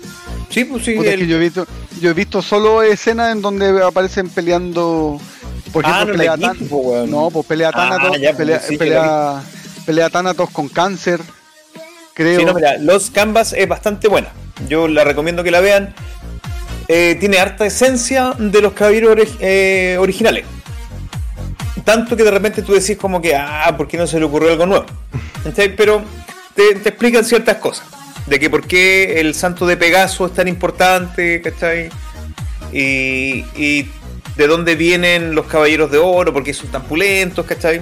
Sí, 0.49 0.63
pues 0.63 0.85
sí, 0.85 0.93
Puta, 0.93 1.09
es 1.09 1.13
el- 1.15 1.19
que 1.21 1.27
yo 1.27 1.35
he 1.35 1.39
visto, 1.39 1.67
yo 1.99 2.09
he 2.11 2.13
visto 2.13 2.41
solo 2.41 2.81
escenas 2.81 3.31
en 3.33 3.41
donde 3.41 3.83
aparecen 3.83 4.29
peleando. 4.29 5.19
Por 5.73 5.85
Ah, 5.85 6.03
ejemplo, 6.03 6.15
no 6.15 6.23
la 6.23 6.35
pelea 6.37 6.53
weón. 6.69 7.11
No, 7.11 7.29
pues 7.29 7.45
pelea 7.45 7.69
Ah, 7.73 7.89
Thanatos, 7.89 8.17
ya, 8.21 8.29
pues, 8.29 8.37
pelea, 8.37 8.59
sí 8.61 8.69
que 8.73 8.77
pelea, 8.77 9.43
pelea 9.85 10.09
Thanatos 10.09 10.49
con 10.51 10.69
cáncer. 10.69 11.19
Sí, 12.15 12.45
no, 12.45 12.53
mira, 12.53 12.77
Los 12.77 13.11
Canvas 13.11 13.53
es 13.53 13.67
bastante 13.67 14.07
buena. 14.07 14.29
Yo 14.69 14.87
la 14.87 15.03
recomiendo 15.03 15.43
que 15.43 15.51
la 15.51 15.59
vean. 15.59 15.93
Eh, 16.87 17.17
tiene 17.19 17.39
harta 17.39 17.65
esencia 17.65 18.33
de 18.37 18.61
los 18.61 18.73
caballeros 18.73 19.35
eh, 19.39 19.97
originales. 19.99 20.45
Tanto 21.83 22.15
que 22.15 22.23
de 22.23 22.31
repente 22.31 22.61
tú 22.61 22.73
decís 22.73 22.97
como 22.97 23.21
que, 23.21 23.35
ah, 23.35 23.73
¿por 23.75 23.87
qué 23.87 23.97
no 23.97 24.07
se 24.07 24.19
le 24.19 24.25
ocurrió 24.25 24.51
algo 24.51 24.65
nuevo? 24.65 24.85
¿Cachai? 25.43 25.75
Pero 25.75 26.03
te, 26.55 26.75
te 26.75 26.89
explican 26.89 27.25
ciertas 27.25 27.57
cosas. 27.57 27.87
De 28.27 28.39
que 28.39 28.49
por 28.49 28.65
qué 28.65 29.19
el 29.19 29.35
santo 29.35 29.67
de 29.67 29.77
Pegaso 29.77 30.25
es 30.25 30.33
tan 30.33 30.47
importante, 30.47 31.41
¿cachai? 31.41 31.89
Y, 32.71 33.45
y 33.55 33.89
de 34.35 34.47
dónde 34.47 34.75
vienen 34.75 35.35
los 35.35 35.47
caballeros 35.47 35.91
de 35.91 35.97
oro, 35.97 36.33
por 36.33 36.43
qué 36.43 36.53
son 36.53 36.69
tan 36.69 36.83
pulentos, 36.83 37.45
¿cachai? 37.45 37.81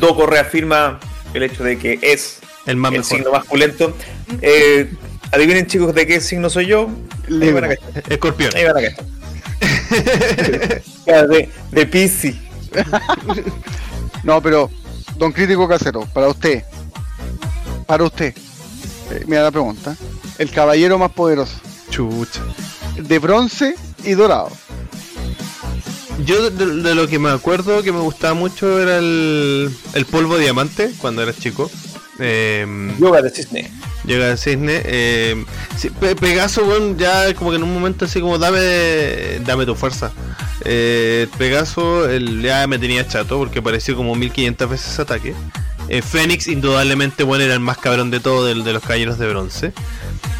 Doko 0.00 0.26
reafirma 0.26 0.98
el 1.32 1.44
hecho 1.44 1.64
de 1.64 1.78
que 1.78 1.98
es 2.02 2.40
El 2.66 2.76
más 2.76 2.92
el 2.92 2.98
mejor. 3.00 3.16
signo 3.16 3.32
más 3.32 3.46
pulento. 3.46 3.94
Eh, 4.40 4.92
adivinen 5.32 5.66
chicos 5.66 5.94
de 5.94 6.06
qué 6.06 6.20
signo 6.20 6.48
soy 6.50 6.66
yo. 6.66 6.88
Van 7.28 7.64
a 7.64 7.68
cachar. 7.68 8.04
Escorpión. 8.08 8.50
Ahí 8.54 8.64
van 8.64 8.76
a 8.78 8.82
cachar. 8.82 9.04
De, 11.06 11.48
de 11.70 11.86
Piscis. 11.86 12.36
No, 14.24 14.40
pero, 14.40 14.70
don 15.16 15.32
Crítico 15.32 15.66
Casero, 15.66 16.06
para 16.14 16.28
usted, 16.28 16.62
para 17.86 18.04
usted, 18.04 18.32
eh, 19.10 19.24
mira 19.26 19.42
la 19.42 19.50
pregunta: 19.50 19.96
el 20.38 20.48
caballero 20.52 20.96
más 20.96 21.10
poderoso, 21.10 21.56
Chucha. 21.90 22.40
de 22.96 23.18
bronce 23.18 23.74
y 24.04 24.12
dorado. 24.12 24.48
Yo 26.24 26.50
de, 26.50 26.66
de 26.82 26.94
lo 26.94 27.08
que 27.08 27.18
me 27.18 27.30
acuerdo 27.30 27.82
que 27.82 27.90
me 27.90 27.98
gustaba 27.98 28.34
mucho 28.34 28.80
era 28.80 28.98
el, 28.98 29.74
el 29.94 30.06
polvo 30.06 30.38
diamante 30.38 30.92
cuando 30.98 31.22
era 31.24 31.32
chico. 31.34 31.68
Eh, 32.24 32.94
Yoga 33.00 33.20
de 33.22 33.30
cisne. 33.30 33.70
llega 34.04 34.30
el 34.30 34.38
cisne. 34.38 34.80
Eh, 34.84 35.44
sí, 35.76 35.90
Pe- 35.90 36.14
Pegaso, 36.16 36.64
weón, 36.64 36.96
ya 36.98 37.34
como 37.34 37.50
que 37.50 37.56
en 37.56 37.64
un 37.64 37.74
momento 37.74 38.04
así 38.04 38.20
como 38.20 38.38
dame 38.38 39.40
dame 39.44 39.66
tu 39.66 39.74
fuerza. 39.74 40.12
Eh, 40.64 41.26
Pegaso 41.38 42.08
el, 42.08 42.40
ya 42.42 42.66
me 42.68 42.78
tenía 42.78 43.06
chato 43.08 43.38
porque 43.38 43.58
apareció 43.58 43.96
como 43.96 44.14
1500 44.14 44.70
veces 44.70 44.98
ataque. 45.00 45.34
Eh, 45.88 46.00
Fénix, 46.00 46.46
indudablemente, 46.46 47.24
bueno, 47.24 47.42
era 47.44 47.54
el 47.54 47.60
más 47.60 47.76
cabrón 47.78 48.10
de 48.12 48.20
todo 48.20 48.46
de, 48.46 48.54
los 48.54 48.82
caballeros 48.82 49.18
de 49.18 49.28
bronce. 49.28 49.72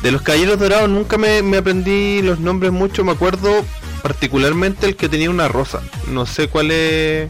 De 0.03 0.13
los 0.13 0.23
caballeros 0.23 0.59
dorados 0.59 0.89
nunca 0.89 1.19
me, 1.19 1.43
me 1.43 1.57
aprendí 1.59 2.23
los 2.23 2.39
nombres 2.39 2.71
mucho. 2.73 3.05
Me 3.05 3.13
acuerdo 3.13 3.65
particularmente 4.03 4.87
el 4.87 4.97
que 4.97 5.09
tenía 5.09 5.31
una 5.31 5.49
rosa. 5.49 5.81
No 6.09 6.27
sé 6.27 6.49
cuál 6.49 6.71
es. 6.71 7.29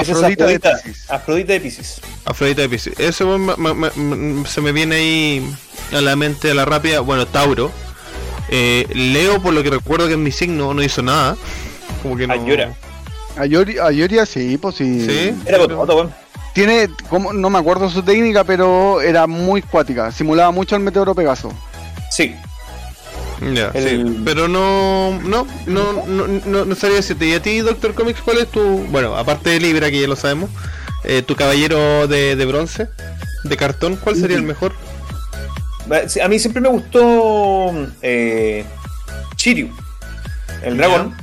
Es 0.00 0.08
Afrodita 0.10 0.46
de 0.46 0.54
Afrodita, 0.56 0.82
Piscis. 0.82 1.10
Afrodita 1.10 1.52
de 1.52 1.60
Piscis. 1.60 2.00
Afrodita 2.24 2.62
de 2.62 2.68
Pisces. 2.68 2.98
Eso 3.00 3.38
ma- 3.38 3.90
se 4.46 4.60
me 4.60 4.72
viene 4.72 4.96
ahí 4.96 5.54
a 5.92 6.00
la 6.00 6.16
mente 6.16 6.50
a 6.50 6.54
la 6.54 6.64
rápida. 6.64 7.00
Bueno, 7.00 7.26
Tauro. 7.26 7.70
Eh, 8.50 8.86
Leo, 8.94 9.42
por 9.42 9.52
lo 9.52 9.62
que 9.62 9.70
recuerdo 9.70 10.06
que 10.06 10.12
es 10.12 10.18
mi 10.18 10.30
signo, 10.32 10.72
no 10.74 10.82
hizo 10.82 11.02
nada. 11.02 11.36
Como 12.02 12.16
que 12.16 12.26
no. 12.26 12.34
Ayora. 12.34 12.72
Ayori, 13.36 13.78
Ayoria 13.78 14.26
sí, 14.26 14.56
pues 14.58 14.76
sí. 14.76 15.06
Sí. 15.06 15.34
Era 15.46 15.58
Bototo, 15.58 15.96
weón. 15.96 16.14
Tiene, 16.54 16.88
como, 17.08 17.32
no 17.32 17.50
me 17.50 17.58
acuerdo 17.58 17.88
su 17.88 18.02
técnica, 18.02 18.42
pero 18.42 19.00
era 19.00 19.26
muy 19.26 19.62
cuática. 19.62 20.10
Simulaba 20.10 20.50
mucho 20.50 20.74
al 20.74 20.82
meteoro 20.82 21.14
Pegaso. 21.14 21.52
Sí. 22.10 22.34
Ya, 23.54 23.70
El- 23.74 24.06
sí. 24.08 24.22
Pero 24.24 24.48
no, 24.48 25.18
no, 25.22 25.46
no, 25.66 26.06
no, 26.06 26.26
no, 26.26 26.64
no 26.64 26.74
sabría 26.74 26.96
decirte. 26.96 27.26
¿Y 27.26 27.34
a 27.34 27.42
ti, 27.42 27.60
Doctor 27.60 27.94
Comics, 27.94 28.20
cuál 28.20 28.38
es 28.38 28.48
tu, 28.48 28.60
bueno, 28.90 29.16
aparte 29.16 29.50
de 29.50 29.60
Libra, 29.60 29.90
que 29.90 30.00
ya 30.00 30.08
lo 30.08 30.16
sabemos, 30.16 30.50
eh, 31.04 31.22
tu 31.22 31.36
caballero 31.36 32.08
de, 32.08 32.34
de 32.36 32.44
bronce, 32.46 32.88
de 33.44 33.56
cartón, 33.56 33.96
cuál 33.96 34.16
sería 34.16 34.36
el 34.36 34.42
mejor? 34.42 34.72
A 36.22 36.28
mí 36.28 36.38
siempre 36.38 36.60
me 36.60 36.68
gustó 36.68 37.72
eh, 38.02 38.64
Shiryu, 39.36 39.70
el 40.62 40.76
dragón. 40.76 41.14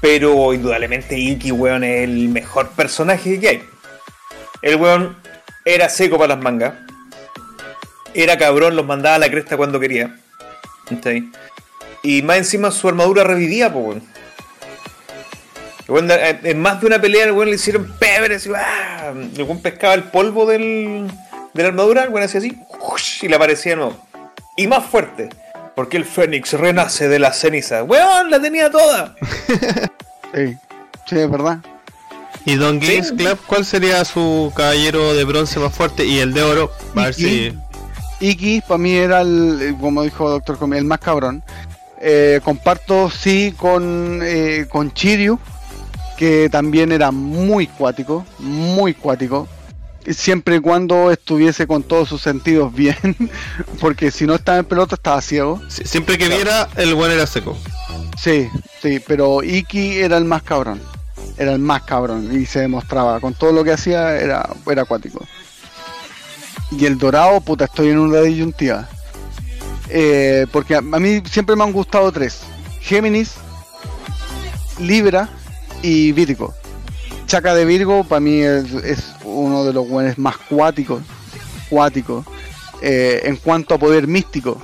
Pero 0.00 0.52
indudablemente 0.52 1.16
Iki, 1.18 1.52
weón, 1.52 1.82
es 1.84 2.04
el 2.04 2.28
mejor 2.28 2.70
personaje 2.70 3.40
que 3.40 3.48
hay. 3.48 3.62
El 4.60 4.76
weón 4.76 5.16
era 5.64 5.88
seco 5.88 6.18
para 6.18 6.34
las 6.34 6.42
mangas. 6.42 6.74
Era 8.12 8.36
cabrón, 8.36 8.76
los 8.76 8.84
mandaba 8.86 9.16
a 9.16 9.18
la 9.18 9.30
cresta 9.30 9.56
cuando 9.56 9.80
quería. 9.80 10.16
¿Cachai? 10.88 11.28
Y 12.02 12.22
más 12.22 12.36
encima 12.38 12.70
su 12.70 12.88
armadura 12.88 13.24
revivía, 13.24 13.72
pues 13.72 14.02
weón, 15.88 16.10
eh, 16.10 16.40
En 16.44 16.60
más 16.60 16.80
de 16.80 16.86
una 16.86 17.00
pelea, 17.00 17.24
el 17.24 17.32
weón 17.32 17.48
le 17.50 17.56
hicieron 17.56 17.92
pebre, 17.98 18.36
así, 18.36 18.50
¡ah! 18.56 19.12
El 19.36 19.42
weón 19.42 19.60
pescaba 19.60 19.94
el 19.94 20.04
polvo 20.04 20.46
del, 20.46 21.10
de 21.54 21.62
la 21.62 21.68
armadura, 21.68 22.04
el 22.04 22.10
weón 22.10 22.24
hacía 22.24 22.40
así, 22.40 22.58
¡ush! 22.92 23.24
y 23.24 23.28
le 23.28 23.36
aparecía 23.36 23.76
nuevo. 23.76 23.96
Y 24.56 24.66
más 24.66 24.84
fuerte, 24.84 25.28
porque 25.74 25.96
el 25.96 26.04
Fénix 26.04 26.52
renace 26.52 27.08
de 27.08 27.18
las 27.18 27.38
cenizas. 27.38 27.84
¡Weón! 27.86 28.30
La 28.30 28.40
tenía 28.40 28.70
toda. 28.70 29.14
Sí, 30.34 30.56
sí, 31.06 31.16
es 31.20 31.30
verdad. 31.30 31.58
Y 32.44 32.56
Don 32.56 32.80
Sí. 32.80 32.88
Games 32.88 33.12
Club, 33.12 33.38
¿cuál 33.46 33.64
sería 33.64 34.04
su 34.04 34.52
caballero 34.56 35.14
de 35.14 35.22
bronce 35.22 35.60
más 35.60 35.72
fuerte? 35.72 36.04
Y 36.04 36.18
el 36.18 36.34
de 36.34 36.42
oro, 36.42 36.72
a 36.96 37.04
ver 37.04 37.14
si. 37.14 37.56
Iki 38.30 38.62
para 38.62 38.78
mí 38.78 38.92
era 38.92 39.20
el, 39.20 39.58
eh, 39.60 39.74
como 39.80 40.02
dijo 40.02 40.28
Doctor 40.30 40.58
Comi, 40.58 40.76
el 40.78 40.84
más 40.84 40.98
cabrón. 41.00 41.42
Eh, 42.00 42.40
comparto 42.44 43.08
sí 43.10 43.54
con, 43.56 44.20
eh, 44.22 44.66
con 44.68 44.92
Chiryu, 44.92 45.38
que 46.18 46.48
también 46.50 46.92
era 46.92 47.10
muy 47.10 47.66
cuático, 47.66 48.26
muy 48.38 48.94
cuático. 48.94 49.48
Siempre 50.06 50.56
y 50.56 50.60
cuando 50.60 51.10
estuviese 51.10 51.66
con 51.66 51.82
todos 51.82 52.08
sus 52.10 52.20
sentidos 52.20 52.74
bien, 52.74 52.96
porque 53.80 54.10
si 54.10 54.26
no 54.26 54.34
estaba 54.34 54.58
en 54.58 54.66
pelota 54.66 54.96
estaba 54.96 55.20
ciego. 55.22 55.62
si- 55.68 55.84
Siempre 55.84 56.18
que 56.18 56.28
viera, 56.28 56.68
el 56.76 56.94
buen 56.94 57.10
era 57.10 57.26
seco. 57.26 57.56
Sí, 58.20 58.48
sí, 58.82 59.00
pero 59.06 59.42
Iki 59.42 59.96
era 59.98 60.18
el 60.18 60.24
más 60.26 60.42
cabrón. 60.42 60.80
Era 61.38 61.52
el 61.52 61.58
más 61.58 61.82
cabrón 61.82 62.38
y 62.38 62.44
se 62.46 62.60
demostraba. 62.60 63.18
Con 63.18 63.32
todo 63.34 63.50
lo 63.52 63.64
que 63.64 63.72
hacía 63.72 64.16
era, 64.16 64.48
era 64.70 64.82
acuático. 64.82 65.24
Y 66.76 66.86
el 66.86 66.98
dorado, 66.98 67.40
puta, 67.40 67.64
estoy 67.66 67.88
en 67.90 67.98
una 67.98 68.20
disyuntiva. 68.20 68.88
Eh, 69.88 70.46
porque 70.50 70.74
a, 70.74 70.78
a 70.78 70.82
mí 70.82 71.22
siempre 71.30 71.54
me 71.56 71.62
han 71.64 71.72
gustado 71.72 72.10
tres. 72.10 72.40
Géminis, 72.80 73.34
Libra 74.80 75.28
y 75.82 76.12
Virgo. 76.12 76.52
Chaca 77.26 77.54
de 77.54 77.64
Virgo 77.64 78.04
para 78.04 78.20
mí 78.20 78.40
es, 78.40 78.72
es 78.72 79.12
uno 79.24 79.64
de 79.64 79.72
los 79.72 79.88
buenos 79.88 80.18
más 80.18 80.36
cuáticos. 80.36 81.02
Cuáticos. 81.70 82.24
eh, 82.82 83.22
en 83.24 83.36
cuanto 83.36 83.74
a 83.74 83.78
poder 83.78 84.06
místico. 84.06 84.60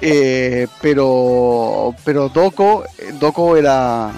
Eh, 0.00 0.66
pero 0.80 1.94
pero 2.04 2.30
Doko 2.30 2.84
Doko 3.20 3.56
era 3.58 4.10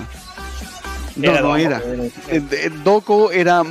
no 1.16 1.31
Era 1.31 1.40
no 1.40 1.56
era 1.56 1.82
Doko 2.85 3.32
era 3.32 3.65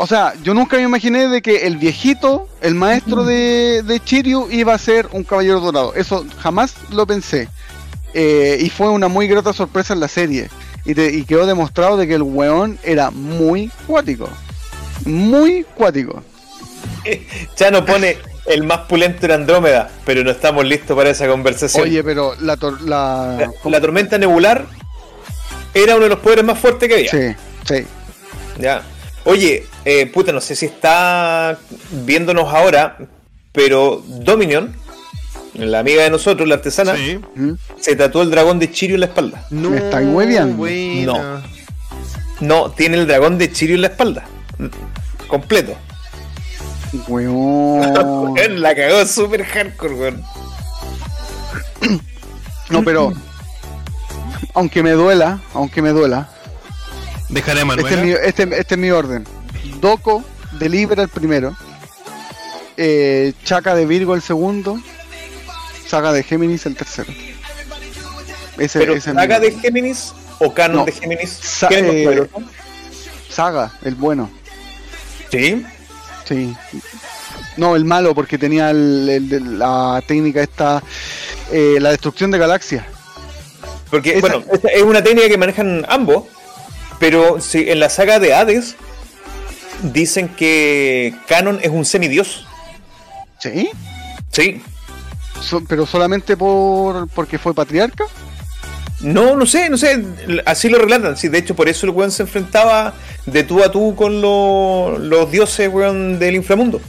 o 0.00 0.06
sea 0.06 0.34
yo 0.42 0.54
nunca 0.54 0.76
me 0.76 0.84
imaginé 0.84 1.28
de 1.28 1.42
que 1.42 1.66
el 1.66 1.76
viejito 1.76 2.48
el 2.60 2.74
maestro 2.74 3.24
de, 3.24 3.82
de 3.82 4.00
Chiryu 4.00 4.48
iba 4.50 4.72
a 4.74 4.78
ser 4.78 5.08
un 5.12 5.24
caballero 5.24 5.60
dorado 5.60 5.94
eso 5.94 6.24
jamás 6.38 6.74
lo 6.90 7.06
pensé 7.06 7.48
Eh, 8.14 8.56
y 8.60 8.70
fue 8.70 8.88
una 8.88 9.08
muy 9.08 9.26
grata 9.28 9.52
sorpresa 9.52 9.92
en 9.92 10.00
la 10.00 10.08
serie 10.08 10.48
y, 10.86 10.94
te- 10.94 11.12
y 11.12 11.24
quedó 11.24 11.44
demostrado 11.44 11.98
de 11.98 12.06
que 12.08 12.14
el 12.14 12.22
weón 12.22 12.78
era 12.82 13.10
muy 13.10 13.70
cuático 13.86 14.28
muy 15.04 15.64
cuático 15.74 16.22
Chano 17.54 17.84
pone 17.84 18.16
el 18.46 18.62
más 18.64 18.80
pulento 18.88 19.26
en 19.26 19.32
Andrómeda, 19.32 19.90
pero 20.06 20.24
no 20.24 20.30
estamos 20.30 20.64
listos 20.64 20.96
para 20.96 21.10
esa 21.10 21.26
conversación. 21.28 21.82
oye 21.82 22.02
pero 22.02 22.34
la 22.40 22.56
tor- 22.56 22.80
la, 22.80 23.36
la, 23.64 23.70
la 23.70 23.80
tormenta 23.80 24.16
nebular 24.16 24.64
era 25.74 25.94
uno 25.96 26.04
de 26.04 26.08
los 26.10 26.20
poderes 26.20 26.44
más 26.44 26.58
fuertes 26.58 26.88
que 26.88 26.94
había. 26.94 27.10
sí 27.10 27.36
sí 27.68 27.86
Ya. 28.58 28.82
Oye, 29.28 29.66
eh, 29.84 30.06
puta, 30.06 30.32
no 30.32 30.40
sé 30.40 30.56
si 30.56 30.66
está 30.66 31.58
viéndonos 32.04 32.52
ahora, 32.52 32.96
pero 33.52 34.02
Dominion, 34.06 34.74
la 35.54 35.80
amiga 35.80 36.02
de 36.02 36.10
nosotros, 36.10 36.48
la 36.48 36.54
artesana, 36.56 36.96
Sí. 36.96 37.20
¿Mm? 37.34 37.52
se 37.78 37.94
tatuó 37.96 38.22
el 38.22 38.30
dragón 38.30 38.58
de 38.58 38.70
Chirio 38.70 38.94
en 38.96 39.00
la 39.00 39.06
espalda. 39.06 39.44
No, 39.50 39.70
¿Me 39.70 39.76
estáis 39.78 40.08
hueveando? 40.10 40.56
buena. 40.56 41.42
No, 42.40 42.70
tiene 42.70 42.96
el 42.96 43.06
dragón 43.06 43.36
de 43.36 43.52
Chirio 43.52 43.74
en 43.76 43.82
la 43.82 43.88
espalda. 43.88 44.24
Completo. 45.26 45.74
Weón, 47.08 48.62
La 48.62 48.74
cagó 48.74 49.04
super 49.04 49.44
hardcore, 49.44 49.94
weón. 49.94 50.22
No, 52.70 52.82
pero. 52.82 53.12
Aunque 54.54 54.82
me 54.82 54.92
duela, 54.92 55.40
aunque 55.54 55.82
me 55.82 55.90
duela. 55.90 56.30
Dejaré 57.28 57.60
a 57.60 57.64
Este 57.74 57.94
es, 57.94 58.00
mi, 58.02 58.10
este, 58.12 58.42
este 58.60 58.74
es 58.74 58.78
mi 58.80 58.90
orden. 58.90 59.24
Doco 59.80 60.24
de 60.52 60.68
Libra 60.68 61.02
el 61.02 61.08
primero. 61.08 61.56
Eh, 62.76 63.32
Chaca 63.44 63.74
de 63.74 63.86
Virgo 63.86 64.14
el 64.14 64.22
segundo. 64.22 64.78
Saga 65.86 66.12
de 66.12 66.22
Géminis 66.22 66.64
el 66.66 66.76
tercero. 66.76 67.12
Ese, 68.58 68.78
Pero 68.78 68.94
ese 68.94 69.12
¿saga 69.12 69.40
de. 69.40 69.52
Géminis 69.52 70.12
o 70.38 70.52
canon 70.52 70.78
No. 70.78 70.84
de 70.84 70.92
Géminis? 70.92 71.30
Sa- 71.30 71.68
¿Quién 71.68 71.86
es 71.86 72.04
más 72.06 72.14
eh? 72.14 72.28
Saga, 73.30 73.72
el 73.84 73.94
bueno. 73.94 74.30
Sí. 75.30 75.64
Sí. 76.26 76.54
No, 77.56 77.74
el 77.76 77.84
malo, 77.84 78.14
porque 78.14 78.38
tenía 78.38 78.70
el- 78.70 79.08
el 79.08 79.28
de 79.28 79.40
la 79.40 80.02
técnica 80.06 80.42
esta. 80.42 80.82
eh, 81.50 81.78
la 81.80 81.90
destrucción 81.90 82.30
de 82.30 82.36
galaxias. 82.38 82.84
Porque, 83.90 84.10
Esa- 84.18 84.20
bueno, 84.20 84.44
es 84.70 84.82
una 84.82 85.02
técnica 85.02 85.28
que 85.28 85.38
manejan 85.38 85.86
ambos, 85.88 86.24
pero 86.98 87.40
si 87.40 87.70
en 87.70 87.80
la 87.80 87.88
saga 87.90 88.18
de 88.18 88.34
Hades 88.34 88.76
dicen 89.82 90.28
que 90.28 91.14
Canon 91.26 91.58
es 91.62 91.70
un 91.70 91.84
semidios. 91.84 92.46
¿Sí? 93.38 93.70
Sí. 94.32 94.62
So- 95.40 95.62
pero 95.68 95.86
solamente 95.86 96.36
por 96.36 97.08
porque 97.10 97.38
fue 97.38 97.54
patriarca. 97.54 98.04
No, 99.00 99.36
no 99.36 99.46
sé, 99.46 99.70
no 99.70 99.78
sé, 99.78 100.04
así 100.44 100.68
lo 100.68 100.78
relatan. 100.78 101.16
Sí, 101.16 101.28
de 101.28 101.38
hecho, 101.38 101.54
por 101.54 101.68
eso 101.68 101.86
el 101.86 101.90
weón 101.92 102.10
se 102.10 102.24
enfrentaba 102.24 102.94
de 103.26 103.44
tú 103.44 103.62
a 103.62 103.70
tú 103.70 103.94
con 103.94 104.20
lo- 104.20 104.98
los 104.98 105.30
dioses, 105.30 105.68
weón, 105.72 106.18
del 106.18 106.34
inframundo. 106.34 106.80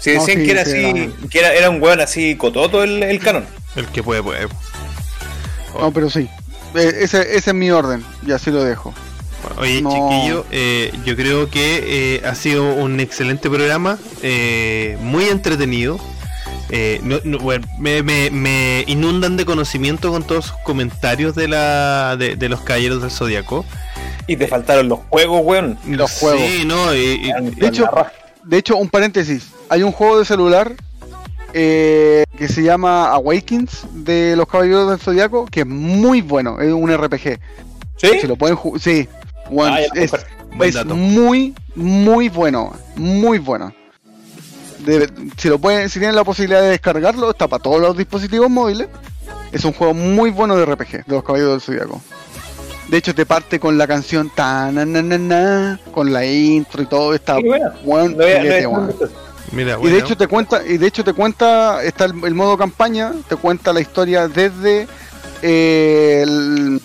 Si 0.00 0.10
No, 0.12 0.18
decían 0.20 0.38
sí, 0.40 0.44
que 0.46 0.50
era 0.50 0.64
sí, 0.64 0.70
así, 0.72 0.84
era- 0.84 1.12
que 1.30 1.38
era, 1.38 1.54
era 1.54 1.70
un 1.70 1.80
weón 1.80 2.00
así 2.00 2.34
cototo 2.34 2.82
el, 2.82 3.04
el 3.04 3.20
canon. 3.20 3.46
El 3.76 3.86
que 3.86 4.02
puede, 4.02 4.20
puede. 4.20 4.48
No, 5.78 5.92
pero 5.92 6.10
sí. 6.10 6.28
Eh, 6.74 6.92
ese, 7.00 7.20
ese 7.36 7.50
es 7.50 7.54
mi 7.54 7.70
orden. 7.70 8.04
Y 8.26 8.32
así 8.32 8.50
lo 8.50 8.62
dejo. 8.64 8.94
Oye, 9.58 9.82
No. 9.82 9.90
chiquillo, 9.90 10.46
eh, 10.52 10.92
yo 11.04 11.16
creo 11.16 11.50
que 11.50 11.82
eh, 12.16 12.22
ha 12.26 12.34
sido 12.34 12.74
un 12.74 13.00
excelente 13.00 13.50
programa, 13.50 13.98
eh, 14.22 14.96
muy 15.00 15.24
entretenido. 15.24 15.98
Eh, 16.70 17.00
no- 17.02 17.18
no, 17.24 17.38
bueno, 17.38 17.66
me, 17.78 18.02
me- 18.02 18.30
me 18.30 18.84
inundan 18.86 19.36
de 19.36 19.44
conocimiento 19.44 20.10
con 20.10 20.22
todos 20.22 20.46
sus 20.46 20.56
comentarios 20.64 21.34
de 21.34 21.48
la 21.48 22.16
de, 22.16 22.36
de 22.36 22.48
los 22.48 22.60
caballeros 22.62 23.02
del 23.02 23.10
zodiaco. 23.10 23.64
Y 24.26 24.36
te 24.36 24.46
faltaron 24.46 24.88
los 24.88 25.00
juegos, 25.10 25.42
weón. 25.44 25.76
Los 25.88 26.12
sí, 26.12 26.20
juegos. 26.20 26.40
no, 26.66 26.94
y- 26.94 26.98
y- 27.28 27.50
De 27.56 27.66
hecho, 27.66 27.90
de 28.44 28.56
hecho, 28.58 28.76
un 28.76 28.88
paréntesis. 28.88 29.48
Hay 29.68 29.82
un 29.82 29.92
juego 29.92 30.18
de 30.20 30.24
celular 30.24 30.72
eh, 31.52 32.24
que 32.36 32.48
se 32.48 32.62
llama 32.62 33.08
Awakens 33.10 33.86
de 33.92 34.34
los 34.36 34.46
Caballeros 34.48 34.90
del 34.90 34.98
Zodiaco, 34.98 35.46
que 35.46 35.60
es 35.60 35.66
muy 35.66 36.20
bueno. 36.22 36.60
Es 36.60 36.72
un 36.72 36.90
RPG. 36.92 37.38
¿Sí? 37.96 38.08
Si 38.20 38.26
lo 38.26 38.36
pueden 38.36 38.56
jugar, 38.56 38.80
sí. 38.80 39.08
Bueno, 39.50 39.76
Ah, 39.76 39.80
es 39.94 40.84
muy, 40.86 41.54
muy 41.74 42.28
bueno. 42.28 42.72
Muy 42.96 43.38
bueno. 43.38 43.72
De- 44.80 45.08
si 45.36 45.48
lo 45.48 45.58
pueden, 45.58 45.88
si 45.88 45.98
tienen 46.00 46.16
la 46.16 46.24
posibilidad 46.24 46.60
de 46.62 46.70
descargarlo, 46.70 47.30
está 47.30 47.46
para 47.48 47.62
todos 47.62 47.80
los 47.80 47.96
dispositivos 47.96 48.50
móviles. 48.50 48.88
Es 49.52 49.64
un 49.64 49.72
juego 49.72 49.94
muy 49.94 50.30
bueno 50.30 50.56
de 50.56 50.64
RPG, 50.64 51.04
de 51.06 51.14
los 51.14 51.22
Caballeros 51.22 51.52
del 51.52 51.60
Zodiaco. 51.60 52.00
De 52.88 52.96
hecho, 52.98 53.14
te 53.14 53.24
parte 53.24 53.60
con 53.60 53.78
la 53.78 53.86
canción 53.86 54.30
ta 54.34 54.70
na 54.72 54.84
na 54.84 55.00
na 55.02 55.16
na, 55.18 55.80
con 55.92 56.12
la 56.12 56.26
intro 56.26 56.82
y 56.82 56.86
todo. 56.86 57.14
Está 57.14 57.38
bueno. 57.38 57.70
buen 57.84 58.16
Y 59.52 59.90
de 59.90 59.98
hecho 59.98 60.16
te 60.16 60.26
cuenta, 60.26 60.64
y 60.66 60.78
de 60.78 60.86
hecho 60.86 61.04
te 61.04 61.12
cuenta, 61.12 61.82
está 61.84 62.06
el, 62.06 62.24
el 62.24 62.34
modo 62.34 62.56
campaña, 62.56 63.12
te 63.28 63.36
cuenta 63.36 63.72
la 63.72 63.80
historia 63.80 64.26
desde 64.28 64.86
eh, 65.42 66.22
el- 66.22 66.80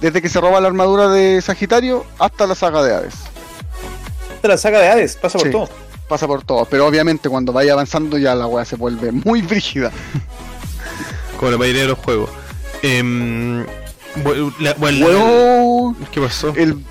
desde 0.00 0.20
que 0.20 0.28
se 0.28 0.40
roba 0.40 0.60
la 0.60 0.66
armadura 0.66 1.08
de 1.08 1.40
Sagitario 1.40 2.04
hasta 2.18 2.46
la 2.48 2.54
saga 2.56 2.82
de 2.82 2.92
Hades. 2.94 3.14
La 4.42 4.56
saga 4.56 4.80
de 4.80 4.88
Hades, 4.88 5.14
pasa 5.16 5.38
por 5.38 5.46
Sí. 5.46 5.52
todo. 5.52 5.68
Pasa 6.08 6.26
por 6.26 6.42
todo, 6.42 6.64
pero 6.66 6.86
obviamente 6.86 7.28
cuando 7.28 7.52
vaya 7.52 7.72
avanzando 7.74 8.18
ya 8.18 8.34
la 8.34 8.46
weá 8.48 8.64
se 8.64 8.74
vuelve 8.76 9.12
muy 9.12 9.40
brígida. 9.42 9.92
como 11.38 11.52
la 11.52 11.58
mayoría 11.58 11.82
de 11.82 11.88
los 11.88 11.98
juegos. 11.98 12.28
Bu- 12.82 14.52
la- 14.58 14.74
bueno, 14.74 14.98
la- 14.98 15.06
Weón, 15.06 15.94
¿Qué 16.10 16.20
pasó? 16.20 16.52
el 16.56 16.84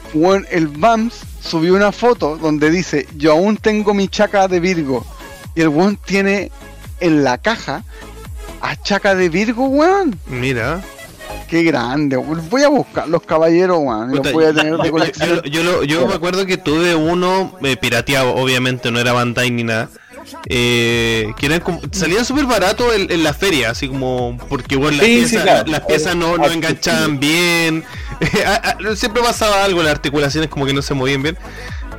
el 0.49 0.67
Bams 0.69 1.19
subió 1.43 1.73
una 1.75 1.91
foto 1.91 2.37
donde 2.37 2.69
dice 2.69 3.07
yo 3.17 3.31
aún 3.33 3.57
tengo 3.57 3.93
mi 3.93 4.07
chaca 4.07 4.47
de 4.47 4.59
Virgo. 4.59 5.05
Y 5.55 5.61
el 5.61 5.69
weón 5.69 5.97
tiene 5.97 6.51
en 6.99 7.23
la 7.23 7.37
caja 7.37 7.83
a 8.61 8.75
chaca 8.81 9.15
de 9.15 9.27
Virgo, 9.29 9.65
weón. 9.67 10.17
Mira. 10.27 10.81
Qué 11.49 11.63
grande, 11.63 12.15
voy 12.15 12.63
a 12.63 12.69
buscar 12.69 13.09
los 13.09 13.23
caballeros, 13.23 13.79
weón. 13.81 14.13
y 14.13 14.17
Los 14.17 14.31
voy 14.31 14.45
a 14.45 14.51
yo- 14.51 14.55
tener 14.55 14.77
de 14.77 14.83
yo, 14.85 14.91
colección. 14.91 15.41
yo- 15.43 15.83
yo 15.83 16.07
me 16.07 16.13
acuerdo 16.13 16.45
que 16.45 16.55
tuve 16.57 16.95
uno 16.95 17.57
eh, 17.61 17.75
pirateado, 17.75 18.35
obviamente 18.35 18.89
no 18.91 18.99
era 18.99 19.11
Bandai 19.11 19.51
ni 19.51 19.63
nada. 19.65 19.89
Eh, 20.47 21.31
que 21.37 21.45
eran 21.45 21.59
como, 21.61 21.81
salían 21.91 22.25
súper 22.25 22.45
barato 22.45 22.93
en, 22.93 23.11
en 23.11 23.23
la 23.23 23.33
feria, 23.33 23.71
así 23.71 23.87
como 23.87 24.37
porque 24.49 24.75
bueno, 24.75 24.97
las 24.97 25.05
Sí, 25.05 25.13
sí, 25.15 25.19
piezas, 25.21 25.43
claro. 25.43 25.71
las 25.71 25.81
piezas 25.81 26.15
no, 26.15 26.37
no 26.37 26.45
enganchaban 26.51 27.19
bien. 27.19 27.83
Ah, 28.45 28.61
ah, 28.63 28.95
Siempre 28.95 29.23
pasaba 29.23 29.63
algo, 29.63 29.81
las 29.81 29.93
articulaciones 29.93 30.47
como 30.49 30.67
que 30.67 30.73
no 30.75 30.83
se 30.83 30.93
movían 30.93 31.23
bien. 31.23 31.37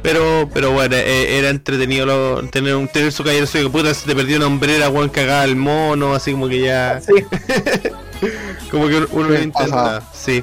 Pero, 0.05 0.49
pero 0.55 0.71
bueno, 0.71 0.95
eh, 0.97 1.39
era 1.39 1.49
entretenido 1.49 2.07
lo- 2.07 2.43
tener, 2.49 2.77
un, 2.77 2.87
tener 2.89 3.11
su 3.13 3.23
caballero 3.25 3.47
suyo 3.47 3.71
puta 3.73 3.93
se 3.93 4.07
te 4.07 4.15
perdió 4.15 4.37
una 4.37 4.47
hombrera, 4.47 4.89
weón, 4.89 5.09
cagaba 5.09 5.43
el 5.45 5.57
mono, 5.57 6.15
así 6.15 6.31
como 6.33 6.49
que 6.49 6.61
ya. 6.61 7.01
Sí. 7.01 7.13
Como 8.71 8.87
que 8.89 8.99
uno 9.11 9.29
lo 9.29 9.43
intenta, 9.43 10.03
sí. 10.15 10.43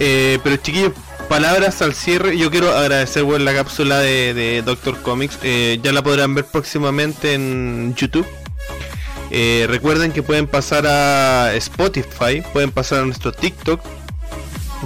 Eh, 0.00 0.38
pero 0.42 0.56
chiquillos, 0.56 0.92
palabras 1.30 1.80
al 1.80 1.94
cierre. 1.94 2.36
Yo 2.36 2.50
quiero 2.50 2.76
agradecer 2.76 3.22
la 3.22 3.54
cápsula 3.54 4.00
de, 4.00 4.34
de 4.34 4.62
Doctor 4.62 5.00
Comics. 5.00 5.38
Eh, 5.44 5.78
ya 5.80 5.92
la 5.92 6.02
podrán 6.02 6.34
ver 6.34 6.44
próximamente 6.44 7.34
en 7.34 7.94
YouTube. 7.94 8.26
Eh, 9.30 9.66
recuerden 9.68 10.10
que 10.10 10.24
pueden 10.24 10.48
pasar 10.48 10.88
a 10.88 11.54
Spotify, 11.54 12.42
pueden 12.52 12.72
pasar 12.72 12.98
a 12.98 13.04
nuestro 13.04 13.30
TikTok, 13.30 13.80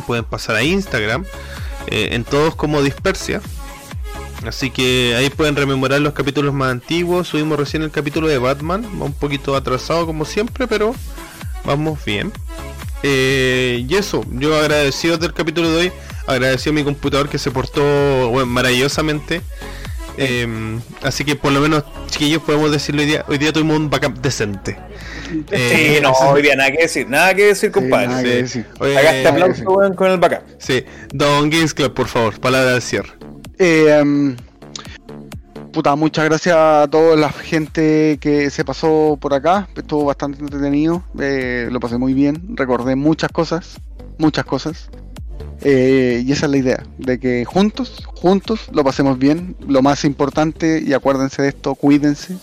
pueden 0.07 0.25
pasar 0.25 0.57
a 0.57 0.63
Instagram, 0.63 1.25
eh, 1.87 2.11
en 2.13 2.25
todos 2.25 2.55
como 2.55 2.83
Dispersia. 2.83 3.41
Así 4.47 4.69
que 4.69 5.15
ahí 5.17 5.31
pueden 5.31 5.57
rememorar 5.57 6.03
los 6.03 6.13
capítulos 6.13 6.53
más 6.53 6.71
antiguos. 6.71 7.27
Subimos 7.27 7.59
recién 7.59 7.83
el 7.83 7.91
capítulo 7.91 8.29
de 8.29 8.37
Batman, 8.37 8.85
va 9.01 9.07
un 9.07 9.15
poquito 9.15 9.57
atrasado 9.57 10.05
como 10.05 10.27
siempre, 10.27 10.67
pero 10.67 10.95
vamos 11.65 12.05
bien. 12.05 12.31
Y 13.03 13.95
eso, 13.95 14.27
yo 14.31 14.55
agradecido 14.57 15.17
del 15.17 15.33
capítulo 15.33 15.71
de 15.71 15.77
hoy, 15.77 15.93
agradecido 16.27 16.73
a 16.73 16.75
mi 16.75 16.85
computador 16.85 17.29
que 17.29 17.39
se 17.39 17.51
portó 17.51 17.83
bueno, 18.31 18.47
maravillosamente. 18.47 19.41
Eh, 20.17 20.79
así 21.03 21.25
que 21.25 21.35
por 21.35 21.51
lo 21.51 21.61
menos, 21.61 21.83
chiquillos, 22.09 22.41
podemos 22.43 22.71
decirlo 22.71 23.01
hoy 23.03 23.09
día, 23.09 23.25
hoy 23.27 23.37
día 23.39 23.53
tuvimos 23.53 23.77
un 23.79 23.91
backup 23.91 24.15
decente. 24.21 24.79
Eh, 25.51 25.95
Sí, 25.97 26.03
no, 26.03 26.11
así- 26.11 26.25
hoy 26.29 26.43
día 26.43 26.55
nada 26.55 26.71
que 26.71 26.83
decir, 26.83 27.09
nada 27.09 27.35
que 27.35 27.47
decir, 27.47 27.73
compadre. 27.73 28.23
sí. 28.23 28.29
decir. 28.43 28.67
Oye, 28.79 28.97
Haga 28.97 29.11
nada 29.11 29.23
que 29.23 29.29
aplauso, 29.29 29.65
con 29.97 30.11
el 30.13 30.19
backup. 30.19 30.43
sí, 30.59 30.85
Don 31.13 31.51
Games 31.51 31.75
Club, 31.75 31.93
por 31.95 32.07
favor, 32.07 32.39
palabra 32.39 32.75
al 32.75 32.83
cierre. 32.83 33.11
Eh, 33.59 33.89
em, 34.01 34.37
puta, 35.73 35.97
muchas 35.97 36.27
gracias 36.27 36.55
a 36.57 36.87
toda 36.89 37.17
la 37.17 37.31
gente 37.31 38.17
que 38.21 38.51
se 38.51 38.65
pasó 38.65 39.19
por 39.21 39.35
acá. 39.35 39.67
Estuvo 39.77 40.05
bastante 40.05 40.39
entretenido. 40.39 41.03
eh, 41.19 41.67
lo 41.73 41.81
pasé 41.81 41.99
muy 41.99 42.15
bien. 42.15 42.41
Recordé 42.55 42.95
muchas 42.95 43.31
cosas. 43.33 43.81
Muchas 44.19 44.45
cosas. 44.45 44.89
Eh, 45.63 46.23
y 46.27 46.33
esa 46.33 46.47
es 46.47 46.51
la 46.51 46.59
idea. 46.59 46.83
De 46.99 47.19
que 47.19 47.45
juntos, 47.45 48.03
juntos 48.15 48.69
lo 48.73 48.85
pasemos 48.85 49.19
bien. 49.19 49.57
Lo 49.67 49.83
más 49.83 50.05
importante, 50.05 50.83
y 50.85 50.93
acuérdense 50.93 51.43
de 51.43 51.49
esto, 51.49 51.75
cuídense. 51.75 52.37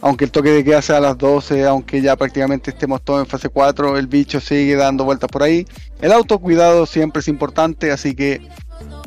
Aunque 0.00 0.24
el 0.24 0.30
toque 0.30 0.50
de 0.50 0.64
queda 0.64 0.82
sea 0.82 0.98
a 0.98 1.00
las 1.00 1.18
12, 1.18 1.64
aunque 1.66 2.00
ya 2.02 2.16
prácticamente 2.16 2.70
estemos 2.70 3.02
todos 3.02 3.20
en 3.20 3.26
fase 3.26 3.48
4, 3.48 3.96
el 3.96 4.06
bicho 4.06 4.40
sigue 4.40 4.76
dando 4.76 5.04
vueltas 5.04 5.30
por 5.30 5.42
ahí. 5.42 5.66
El 6.00 6.12
autocuidado 6.12 6.86
siempre 6.86 7.20
es 7.20 7.28
importante, 7.28 7.90
así 7.90 8.14
que 8.14 8.46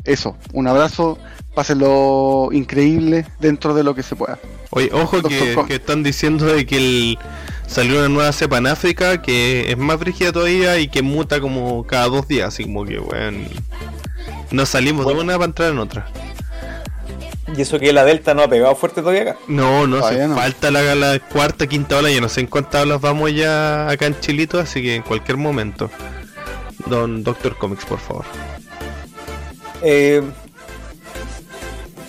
eso, 0.04 0.36
un 0.52 0.66
abrazo, 0.66 1.18
pásenlo 1.54 2.48
increíble 2.52 3.26
dentro 3.40 3.74
de 3.74 3.84
lo 3.84 3.94
que 3.94 4.02
se 4.02 4.16
pueda. 4.16 4.38
Oye, 4.70 4.90
ojo 4.92 5.22
que 5.22 5.74
están 5.74 6.02
diciendo 6.02 6.46
de 6.46 6.66
que 6.66 6.76
el, 6.76 7.18
salió 7.68 7.98
una 8.00 8.08
nueva 8.08 8.32
cepa 8.32 8.58
en 8.58 8.66
África 8.66 9.22
que 9.22 9.70
es 9.70 9.78
más 9.78 9.98
brígida 10.00 10.32
todavía 10.32 10.78
y 10.78 10.88
que 10.88 11.02
muta 11.02 11.40
como 11.40 11.86
cada 11.86 12.06
dos 12.08 12.26
días, 12.26 12.48
así 12.48 12.64
como 12.64 12.84
que, 12.84 12.98
bueno, 12.98 13.38
no 14.50 14.66
salimos 14.66 15.06
de 15.06 15.12
una 15.12 15.34
para 15.34 15.44
entrar 15.44 15.70
en 15.70 15.78
otra. 15.78 16.08
Y 17.56 17.62
eso 17.62 17.78
que 17.78 17.92
la 17.92 18.04
Delta 18.04 18.34
no 18.34 18.42
ha 18.42 18.48
pegado 18.48 18.74
fuerte 18.76 19.00
todavía 19.00 19.22
acá. 19.22 19.36
No, 19.46 19.86
no, 19.86 19.98
Todavía 19.98 20.22
se 20.22 20.28
no. 20.28 20.34
falta 20.36 20.70
la, 20.70 20.94
la 20.94 21.18
cuarta, 21.18 21.66
quinta 21.66 21.96
ola, 21.96 22.10
yo 22.10 22.20
no 22.20 22.28
sé 22.28 22.40
en 22.40 22.46
cuántas 22.46 22.82
olas 22.82 23.00
vamos 23.00 23.32
ya 23.32 23.88
acá 23.88 24.06
en 24.06 24.18
Chilito, 24.20 24.58
así 24.58 24.82
que 24.82 24.96
en 24.96 25.02
cualquier 25.02 25.38
momento. 25.38 25.90
Don 26.86 27.22
Doctor 27.24 27.56
Comics, 27.56 27.84
por 27.86 27.98
favor. 28.00 28.24
Eh, 29.82 30.22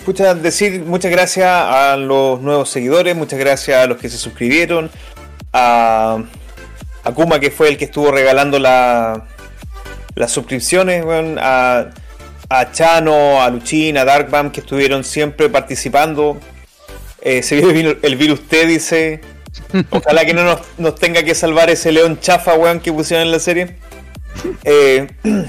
pucha, 0.04 0.34
decir 0.34 0.82
muchas 0.84 1.10
gracias 1.10 1.48
a 1.48 1.96
los 1.96 2.40
nuevos 2.40 2.68
seguidores, 2.68 3.16
muchas 3.16 3.38
gracias 3.38 3.82
a 3.82 3.86
los 3.86 3.96
que 3.98 4.08
se 4.08 4.18
suscribieron, 4.18 4.90
a, 5.52 6.18
a 7.04 7.12
Kuma 7.12 7.40
que 7.40 7.50
fue 7.50 7.68
el 7.68 7.76
que 7.78 7.86
estuvo 7.86 8.10
regalando 8.10 8.58
la, 8.58 9.26
las 10.14 10.30
suscripciones, 10.32 11.04
a, 11.38 11.90
a 12.48 12.72
Chano, 12.72 13.42
a 13.42 13.48
Luchín, 13.50 13.96
a 13.98 14.04
Darkbam 14.04 14.50
que 14.50 14.60
estuvieron 14.60 15.04
siempre 15.04 15.48
participando. 15.48 16.38
Eh, 17.22 17.42
se 17.42 17.56
viene 17.56 17.68
el 17.70 17.74
virus- 17.76 17.96
el 18.02 18.16
virus 18.16 18.48
T, 18.48 18.66
dice. 18.66 19.20
Ojalá 19.90 20.24
que 20.24 20.32
no 20.34 20.44
nos, 20.44 20.60
nos 20.78 20.94
tenga 20.94 21.22
que 21.22 21.34
salvar 21.34 21.70
ese 21.70 21.92
león 21.92 22.18
chafa, 22.20 22.54
weón, 22.54 22.80
que 22.80 22.92
pusieron 22.92 23.26
en 23.26 23.32
la 23.32 23.38
serie. 23.40 23.76
Eh, 24.64 25.08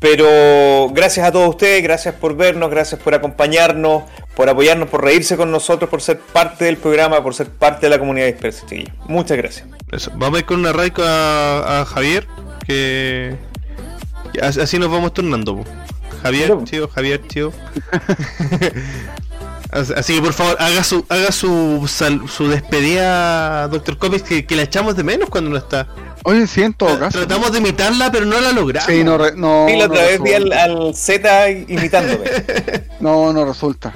pero 0.00 0.88
gracias 0.92 1.26
a 1.26 1.32
todos 1.32 1.48
ustedes, 1.48 1.82
gracias 1.82 2.14
por 2.14 2.36
vernos, 2.36 2.70
gracias 2.70 3.00
por 3.00 3.14
acompañarnos, 3.14 4.04
por 4.36 4.48
apoyarnos, 4.48 4.88
por 4.90 5.02
reírse 5.02 5.36
con 5.36 5.50
nosotros, 5.50 5.88
por 5.90 6.02
ser 6.02 6.20
parte 6.20 6.66
del 6.66 6.76
programa, 6.76 7.22
por 7.22 7.34
ser 7.34 7.48
parte 7.48 7.86
de 7.86 7.90
la 7.90 7.98
comunidad 7.98 8.26
dispersa, 8.26 8.64
chiquillos. 8.66 8.92
Muchas 9.08 9.36
gracias. 9.38 9.66
Eso. 9.90 10.12
Vamos 10.14 10.36
a 10.36 10.40
ir 10.40 10.46
con 10.46 10.60
una 10.60 10.72
raid 10.72 10.92
a, 11.00 11.80
a 11.80 11.84
Javier, 11.86 12.26
que... 12.66 13.34
que 14.32 14.40
as- 14.40 14.58
Así 14.58 14.78
nos 14.78 14.90
vamos 14.90 15.12
turnando. 15.14 15.56
po. 15.56 15.64
Javier, 16.22 16.54
tío, 16.64 16.86
Javier, 16.88 17.20
tío. 17.26 17.52
As- 19.70 19.90
Así 19.90 20.14
que 20.14 20.22
por 20.22 20.32
favor, 20.32 20.56
haga 20.60 20.84
su 20.84 21.04
haga 21.08 21.32
su, 21.32 21.86
sal- 21.88 22.28
su 22.28 22.48
despedida, 22.48 23.66
Doctor 23.68 23.98
Comics, 23.98 24.22
que, 24.22 24.46
que 24.46 24.54
la 24.56 24.62
echamos 24.62 24.96
de 24.96 25.02
menos 25.02 25.28
cuando 25.28 25.50
no 25.50 25.56
está. 25.56 25.88
Oye, 26.24 26.46
sí, 26.46 26.62
en 26.62 26.72
todo 26.72 26.98
caso. 26.98 27.18
Tratamos 27.18 27.52
de 27.52 27.58
imitarla, 27.58 28.10
pero 28.12 28.26
no 28.26 28.40
la 28.40 28.52
logramos. 28.52 28.88
Sí, 28.90 29.02
no, 29.04 29.18
re- 29.18 29.34
no, 29.36 29.68
Y 29.68 29.76
la 29.76 29.88
no 29.88 29.94
otra 29.94 30.06
vez 30.06 30.22
vi 30.22 30.32
al, 30.34 30.52
al 30.52 30.94
Z 30.94 31.50
imitándome. 31.68 32.24
No, 33.00 33.32
no 33.32 33.44
resulta. 33.44 33.92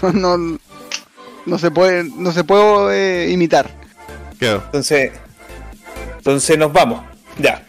No, 0.00 0.12
no, 0.38 0.58
no 1.46 1.58
se 1.58 1.70
puede, 1.70 2.04
no 2.04 2.32
se 2.32 2.44
puede 2.44 3.26
eh, 3.26 3.30
imitar. 3.30 3.68
Claro. 4.38 4.62
Entonces, 4.66 5.12
entonces 6.18 6.58
nos 6.58 6.72
vamos. 6.72 7.04
Ya. 7.38 7.66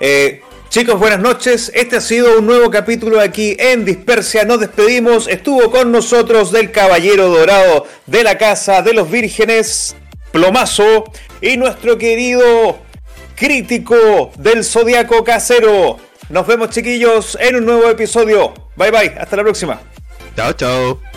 Eh, 0.00 0.42
chicos, 0.68 0.98
buenas 0.98 1.20
noches. 1.20 1.72
Este 1.74 1.96
ha 1.96 2.00
sido 2.00 2.38
un 2.38 2.46
nuevo 2.46 2.70
capítulo 2.70 3.20
aquí 3.20 3.56
en 3.58 3.84
Dispersia. 3.84 4.44
Nos 4.44 4.60
despedimos. 4.60 5.28
Estuvo 5.28 5.70
con 5.70 5.92
nosotros 5.92 6.52
del 6.52 6.70
Caballero 6.70 7.28
Dorado 7.28 7.86
de 8.06 8.22
la 8.22 8.38
Casa 8.38 8.82
de 8.82 8.92
los 8.92 9.10
Vírgenes, 9.10 9.96
Plomazo, 10.32 11.04
y 11.40 11.56
nuestro 11.56 11.98
querido 11.98 12.78
crítico 13.34 14.32
del 14.36 14.64
Zodiaco 14.64 15.24
Casero. 15.24 15.98
Nos 16.28 16.46
vemos, 16.46 16.70
chiquillos, 16.70 17.38
en 17.40 17.56
un 17.56 17.66
nuevo 17.66 17.88
episodio. 17.88 18.52
Bye 18.76 18.90
bye. 18.90 19.14
Hasta 19.18 19.36
la 19.36 19.42
próxima. 19.42 19.80
Chao, 20.34 20.52
chao. 20.52 21.15